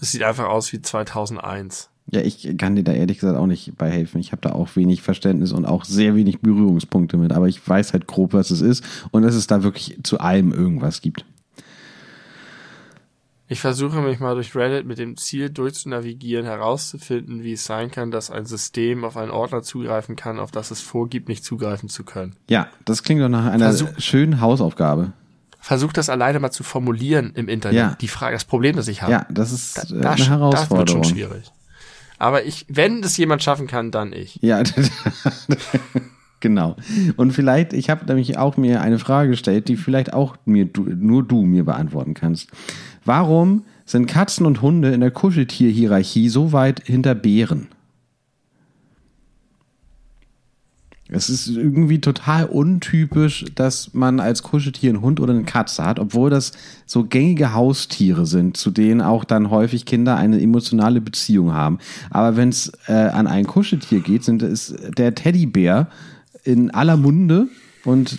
Es 0.00 0.10
sieht 0.10 0.24
einfach 0.24 0.48
aus 0.48 0.72
wie 0.72 0.82
2001. 0.82 1.88
ja, 2.10 2.20
ich 2.20 2.56
kann 2.58 2.76
dir 2.76 2.84
da 2.84 2.92
ehrlich 2.92 3.18
gesagt 3.18 3.36
auch 3.38 3.46
nicht 3.46 3.76
bei 3.78 3.90
helfen. 3.90 4.20
Ich 4.20 4.32
habe 4.32 4.42
da 4.42 4.52
auch 4.52 4.76
wenig 4.76 5.02
Verständnis 5.02 5.52
und 5.52 5.64
auch 5.64 5.84
sehr 5.84 6.14
wenig 6.14 6.40
Berührungspunkte 6.40 7.16
mit. 7.16 7.32
Aber 7.32 7.48
ich 7.48 7.66
weiß 7.66 7.92
halt 7.92 8.06
grob, 8.06 8.32
was 8.34 8.50
es 8.50 8.60
ist 8.60 8.84
und 9.10 9.22
dass 9.22 9.34
es 9.34 9.46
da 9.46 9.62
wirklich 9.62 9.98
zu 10.02 10.20
allem 10.20 10.52
irgendwas 10.52 11.00
gibt. 11.00 11.24
Ich 13.46 13.60
versuche 13.60 14.00
mich 14.00 14.20
mal 14.20 14.34
durch 14.34 14.56
Reddit 14.56 14.86
mit 14.86 14.98
dem 14.98 15.18
Ziel 15.18 15.50
durchzunavigieren, 15.50 16.46
herauszufinden, 16.46 17.42
wie 17.42 17.52
es 17.52 17.64
sein 17.66 17.90
kann, 17.90 18.10
dass 18.10 18.30
ein 18.30 18.46
System 18.46 19.04
auf 19.04 19.18
einen 19.18 19.30
Ordner 19.30 19.62
zugreifen 19.62 20.16
kann, 20.16 20.38
auf 20.38 20.50
das 20.50 20.70
es 20.70 20.80
vorgibt, 20.80 21.28
nicht 21.28 21.44
zugreifen 21.44 21.90
zu 21.90 22.04
können. 22.04 22.36
Ja, 22.48 22.68
das 22.86 23.02
klingt 23.02 23.20
doch 23.20 23.28
nach 23.28 23.44
einer 23.44 23.66
Versuch- 23.66 23.98
schönen 24.00 24.40
Hausaufgabe. 24.40 25.12
Versuch 25.60 25.92
das 25.92 26.08
alleine 26.08 26.40
mal 26.40 26.50
zu 26.52 26.62
formulieren 26.62 27.32
im 27.34 27.48
Internet. 27.48 27.78
Ja. 27.78 27.96
Die 28.00 28.08
Frage, 28.08 28.34
das 28.34 28.44
Problem, 28.44 28.76
das 28.76 28.88
ich 28.88 29.02
habe. 29.02 29.12
Ja, 29.12 29.26
das 29.30 29.52
ist 29.52 29.76
da, 29.76 29.82
äh, 29.82 29.86
da, 29.88 29.94
eine 29.94 30.02
das 30.02 30.18
wird 30.18 30.28
Herausforderung. 30.30 31.04
schon 31.04 31.14
schwierig. 31.14 31.52
Aber 32.18 32.44
ich, 32.44 32.66
wenn 32.68 33.02
das 33.02 33.16
jemand 33.16 33.42
schaffen 33.42 33.66
kann, 33.66 33.90
dann 33.90 34.12
ich. 34.12 34.38
Ja, 34.42 34.62
genau. 36.40 36.76
Und 37.16 37.32
vielleicht, 37.32 37.72
ich 37.72 37.90
habe 37.90 38.06
nämlich 38.06 38.36
auch 38.36 38.56
mir 38.56 38.80
eine 38.80 38.98
Frage 38.98 39.30
gestellt, 39.30 39.68
die 39.68 39.76
vielleicht 39.76 40.12
auch 40.12 40.36
mir 40.44 40.66
du, 40.66 40.82
nur 40.82 41.22
du 41.22 41.42
mir 41.42 41.64
beantworten 41.64 42.14
kannst. 42.14 42.50
Warum 43.04 43.64
sind 43.84 44.06
Katzen 44.06 44.46
und 44.46 44.62
Hunde 44.62 44.92
in 44.92 45.00
der 45.00 45.10
Kuscheltierhierarchie 45.10 46.28
so 46.28 46.52
weit 46.52 46.82
hinter 46.84 47.14
Bären? 47.14 47.68
Es 51.14 51.28
ist 51.28 51.48
irgendwie 51.48 52.00
total 52.00 52.46
untypisch, 52.46 53.44
dass 53.54 53.94
man 53.94 54.20
als 54.20 54.42
Kuscheltier 54.42 54.90
einen 54.90 55.00
Hund 55.00 55.20
oder 55.20 55.32
eine 55.32 55.44
Katze 55.44 55.84
hat, 55.84 55.98
obwohl 55.98 56.30
das 56.30 56.52
so 56.86 57.04
gängige 57.04 57.54
Haustiere 57.54 58.26
sind, 58.26 58.56
zu 58.56 58.70
denen 58.70 59.00
auch 59.00 59.24
dann 59.24 59.50
häufig 59.50 59.86
Kinder 59.86 60.16
eine 60.16 60.40
emotionale 60.40 61.00
Beziehung 61.00 61.52
haben. 61.52 61.78
Aber 62.10 62.36
wenn 62.36 62.48
es 62.48 62.72
äh, 62.88 62.92
an 62.92 63.26
ein 63.26 63.46
Kuscheltier 63.46 64.00
geht, 64.00 64.24
sind 64.24 64.42
es 64.42 64.74
der 64.96 65.14
Teddybär 65.14 65.88
in 66.42 66.70
aller 66.70 66.96
Munde 66.96 67.48
und 67.84 68.18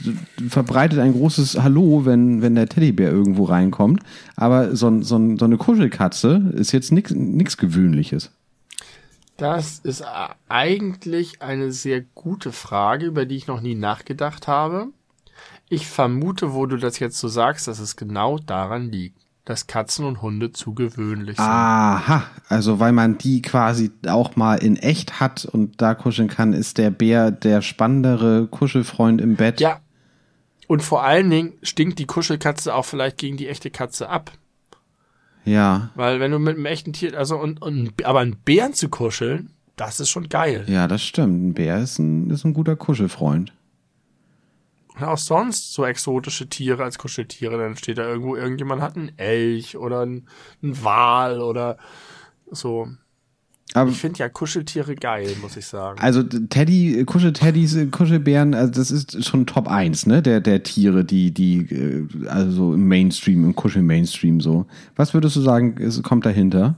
verbreitet 0.49 0.99
ein 0.99 1.13
großes 1.13 1.61
Hallo, 1.61 2.05
wenn, 2.05 2.41
wenn 2.41 2.55
der 2.55 2.69
Teddybär 2.69 3.11
irgendwo 3.11 3.45
reinkommt. 3.45 4.01
Aber 4.35 4.76
so, 4.76 5.01
so, 5.01 5.35
so 5.38 5.45
eine 5.45 5.57
Kuschelkatze 5.57 6.53
ist 6.55 6.72
jetzt 6.72 6.91
nichts 6.91 7.57
Gewöhnliches. 7.57 8.31
Das 9.38 9.80
ist 9.80 10.03
eigentlich 10.48 11.41
eine 11.41 11.72
sehr 11.72 12.02
gute 12.02 12.52
Frage, 12.52 13.06
über 13.06 13.26
die 13.26 13.36
ich 13.36 13.48
noch 13.48 13.62
nie 13.62 13.76
nachgedacht 13.76 14.48
habe. 14.48 14.88
Ich 15.68 15.88
vermute, 15.88 16.53
wo 16.53 16.66
du 16.66 16.78
das 16.78 16.99
jetzt 16.99 17.18
so 17.18 17.28
sagst, 17.28 17.68
dass 17.68 17.80
es 17.80 17.95
genau 17.95 18.38
daran 18.38 18.91
liegt, 18.91 19.20
dass 19.44 19.68
Katzen 19.68 20.06
und 20.06 20.22
Hunde 20.22 20.52
zu 20.52 20.74
gewöhnlich 20.74 21.38
sind. 21.38 21.45
Aha, 21.45 22.24
also 22.49 22.80
weil 22.80 22.91
man 22.91 23.18
die 23.18 23.41
quasi 23.41 23.91
auch 24.07 24.36
mal 24.36 24.56
in 24.56 24.78
echt 24.78 25.20
hat 25.20 25.45
und 25.45 25.82
da 25.82 25.95
kuscheln 25.95 26.30
kann, 26.30 26.53
ist 26.53 26.78
der 26.78 26.90
Bär 26.90 27.32
der 27.32 27.62
spannendere 27.62 28.48
Kuschelfreund 28.48 29.22
im 29.22 29.36
Bett. 29.36 29.60
Ja. 29.60 29.82
Und 30.68 30.82
vor 30.82 31.03
allen 31.03 31.30
Dingen 31.30 31.53
stinkt 31.62 31.99
die 31.99 32.07
Kuschelkatze 32.07 32.74
auch 32.74 32.86
vielleicht 32.86 33.18
gegen 33.18 33.38
die 33.38 33.48
echte 33.48 33.70
Katze 33.70 34.10
ab. 34.10 34.32
Ja. 35.45 35.91
Weil 35.95 36.19
wenn 36.19 36.31
du 36.31 36.39
mit 36.39 36.55
einem 36.55 36.65
echten 36.65 36.93
Tier, 36.93 37.17
also 37.17 37.38
und, 37.38 37.61
und 37.61 38.03
aber 38.05 38.19
einen 38.19 38.35
Bären 38.35 38.73
zu 38.73 38.89
kuscheln, 38.89 39.51
das 39.76 39.99
ist 39.99 40.09
schon 40.09 40.30
geil. 40.30 40.65
Ja, 40.67 40.88
das 40.88 41.03
stimmt. 41.03 41.43
Ein 41.43 41.53
Bär 41.53 41.80
ist 41.80 41.99
ein, 41.99 42.30
ist 42.30 42.45
ein 42.45 42.53
guter 42.53 42.76
Kuschelfreund. 42.76 43.53
Und 44.95 45.03
auch 45.03 45.17
sonst 45.17 45.73
so 45.73 45.85
exotische 45.85 46.47
Tiere 46.47 46.84
als 46.84 46.97
Kuscheltiere, 46.97 47.57
dann 47.57 47.76
steht 47.76 47.97
da 47.97 48.07
irgendwo, 48.07 48.35
irgendjemand 48.35 48.81
hat 48.81 48.95
einen 48.95 49.17
Elch 49.17 49.76
oder 49.77 50.01
einen, 50.01 50.27
einen 50.63 50.84
Wal 50.84 51.41
oder 51.41 51.77
so. 52.49 52.88
Aber 53.74 53.90
Ich 53.90 53.98
finde 53.98 54.20
ja 54.20 54.30
Kuscheltiere 54.30 54.96
geil, 54.96 55.36
muss 55.42 55.58
ich 55.58 55.66
sagen. 55.66 56.00
also 56.00 56.24
Teddy, 56.24 57.04
Kuschelteddys, 57.06 57.78
Kuschelbären, 57.92 58.54
also 58.54 58.72
das 58.72 58.92
ist 58.92 59.26
schon 59.26 59.46
Top 59.48 59.68
1, 59.68 60.06
ne? 60.06 60.22
Der, 60.22 60.40
der 60.40 60.64
Tiere, 60.64 61.04
die, 61.04 61.32
die, 61.32 61.58
äh, 61.74 62.28
also 62.28 62.74
im 62.74 62.88
Mainstream, 62.88 63.44
im 63.44 63.56
Kuschel-Mainstream 63.56 64.40
so. 64.40 64.66
Was 64.96 65.14
würdest 65.14 65.36
du 65.36 65.42
sagen, 65.42 65.76
es 65.82 66.02
kommt 66.04 66.26
dahinter? 66.26 66.76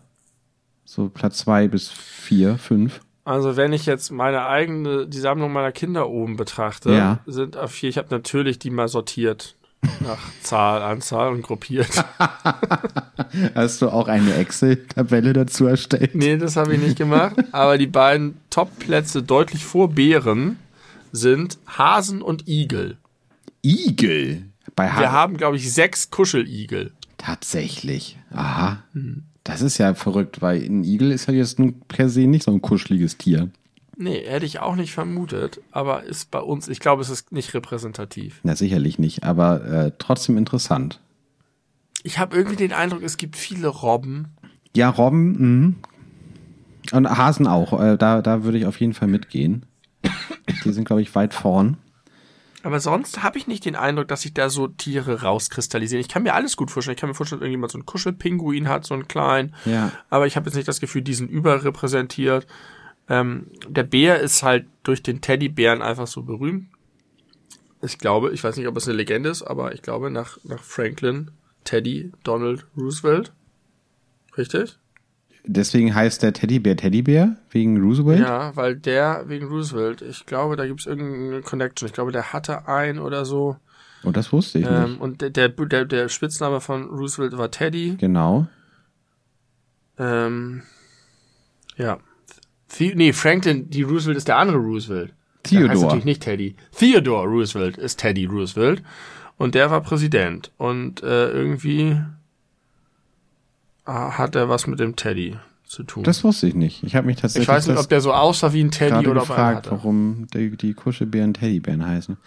So 0.86 1.10
Platz 1.10 1.40
zwei 1.40 1.68
bis 1.68 1.90
vier, 1.90 2.58
fünf? 2.58 3.02
Also 3.26 3.58
wenn 3.58 3.74
ich 3.74 3.86
jetzt 3.86 4.10
meine 4.10 4.46
eigene, 4.48 5.06
die 5.06 5.20
Sammlung 5.20 5.52
meiner 5.52 5.74
Kinder 5.74 6.10
oben 6.10 6.38
betrachte, 6.38 6.94
Ja. 6.94 7.20
sind 7.28 7.58
auf 7.58 7.72
vier, 7.72 7.90
ich 7.90 7.98
habe 7.98 8.08
natürlich 8.10 8.58
die 8.58 8.70
mal 8.70 8.88
sortiert 8.88 9.56
nach 10.00 10.20
Zahl, 10.42 10.82
Anzahl 10.82 11.32
und 11.32 11.42
gruppiert. 11.42 11.90
Hast 13.56 13.82
du 13.82 13.90
auch 13.90 14.08
eine 14.08 14.36
Excel-Tabelle 14.36 15.34
dazu 15.34 15.68
erstellt? 15.68 16.16
nee, 16.16 16.38
das 16.38 16.56
habe 16.56 16.76
ich 16.76 16.82
nicht 16.82 16.98
gemacht. 16.98 17.36
Aber 17.52 17.78
die 17.78 17.88
beiden 17.88 18.38
Top-Plätze 18.50 19.24
deutlich 19.24 19.66
vor 19.66 19.90
Bären 19.90 20.58
sind 21.12 21.58
Hasen 21.68 22.22
und 22.22 22.48
Igel. 22.48 22.98
Igel. 23.64 24.44
Bei 24.76 24.86
Wir 24.86 24.94
ha 24.94 25.12
haben, 25.12 25.38
glaube 25.38 25.58
ich, 25.58 25.74
sechs 25.74 26.12
Kuscheligel. 26.12 26.92
Tatsächlich. 27.18 28.18
Aha. 28.32 28.84
Das 29.44 29.62
ist 29.62 29.78
ja 29.78 29.94
verrückt, 29.94 30.42
weil 30.42 30.62
ein 30.62 30.84
Igel 30.84 31.12
ist 31.12 31.28
ja 31.28 31.34
jetzt 31.34 31.58
nun 31.58 31.80
per 31.88 32.10
se 32.10 32.28
nicht 32.28 32.44
so 32.44 32.52
ein 32.52 32.62
kuscheliges 32.62 33.18
Tier. 33.18 33.50
Nee, 34.00 34.24
hätte 34.28 34.46
ich 34.46 34.60
auch 34.60 34.76
nicht 34.76 34.94
vermutet, 34.94 35.60
aber 35.72 36.04
ist 36.04 36.30
bei 36.30 36.40
uns, 36.40 36.68
ich 36.68 36.80
glaube, 36.80 37.02
es 37.02 37.10
ist 37.10 37.32
nicht 37.32 37.54
repräsentativ. 37.56 38.40
Na, 38.44 38.56
sicherlich 38.56 39.00
nicht, 39.00 39.24
aber 39.24 39.66
äh, 39.66 39.92
trotzdem 39.98 40.38
interessant. 40.38 41.00
Ich 42.04 42.20
habe 42.20 42.38
irgendwie 42.38 42.56
den 42.56 42.74
Eindruck, 42.74 43.02
es 43.02 43.18
gibt 43.18 43.36
viele 43.36 43.68
Robben. 43.68 44.36
Ja, 44.76 44.90
Robben, 44.90 45.32
mhm. 45.32 45.76
Und 46.92 47.10
Hasen 47.10 47.48
auch. 47.48 47.80
Äh, 47.82 47.98
da, 47.98 48.22
da 48.22 48.44
würde 48.44 48.58
ich 48.58 48.66
auf 48.66 48.80
jeden 48.80 48.94
Fall 48.94 49.08
mitgehen. 49.08 49.66
Die 50.64 50.72
sind, 50.72 50.86
glaube 50.86 51.02
ich, 51.02 51.14
weit 51.16 51.34
vorn. 51.34 51.78
Aber 52.64 52.80
sonst 52.80 53.24
habe 53.24 53.38
ich 53.38 53.48
nicht 53.48 53.66
den 53.66 53.76
Eindruck, 53.76 54.08
dass 54.08 54.22
sich 54.22 54.34
da 54.34 54.50
so 54.50 54.68
Tiere 54.68 55.22
rauskristallisieren. 55.22 56.02
Ich 56.02 56.10
kann 56.10 56.24
mir 56.24 56.34
alles 56.34 56.58
gut 56.58 56.72
vorstellen. 56.72 56.96
Ich 56.96 57.00
kann 57.00 57.10
mir 57.10 57.14
vorstellen, 57.14 57.40
dass 57.40 57.46
irgendjemand 57.46 57.72
so 57.72 57.78
einen 57.78 57.86
Kuschelpinguin 57.86 58.68
hat, 58.68 58.86
so 58.86 58.94
einen 58.94 59.08
kleinen. 59.08 59.56
Ja. 59.66 59.92
Aber 60.10 60.28
ich 60.28 60.36
habe 60.36 60.48
jetzt 60.48 60.56
nicht 60.56 60.68
das 60.68 60.80
Gefühl, 60.80 61.02
die 61.02 61.14
sind 61.14 61.30
überrepräsentiert. 61.30 62.48
Ähm, 63.10 63.48
der 63.68 63.84
Bär 63.84 64.20
ist 64.20 64.44
halt 64.44 64.66
durch 64.84 65.02
den 65.02 65.22
Teddybären 65.22 65.82
einfach 65.82 66.08
so 66.08 66.24
berühmt. 66.24 66.68
Ich 67.82 68.00
glaube, 68.00 68.32
ich 68.32 68.44
weiß 68.44 68.58
nicht, 68.58 68.68
ob 68.68 68.76
es 68.76 68.88
eine 68.88 68.98
Legende 68.98 69.30
ist, 69.30 69.44
aber 69.44 69.74
ich 69.74 69.82
glaube 69.82 70.10
nach, 70.10 70.38
nach 70.44 70.62
Franklin, 70.64 71.32
Teddy, 71.64 72.12
Donald 72.24 72.66
Roosevelt. 72.76 73.32
Richtig? 74.38 74.78
Deswegen 75.46 75.96
heißt 75.96 76.24
der 76.24 76.34
Teddybär 76.34 76.76
Teddybär, 76.76 77.38
wegen 77.52 77.82
Roosevelt. 77.82 78.20
Ja, 78.20 78.56
weil 78.56 78.76
der 78.76 79.24
wegen 79.28 79.48
Roosevelt, 79.48 80.02
ich 80.02 80.26
glaube, 80.26 80.58
da 80.58 80.68
gibt's 80.68 80.86
irgendeine 80.86 81.42
Connection. 81.42 81.88
Ich 81.88 81.94
glaube, 81.94 82.12
der 82.12 82.34
hatte 82.34 82.68
einen 82.68 83.00
oder 83.00 83.24
so. 83.24 83.58
Und 84.04 84.10
Oh, 84.10 84.12
das 84.12 84.32
wusste 84.32 84.60
ich 84.60 84.66
nicht. 84.66 84.74
Ähm, 84.74 84.98
und 85.00 85.22
der, 85.22 85.30
der, 85.30 85.50
der, 85.50 85.86
der 85.86 86.10
Spitzname 86.10 86.62
von 86.62 86.86
Roosevelt 86.90 87.38
war 87.38 87.50
Teddy. 87.50 87.96
Genau. 87.98 88.48
Ähm, 89.98 90.64
ja. 91.78 92.00
The 92.70 92.96
nee, 92.96 93.14
Franklin, 93.14 93.70
die 93.70 93.84
Roosevelt 93.84 94.18
ist 94.18 94.28
der 94.28 94.38
andere 94.38 94.58
Roosevelt. 94.58 95.14
Der 95.52 95.70
heißt 95.70 95.82
natürlich 95.82 96.06
nicht 96.06 96.22
Teddy. 96.22 96.56
Theodore 96.78 97.28
Roosevelt 97.28 97.78
ist 97.78 98.00
Teddy 98.00 98.26
Roosevelt. 98.26 98.84
Und 99.38 99.56
der 99.56 99.72
war 99.72 99.82
Präsident. 99.82 100.52
Und 100.58 101.04
äh, 101.04 101.30
irgendwie 101.30 102.00
ah, 103.86 104.18
hat 104.18 104.36
er 104.36 104.50
was 104.50 104.68
mit 104.68 104.80
dem 104.80 104.96
Teddy 104.96 105.38
zu 105.66 105.84
tun. 105.84 106.04
Das 106.04 106.24
wusste 106.24 106.48
ich 106.48 106.56
nicht. 106.56 106.84
Ich 106.84 106.96
habe 106.96 107.08
mich 107.08 107.18
tatsächlich 107.18 107.44
ich 107.44 107.54
weiß 107.54 107.68
nicht, 107.68 107.78
ob 107.78 107.90
der 107.90 108.02
so 108.02 108.14
aussah 108.14 108.54
wie 108.54 108.64
ein 108.64 108.72
Teddy 108.72 109.08
oder 109.08 109.22
er 109.22 109.28
gefragt, 109.28 109.68
warum 109.70 110.28
die, 110.34 110.56
die 110.58 110.74
Kuschelbären 110.74 111.34
Teddybären 111.34 111.86
heißen. 111.86 112.18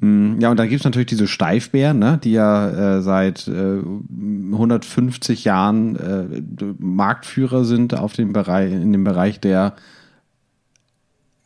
Mm, 0.00 0.40
Ja, 0.40 0.50
und 0.50 0.56
dann 0.58 0.68
gibt's 0.68 0.84
natürlich 0.84 1.08
diese 1.08 1.26
Steifbären, 1.26 1.98
ne, 1.98 2.18
die 2.22 2.32
ja 2.32 2.96
äh, 2.98 3.02
seit 3.02 3.46
äh, 3.48 3.78
150 4.52 5.44
Jahren 5.44 5.96
äh, 5.96 6.42
Marktführer 6.78 7.64
sind 7.64 7.94
auf 7.94 8.14
dem 8.14 8.32
Bereich, 8.32 8.72
in 8.72 8.92
dem 8.92 9.04
Bereich 9.04 9.40
der, 9.40 9.74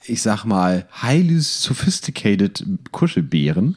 ich 0.07 0.23
sag 0.23 0.45
mal, 0.45 0.87
highly 1.03 1.41
sophisticated 1.41 2.65
Kuschelbären. 2.93 3.77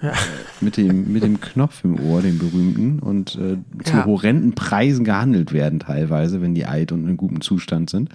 Äh, 0.00 0.12
Mit 0.60 0.76
dem, 0.76 1.12
mit 1.12 1.22
dem 1.22 1.40
Knopf 1.40 1.84
im 1.84 1.98
Ohr, 2.00 2.22
dem 2.22 2.38
berühmten, 2.38 2.98
und 2.98 3.36
äh, 3.36 3.56
zu 3.84 3.92
Ja. 3.98 4.04
horrenden 4.04 4.52
Preisen 4.52 5.04
gehandelt 5.04 5.52
werden 5.52 5.78
teilweise, 5.78 6.40
wenn 6.40 6.54
die 6.54 6.64
alt 6.66 6.90
und 6.92 7.08
in 7.08 7.16
gutem 7.16 7.40
Zustand 7.40 7.88
sind. 7.90 8.08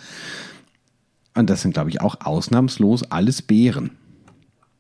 Und 1.34 1.50
das 1.50 1.62
sind, 1.62 1.74
glaube 1.74 1.90
ich, 1.90 2.02
auch 2.02 2.20
ausnahmslos 2.22 3.04
alles 3.12 3.42
Bären. 3.42 3.92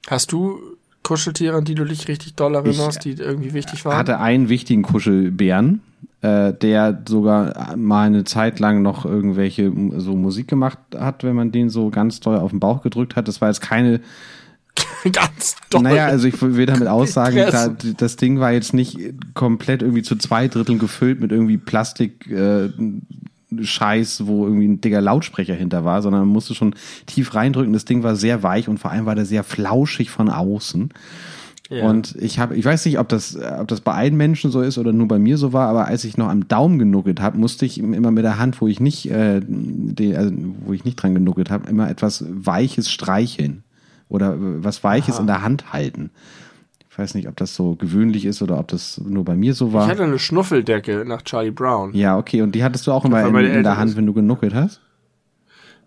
Hast 0.07 0.31
du 0.33 0.59
Kuscheltiere, 1.07 1.55
an 1.55 1.63
die 1.63 1.73
du 1.73 1.85
dich 1.85 2.09
richtig 2.09 2.35
doll 2.35 2.55
erinnerst, 2.55 3.05
die 3.05 3.11
irgendwie 3.11 3.53
wichtig 3.53 3.85
waren? 3.85 3.95
hatte 3.95 4.19
einen 4.19 4.49
wichtigen 4.49 4.81
Kuschelbären, 4.83 5.81
äh, 6.21 6.51
der 6.51 7.01
sogar 7.07 7.77
mal 7.77 8.07
eine 8.07 8.25
Zeit 8.25 8.59
lang 8.59 8.81
noch 8.81 9.05
irgendwelche 9.05 9.71
so 9.95 10.17
Musik 10.17 10.49
gemacht 10.49 10.77
hat, 10.93 11.23
wenn 11.23 11.33
man 11.33 11.53
den 11.53 11.69
so 11.69 11.91
ganz 11.91 12.19
doll 12.19 12.35
auf 12.37 12.51
den 12.51 12.59
Bauch 12.59 12.81
gedrückt 12.81 13.15
hat. 13.15 13.29
Das 13.29 13.39
war 13.39 13.47
jetzt 13.47 13.61
keine, 13.61 14.01
Ganz 15.13 15.55
doll. 15.69 15.81
naja, 15.81 16.07
also 16.07 16.27
ich 16.27 16.41
will 16.41 16.65
damit 16.65 16.87
aussagen, 16.89 17.37
da, 17.37 17.69
das 17.69 18.17
Ding 18.17 18.41
war 18.41 18.51
jetzt 18.51 18.73
nicht 18.73 18.99
komplett 19.33 19.81
irgendwie 19.81 20.03
zu 20.03 20.17
zwei 20.17 20.49
Dritteln 20.49 20.77
gefüllt 20.77 21.21
mit 21.21 21.31
irgendwie 21.31 21.57
Plastik. 21.57 22.29
Äh, 22.29 22.69
Scheiß, 23.59 24.27
wo 24.27 24.45
irgendwie 24.45 24.67
ein 24.67 24.81
dicker 24.81 25.01
Lautsprecher 25.01 25.55
hinter 25.55 25.85
war, 25.85 26.01
sondern 26.01 26.21
man 26.21 26.29
musste 26.29 26.53
schon 26.53 26.75
tief 27.05 27.33
reindrücken. 27.33 27.73
Das 27.73 27.85
Ding 27.85 28.03
war 28.03 28.15
sehr 28.15 28.43
weich 28.43 28.67
und 28.67 28.77
vor 28.77 28.91
allem 28.91 29.05
war 29.05 29.15
der 29.15 29.25
sehr 29.25 29.43
flauschig 29.43 30.09
von 30.09 30.29
außen. 30.29 30.89
Ja. 31.69 31.89
Und 31.89 32.15
ich 32.19 32.39
habe, 32.39 32.55
ich 32.55 32.63
weiß 32.63 32.85
nicht, 32.85 32.97
ob 32.97 33.09
das, 33.09 33.37
ob 33.37 33.67
das 33.67 33.81
bei 33.81 33.93
allen 33.93 34.15
Menschen 34.15 34.51
so 34.51 34.61
ist 34.61 34.77
oder 34.77 34.93
nur 34.93 35.07
bei 35.07 35.19
mir 35.19 35.37
so 35.37 35.51
war, 35.51 35.67
aber 35.67 35.85
als 35.85 36.05
ich 36.05 36.17
noch 36.17 36.29
am 36.29 36.47
Daumen 36.47 36.79
genuckelt 36.79 37.21
habe, 37.21 37.37
musste 37.37 37.65
ich 37.65 37.77
immer 37.77 38.11
mit 38.11 38.23
der 38.23 38.39
Hand, 38.39 38.61
wo 38.61 38.67
ich 38.67 38.79
nicht, 38.79 39.09
äh, 39.09 39.41
die, 39.45 40.15
also, 40.15 40.31
wo 40.65 40.73
ich 40.73 40.85
nicht 40.85 40.95
dran 40.95 41.13
genuckelt 41.13 41.49
habe, 41.49 41.69
immer 41.69 41.89
etwas 41.89 42.23
Weiches 42.29 42.89
streicheln 42.89 43.63
oder 44.07 44.33
äh, 44.33 44.63
was 44.63 44.83
Weiches 44.83 45.15
Aha. 45.15 45.21
in 45.21 45.27
der 45.27 45.41
Hand 45.41 45.73
halten. 45.73 46.11
Ich 46.97 46.99
weiß 46.99 47.13
nicht, 47.13 47.27
ob 47.27 47.35
das 47.35 47.53
so 47.53 47.75
gewöhnlich 47.75 48.25
ist 48.25 48.41
oder 48.41 48.57
ob 48.57 48.69
das 48.69 48.99
nur 48.99 49.23
bei 49.23 49.35
mir 49.35 49.53
so 49.53 49.67
ich 49.67 49.73
war. 49.73 49.85
hatte 49.85 50.03
eine 50.03 50.17
Schnuffeldecke 50.17 51.05
nach 51.05 51.21
Charlie 51.21 51.51
Brown. 51.51 51.93
Ja, 51.93 52.17
okay. 52.17 52.41
Und 52.41 52.55
die 52.55 52.63
hattest 52.63 52.87
du 52.87 52.91
auch 52.91 53.05
immer 53.05 53.23
in, 53.23 53.35
in 53.35 53.61
der 53.61 53.77
Hand, 53.77 53.95
wenn 53.95 54.07
du 54.07 54.13
genuckelt 54.13 54.55
hast? 54.55 54.81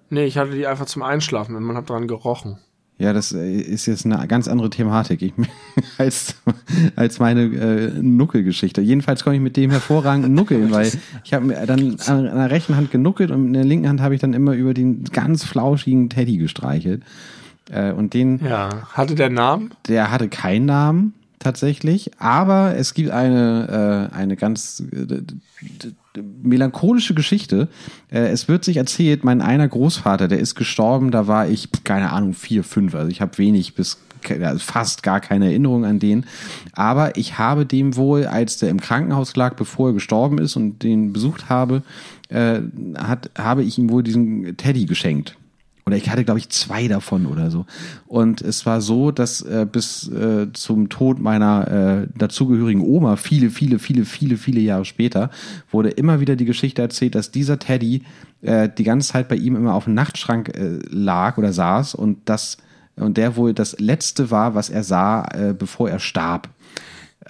Nee, 0.09 0.27
ich 0.27 0.39
hatte 0.39 0.53
die 0.53 0.69
einfach 0.69 0.87
zum 0.87 1.03
Einschlafen 1.03 1.57
und 1.57 1.65
man 1.65 1.77
hat 1.77 1.91
dran 1.91 2.07
gerochen. 2.07 2.59
Ja, 2.99 3.13
das 3.13 3.33
äh, 3.33 3.57
ist 3.57 3.87
jetzt 3.87 4.07
eine 4.07 4.25
ganz 4.29 4.47
andere 4.47 4.71
Thematik 4.71 5.21
ich, 5.21 5.33
als, 5.99 6.37
als 6.95 7.19
meine 7.19 7.43
äh, 7.43 7.91
Nuckelgeschichte. 8.01 8.81
Jedenfalls 8.81 9.25
komme 9.25 9.35
ich 9.35 9.43
mit 9.43 9.57
dem 9.57 9.73
hervorragend 9.73 10.29
nuckeln, 10.33 10.71
weil 10.71 10.93
ich 11.25 11.35
habe 11.35 11.45
mir 11.45 11.67
dann 11.67 11.99
an 12.07 12.23
der 12.23 12.51
rechten 12.53 12.77
Hand 12.77 12.93
genuckelt 12.93 13.33
und 13.33 13.49
in 13.49 13.53
der 13.55 13.65
linken 13.65 13.89
Hand 13.89 14.01
habe 14.01 14.15
ich 14.15 14.21
dann 14.21 14.33
immer 14.33 14.53
über 14.53 14.75
den 14.75 15.03
ganz 15.03 15.43
flauschigen 15.43 16.09
Teddy 16.09 16.37
gestreichelt. 16.37 17.03
Äh, 17.71 17.93
und 17.93 18.15
den, 18.15 18.41
Ja. 18.45 18.89
Hatte 18.93 19.15
der 19.15 19.31
Namen? 19.31 19.71
der 19.89 20.11
hatte 20.11 20.29
keinen 20.29 20.67
Namen 20.67 21.15
tatsächlich, 21.39 22.11
aber 22.19 22.77
es 22.77 22.95
gibt 22.95 23.11
eine, 23.11 24.11
äh, 24.13 24.15
eine 24.15 24.37
ganz 24.37 24.83
äh, 24.93 26.21
melancholische 26.43 27.15
Geschichte. 27.15 27.69
Äh, 28.11 28.29
es 28.29 28.47
wird 28.47 28.65
sich 28.65 28.77
erzählt, 28.77 29.25
mein 29.25 29.41
einer 29.41 29.67
Großvater, 29.67 30.29
der 30.29 30.39
ist 30.39 30.55
gestorben, 30.55 31.11
da 31.11 31.27
war 31.27 31.49
ich, 31.49 31.69
keine 31.85 32.13
Ahnung, 32.13 32.35
vier, 32.35 32.63
fünf, 32.63 32.95
also 32.95 33.09
ich 33.09 33.21
habe 33.21 33.39
wenig 33.39 33.75
bis 33.75 33.99
fast 34.59 35.03
gar 35.03 35.21
keine 35.21 35.47
Erinnerung 35.47 35.87
an 35.87 35.99
den. 35.99 36.27
Aber 36.73 37.17
ich 37.17 37.39
habe 37.39 37.65
dem 37.65 37.97
wohl, 37.97 38.27
als 38.27 38.59
der 38.59 38.69
im 38.69 38.81
Krankenhaus 38.81 39.35
lag, 39.35 39.55
bevor 39.55 39.89
er 39.89 39.95
gestorben 39.95 40.39
ist 40.39 40.57
und 40.57 40.83
den 40.83 41.15
besucht 41.15 41.49
habe, 41.49 41.83
äh, 42.29 42.61
hat, 42.99 43.31
habe 43.39 43.63
ich 43.63 43.79
ihm 43.79 43.91
wohl 43.91 44.03
diesen 44.03 44.57
Teddy 44.59 44.85
geschenkt. 44.85 45.37
Oder 45.87 45.97
ich 45.97 46.11
hatte, 46.11 46.25
glaube 46.25 46.41
ich, 46.41 46.49
zwei 46.51 46.89
davon 46.89 47.27
oder 47.27 47.51
so. 47.51 47.67
Und 48.07 48.43
es 48.43 48.67
war 48.67 48.81
so, 48.81 49.11
dass 49.11 49.43
äh, 49.43 49.67
bis 49.71 50.09
äh, 50.09 50.53
zum 50.53 50.89
Tod 50.89 51.21
meiner 51.21 51.69
äh, 51.69 52.07
dazugehörigen 52.17 52.83
Oma, 52.83 53.17
viele, 53.17 53.51
viele, 53.51 53.79
viele, 53.79 54.05
viele, 54.05 54.37
viele 54.37 54.61
Jahre 54.61 54.85
später, 54.85 55.31
wurde 55.71 55.91
immer 55.91 56.21
wieder 56.21 56.37
die 56.37 56.45
Geschichte 56.45 56.83
erzählt, 56.83 57.15
dass 57.15 57.31
dieser 57.31 57.59
Teddy 57.59 58.03
äh, 58.43 58.69
die 58.69 58.85
ganze 58.85 59.13
Zeit 59.13 59.29
bei 59.29 59.37
ihm 59.37 59.57
immer 59.57 59.75
auf 59.75 59.85
dem 59.85 59.95
Nachtschrank 59.95 60.51
äh, 60.51 60.79
lag 60.89 61.39
oder 61.39 61.53
saß 61.53 61.95
und 61.95 62.19
das 62.27 62.59
und 62.97 63.17
der 63.17 63.37
wohl 63.37 63.55
das 63.55 63.79
letzte 63.79 64.31
war, 64.31 64.55
was 64.55 64.69
er 64.69 64.85
sah, 64.85 65.25
äh, 65.33 65.55
bevor 65.55 65.89
er 65.89 66.01
starb. 66.01 66.49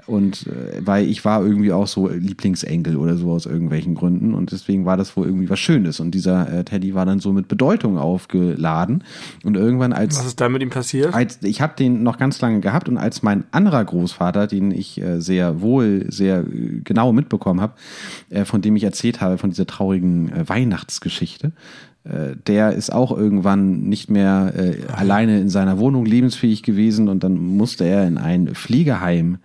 Und 0.06 0.46
äh, 0.46 0.80
weil 0.84 1.08
ich 1.08 1.24
war 1.24 1.44
irgendwie 1.44 1.72
auch 1.72 1.86
so 1.86 2.08
Lieblingsenkel 2.08 2.96
oder 2.96 3.16
so 3.16 3.30
aus 3.32 3.46
irgendwelchen 3.46 3.94
Gründen 3.94 4.34
und 4.34 4.52
deswegen 4.52 4.84
war 4.84 4.96
das 4.96 5.16
wohl 5.16 5.26
irgendwie 5.26 5.50
was 5.50 5.58
Schönes. 5.58 6.00
Und 6.00 6.12
dieser 6.12 6.52
äh, 6.52 6.64
Teddy 6.64 6.94
war 6.94 7.06
dann 7.06 7.20
so 7.20 7.32
mit 7.32 7.48
Bedeutung 7.48 7.98
aufgeladen. 7.98 9.04
Und 9.44 9.56
irgendwann 9.56 9.92
als. 9.92 10.18
Was 10.18 10.26
ist 10.26 10.40
da 10.40 10.48
mit 10.48 10.62
ihm 10.62 10.70
passiert? 10.70 11.14
Als, 11.14 11.42
ich 11.42 11.60
habe 11.60 11.74
den 11.78 12.02
noch 12.02 12.18
ganz 12.18 12.40
lange 12.40 12.60
gehabt 12.60 12.88
und 12.88 12.98
als 12.98 13.22
mein 13.22 13.44
anderer 13.50 13.84
Großvater, 13.84 14.46
den 14.46 14.70
ich 14.70 15.00
äh, 15.00 15.20
sehr 15.20 15.60
wohl, 15.60 16.06
sehr 16.08 16.40
äh, 16.40 16.80
genau 16.84 17.12
mitbekommen 17.12 17.60
habe, 17.60 17.74
äh, 18.30 18.44
von 18.44 18.62
dem 18.62 18.76
ich 18.76 18.84
erzählt 18.84 19.20
habe, 19.20 19.38
von 19.38 19.50
dieser 19.50 19.66
traurigen 19.66 20.32
äh, 20.32 20.48
Weihnachtsgeschichte, 20.48 21.52
äh, 22.04 22.34
der 22.46 22.72
ist 22.72 22.92
auch 22.92 23.16
irgendwann 23.16 23.82
nicht 23.82 24.10
mehr 24.10 24.52
äh, 24.56 24.92
alleine 24.92 25.40
in 25.40 25.50
seiner 25.50 25.78
Wohnung 25.78 26.06
lebensfähig 26.06 26.62
gewesen 26.62 27.08
und 27.08 27.22
dann 27.22 27.34
musste 27.34 27.84
er 27.84 28.06
in 28.06 28.16
ein 28.16 28.48
Pflegeheim 28.54 29.38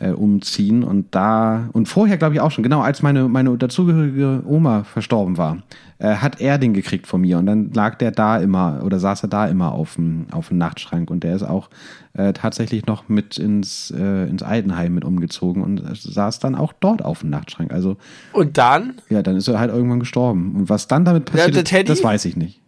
äh, 0.00 0.10
umziehen. 0.10 0.84
Und 0.84 1.14
da 1.14 1.68
und 1.72 1.88
vorher 1.88 2.18
glaube 2.18 2.34
ich 2.34 2.40
auch 2.40 2.50
schon 2.50 2.64
genau 2.64 2.80
als 2.80 3.02
meine 3.02 3.28
meine 3.28 3.56
dazugehörige 3.56 4.42
Oma 4.46 4.84
verstorben 4.84 5.36
war 5.36 5.58
äh, 5.98 6.16
hat 6.16 6.40
er 6.40 6.58
den 6.58 6.74
gekriegt 6.74 7.06
von 7.06 7.20
mir. 7.20 7.38
Und 7.38 7.46
dann 7.46 7.72
lag 7.72 7.96
der 7.96 8.10
da 8.10 8.38
immer 8.38 8.82
oder 8.84 8.98
saß 8.98 9.22
er 9.24 9.28
da 9.28 9.46
immer 9.46 9.72
auf 9.72 9.94
dem 9.94 10.26
auf 10.30 10.48
dem 10.48 10.58
Nachtschrank. 10.58 11.10
Und 11.10 11.24
der 11.24 11.34
ist 11.34 11.42
auch 11.42 11.70
äh, 12.14 12.32
tatsächlich 12.32 12.86
noch 12.86 13.08
mit 13.08 13.38
ins 13.38 13.92
äh, 13.96 14.28
ins 14.28 14.42
Altenheim 14.42 14.94
mit 14.94 15.04
umgezogen 15.04 15.62
und 15.62 15.82
saß 15.94 16.38
dann 16.38 16.54
auch 16.54 16.72
dort 16.72 17.02
auf 17.02 17.20
dem 17.20 17.30
Nachtschrank. 17.30 17.72
Also 17.72 17.96
und 18.32 18.58
dann? 18.58 18.94
Ja 19.08 19.22
dann 19.22 19.36
ist 19.36 19.48
er 19.48 19.58
halt 19.58 19.72
irgendwann 19.72 20.00
gestorben. 20.00 20.54
Und 20.56 20.68
was 20.68 20.88
dann 20.88 21.04
damit 21.04 21.26
passiert 21.26 21.70
ja, 21.70 21.82
das 21.82 22.02
weiß 22.02 22.24
ich 22.26 22.36
nicht. 22.36 22.60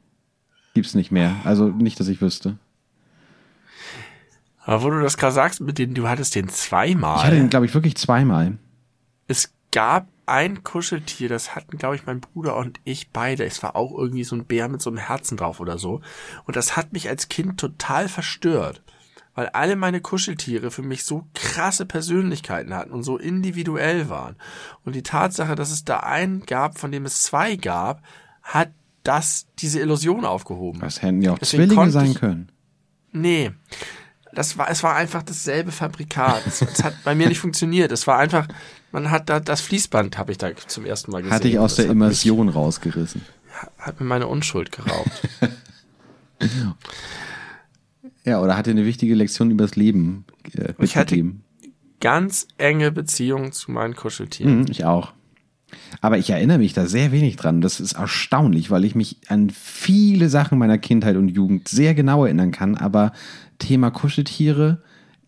Gibt's 0.74 0.94
nicht 0.94 1.10
mehr. 1.10 1.32
Also 1.44 1.68
nicht 1.68 1.98
dass 2.00 2.08
ich 2.08 2.20
wüsste 2.20 2.56
aber 4.68 4.82
wo 4.82 4.90
du 4.90 5.00
das 5.00 5.16
gerade 5.16 5.32
sagst, 5.32 5.62
mit 5.62 5.78
den, 5.78 5.94
du 5.94 6.10
hattest 6.10 6.34
den 6.34 6.50
zweimal. 6.50 7.16
Ich 7.16 7.24
hatte 7.24 7.36
den, 7.36 7.48
glaube 7.48 7.64
ich, 7.64 7.72
wirklich 7.72 7.96
zweimal. 7.96 8.58
Es 9.26 9.54
gab 9.72 10.08
ein 10.26 10.62
Kuscheltier, 10.62 11.30
das 11.30 11.56
hatten, 11.56 11.78
glaube 11.78 11.96
ich, 11.96 12.04
mein 12.04 12.20
Bruder 12.20 12.54
und 12.54 12.78
ich 12.84 13.08
beide. 13.08 13.46
Es 13.46 13.62
war 13.62 13.76
auch 13.76 13.96
irgendwie 13.96 14.24
so 14.24 14.36
ein 14.36 14.44
Bär 14.44 14.68
mit 14.68 14.82
so 14.82 14.90
einem 14.90 14.98
Herzen 14.98 15.38
drauf 15.38 15.60
oder 15.60 15.78
so. 15.78 16.02
Und 16.44 16.54
das 16.54 16.76
hat 16.76 16.92
mich 16.92 17.08
als 17.08 17.30
Kind 17.30 17.58
total 17.58 18.10
verstört. 18.10 18.82
Weil 19.34 19.46
alle 19.48 19.74
meine 19.74 20.02
Kuscheltiere 20.02 20.70
für 20.70 20.82
mich 20.82 21.04
so 21.04 21.24
krasse 21.32 21.86
Persönlichkeiten 21.86 22.74
hatten 22.74 22.90
und 22.90 23.04
so 23.04 23.16
individuell 23.16 24.10
waren. 24.10 24.36
Und 24.84 24.94
die 24.94 25.02
Tatsache, 25.02 25.54
dass 25.54 25.70
es 25.70 25.86
da 25.86 26.00
einen 26.00 26.44
gab, 26.44 26.78
von 26.78 26.92
dem 26.92 27.06
es 27.06 27.22
zwei 27.22 27.56
gab, 27.56 28.02
hat 28.42 28.70
das 29.02 29.46
diese 29.60 29.80
Illusion 29.80 30.26
aufgehoben. 30.26 30.80
Das 30.80 31.00
hätten 31.00 31.22
ja 31.22 31.32
auch 31.32 31.38
Deswegen 31.38 31.68
Zwillinge 31.68 31.90
sein 31.90 32.12
können. 32.12 32.52
Nee 33.12 33.52
das 34.38 34.56
war, 34.56 34.70
es 34.70 34.84
war 34.84 34.94
einfach 34.94 35.24
dasselbe 35.24 35.72
Fabrikat. 35.72 36.46
Es, 36.46 36.62
es, 36.62 36.84
hat 36.84 36.94
bei 37.02 37.16
mir 37.16 37.26
nicht 37.26 37.40
funktioniert. 37.40 37.90
Es 37.90 38.06
war 38.06 38.18
einfach, 38.18 38.46
man 38.92 39.10
hat 39.10 39.28
da, 39.28 39.40
das 39.40 39.60
Fließband 39.62 40.16
habe 40.16 40.30
ich 40.30 40.38
da 40.38 40.54
zum 40.68 40.86
ersten 40.86 41.10
Mal 41.10 41.22
gesehen. 41.22 41.34
Hatte 41.34 41.48
ich 41.48 41.58
aus 41.58 41.74
der 41.74 41.86
Immersion 41.86 42.46
mich, 42.46 42.54
rausgerissen. 42.54 43.22
Hat 43.78 43.98
mir 43.98 44.06
meine 44.06 44.28
Unschuld 44.28 44.70
geraubt. 44.70 45.10
ja, 48.24 48.40
oder 48.40 48.56
hatte 48.56 48.70
eine 48.70 48.86
wichtige 48.86 49.16
Lektion 49.16 49.50
übers 49.50 49.74
Leben 49.74 50.24
äh, 50.56 50.72
Ich 50.78 50.96
hatte 50.96 51.32
ganz 51.98 52.46
enge 52.58 52.92
Beziehungen 52.92 53.50
zu 53.50 53.72
meinen 53.72 53.96
Kuscheltieren. 53.96 54.60
Mhm, 54.60 54.66
ich 54.70 54.84
auch. 54.84 55.14
Aber 56.00 56.16
ich 56.16 56.30
erinnere 56.30 56.58
mich 56.58 56.74
da 56.74 56.86
sehr 56.86 57.10
wenig 57.10 57.34
dran. 57.34 57.60
Das 57.60 57.80
ist 57.80 57.94
erstaunlich, 57.94 58.70
weil 58.70 58.84
ich 58.84 58.94
mich 58.94 59.16
an 59.26 59.50
viele 59.50 60.28
Sachen 60.28 60.58
meiner 60.58 60.78
Kindheit 60.78 61.16
und 61.16 61.28
Jugend 61.28 61.66
sehr 61.66 61.94
genau 61.94 62.24
erinnern 62.24 62.52
kann, 62.52 62.76
aber 62.76 63.12
Thema 63.58 63.90
Kuscheltiere 63.90 64.78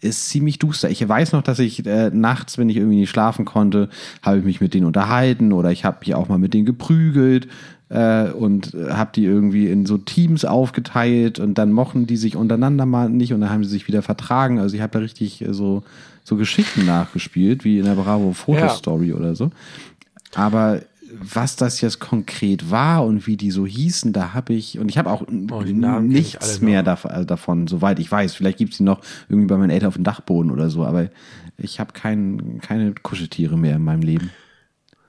ist 0.00 0.28
ziemlich 0.28 0.58
duster. 0.58 0.90
Ich 0.90 1.06
weiß 1.06 1.32
noch, 1.32 1.42
dass 1.42 1.58
ich 1.58 1.84
äh, 1.86 2.10
nachts, 2.10 2.56
wenn 2.56 2.70
ich 2.70 2.76
irgendwie 2.76 3.00
nicht 3.00 3.10
schlafen 3.10 3.44
konnte, 3.44 3.88
habe 4.22 4.38
ich 4.38 4.44
mich 4.44 4.60
mit 4.60 4.72
denen 4.72 4.86
unterhalten 4.86 5.52
oder 5.52 5.70
ich 5.70 5.84
habe 5.84 5.98
mich 6.00 6.14
auch 6.14 6.28
mal 6.28 6.38
mit 6.38 6.54
denen 6.54 6.64
geprügelt 6.64 7.48
äh, 7.90 8.30
und 8.30 8.74
habe 8.88 9.10
die 9.14 9.24
irgendwie 9.24 9.68
in 9.68 9.84
so 9.84 9.98
Teams 9.98 10.44
aufgeteilt 10.44 11.38
und 11.38 11.58
dann 11.58 11.72
mochten 11.72 12.06
die 12.06 12.16
sich 12.16 12.36
untereinander 12.36 12.86
mal 12.86 13.10
nicht 13.10 13.34
und 13.34 13.42
dann 13.42 13.50
haben 13.50 13.64
sie 13.64 13.70
sich 13.70 13.88
wieder 13.88 14.02
vertragen. 14.02 14.58
Also 14.58 14.74
ich 14.74 14.80
habe 14.80 14.92
da 14.92 14.98
richtig 15.00 15.42
äh, 15.42 15.52
so 15.52 15.82
so 16.24 16.36
Geschichten 16.36 16.86
nachgespielt, 16.86 17.64
wie 17.64 17.78
in 17.78 17.84
der 17.84 17.94
Bravo 17.94 18.32
Fotostory 18.32 19.08
ja. 19.08 19.16
oder 19.16 19.34
so. 19.34 19.50
Aber 20.34 20.80
was 21.18 21.56
das 21.56 21.80
jetzt 21.80 21.98
konkret 21.98 22.70
war 22.70 23.04
und 23.04 23.26
wie 23.26 23.36
die 23.36 23.50
so 23.50 23.66
hießen, 23.66 24.12
da 24.12 24.32
habe 24.34 24.52
ich, 24.54 24.78
und 24.78 24.88
ich 24.88 24.98
habe 24.98 25.10
auch 25.10 25.22
oh, 25.22 25.62
nichts 25.62 26.60
mehr 26.60 26.80
äh, 26.80 27.26
davon, 27.26 27.66
soweit 27.66 27.98
ich 27.98 28.10
weiß. 28.10 28.34
Vielleicht 28.34 28.58
gibt 28.58 28.72
es 28.72 28.78
die 28.78 28.84
noch 28.84 29.00
irgendwie 29.28 29.48
bei 29.48 29.56
meinen 29.56 29.70
Eltern 29.70 29.88
auf 29.88 29.94
dem 29.94 30.04
Dachboden 30.04 30.50
oder 30.50 30.70
so, 30.70 30.84
aber 30.84 31.10
ich 31.58 31.80
habe 31.80 31.92
kein, 31.92 32.60
keine 32.60 32.94
Kuscheltiere 32.94 33.58
mehr 33.58 33.76
in 33.76 33.84
meinem 33.84 34.02
Leben. 34.02 34.30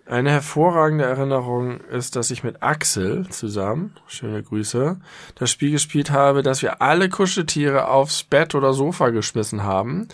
Eine 0.05 0.31
hervorragende 0.31 1.05
Erinnerung 1.05 1.79
ist, 1.81 2.15
dass 2.15 2.31
ich 2.31 2.43
mit 2.43 2.63
Axel 2.63 3.29
zusammen, 3.29 3.95
schöne 4.07 4.41
Grüße, 4.41 4.99
das 5.35 5.51
Spiel 5.51 5.71
gespielt 5.71 6.11
habe, 6.11 6.41
dass 6.41 6.61
wir 6.61 6.81
alle 6.81 7.07
Kuscheltiere 7.07 7.87
aufs 7.87 8.23
Bett 8.23 8.55
oder 8.55 8.73
Sofa 8.73 9.09
geschmissen 9.09 9.63
haben 9.63 10.07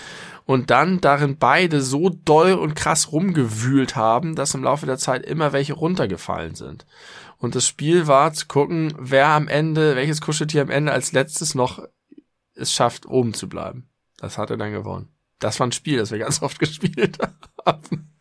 und 0.46 0.70
dann 0.72 1.02
darin 1.02 1.38
beide 1.38 1.82
so 1.82 2.10
doll 2.10 2.54
und 2.54 2.76
krass 2.76 3.12
rumgewühlt 3.12 3.96
haben, 3.96 4.36
dass 4.36 4.54
im 4.54 4.64
Laufe 4.64 4.86
der 4.86 4.98
Zeit 4.98 5.26
immer 5.26 5.54
welche 5.54 5.74
runtergefallen 5.74 6.56
sind. 6.56 6.86
Und 7.38 7.56
das 7.56 7.66
Spiel 7.66 8.08
war 8.08 8.34
zu 8.34 8.48
gucken, 8.48 8.94
wer 9.00 9.28
am 9.28 9.48
Ende, 9.48 9.96
welches 9.96 10.22
Kuscheltier 10.22 10.62
am 10.64 10.70
Ende 10.70 10.92
als 10.92 11.12
letztes 11.12 11.56
noch 11.56 11.82
es 12.56 12.74
schafft, 12.74 13.06
oben 13.06 13.34
zu 13.34 13.48
bleiben. 13.48 13.90
Das 14.18 14.38
hat 14.38 14.50
er 14.50 14.58
dann 14.58 14.72
gewonnen. 14.72 15.10
Das 15.40 15.60
war 15.60 15.68
ein 15.68 15.72
Spiel, 15.72 15.98
das 15.98 16.12
wir 16.12 16.20
ganz 16.20 16.42
oft 16.42 16.60
gespielt 16.60 17.20
haben. 17.66 18.12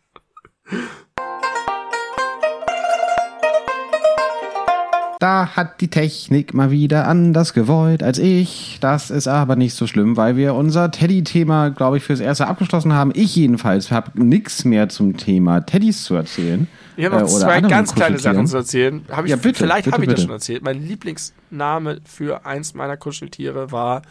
Da 5.19 5.55
hat 5.55 5.81
die 5.81 5.87
Technik 5.87 6.53
mal 6.53 6.69
wieder 6.69 7.07
anders 7.07 7.53
gewollt 7.53 8.03
als 8.03 8.19
ich. 8.19 8.77
Das 8.81 9.09
ist 9.09 9.27
aber 9.27 9.55
nicht 9.55 9.73
so 9.73 9.87
schlimm, 9.87 10.15
weil 10.15 10.37
wir 10.37 10.53
unser 10.53 10.91
Teddy-Thema, 10.91 11.69
glaube 11.69 11.97
ich, 11.97 12.03
fürs 12.03 12.19
Erste 12.19 12.47
abgeschlossen 12.47 12.93
haben. 12.93 13.11
Ich 13.15 13.35
jedenfalls 13.35 13.89
habe 13.89 14.23
nichts 14.23 14.63
mehr 14.63 14.89
zum 14.89 15.17
Thema 15.17 15.61
Teddys 15.61 16.03
zu 16.03 16.13
erzählen. 16.13 16.67
Ich 16.97 17.05
habe 17.05 17.15
noch 17.15 17.23
äh, 17.23 17.27
zwei 17.27 17.61
ganz 17.61 17.95
kleine 17.95 18.19
Sachen 18.19 18.45
zu 18.45 18.57
erzählen. 18.57 19.05
Hab 19.09 19.25
ich, 19.25 19.31
ja, 19.31 19.37
bitte, 19.37 19.57
vielleicht 19.63 19.91
habe 19.91 20.03
ich 20.03 20.09
das 20.11 20.21
schon 20.21 20.29
erzählt. 20.29 20.61
Mein 20.61 20.85
Lieblingsname 20.85 21.99
für 22.05 22.45
eins 22.45 22.75
meiner 22.75 22.97
Kuscheltiere 22.97 23.71
war 23.71 24.03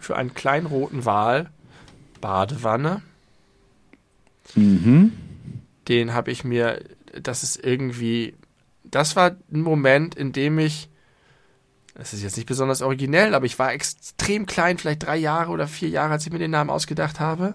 für 0.00 0.16
einen 0.16 0.34
kleinen 0.34 0.66
roten 0.66 1.06
Wal 1.06 1.48
Badewanne. 2.20 3.00
Mhm. 4.54 5.12
Den 5.88 6.12
habe 6.12 6.30
ich 6.30 6.44
mir, 6.44 6.82
das 7.22 7.42
ist 7.42 7.64
irgendwie 7.64 8.34
das 8.92 9.16
war 9.16 9.32
ein 9.52 9.62
Moment, 9.62 10.14
in 10.14 10.32
dem 10.32 10.58
ich, 10.60 10.88
das 11.94 12.12
ist 12.12 12.22
jetzt 12.22 12.36
nicht 12.36 12.46
besonders 12.46 12.82
originell, 12.82 13.34
aber 13.34 13.46
ich 13.46 13.58
war 13.58 13.72
extrem 13.72 14.46
klein, 14.46 14.78
vielleicht 14.78 15.04
drei 15.04 15.16
Jahre 15.16 15.50
oder 15.50 15.66
vier 15.66 15.88
Jahre, 15.88 16.12
als 16.12 16.24
ich 16.24 16.32
mir 16.32 16.38
den 16.38 16.52
Namen 16.52 16.70
ausgedacht 16.70 17.18
habe. 17.18 17.54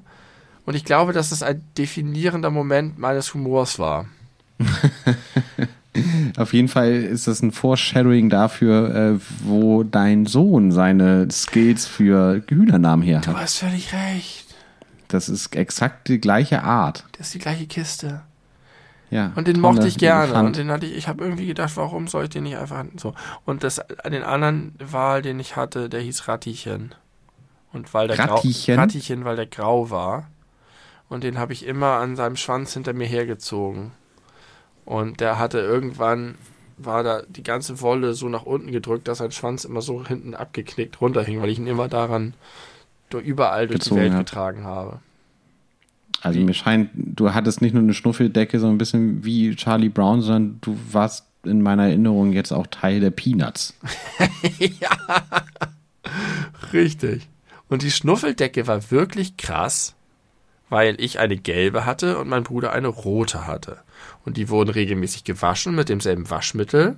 Und 0.66 0.76
ich 0.76 0.84
glaube, 0.84 1.14
dass 1.14 1.32
es 1.32 1.44
ein 1.44 1.64
definierender 1.78 2.50
Moment 2.50 2.98
meines 2.98 3.34
Humors 3.34 3.80
war. 3.80 4.08
Auf 6.38 6.54
jeden 6.54 6.68
Fall 6.68 6.92
ist 6.92 7.28
das 7.28 7.42
ein 7.42 7.52
Foreshadowing 7.52 8.30
dafür, 8.30 8.96
äh, 8.96 9.20
wo 9.44 9.84
dein 9.84 10.26
Sohn 10.26 10.72
seine 10.72 11.28
Skills 11.32 11.86
für 11.86 12.44
Hühnernamen 12.48 13.06
her 13.06 13.20
hat. 13.20 13.28
Du 13.28 13.38
hast 13.38 13.60
völlig 13.60 13.94
recht. 13.94 14.46
Das 15.08 15.30
ist 15.30 15.56
exakt 15.56 16.10
die 16.10 16.20
gleiche 16.20 16.64
Art. 16.64 17.06
Das 17.18 17.28
ist 17.28 17.36
die 17.36 17.40
gleiche 17.40 17.66
Kiste. 17.66 18.22
Ja, 19.10 19.32
und 19.36 19.48
den 19.48 19.62
mochte 19.62 19.88
ich 19.88 19.98
gerne. 19.98 20.34
Und 20.44 20.58
den 20.58 20.70
hatte 20.70 20.86
ich, 20.86 20.96
ich 20.96 21.08
habe 21.08 21.24
irgendwie 21.24 21.48
gedacht, 21.48 21.78
warum 21.78 22.08
soll 22.08 22.26
ich 22.26 22.30
den 22.30 22.44
nicht 22.44 22.58
einfach 22.58 22.84
so. 22.98 23.14
Und 23.46 23.64
das, 23.64 23.82
den 24.06 24.24
anderen 24.24 24.76
Wal, 24.80 25.22
den 25.22 25.40
ich 25.40 25.56
hatte, 25.56 25.90
der 25.90 26.02
hieß 26.02 26.28
Rattichen. 26.28 26.94
Und 27.72 27.94
weil 27.94 28.08
der 28.08 28.20
Rattichen? 28.20 28.76
Grau, 28.76 28.82
Rattichen, 28.82 29.26
weil 29.26 29.36
der 29.36 29.46
grau 29.46 29.90
war. 29.90 30.30
Und 31.10 31.24
den 31.24 31.38
habe 31.40 31.54
ich 31.54 31.66
immer 31.66 31.94
an 31.94 32.16
seinem 32.16 32.36
Schwanz 32.36 32.74
hinter 32.74 32.94
mir 32.94 33.08
hergezogen. 33.08 33.92
Und 34.84 35.20
der 35.22 35.40
hatte 35.40 35.60
irgendwann, 35.60 36.36
war 36.78 37.04
da 37.04 37.22
die 37.28 37.44
ganze 37.44 37.82
Wolle 37.82 38.14
so 38.14 38.28
nach 38.28 38.44
unten 38.44 38.72
gedrückt, 38.72 39.08
dass 39.08 39.20
sein 39.20 39.32
Schwanz 39.32 39.64
immer 39.64 39.82
so 39.82 40.06
hinten 40.06 40.34
abgeknickt 40.34 41.00
runterhing, 41.00 41.42
weil 41.42 41.50
ich 41.50 41.60
ihn 41.60 41.68
immer 41.68 41.88
daran 41.88 42.34
überall 43.24 43.68
durch 43.68 43.80
Gezogen 43.80 44.02
die 44.02 44.06
Welt 44.06 44.14
hat. 44.14 44.26
getragen 44.26 44.64
habe. 44.66 45.00
Also 46.22 46.40
mir 46.40 46.54
scheint, 46.54 46.90
du 46.94 47.34
hattest 47.34 47.62
nicht 47.62 47.74
nur 47.74 47.84
eine 47.84 47.94
Schnuffeldecke, 47.94 48.60
so 48.60 48.68
ein 48.68 48.78
bisschen 48.78 49.24
wie 49.24 49.56
Charlie 49.56 49.90
Brown, 49.90 50.22
sondern 50.22 50.58
du 50.62 50.78
warst 50.92 51.26
in 51.44 51.62
meiner 51.62 51.84
Erinnerung 51.84 52.34
jetzt 52.34 52.52
auch 52.52 52.68
Teil 52.68 53.00
der 53.00 53.12
Peanuts. 53.12 53.76
Richtig. 56.74 57.30
Und 57.70 57.84
die 57.84 57.92
Schnuffeldecke 57.92 58.68
war 58.68 58.92
wirklich 58.92 59.38
krass, 59.38 59.96
weil 60.70 61.00
ich 61.00 61.20
eine 61.20 61.38
gelbe 61.38 61.86
hatte 61.86 62.18
und 62.18 62.28
mein 62.28 62.44
Bruder 62.44 62.74
eine 62.74 62.88
rote 62.88 63.48
hatte. 63.48 63.78
Und 64.26 64.38
die 64.38 64.50
wurden 64.50 64.72
regelmäßig 64.72 65.24
gewaschen 65.24 65.76
mit 65.76 65.90
demselben 65.90 66.30
Waschmittel. 66.30 66.98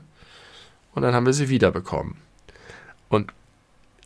Und 0.94 1.04
dann 1.04 1.14
haben 1.14 1.26
wir 1.26 1.34
sie 1.34 1.50
wiederbekommen. 1.50 2.16
Und 3.10 3.32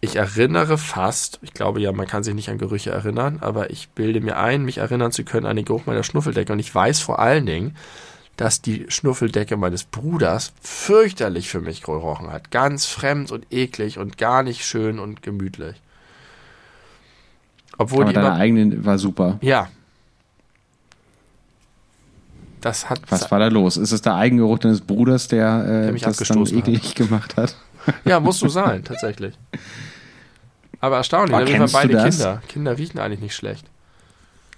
ich 0.03 0.17
erinnere 0.17 0.77
fast, 0.77 1.39
ich 1.43 1.53
glaube 1.53 1.79
ja, 1.79 1.93
man 1.93 2.07
kann 2.07 2.23
sich 2.23 2.33
nicht 2.33 2.49
an 2.49 2.57
Gerüche 2.57 2.91
erinnern, 2.91 3.37
aber 3.39 3.69
ich 3.69 3.87
bilde 3.87 4.19
mir 4.19 4.35
ein, 4.37 4.65
mich 4.65 4.79
erinnern 4.79 5.13
zu 5.13 5.23
können 5.23 5.45
an 5.45 5.55
den 5.55 5.63
Geruch 5.63 5.85
meiner 5.85 6.03
Schnuffeldecke. 6.03 6.51
Und 6.51 6.59
ich 6.59 6.75
weiß 6.75 6.99
vor 6.99 7.19
allen 7.19 7.45
Dingen, 7.45 7.77
dass 8.35 8.61
die 8.61 8.85
Schnuffeldecke 8.89 9.55
meines 9.55 9.85
Bruders 9.85 10.51
fürchterlich 10.61 11.47
für 11.47 11.61
mich 11.61 11.83
gerochen 11.83 12.29
hat. 12.33 12.51
Ganz 12.51 12.85
fremd 12.85 13.31
und 13.31 13.45
eklig 13.49 13.97
und 13.97 14.17
gar 14.17 14.43
nicht 14.43 14.65
schön 14.65 14.99
und 14.99 15.23
gemütlich. 15.23 15.81
Obwohl 17.77 18.01
Aber 18.01 18.09
die 18.11 18.15
deine 18.15 18.27
immer, 18.27 18.35
eigene 18.35 18.83
war 18.83 18.97
super. 18.97 19.37
ja. 19.41 19.69
Das 22.59 22.89
hat 22.89 22.99
Was 23.09 23.29
war 23.31 23.39
da 23.39 23.47
los? 23.47 23.75
Ist 23.77 23.91
es 23.91 24.01
der 24.01 24.15
Eigengeruch 24.15 24.57
deines 24.59 24.79
Bruders, 24.81 25.27
der, 25.29 25.65
äh, 25.65 25.81
Der 25.83 25.91
mich 25.93 26.01
das 26.01 26.15
dann 26.17 26.37
abgestoßen 26.39 26.57
hat. 26.59 26.67
eklig 26.67 26.95
gemacht 26.95 27.35
hat? 27.37 27.55
Ja, 28.05 28.21
muss 28.21 28.39
so 28.39 28.47
sein, 28.49 28.83
tatsächlich. 28.83 29.33
Aber 30.83 30.97
erstaunlich, 30.97 31.33
Aber 31.33 31.45
ne? 31.45 31.51
wir 31.51 31.59
waren 31.61 31.71
beide? 31.71 32.09
Kinder. 32.09 32.41
Kinder 32.49 32.77
riechen 32.77 32.99
eigentlich 32.99 33.21
nicht 33.21 33.35
schlecht. 33.35 33.65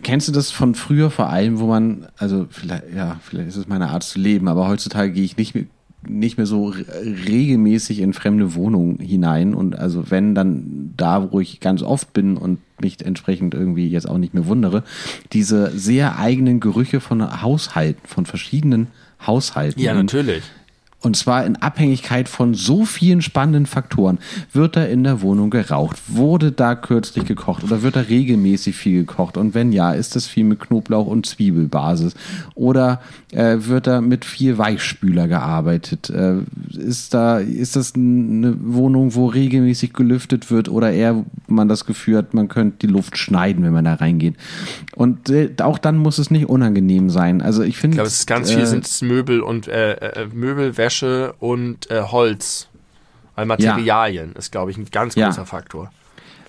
Kennst 0.01 0.27
du 0.27 0.31
das 0.31 0.49
von 0.49 0.73
früher 0.73 1.11
vor 1.11 1.29
allem, 1.29 1.59
wo 1.59 1.67
man, 1.67 2.07
also 2.17 2.47
vielleicht, 2.49 2.85
ja, 2.95 3.19
vielleicht 3.23 3.49
ist 3.49 3.57
es 3.57 3.67
meine 3.67 3.89
Art 3.89 4.01
zu 4.01 4.17
leben, 4.17 4.47
aber 4.47 4.67
heutzutage 4.67 5.11
gehe 5.11 5.23
ich 5.23 5.37
nicht 5.37 5.53
mehr, 5.53 5.65
nicht 6.07 6.37
mehr 6.37 6.47
so 6.47 6.69
re- 6.69 6.83
regelmäßig 7.27 7.99
in 7.99 8.13
fremde 8.13 8.55
Wohnungen 8.55 8.97
hinein 8.97 9.53
und 9.53 9.77
also 9.77 10.09
wenn 10.09 10.33
dann 10.33 10.93
da, 10.97 11.31
wo 11.31 11.39
ich 11.39 11.59
ganz 11.59 11.83
oft 11.83 12.11
bin 12.13 12.37
und 12.37 12.59
mich 12.81 13.05
entsprechend 13.05 13.53
irgendwie 13.53 13.87
jetzt 13.87 14.09
auch 14.09 14.17
nicht 14.17 14.33
mehr 14.33 14.47
wundere, 14.47 14.83
diese 15.31 15.69
sehr 15.77 16.17
eigenen 16.17 16.59
Gerüche 16.59 17.01
von 17.01 17.43
Haushalten, 17.43 18.01
von 18.07 18.25
verschiedenen 18.25 18.87
Haushalten. 19.25 19.79
Und 19.79 19.95
natürlich. 19.97 20.43
Und 21.05 21.15
zwar 21.15 21.45
in 21.45 21.55
Abhängigkeit 21.57 22.27
von 22.27 22.55
so 22.55 22.83
vielen 22.83 23.21
spannenden 23.21 23.67
Faktoren. 23.67 24.17
Wird 24.53 24.75
da 24.75 24.85
in 24.85 25.03
der 25.03 25.21
Wohnung 25.21 25.51
geraucht? 25.51 25.97
Wurde 26.07 26.51
da 26.51 26.73
kürzlich 26.73 27.25
gekocht? 27.25 27.63
Oder 27.63 27.83
wird 27.83 27.95
da 27.95 27.99
regelmäßig 27.99 28.75
viel 28.75 29.01
gekocht? 29.01 29.37
Und 29.37 29.53
wenn 29.53 29.71
ja, 29.71 29.91
ist 29.91 30.15
das 30.15 30.25
viel 30.25 30.45
mit 30.45 30.61
Knoblauch 30.61 31.05
und 31.05 31.27
Zwiebelbasis? 31.27 32.15
Oder 32.55 33.01
äh, 33.31 33.57
wird 33.59 33.85
da 33.85 34.01
mit 34.01 34.25
viel 34.25 34.57
Weichspüler 34.57 35.27
gearbeitet? 35.27 36.09
Äh, 36.09 36.37
ist 36.75 37.13
da, 37.13 37.37
ist 37.37 37.75
das 37.75 37.93
eine 37.93 38.55
Wohnung, 38.59 39.13
wo 39.13 39.27
regelmäßig 39.27 39.93
gelüftet 39.93 40.49
wird? 40.49 40.69
Oder 40.69 40.91
eher 40.91 41.23
man 41.45 41.67
das 41.67 41.85
Gefühl 41.85 42.17
hat, 42.17 42.33
man 42.33 42.47
könnte 42.47 42.87
die 42.87 42.91
Luft 42.91 43.19
schneiden, 43.19 43.63
wenn 43.63 43.73
man 43.73 43.85
da 43.85 43.93
reingeht? 43.93 44.37
Und 44.95 45.29
äh, 45.29 45.51
auch 45.61 45.77
dann 45.77 45.97
muss 45.97 46.17
es 46.17 46.31
nicht 46.31 46.49
unangenehm 46.49 47.11
sein. 47.11 47.43
Also 47.43 47.61
ich 47.61 47.77
finde. 47.77 47.93
Ich 47.93 47.97
glaube, 47.97 48.07
es 48.07 48.19
ist 48.21 48.25
ganz 48.25 48.51
viel 48.51 48.65
sind 48.65 48.87
es 48.87 49.03
Möbel 49.03 49.41
und 49.41 49.67
äh, 49.67 49.93
äh, 49.93 50.27
Möbel, 50.33 50.77
Wäsche 50.77 50.94
und 51.03 51.89
äh, 51.91 52.01
Holz. 52.01 52.67
Weil 53.35 53.45
Materialien 53.45 54.33
ist, 54.33 54.51
glaube 54.51 54.71
ich, 54.71 54.77
ein 54.77 54.85
ganz 54.91 55.15
Ja. 55.15 55.27
großer 55.27 55.45
Faktor. 55.45 55.91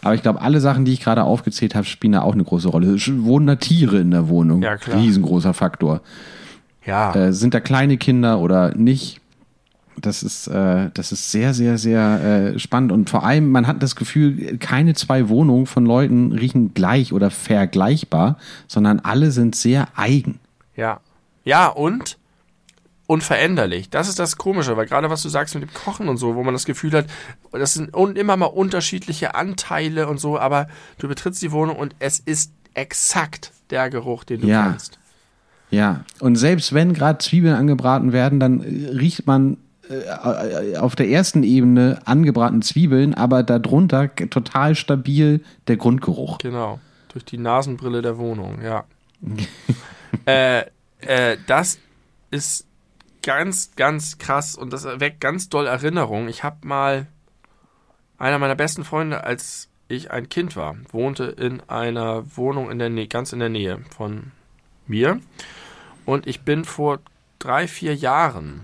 Aber 0.02 0.14
ich 0.14 0.22
glaube, 0.22 0.40
alle 0.40 0.60
Sachen, 0.60 0.84
die 0.84 0.92
ich 0.92 1.00
gerade 1.00 1.24
aufgezählt 1.24 1.74
habe, 1.74 1.84
spielen 1.84 2.12
da 2.12 2.22
auch 2.22 2.34
eine 2.34 2.44
große 2.44 2.68
Rolle. 2.68 2.94
Wohnen 3.24 3.46
da 3.48 3.56
Tiere 3.56 3.98
in 3.98 4.12
der 4.12 4.28
Wohnung? 4.28 4.62
Ja, 4.62 4.76
klar. 4.76 5.00
Riesengroßer 5.00 5.52
Faktor. 5.52 6.00
Ja, 6.84 7.12
Äh, 7.14 7.32
sind 7.32 7.54
da 7.54 7.60
kleine 7.60 7.96
Kinder 7.96 8.38
oder 8.38 8.72
nicht? 8.76 9.20
Das 9.98 10.22
ist, 10.22 10.46
äh, 10.46 10.90
das 10.94 11.10
ist 11.10 11.32
sehr, 11.32 11.54
sehr, 11.54 11.78
sehr 11.78 12.52
äh, 12.54 12.58
spannend. 12.60 12.92
Und 12.92 13.08
vor 13.10 13.24
allem, 13.24 13.50
man 13.50 13.66
hat 13.66 13.82
das 13.82 13.96
Gefühl, 13.96 14.58
keine 14.58 14.94
zwei 14.94 15.28
Wohnungen 15.30 15.66
von 15.66 15.86
Leuten 15.86 16.30
riechen 16.32 16.74
gleich 16.74 17.12
oder 17.12 17.30
vergleichbar, 17.30 18.36
sondern 18.68 19.00
alle 19.00 19.30
sind 19.32 19.56
sehr 19.56 19.88
eigen. 19.96 20.38
ja. 20.76 21.00
Ja, 21.44 21.68
und 21.68 22.18
unveränderlich. 23.06 23.90
Das 23.90 24.08
ist 24.08 24.18
das 24.18 24.36
Komische, 24.36 24.76
weil 24.76 24.86
gerade 24.86 25.10
was 25.10 25.22
du 25.22 25.28
sagst 25.28 25.54
mit 25.54 25.62
dem 25.64 25.72
Kochen 25.74 26.08
und 26.08 26.16
so, 26.16 26.34
wo 26.34 26.42
man 26.42 26.54
das 26.54 26.64
Gefühl 26.64 26.92
hat, 26.92 27.06
das 27.52 27.74
sind 27.74 27.94
immer 27.94 28.36
mal 28.36 28.46
unterschiedliche 28.46 29.34
Anteile 29.34 30.08
und 30.08 30.18
so, 30.18 30.38
aber 30.38 30.68
du 30.98 31.08
betrittst 31.08 31.40
die 31.42 31.52
Wohnung 31.52 31.76
und 31.76 31.94
es 31.98 32.18
ist 32.18 32.52
exakt 32.74 33.52
der 33.70 33.90
Geruch, 33.90 34.24
den 34.24 34.40
du 34.42 34.48
Ja. 34.48 34.70
kennst. 34.70 34.98
Ja, 35.70 36.04
und 36.20 36.36
selbst 36.36 36.72
wenn 36.74 36.94
gerade 36.94 37.18
Zwiebeln 37.18 37.54
angebraten 37.54 38.12
werden, 38.12 38.38
dann 38.38 38.60
riecht 38.60 39.26
man 39.26 39.56
äh, 39.88 40.76
auf 40.76 40.94
der 40.96 41.08
ersten 41.08 41.42
Ebene 41.42 42.00
angebratene 42.04 42.60
Zwiebeln, 42.60 43.14
aber 43.14 43.42
darunter 43.42 44.14
total 44.14 44.74
stabil 44.74 45.42
der 45.66 45.76
Grundgeruch. 45.76 46.38
Genau. 46.38 46.78
Durch 47.12 47.24
die 47.24 47.38
Nasenbrille 47.38 48.02
der 48.02 48.18
Wohnung, 48.18 48.60
ja. 48.62 48.84
äh, 50.26 50.62
äh, 51.00 51.36
das 51.46 51.78
ist 52.30 52.66
ganz, 53.26 53.72
ganz 53.74 54.18
krass 54.18 54.54
und 54.54 54.72
das 54.72 54.84
erweckt 54.84 55.20
ganz 55.20 55.48
doll 55.48 55.66
Erinnerungen. 55.66 56.28
Ich 56.28 56.44
habe 56.44 56.64
mal 56.64 57.08
einer 58.18 58.38
meiner 58.38 58.54
besten 58.54 58.84
Freunde, 58.84 59.24
als 59.24 59.68
ich 59.88 60.12
ein 60.12 60.28
Kind 60.28 60.54
war, 60.54 60.76
wohnte 60.92 61.24
in 61.24 61.60
einer 61.68 62.36
Wohnung 62.36 62.70
in 62.70 62.78
der 62.78 62.88
Nähe, 62.88 63.08
ganz 63.08 63.32
in 63.32 63.40
der 63.40 63.48
Nähe 63.48 63.80
von 63.96 64.30
mir. 64.86 65.20
Und 66.04 66.28
ich 66.28 66.42
bin 66.42 66.64
vor 66.64 67.00
drei, 67.40 67.66
vier 67.66 67.96
Jahren 67.96 68.62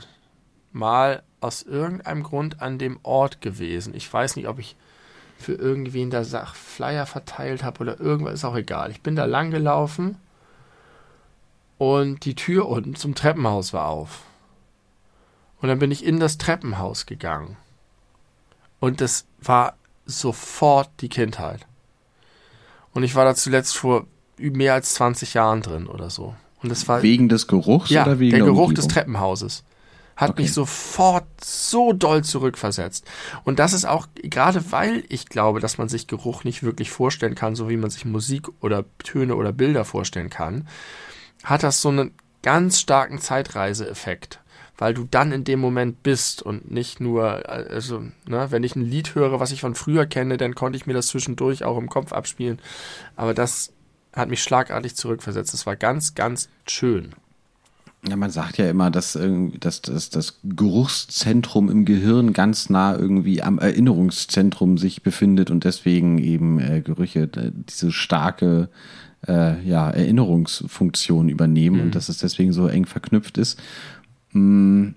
mal 0.70 1.24
aus 1.40 1.64
irgendeinem 1.64 2.22
Grund 2.22 2.62
an 2.62 2.78
dem 2.78 3.00
Ort 3.02 3.40
gewesen. 3.40 3.94
Ich 3.96 4.10
weiß 4.10 4.36
nicht, 4.36 4.46
ob 4.46 4.60
ich 4.60 4.76
für 5.38 5.54
irgendwen 5.54 6.10
da 6.10 6.22
Flyer 6.22 7.06
verteilt 7.06 7.64
habe 7.64 7.80
oder 7.80 8.00
irgendwas, 8.00 8.34
ist 8.34 8.44
auch 8.44 8.54
egal. 8.54 8.92
Ich 8.92 9.00
bin 9.00 9.16
da 9.16 9.24
lang 9.24 9.50
gelaufen 9.50 10.18
und 11.78 12.24
die 12.24 12.36
Tür 12.36 12.68
unten 12.68 12.94
zum 12.94 13.16
Treppenhaus 13.16 13.72
war 13.72 13.88
auf. 13.88 14.22
Und 15.62 15.68
dann 15.68 15.78
bin 15.78 15.90
ich 15.90 16.04
in 16.04 16.20
das 16.20 16.38
Treppenhaus 16.38 17.06
gegangen. 17.06 17.56
Und 18.80 19.00
das 19.00 19.26
war 19.40 19.76
sofort 20.04 20.90
die 21.00 21.08
Kindheit. 21.08 21.66
Und 22.92 23.04
ich 23.04 23.14
war 23.14 23.24
da 23.24 23.34
zuletzt 23.34 23.76
vor 23.76 24.06
mehr 24.38 24.74
als 24.74 24.94
20 24.94 25.34
Jahren 25.34 25.62
drin 25.62 25.86
oder 25.86 26.10
so. 26.10 26.34
Und 26.62 26.68
das 26.68 26.86
war 26.88 27.02
Wegen 27.02 27.28
des 27.28 27.46
Geruchs 27.46 27.90
ja, 27.90 28.02
oder 28.02 28.18
wegen 28.18 28.32
der 28.32 28.40
Geruch 28.40 28.68
Umgebung? 28.68 28.74
des 28.74 28.88
Treppenhauses 28.88 29.64
hat 30.16 30.30
Okay. 30.30 30.42
mich 30.42 30.52
sofort 30.52 31.24
so 31.42 31.92
doll 31.92 32.22
zurückversetzt. 32.22 33.06
Und 33.44 33.58
das 33.58 33.72
ist 33.72 33.86
auch, 33.86 34.08
gerade 34.14 34.70
weil 34.70 35.04
ich 35.08 35.26
glaube, 35.26 35.60
dass 35.60 35.78
man 35.78 35.88
sich 35.88 36.06
Geruch 36.06 36.44
nicht 36.44 36.62
wirklich 36.62 36.90
vorstellen 36.90 37.34
kann, 37.34 37.54
so 37.54 37.68
wie 37.68 37.76
man 37.76 37.88
sich 37.90 38.04
Musik 38.04 38.48
oder 38.60 38.84
Töne 38.98 39.36
oder 39.36 39.52
Bilder 39.52 39.84
vorstellen 39.84 40.28
kann, 40.28 40.68
hat 41.44 41.62
das 41.62 41.80
so 41.80 41.88
einen 41.88 42.12
ganz 42.42 42.78
starken 42.80 43.18
Zeitreiseeffekt. 43.18 44.40
Weil 44.82 44.94
du 44.94 45.06
dann 45.08 45.30
in 45.30 45.44
dem 45.44 45.60
Moment 45.60 46.02
bist 46.02 46.42
und 46.42 46.72
nicht 46.72 46.98
nur, 46.98 47.48
also, 47.48 48.00
ne, 48.26 48.48
wenn 48.50 48.64
ich 48.64 48.74
ein 48.74 48.84
Lied 48.84 49.14
höre, 49.14 49.38
was 49.38 49.52
ich 49.52 49.60
von 49.60 49.76
früher 49.76 50.06
kenne, 50.06 50.38
dann 50.38 50.56
konnte 50.56 50.76
ich 50.76 50.86
mir 50.86 50.92
das 50.92 51.06
zwischendurch 51.06 51.64
auch 51.64 51.78
im 51.78 51.88
Kopf 51.88 52.12
abspielen. 52.12 52.58
Aber 53.14 53.32
das 53.32 53.70
hat 54.12 54.28
mich 54.28 54.42
schlagartig 54.42 54.96
zurückversetzt. 54.96 55.52
Das 55.52 55.66
war 55.66 55.76
ganz, 55.76 56.16
ganz 56.16 56.48
schön. 56.66 57.12
Ja, 58.08 58.16
man 58.16 58.30
sagt 58.30 58.58
ja 58.58 58.68
immer, 58.68 58.90
dass, 58.90 59.16
dass, 59.60 59.82
dass 59.82 60.10
das 60.10 60.40
Geruchszentrum 60.42 61.70
im 61.70 61.84
Gehirn 61.84 62.32
ganz 62.32 62.68
nah 62.68 62.98
irgendwie 62.98 63.40
am 63.40 63.60
Erinnerungszentrum 63.60 64.78
sich 64.78 65.04
befindet 65.04 65.52
und 65.52 65.62
deswegen 65.62 66.18
eben 66.18 66.58
äh, 66.58 66.80
Gerüche 66.80 67.30
äh, 67.36 67.52
diese 67.54 67.92
starke 67.92 68.68
äh, 69.28 69.62
ja, 69.62 69.90
Erinnerungsfunktion 69.90 71.28
übernehmen 71.28 71.80
und 71.80 71.94
dass 71.94 72.08
es 72.08 72.18
deswegen 72.18 72.52
so 72.52 72.66
eng 72.66 72.86
verknüpft 72.86 73.38
ist. 73.38 73.60
Mm, 74.32 74.90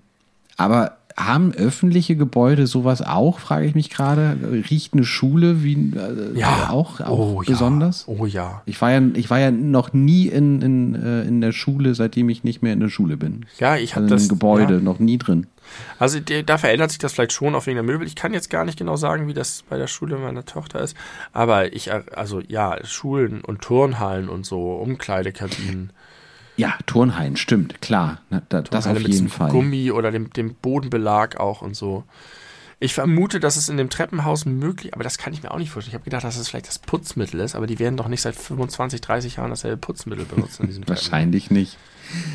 aber 0.56 0.96
haben 1.16 1.52
öffentliche 1.54 2.14
Gebäude 2.14 2.66
sowas 2.66 3.00
auch, 3.00 3.38
frage 3.38 3.64
ich 3.66 3.74
mich 3.74 3.88
gerade? 3.88 4.36
Riecht 4.70 4.92
eine 4.92 5.04
Schule 5.04 5.62
wie 5.64 5.92
äh, 5.96 6.44
auch, 6.44 7.00
auch 7.00 7.18
oh, 7.18 7.42
besonders? 7.46 8.04
Ja. 8.06 8.14
Oh 8.18 8.26
ja. 8.26 8.62
Ich 8.66 8.80
war 8.82 8.90
ja, 8.92 9.00
ich 9.14 9.30
war 9.30 9.38
ja 9.38 9.50
noch 9.50 9.94
nie 9.94 10.26
in, 10.26 10.60
in, 10.60 10.94
äh, 10.94 11.22
in 11.22 11.40
der 11.40 11.52
Schule, 11.52 11.94
seitdem 11.94 12.28
ich 12.28 12.44
nicht 12.44 12.62
mehr 12.62 12.74
in 12.74 12.80
der 12.80 12.90
Schule 12.90 13.16
bin. 13.16 13.46
Ja, 13.58 13.76
ich 13.76 13.94
habe 13.94 14.04
Also 14.04 14.14
das. 14.14 14.24
im 14.24 14.28
Gebäude, 14.28 14.74
Ja. 14.74 14.80
noch 14.80 14.98
nie 14.98 15.16
drin. 15.16 15.46
Also 15.98 16.20
da 16.20 16.58
verändert 16.58 16.90
sich 16.90 16.98
das 16.98 17.14
vielleicht 17.14 17.32
schon 17.32 17.54
auf 17.54 17.66
wegen 17.66 17.76
der 17.76 17.82
Möbel. 17.82 18.06
Ich 18.06 18.14
kann 18.14 18.34
jetzt 18.34 18.50
gar 18.50 18.64
nicht 18.64 18.78
genau 18.78 18.96
sagen, 18.96 19.26
wie 19.26 19.34
das 19.34 19.64
bei 19.68 19.78
der 19.78 19.86
Schule 19.88 20.16
meiner 20.18 20.44
Tochter 20.44 20.80
ist. 20.80 20.96
Aber 21.32 21.72
ich, 21.72 21.88
äh, 21.88 22.02
also 22.14 22.40
ja, 22.46 22.76
Schulen 22.84 23.40
und 23.40 23.62
Turnhallen 23.62 24.28
und 24.28 24.44
so, 24.44 24.74
Umkleidekabinen. 24.74 25.90
Ja, 26.56 26.74
Turnhallen, 26.86 27.36
stimmt, 27.36 27.80
klar. 27.80 28.20
Na, 28.30 28.42
da, 28.48 28.62
das 28.62 28.86
auf 28.86 28.98
mit 28.98 29.08
jeden 29.08 29.28
Fall. 29.28 29.50
Gummi 29.50 29.90
oder 29.90 30.10
dem, 30.10 30.30
dem 30.32 30.54
Bodenbelag 30.54 31.38
auch 31.38 31.62
und 31.62 31.76
so. 31.76 32.04
Ich 32.78 32.92
vermute, 32.92 33.40
dass 33.40 33.56
es 33.56 33.70
in 33.70 33.78
dem 33.78 33.88
Treppenhaus 33.88 34.44
möglich, 34.44 34.92
aber 34.92 35.02
das 35.02 35.16
kann 35.16 35.32
ich 35.32 35.42
mir 35.42 35.50
auch 35.50 35.58
nicht 35.58 35.70
vorstellen. 35.70 35.92
Ich 35.92 35.94
habe 35.94 36.04
gedacht, 36.04 36.24
dass 36.24 36.36
es 36.36 36.48
vielleicht 36.48 36.68
das 36.68 36.78
Putzmittel 36.78 37.40
ist, 37.40 37.54
aber 37.54 37.66
die 37.66 37.78
werden 37.78 37.96
doch 37.96 38.08
nicht 38.08 38.20
seit 38.20 38.36
25, 38.36 39.00
30 39.00 39.36
Jahren 39.36 39.48
dasselbe 39.48 39.78
Putzmittel 39.78 40.26
benutzen 40.26 40.62
in 40.62 40.68
diesem 40.68 40.84
Wahrscheinlich 40.88 41.50
nicht. 41.50 41.78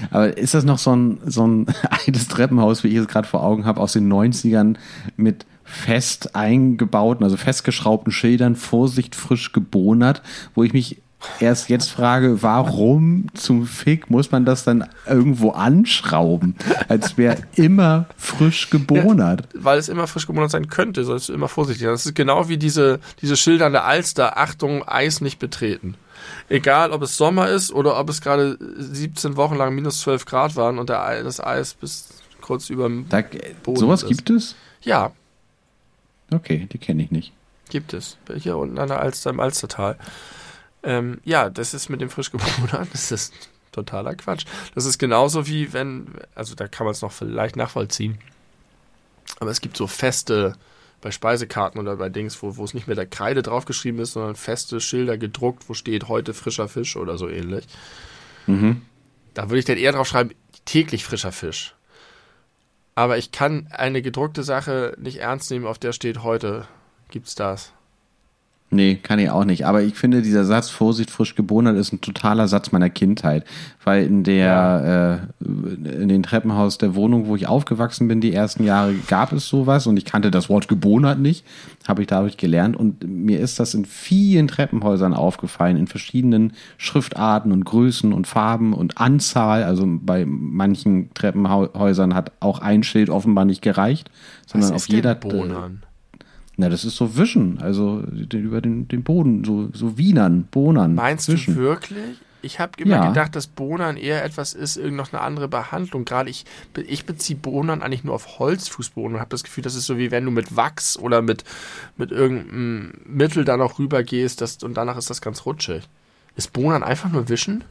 Aber 0.09 0.35
ist 0.35 0.55
das 0.55 0.63
noch 0.63 0.79
so 0.79 0.95
ein, 0.95 1.19
so 1.25 1.47
ein 1.47 1.67
altes 1.89 2.27
Treppenhaus, 2.27 2.83
wie 2.83 2.87
ich 2.87 2.95
es 2.95 3.07
gerade 3.07 3.27
vor 3.27 3.43
Augen 3.43 3.65
habe, 3.65 3.79
aus 3.79 3.93
den 3.93 4.11
90ern 4.11 4.77
mit 5.15 5.45
fest 5.63 6.35
eingebauten, 6.35 7.23
also 7.23 7.37
festgeschraubten 7.37 8.11
Schildern, 8.11 8.55
Vorsicht 8.55 9.15
frisch 9.15 9.53
gebonert, 9.53 10.23
wo 10.55 10.63
ich 10.63 10.73
mich 10.73 11.01
erst 11.39 11.69
jetzt 11.69 11.89
frage, 11.89 12.41
warum 12.41 13.27
zum 13.33 13.65
Fick 13.65 14.09
muss 14.09 14.31
man 14.31 14.45
das 14.45 14.63
dann 14.63 14.87
irgendwo 15.07 15.51
anschrauben, 15.51 16.55
als 16.87 17.17
wäre 17.17 17.37
immer 17.55 18.05
frisch 18.17 18.69
gebonert. 18.69 19.47
Ja, 19.53 19.63
weil 19.63 19.79
es 19.79 19.89
immer 19.89 20.07
frisch 20.07 20.27
gebonert 20.27 20.51
sein 20.51 20.67
könnte, 20.67 21.03
sollst 21.03 21.29
du 21.29 21.33
immer 21.33 21.47
vorsichtig 21.47 21.83
sein. 21.83 21.91
Das 21.91 22.05
ist 22.05 22.15
genau 22.15 22.49
wie 22.49 22.57
diese, 22.57 22.99
diese 23.21 23.37
Schilder 23.37 23.67
an 23.67 23.73
der 23.73 23.85
Alster, 23.85 24.37
Achtung, 24.37 24.87
Eis 24.87 25.21
nicht 25.21 25.39
betreten. 25.39 25.95
Egal, 26.49 26.91
ob 26.91 27.01
es 27.01 27.17
Sommer 27.17 27.49
ist 27.49 27.71
oder 27.71 27.99
ob 27.99 28.09
es 28.09 28.21
gerade 28.21 28.57
17 28.77 29.37
Wochen 29.37 29.55
lang 29.55 29.73
minus 29.73 30.01
12 30.01 30.25
Grad 30.25 30.55
waren 30.55 30.79
und 30.79 30.89
der, 30.89 31.23
das 31.23 31.39
Eis 31.39 31.73
bis 31.73 32.09
kurz 32.41 32.69
über 32.69 32.87
dem 32.87 33.07
da, 33.09 33.23
Boden 33.63 33.79
Sowas 33.79 34.03
ist. 34.03 34.09
gibt 34.09 34.29
es? 34.29 34.55
Ja. 34.81 35.11
Okay, 36.33 36.67
die 36.71 36.77
kenne 36.77 37.03
ich 37.03 37.11
nicht. 37.11 37.31
Gibt 37.69 37.93
es. 37.93 38.17
Hier 38.35 38.57
unten 38.57 38.77
an 38.79 38.89
der 38.89 38.99
Alster 38.99 39.29
im 39.29 39.39
Alstertal. 39.39 39.97
Ähm, 40.83 41.21
ja, 41.23 41.49
das 41.49 41.73
ist 41.73 41.89
mit 41.89 42.01
dem 42.01 42.09
Frischgeborenen, 42.09 42.87
das 42.91 43.11
ist 43.11 43.33
totaler 43.71 44.15
Quatsch. 44.15 44.45
Das 44.75 44.85
ist 44.85 44.97
genauso 44.97 45.47
wie 45.47 45.73
wenn, 45.73 46.07
also 46.35 46.55
da 46.55 46.67
kann 46.67 46.85
man 46.85 46.91
es 46.91 47.01
noch 47.01 47.11
vielleicht 47.11 47.55
nachvollziehen. 47.55 48.17
Aber 49.39 49.51
es 49.51 49.61
gibt 49.61 49.77
so 49.77 49.87
feste, 49.87 50.53
bei 51.01 51.11
Speisekarten 51.11 51.81
oder 51.81 51.97
bei 51.97 52.09
Dings, 52.09 52.41
wo, 52.41 52.57
wo 52.57 52.63
es 52.63 52.73
nicht 52.73 52.87
mehr 52.87 52.95
der 52.95 53.07
Kreide 53.07 53.41
draufgeschrieben 53.41 53.99
ist, 53.99 54.13
sondern 54.13 54.35
feste 54.35 54.79
Schilder 54.79 55.17
gedruckt, 55.17 55.67
wo 55.67 55.73
steht 55.73 56.07
heute 56.07 56.33
frischer 56.33 56.67
Fisch 56.67 56.95
oder 56.95 57.17
so 57.17 57.27
ähnlich. 57.27 57.65
Mhm. 58.47 58.83
Da 59.33 59.49
würde 59.49 59.59
ich 59.59 59.65
dann 59.65 59.77
eher 59.77 59.93
drauf 59.93 60.07
schreiben, 60.07 60.31
täglich 60.65 61.03
frischer 61.03 61.31
Fisch. 61.31 61.75
Aber 62.93 63.17
ich 63.17 63.31
kann 63.31 63.67
eine 63.71 64.01
gedruckte 64.01 64.43
Sache 64.43 64.95
nicht 64.99 65.17
ernst 65.17 65.49
nehmen, 65.49 65.65
auf 65.65 65.79
der 65.79 65.93
steht 65.93 66.23
heute 66.23 66.67
gibt's 67.09 67.35
das. 67.35 67.73
Nee, 68.73 68.95
kann 68.95 69.19
ich 69.19 69.29
auch 69.29 69.43
nicht. 69.43 69.65
Aber 69.65 69.83
ich 69.83 69.95
finde, 69.95 70.21
dieser 70.21 70.45
Satz, 70.45 70.69
Vorsicht, 70.69 71.11
frisch 71.11 71.35
geboren 71.35 71.75
ist 71.75 71.91
ein 71.91 71.99
totaler 71.99 72.47
Satz 72.47 72.71
meiner 72.71 72.89
Kindheit. 72.89 73.43
Weil 73.83 74.05
in 74.05 74.23
der, 74.23 74.45
ja. 74.45 75.13
äh, 75.13 76.01
in 76.01 76.07
den 76.07 76.23
Treppenhaus 76.23 76.77
der 76.77 76.95
Wohnung, 76.95 77.27
wo 77.27 77.35
ich 77.35 77.47
aufgewachsen 77.47 78.07
bin, 78.07 78.21
die 78.21 78.33
ersten 78.33 78.63
Jahre, 78.63 78.93
gab 79.07 79.33
es 79.33 79.49
sowas 79.49 79.87
und 79.87 79.97
ich 79.97 80.05
kannte 80.05 80.31
das 80.31 80.47
Wort 80.47 80.69
geboren 80.69 81.21
nicht. 81.21 81.45
Habe 81.85 82.01
ich 82.03 82.07
dadurch 82.07 82.37
gelernt 82.37 82.77
und 82.77 83.03
mir 83.05 83.41
ist 83.41 83.59
das 83.59 83.73
in 83.73 83.83
vielen 83.83 84.47
Treppenhäusern 84.47 85.13
aufgefallen, 85.13 85.75
in 85.75 85.87
verschiedenen 85.87 86.53
Schriftarten 86.77 87.51
und 87.51 87.65
Größen 87.65 88.13
und 88.13 88.25
Farben 88.25 88.71
und 88.71 88.99
Anzahl. 88.99 89.63
Also 89.63 89.85
bei 89.85 90.25
manchen 90.25 91.13
Treppenhäusern 91.13 92.15
hat 92.15 92.31
auch 92.39 92.59
ein 92.59 92.83
Schild 92.83 93.09
offenbar 93.09 93.43
nicht 93.43 93.61
gereicht, 93.61 94.09
sondern 94.47 94.71
auf 94.71 94.87
jeder. 94.87 95.15
Bonern? 95.15 95.83
Na, 96.57 96.69
das 96.69 96.85
ist 96.85 96.95
so 96.95 97.17
Wischen, 97.17 97.59
also 97.61 98.03
über 98.33 98.61
den, 98.61 98.87
den 98.87 99.03
Boden, 99.03 99.43
so, 99.43 99.69
so 99.73 99.97
Wienern, 99.97 100.43
Bohnern. 100.51 100.95
Meinst 100.95 101.27
wischen. 101.29 101.55
du 101.55 101.61
wirklich? 101.61 102.19
Ich 102.43 102.59
habe 102.59 102.71
immer 102.77 102.95
ja. 102.95 103.07
gedacht, 103.09 103.35
dass 103.35 103.47
Bohnern 103.47 103.97
eher 103.97 104.23
etwas 104.23 104.53
ist, 104.53 104.77
irgend 104.77 104.97
noch 104.97 105.13
eine 105.13 105.21
andere 105.21 105.47
Behandlung. 105.47 106.05
Gerade 106.05 106.29
ich, 106.29 106.45
ich 106.87 107.05
beziehe 107.05 107.37
Bohnern 107.37 107.81
eigentlich 107.81 108.03
nur 108.03 108.15
auf 108.15 108.39
Holzfußboden 108.39 109.15
und 109.15 109.19
habe 109.19 109.29
das 109.29 109.43
Gefühl, 109.43 109.63
das 109.63 109.75
ist 109.75 109.85
so 109.85 109.97
wie 109.97 110.11
wenn 110.11 110.25
du 110.25 110.31
mit 110.31 110.55
Wachs 110.55 110.97
oder 110.97 111.21
mit, 111.21 111.43
mit 111.97 112.11
irgendeinem 112.11 112.93
Mittel 113.05 113.45
da 113.45 113.57
noch 113.57 113.77
rübergehst 113.79 114.41
das, 114.41 114.57
und 114.63 114.75
danach 114.75 114.97
ist 114.97 115.09
das 115.09 115.21
ganz 115.21 115.45
rutschig. 115.45 115.87
Ist 116.35 116.53
Bohnern 116.53 116.83
einfach 116.83 117.11
nur 117.11 117.29
Wischen? 117.29 117.63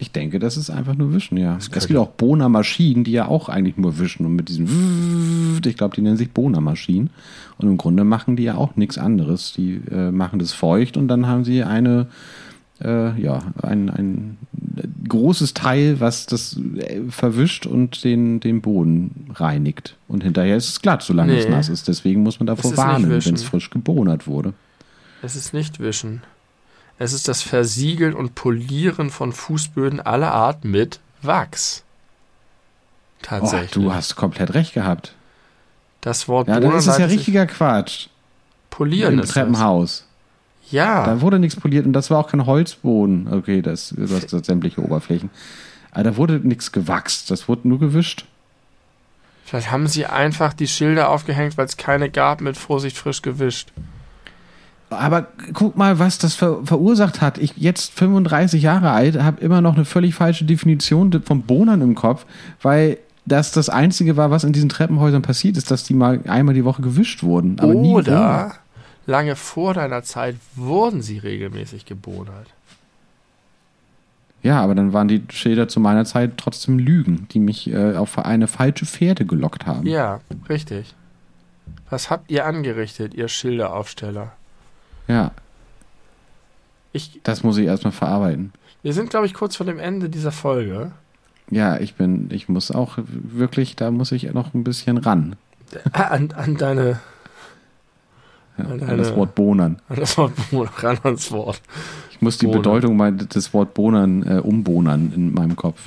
Ich 0.00 0.12
denke, 0.12 0.38
das 0.38 0.56
ist 0.56 0.70
einfach 0.70 0.94
nur 0.94 1.12
Wischen, 1.12 1.36
ja. 1.36 1.56
Es 1.56 1.70
gibt 1.70 1.98
auch 1.98 2.10
Bohnermaschinen, 2.10 3.02
die 3.02 3.10
ja 3.10 3.26
auch 3.26 3.48
eigentlich 3.48 3.76
nur 3.76 3.98
wischen 3.98 4.24
und 4.26 4.36
mit 4.36 4.48
diesem, 4.48 5.60
ich 5.64 5.76
glaube, 5.76 5.96
die 5.96 6.02
nennen 6.02 6.16
sich 6.16 6.30
Bohnermaschinen. 6.30 7.10
Und 7.58 7.68
im 7.68 7.76
Grunde 7.76 8.04
machen 8.04 8.36
die 8.36 8.44
ja 8.44 8.54
auch 8.54 8.76
nichts 8.76 8.96
anderes. 8.96 9.52
Die 9.54 9.80
äh, 9.90 10.12
machen 10.12 10.38
das 10.38 10.52
feucht 10.52 10.96
und 10.96 11.08
dann 11.08 11.26
haben 11.26 11.44
sie 11.44 11.64
eine, 11.64 12.06
äh, 12.80 13.20
ja, 13.20 13.42
ein, 13.60 13.90
ein 13.90 14.38
großes 15.08 15.54
Teil, 15.54 15.98
was 15.98 16.26
das 16.26 16.60
äh, 16.76 17.00
verwischt 17.08 17.66
und 17.66 18.04
den, 18.04 18.38
den 18.38 18.60
Boden 18.60 19.30
reinigt. 19.34 19.96
Und 20.06 20.22
hinterher 20.22 20.56
ist 20.56 20.68
es 20.68 20.80
glatt, 20.80 21.02
solange 21.02 21.32
nee. 21.32 21.40
es 21.40 21.48
nass 21.48 21.68
ist. 21.68 21.88
Deswegen 21.88 22.22
muss 22.22 22.38
man 22.38 22.46
davor 22.46 22.76
warnen, 22.76 23.10
wenn 23.10 23.34
es 23.34 23.42
frisch 23.42 23.70
gebonert 23.70 24.28
wurde. 24.28 24.52
Es 25.22 25.34
ist 25.34 25.52
nicht 25.52 25.80
wischen. 25.80 26.22
Es 26.98 27.12
ist 27.12 27.28
das 27.28 27.42
Versiegeln 27.42 28.14
und 28.14 28.34
Polieren 28.34 29.10
von 29.10 29.32
Fußböden 29.32 30.00
aller 30.00 30.32
Art 30.32 30.64
mit 30.64 31.00
Wachs. 31.22 31.84
Tatsächlich. 33.22 33.76
Oh, 33.76 33.80
du 33.88 33.94
hast 33.94 34.16
komplett 34.16 34.54
recht 34.54 34.74
gehabt. 34.74 35.14
Das 36.00 36.28
Wort 36.28 36.48
Ja, 36.48 36.60
das 36.60 36.86
ist 36.86 36.98
ja 36.98 37.06
richtiger 37.06 37.46
Quatsch. 37.46 38.08
Polieren 38.70 39.14
Im 39.14 39.20
ist 39.20 39.32
Treppenhaus. 39.32 40.04
Das. 40.62 40.72
Ja. 40.72 41.06
Da 41.06 41.20
wurde 41.20 41.38
nichts 41.38 41.56
poliert 41.56 41.86
und 41.86 41.92
das 41.92 42.10
war 42.10 42.18
auch 42.18 42.28
kein 42.28 42.46
Holzboden. 42.46 43.32
Okay, 43.32 43.62
das, 43.62 43.94
hast 43.98 44.44
sämtliche 44.44 44.82
Oberflächen. 44.82 45.30
Aber 45.90 46.04
da 46.04 46.16
wurde 46.16 46.40
nichts 46.40 46.72
gewachst. 46.72 47.30
Das 47.30 47.48
wurde 47.48 47.66
nur 47.68 47.78
gewischt. 47.78 48.26
Vielleicht 49.44 49.70
haben 49.70 49.86
sie 49.86 50.04
einfach 50.04 50.52
die 50.52 50.68
Schilder 50.68 51.08
aufgehängt, 51.08 51.56
weil 51.56 51.64
es 51.64 51.78
keine 51.78 52.10
gab 52.10 52.42
mit 52.42 52.56
Vorsicht 52.56 52.98
frisch 52.98 53.22
gewischt. 53.22 53.72
Aber 54.90 55.28
guck 55.52 55.76
mal, 55.76 55.98
was 55.98 56.18
das 56.18 56.34
ver 56.34 56.60
verursacht 56.64 57.20
hat. 57.20 57.38
Ich 57.38 57.54
jetzt 57.56 57.92
35 57.92 58.62
Jahre 58.62 58.90
alt, 58.90 59.20
habe 59.20 59.40
immer 59.40 59.60
noch 59.60 59.74
eine 59.74 59.84
völlig 59.84 60.14
falsche 60.14 60.44
Definition 60.44 61.22
von 61.22 61.42
Bohnern 61.42 61.82
im 61.82 61.94
Kopf, 61.94 62.24
weil 62.62 62.98
das 63.26 63.52
das 63.52 63.68
Einzige 63.68 64.16
war, 64.16 64.30
was 64.30 64.44
in 64.44 64.52
diesen 64.52 64.68
Treppenhäusern 64.68 65.22
passiert 65.22 65.56
ist, 65.56 65.70
dass 65.70 65.84
die 65.84 65.94
mal 65.94 66.20
einmal 66.26 66.54
die 66.54 66.64
Woche 66.64 66.82
gewischt 66.82 67.22
wurden. 67.22 67.58
Aber 67.60 67.74
Oder 67.74 68.54
lange 69.06 69.36
vor 69.36 69.74
deiner 69.74 70.02
Zeit 70.02 70.36
wurden 70.54 71.02
sie 71.02 71.18
regelmäßig 71.18 71.84
gebohnert. 71.84 72.46
Ja, 74.42 74.60
aber 74.62 74.74
dann 74.74 74.92
waren 74.92 75.08
die 75.08 75.22
Schilder 75.30 75.68
zu 75.68 75.80
meiner 75.80 76.04
Zeit 76.04 76.38
trotzdem 76.38 76.78
Lügen, 76.78 77.26
die 77.32 77.40
mich 77.40 77.70
äh, 77.70 77.96
auf 77.96 78.18
eine 78.18 78.46
falsche 78.46 78.86
Pferde 78.86 79.26
gelockt 79.26 79.66
haben. 79.66 79.86
Ja, 79.86 80.20
richtig. 80.48 80.94
Was 81.90 82.08
habt 82.08 82.30
ihr 82.30 82.46
angerichtet, 82.46 83.14
ihr 83.14 83.28
Schilderaufsteller? 83.28 84.32
Ja. 85.08 85.32
Ich, 86.92 87.20
das 87.22 87.42
muss 87.42 87.58
ich 87.58 87.66
erstmal 87.66 87.92
verarbeiten. 87.92 88.52
Wir 88.82 88.92
sind, 88.92 89.10
glaube 89.10 89.26
ich, 89.26 89.34
kurz 89.34 89.56
vor 89.56 89.66
dem 89.66 89.78
Ende 89.78 90.08
dieser 90.08 90.32
Folge. 90.32 90.92
Ja, 91.50 91.78
ich 91.78 91.94
bin, 91.94 92.28
ich 92.30 92.48
muss 92.48 92.70
auch 92.70 92.98
wirklich, 92.98 93.76
da 93.76 93.90
muss 93.90 94.12
ich 94.12 94.30
noch 94.32 94.54
ein 94.54 94.64
bisschen 94.64 94.98
ran. 94.98 95.36
An, 95.92 96.32
an 96.32 96.56
deine. 96.56 97.00
Ja, 98.56 98.64
an, 98.64 98.78
deine, 98.78 98.92
an 98.92 98.98
das 98.98 99.16
Wort 99.16 99.34
Bohnern. 99.34 99.80
An 99.88 99.96
das 99.96 100.16
Wort 100.18 100.32
Bohnern, 100.50 100.72
ran 100.76 100.98
ans 101.04 101.30
Wort. 101.30 101.60
Ich 102.10 102.20
muss 102.20 102.38
die 102.38 102.46
Bohnern. 102.46 102.62
Bedeutung 102.62 103.28
des 103.28 103.54
Wort 103.54 103.74
Bohnern 103.74 104.22
äh, 104.22 104.40
umbohnern 104.40 105.12
in 105.14 105.32
meinem 105.32 105.56
Kopf. 105.56 105.80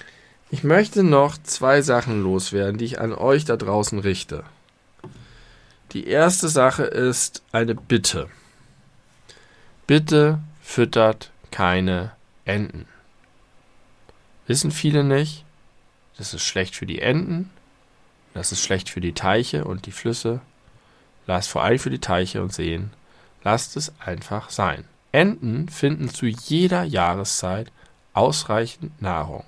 Ich 0.50 0.64
möchte 0.64 1.04
noch 1.04 1.38
zwei 1.38 1.82
Sachen 1.82 2.24
loswerden, 2.24 2.78
die 2.78 2.86
ich 2.86 3.00
an 3.00 3.14
euch 3.14 3.46
da 3.46 3.56
draußen 3.56 4.00
richte. 4.00 4.44
Die 5.94 6.08
erste 6.08 6.50
Sache 6.50 6.84
ist 6.84 7.44
eine 7.52 7.76
Bitte. 7.76 8.28
Bitte 9.88 10.40
füttert 10.62 11.32
keine 11.52 12.12
Enten. 12.46 12.86
Wissen 14.48 14.72
viele 14.72 15.04
nicht. 15.04 15.46
Das 16.18 16.34
ist 16.34 16.44
schlecht 16.44 16.76
für 16.76 16.86
die 16.86 17.02
Enten. 17.02 17.50
Das 18.34 18.52
ist 18.52 18.64
schlecht 18.64 18.90
für 18.90 19.02
die 19.02 19.14
Teiche 19.14 19.66
und 19.66 19.86
die 19.86 19.92
Flüsse. 19.92 20.42
Lasst 21.28 21.50
vor 21.50 21.64
allem 21.64 21.80
für 21.80 21.90
die 21.90 22.00
Teiche 22.00 22.42
und 22.42 22.54
Seen. 22.54 22.92
Lasst 23.44 23.76
es 23.76 23.94
einfach 24.00 24.50
sein. 24.50 24.86
Enten 25.12 25.68
finden 25.68 26.10
zu 26.10 26.26
jeder 26.26 26.84
Jahreszeit 26.84 27.72
ausreichend 28.14 29.02
Nahrung. 29.02 29.44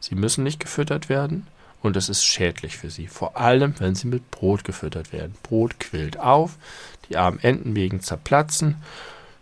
Sie 0.00 0.14
müssen 0.14 0.44
nicht 0.44 0.60
gefüttert 0.60 1.08
werden 1.08 1.46
und 1.82 1.96
es 1.96 2.08
ist 2.08 2.24
schädlich 2.24 2.76
für 2.76 2.90
sie, 2.90 3.06
vor 3.06 3.36
allem 3.36 3.74
wenn 3.78 3.94
sie 3.94 4.08
mit 4.08 4.30
Brot 4.30 4.64
gefüttert 4.64 5.12
werden. 5.12 5.36
Brot 5.42 5.78
quillt 5.78 6.18
auf, 6.18 6.56
die 7.08 7.16
armen 7.16 7.40
Enten 7.40 7.76
wegen 7.76 8.00
zerplatzen 8.00 8.76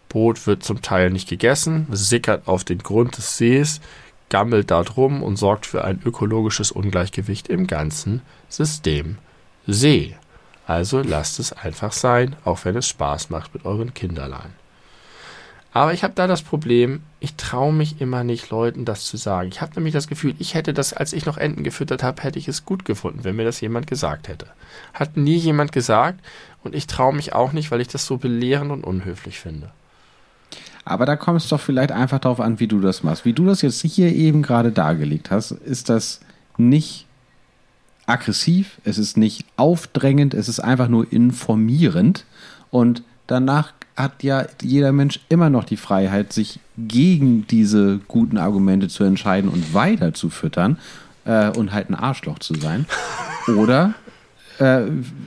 Brot 0.09 0.47
wird 0.47 0.63
zum 0.63 0.83
Teil 0.83 1.11
nicht 1.11 1.29
gegessen, 1.29 1.87
sickert 1.91 2.49
auf 2.49 2.65
den 2.65 2.79
Grund 2.79 3.17
des 3.17 3.37
Sees, 3.37 3.81
gammelt 4.29 4.71
dort 4.71 4.97
rum 4.97 5.23
und 5.23 5.37
sorgt 5.37 5.67
für 5.67 5.85
ein 5.85 6.01
ökologisches 6.05 6.73
Ungleichgewicht 6.73 7.49
im 7.49 7.67
ganzen 7.67 8.23
System 8.49 9.19
See. 9.67 10.17
Also 10.67 11.01
lasst 11.01 11.39
es 11.39 11.53
einfach 11.53 11.93
sein, 11.93 12.37
auch 12.45 12.65
wenn 12.65 12.77
es 12.77 12.89
Spaß 12.89 13.31
macht 13.31 13.55
mit 13.55 13.65
euren 13.65 13.95
Kinderlein. 13.95 14.53
Aber 15.73 15.93
ich 15.93 16.03
habe 16.03 16.15
da 16.15 16.27
das 16.27 16.41
Problem, 16.41 17.03
ich 17.21 17.35
traue 17.35 17.73
mich 17.73 18.01
immer 18.01 18.25
nicht, 18.25 18.49
Leuten 18.49 18.87
das 18.87 19.05
zu 19.05 19.19
sagen. 19.19 19.51
Ich 19.51 19.61
habe 19.61 19.75
nämlich 19.75 19.93
das 19.93 20.09
Gefühl, 20.09 20.35
ich 20.39 20.55
hätte 20.55 20.73
das, 20.73 20.95
als 20.95 21.13
ich 21.13 21.27
noch 21.27 21.37
Enten 21.37 21.65
gefüttert 21.65 22.03
habe, 22.03 22.23
hätte 22.23 22.39
ich 22.39 22.49
es 22.49 22.65
gut 22.65 22.87
gefunden, 22.87 23.25
wenn 23.25 23.37
mir 23.37 23.45
das 23.45 23.61
jemand 23.61 23.87
gesagt 23.87 24.29
hätte. 24.29 24.47
Hat 24.95 25.19
nie 25.19 25.37
jemand 25.37 25.73
gesagt 25.73 26.21
und 26.65 26.75
ich 26.75 26.87
traue 26.87 27.15
mich 27.15 27.35
auch 27.35 27.53
nicht, 27.53 27.71
weil 27.71 27.83
ich 27.83 27.89
das 27.89 28.07
so 28.07 28.17
belehrend 28.17 28.73
und 28.73 28.85
unhöflich 28.85 29.39
finde. 29.39 29.71
Aber 30.87 31.05
da 31.05 31.17
kommt 31.17 31.41
es 31.41 31.49
doch 31.49 31.61
vielleicht 31.61 31.91
einfach 31.91 32.21
darauf 32.21 32.41
an, 32.41 32.61
wie 32.61 32.69
du 32.69 32.81
das 32.81 33.03
machst. 33.03 33.25
Wie 33.25 33.33
du 33.33 33.45
das 33.45 33.61
jetzt 33.61 33.83
hier 33.83 34.15
eben 34.15 34.43
gerade 34.43 34.71
dargelegt 34.71 35.33
hast, 35.33 35.51
ist 35.51 35.89
das 35.89 36.21
nicht 36.57 37.07
aggressiv, 38.07 38.79
es 38.85 38.97
ist 38.97 39.17
nicht 39.17 39.45
aufdrängend, 39.57 40.33
es 40.33 40.49
ist 40.49 40.61
einfach 40.61 40.87
nur 40.87 41.13
informierend 41.13 42.25
und 42.71 43.03
danach 43.27 43.73
hat 43.97 44.23
ja 44.23 44.47
jeder 44.63 44.93
Mensch 44.93 45.19
immer 45.29 45.51
noch 45.51 45.65
die 45.65 45.77
Freiheit, 45.77 46.33
sich 46.33 46.61
gegen 46.79 47.49
diese 47.49 47.99
guten 48.07 48.39
Argumente 48.39 48.87
zu 48.87 49.03
entscheiden 49.03 49.51
und 49.51 49.75
weiter 49.75 50.15
zu 50.15 50.31
füttern 50.31 50.79
äh, 51.25 51.51
und 51.51 51.73
halt 51.73 51.91
ein 51.91 51.95
Arschloch 51.97 52.39
zu 52.39 52.55
sein. 52.55 52.87
Oder 53.57 53.95
äh, 54.59 54.83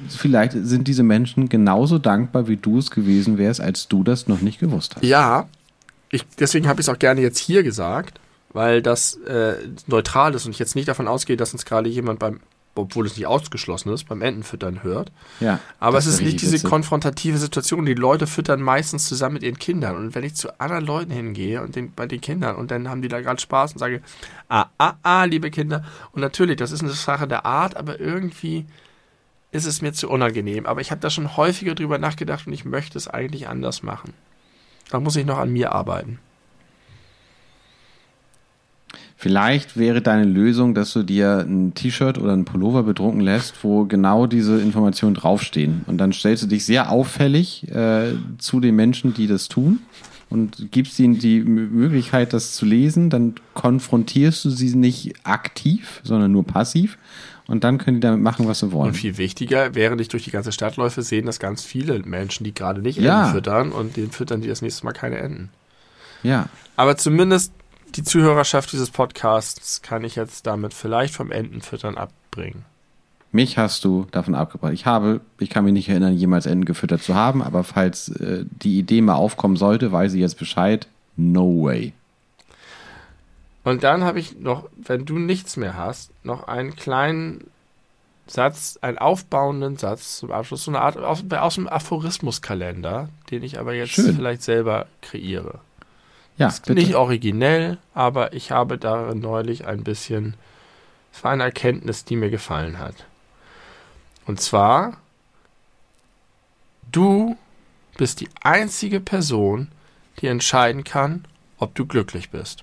vielleicht 0.10 0.54
sind 0.54 0.88
diese 0.88 1.04
Menschen 1.04 1.50
genauso 1.50 1.98
dankbar, 2.00 2.48
wie 2.48 2.58
du 2.58 2.78
es 2.78 2.92
gewesen 2.92 3.38
wärst, 3.38 3.62
als 3.62 3.88
du 3.88 4.04
das 4.04 4.28
noch 4.28 4.42
nicht 4.42 4.60
gewusst 4.60 4.96
hast. 4.96 5.04
Ja, 5.04 5.48
ich, 6.12 6.26
deswegen 6.40 6.68
habe 6.68 6.82
ich 6.82 6.88
es 6.88 6.94
auch 6.94 7.00
gerne 7.00 7.22
jetzt 7.22 7.38
hier 7.38 7.64
gesagt, 7.64 8.20
weil 8.54 8.82
das 8.82 9.16
äh, 9.28 9.56
neutral 9.88 10.34
ist 10.34 10.46
und 10.46 10.52
ich 10.52 10.60
jetzt 10.60 10.76
nicht 10.76 10.88
davon 10.88 11.08
ausgehe, 11.08 11.38
dass 11.38 11.54
uns 11.54 11.66
gerade 11.66 11.90
jemand 11.90 12.20
beim 12.20 12.40
obwohl 12.76 13.06
es 13.06 13.18
nicht 13.18 13.28
ausgeschlossen 13.28 13.92
ist, 13.92 14.08
beim 14.08 14.22
Entenfüttern 14.22 14.84
hört. 14.84 15.12
Ja. 15.40 15.60
Aber 15.80 15.98
es 15.98 16.06
ist 16.06 16.22
nicht 16.22 16.42
diese 16.42 16.54
witzig. 16.54 16.70
konfrontative 16.70 17.38
Situation. 17.38 17.86
Die 17.86 17.94
Leute 17.94 18.28
füttern 18.28 18.62
meistens 18.62 19.08
zusammen 19.08 19.34
mit 19.34 19.44
ihren 19.44 19.60
Kindern. 19.60 19.98
Und 19.98 20.16
wenn 20.16 20.24
ich 20.24 20.36
zu 20.36 20.60
anderen 20.60 20.86
Leuten 20.86 21.12
hingehe 21.12 21.62
und 21.62 21.76
den, 21.76 21.94
bei 21.94 22.06
den 22.06 22.22
Kindern 22.22 22.56
und 22.56 22.72
dann 22.72 22.90
haben 22.90 23.02
die 23.02 23.08
da 23.08 23.22
gerade 23.22 23.42
Spaß 23.42 23.74
und 23.74 23.80
sage, 23.80 24.02
ah, 24.48 24.68
ah, 24.78 24.94
ah, 25.04 25.24
liebe 25.26 25.52
Kinder. 25.52 25.84
Und 26.14 26.22
natürlich, 26.22 26.58
das 26.58 26.72
ist 26.72 26.82
eine 26.82 26.92
Sache 26.92 27.28
der 27.28 27.46
Art, 27.46 27.76
aber 27.76 28.00
irgendwie 28.00 28.66
ist 29.52 29.66
es 29.66 29.82
mir 29.82 29.94
zu 29.94 30.10
unangenehm. 30.10 30.66
Aber 30.66 30.82
ich 30.82 30.92
habe 30.92 31.02
da 31.02 31.10
schon 31.10 31.38
häufiger 31.38 31.76
drüber 31.76 31.98
nachgedacht 31.98 32.48
und 32.48 32.54
ich 32.54 32.66
möchte 32.66 32.98
es 32.98 33.08
eigentlich 33.08 33.48
anders 33.48 33.84
machen. 33.84 34.14
Da 34.90 35.00
muss 35.00 35.16
ich 35.16 35.26
noch 35.26 35.38
an 35.38 35.52
mir 35.52 35.72
arbeiten. 35.72 36.20
Vielleicht 39.16 39.76
wäre 39.76 40.02
deine 40.02 40.24
Lösung, 40.24 40.74
dass 40.74 40.94
du 40.94 41.04
dir 41.04 41.40
ein 41.40 41.74
T-Shirt 41.74 42.18
oder 42.18 42.32
ein 42.32 42.46
Pullover 42.46 42.84
bedrucken 42.84 43.20
lässt, 43.20 43.66
wo 43.66 43.84
genau 43.84 44.28
diese 44.28 44.62
Informationen 44.62 45.14
draufstehen. 45.14 45.84
Und 45.88 45.98
dann 45.98 46.14
stellst 46.14 46.44
du 46.44 46.48
dich 46.48 46.66
sehr 46.66 46.90
auffällig 46.90 47.70
äh, 47.70 48.14
zu 48.38 48.62
den 48.62 48.78
Menschen, 48.78 49.14
die 49.14 49.28
das 49.28 49.50
tun 49.50 49.80
und 50.30 50.72
gibst 50.72 51.00
ihnen 51.00 51.18
die 51.18 51.42
Möglichkeit, 51.42 52.34
das 52.34 52.56
zu 52.56 52.66
lesen. 52.66 53.10
Dann 53.10 53.36
konfrontierst 53.56 54.46
du 54.46 54.50
sie 54.50 54.76
nicht 54.76 55.14
aktiv, 55.24 56.02
sondern 56.04 56.32
nur 56.32 56.46
passiv. 56.46 56.98
Und 57.48 57.64
dann 57.64 57.80
können 57.80 57.98
die 57.98 58.02
damit 58.02 58.22
machen, 58.22 58.48
was 58.48 58.60
sie 58.60 58.72
wollen. 58.72 58.90
Und 58.90 58.94
viel 58.94 59.18
wichtiger, 59.18 59.74
während 59.74 60.00
ich 60.02 60.08
durch 60.08 60.24
die 60.24 60.32
ganze 60.32 60.52
Stadt 60.52 60.78
läufe, 60.78 61.02
sehen 61.02 61.26
das 61.26 61.40
ganz 61.40 61.64
viele 61.64 61.98
Menschen, 62.00 62.44
die 62.44 62.54
gerade 62.54 62.82
nicht 62.82 62.98
Enten 62.98 63.08
ja. 63.08 63.32
füttern 63.32 63.72
und 63.72 63.98
den 63.98 64.12
füttern 64.12 64.42
die 64.42 64.48
das 64.48 64.62
nächste 64.62 64.86
Mal 64.86 64.92
keine 64.92 65.18
Enten. 65.18 65.50
Ja. 66.22 66.48
Aber 66.76 66.96
zumindest 66.96 67.52
die 67.96 68.04
Zuhörerschaft 68.04 68.72
dieses 68.72 68.92
Podcasts 68.92 69.82
kann 69.82 70.04
ich 70.04 70.16
jetzt 70.16 70.46
damit 70.46 70.76
vielleicht 70.76 71.16
vom 71.16 71.32
Entenfüttern 71.32 71.98
abbringen. 71.98 72.66
Mich 73.32 73.58
hast 73.58 73.86
du 73.86 74.08
davon 74.12 74.34
abgebracht. 74.34 74.74
Ich 74.74 74.86
habe, 74.86 75.22
ich 75.38 75.50
kann 75.50 75.64
mich 75.64 75.74
nicht 75.74 75.90
erinnern, 75.90 76.16
jemals 76.16 76.48
Enten 76.48 76.66
gefüttert 76.66 77.04
zu 77.04 77.14
haben, 77.14 77.44
aber 77.44 77.64
falls 77.64 78.10
äh, 78.10 78.46
die 78.50 78.80
Idee 78.80 79.02
mal 79.02 79.16
aufkommen 79.16 79.56
sollte, 79.56 79.92
weiß 79.92 80.14
ich 80.14 80.22
jetzt 80.22 80.40
Bescheid. 80.40 80.88
No 81.16 81.64
way. 81.64 81.94
Und 83.64 83.84
dann 83.84 84.04
habe 84.04 84.20
ich 84.20 84.40
noch, 84.40 84.70
wenn 84.78 85.06
du 85.06 85.20
nichts 85.20 85.58
mehr 85.58 85.76
hast, 85.76 86.12
noch 86.24 86.48
einen 86.48 86.76
kleinen 86.76 87.46
Satz, 88.26 88.80
einen 88.82 88.98
aufbauenden 88.98 89.78
Satz 89.78 90.18
zum 90.18 90.32
Abschluss, 90.32 90.64
so 90.64 90.72
eine 90.72 90.82
Art 90.82 90.98
aus, 90.98 91.24
aus 91.32 91.56
dem 91.56 91.68
Aphorismuskalender, 91.68 93.10
den 93.30 93.44
ich 93.44 93.60
aber 93.60 93.74
jetzt 93.74 93.92
Schön. 93.92 94.16
vielleicht 94.16 94.44
selber 94.44 94.88
kreiere. 95.02 95.60
Ja, 96.38 96.48
ist 96.48 96.66
bitte. 96.66 96.80
nicht 96.80 96.96
originell, 96.96 97.78
aber 97.94 98.34
ich 98.34 98.52
habe 98.52 98.78
darin 98.78 99.20
neulich 99.20 99.68
ein 99.68 99.84
bisschen, 99.84 100.36
es 101.12 101.24
war 101.24 101.32
eine 101.32 101.44
Erkenntnis, 101.44 102.06
die 102.06 102.16
mir 102.16 102.30
gefallen 102.30 102.80
hat. 102.80 103.06
Und 104.30 104.40
zwar, 104.40 104.98
du 106.92 107.36
bist 107.98 108.20
die 108.20 108.30
einzige 108.44 109.00
Person, 109.00 109.72
die 110.20 110.28
entscheiden 110.28 110.84
kann, 110.84 111.26
ob 111.58 111.74
du 111.74 111.88
glücklich 111.88 112.30
bist. 112.30 112.62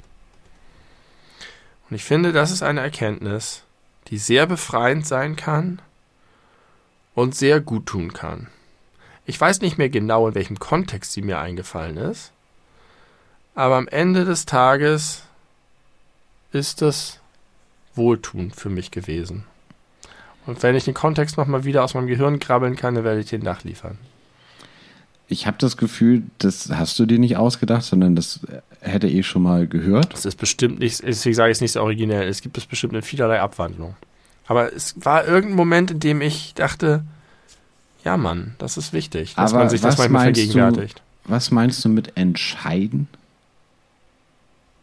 Und 1.90 1.96
ich 1.96 2.04
finde, 2.04 2.30
das 2.30 2.52
ist 2.52 2.62
eine 2.62 2.82
Erkenntnis, 2.82 3.64
die 4.06 4.18
sehr 4.18 4.46
befreiend 4.46 5.08
sein 5.08 5.34
kann 5.34 5.82
und 7.16 7.34
sehr 7.34 7.60
gut 7.60 7.86
tun 7.86 8.12
kann. 8.12 8.46
Ich 9.24 9.40
weiß 9.40 9.60
nicht 9.60 9.76
mehr 9.76 9.88
genau, 9.88 10.28
in 10.28 10.36
welchem 10.36 10.60
Kontext 10.60 11.14
sie 11.14 11.22
mir 11.22 11.40
eingefallen 11.40 11.96
ist, 11.96 12.30
aber 13.56 13.74
am 13.74 13.88
Ende 13.88 14.24
des 14.24 14.46
Tages 14.46 15.24
ist 16.52 16.80
es 16.80 17.18
wohltuend 17.96 18.54
für 18.54 18.70
mich 18.70 18.92
gewesen. 18.92 19.46
Und 20.46 20.62
wenn 20.62 20.76
ich 20.76 20.84
den 20.84 20.94
Kontext 20.94 21.36
nochmal 21.36 21.64
wieder 21.64 21.82
aus 21.82 21.94
meinem 21.94 22.06
Gehirn 22.06 22.38
krabbeln 22.38 22.76
kann, 22.76 22.94
dann 22.94 23.04
werde 23.04 23.20
ich 23.20 23.26
den 23.26 23.42
nachliefern. 23.42 23.98
Ich 25.28 25.46
habe 25.46 25.56
das 25.58 25.76
Gefühl, 25.76 26.22
das 26.38 26.70
hast 26.72 26.98
du 26.98 27.06
dir 27.06 27.18
nicht 27.18 27.36
ausgedacht, 27.36 27.82
sondern 27.82 28.14
das 28.14 28.40
hätte 28.80 29.08
ich 29.08 29.26
schon 29.26 29.42
mal 29.42 29.66
gehört. 29.66 30.12
Das 30.12 30.24
ist 30.24 30.36
bestimmt 30.36 30.78
nicht, 30.78 31.02
deswegen 31.02 31.34
sage 31.34 31.50
ich 31.50 31.56
es 31.56 31.60
nicht 31.60 31.72
so 31.72 31.82
originell. 31.82 32.28
Es 32.28 32.42
gibt 32.42 32.56
es 32.56 32.66
bestimmt 32.66 32.92
in 32.94 33.02
vielerlei 33.02 33.40
Abwandlung. 33.40 33.96
Aber 34.46 34.72
es 34.72 34.94
war 35.04 35.26
irgendein 35.26 35.56
Moment, 35.56 35.90
in 35.90 35.98
dem 35.98 36.20
ich 36.20 36.54
dachte, 36.54 37.04
ja 38.04 38.16
Mann, 38.16 38.54
das 38.58 38.76
ist 38.76 38.92
wichtig, 38.92 39.34
dass 39.34 39.52
Aber 39.52 39.64
man 39.64 39.70
sich 39.70 39.80
das 39.80 39.98
manchmal 39.98 40.26
vergegenwärtigt. 40.26 41.02
Du, 41.24 41.32
was 41.32 41.50
meinst 41.50 41.84
du 41.84 41.88
mit 41.88 42.16
entscheiden? 42.16 43.08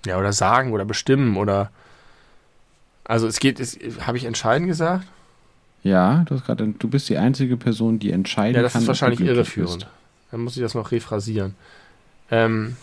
Ja, 0.05 0.17
oder 0.17 0.33
sagen 0.33 0.73
oder 0.73 0.83
bestimmen 0.83 1.37
oder. 1.37 1.71
Also 3.05 3.27
es 3.27 3.39
geht, 3.39 3.59
habe 4.05 4.17
ich 4.17 4.25
entscheiden 4.25 4.67
gesagt? 4.67 5.05
Ja, 5.83 6.23
du 6.25 6.35
hast 6.35 6.45
gerade, 6.45 6.67
du 6.67 6.87
bist 6.87 7.09
die 7.09 7.17
einzige 7.17 7.57
Person, 7.57 7.99
die 7.99 8.11
entscheiden 8.11 8.53
kann. 8.53 8.61
Ja, 8.61 8.63
das 8.63 8.73
kann, 8.73 8.81
ist 8.83 8.87
wahrscheinlich 8.87 9.19
irreführend. 9.19 9.87
Dann 10.31 10.41
muss 10.41 10.55
ich 10.55 10.63
das 10.63 10.73
noch 10.73 10.91
rephrasieren. 10.91 11.55
Ähm, 12.31 12.77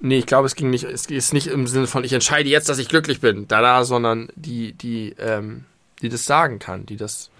nee, 0.00 0.18
ich 0.18 0.26
glaube, 0.26 0.46
es 0.46 0.54
ging 0.54 0.70
nicht, 0.70 0.84
es 0.84 1.06
ist 1.06 1.32
nicht 1.32 1.48
im 1.48 1.66
Sinne 1.66 1.88
von, 1.88 2.04
ich 2.04 2.12
entscheide 2.12 2.48
jetzt, 2.48 2.68
dass 2.68 2.78
ich 2.78 2.88
glücklich 2.88 3.20
bin, 3.20 3.48
da, 3.48 3.60
da, 3.60 3.84
sondern 3.84 4.28
die, 4.36 4.72
die, 4.72 5.14
ähm, 5.18 5.64
die 6.00 6.08
das 6.08 6.24
sagen 6.24 6.60
kann, 6.60 6.86
die 6.86 6.96
das 6.96 7.30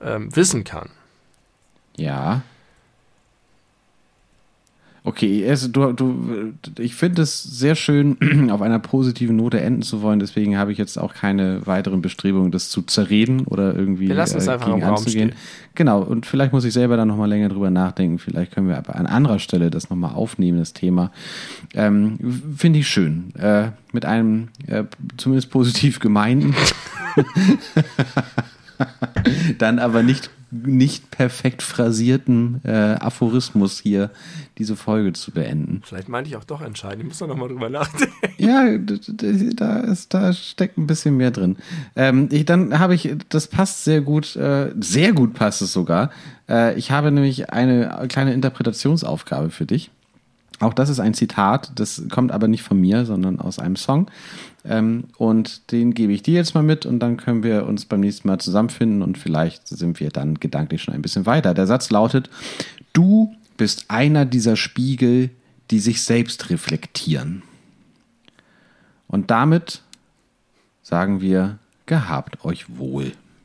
ähm, 0.00 0.34
wissen 0.34 0.64
kann. 0.64 0.88
Ja. 1.96 2.42
Okay, 5.04 5.48
also 5.48 5.66
du, 5.66 5.92
du, 5.92 6.52
ich 6.78 6.94
finde 6.94 7.22
es 7.22 7.42
sehr 7.42 7.74
schön, 7.74 8.50
auf 8.52 8.62
einer 8.62 8.78
positiven 8.78 9.34
Note 9.34 9.60
enden 9.60 9.82
zu 9.82 10.00
wollen. 10.00 10.20
Deswegen 10.20 10.56
habe 10.56 10.70
ich 10.70 10.78
jetzt 10.78 10.96
auch 10.96 11.12
keine 11.12 11.66
weiteren 11.66 12.02
Bestrebungen, 12.02 12.52
das 12.52 12.70
zu 12.70 12.82
zerreden 12.82 13.40
oder 13.46 13.74
irgendwie 13.74 14.08
wir 14.08 14.14
lassen 14.14 14.38
es 14.38 14.46
äh, 14.46 14.52
einfach 14.52 14.66
gegen 14.66 14.80
im 14.80 14.84
anzugehen. 14.84 15.28
Raum 15.30 15.38
genau, 15.74 16.02
und 16.02 16.24
vielleicht 16.24 16.52
muss 16.52 16.64
ich 16.64 16.72
selber 16.72 16.96
dann 16.96 17.08
nochmal 17.08 17.28
länger 17.28 17.48
drüber 17.48 17.70
nachdenken. 17.70 18.20
Vielleicht 18.20 18.52
können 18.52 18.68
wir 18.68 18.78
aber 18.78 18.94
an 18.94 19.06
anderer 19.06 19.40
Stelle 19.40 19.70
das 19.70 19.90
nochmal 19.90 20.14
aufnehmen, 20.14 20.58
das 20.58 20.72
Thema. 20.72 21.10
Ähm, 21.74 22.18
finde 22.56 22.78
ich 22.78 22.88
schön. 22.88 23.34
Äh, 23.34 23.70
mit 23.92 24.04
einem 24.04 24.48
äh, 24.68 24.84
zumindest 25.16 25.50
positiv 25.50 25.98
gemeinten. 25.98 26.54
dann 29.58 29.80
aber 29.80 30.04
nicht 30.04 30.30
nicht 30.52 31.10
perfekt 31.10 31.62
phrasierten 31.62 32.60
äh, 32.64 32.96
Aphorismus 33.00 33.80
hier 33.80 34.10
diese 34.58 34.76
Folge 34.76 35.12
zu 35.12 35.30
beenden. 35.30 35.82
Vielleicht 35.84 36.08
meinte 36.08 36.28
ich 36.30 36.36
auch 36.36 36.44
doch 36.44 36.60
entscheiden. 36.60 37.00
Ich 37.00 37.06
muss 37.06 37.18
da 37.18 37.26
nochmal 37.26 37.48
drüber 37.48 37.70
nachdenken. 37.70 38.14
Ja, 38.38 38.76
da, 38.76 39.80
ist, 39.80 40.12
da 40.14 40.32
steckt 40.32 40.78
ein 40.78 40.86
bisschen 40.86 41.16
mehr 41.16 41.30
drin. 41.30 41.56
Ähm, 41.96 42.28
ich, 42.30 42.44
dann 42.44 42.78
habe 42.78 42.94
ich, 42.94 43.14
das 43.28 43.46
passt 43.46 43.84
sehr 43.84 44.00
gut, 44.00 44.36
äh, 44.36 44.72
sehr 44.80 45.12
gut 45.12 45.34
passt 45.34 45.62
es 45.62 45.72
sogar. 45.72 46.10
Äh, 46.48 46.76
ich 46.78 46.90
habe 46.90 47.12
nämlich 47.12 47.50
eine 47.50 48.06
kleine 48.08 48.32
Interpretationsaufgabe 48.32 49.50
für 49.50 49.66
dich. 49.66 49.90
Auch 50.60 50.74
das 50.74 50.88
ist 50.88 51.00
ein 51.00 51.14
Zitat, 51.14 51.72
das 51.74 52.04
kommt 52.10 52.30
aber 52.30 52.46
nicht 52.46 52.62
von 52.62 52.80
mir, 52.80 53.04
sondern 53.04 53.40
aus 53.40 53.58
einem 53.58 53.76
Song. 53.76 54.08
Ähm, 54.64 55.04
und 55.18 55.72
den 55.72 55.92
gebe 55.92 56.12
ich 56.12 56.22
dir 56.22 56.34
jetzt 56.34 56.54
mal 56.54 56.62
mit 56.62 56.86
und 56.86 57.00
dann 57.00 57.16
können 57.16 57.42
wir 57.42 57.66
uns 57.66 57.84
beim 57.84 58.00
nächsten 58.00 58.28
Mal 58.28 58.38
zusammenfinden 58.38 59.02
und 59.02 59.18
vielleicht 59.18 59.66
sind 59.66 59.98
wir 59.98 60.10
dann 60.10 60.36
gedanklich 60.36 60.82
schon 60.82 60.94
ein 60.94 61.02
bisschen 61.02 61.26
weiter. 61.26 61.52
Der 61.52 61.66
Satz 61.66 61.90
lautet, 61.90 62.30
du 62.92 63.34
bist 63.62 63.92
einer 63.92 64.24
dieser 64.24 64.56
Spiegel, 64.56 65.30
die 65.70 65.78
sich 65.78 66.02
selbst 66.02 66.50
reflektieren. 66.50 67.44
Und 69.06 69.30
damit 69.30 69.82
sagen 70.82 71.20
wir, 71.20 71.60
gehabt 71.86 72.44
euch 72.44 72.76
wohl. 72.76 73.12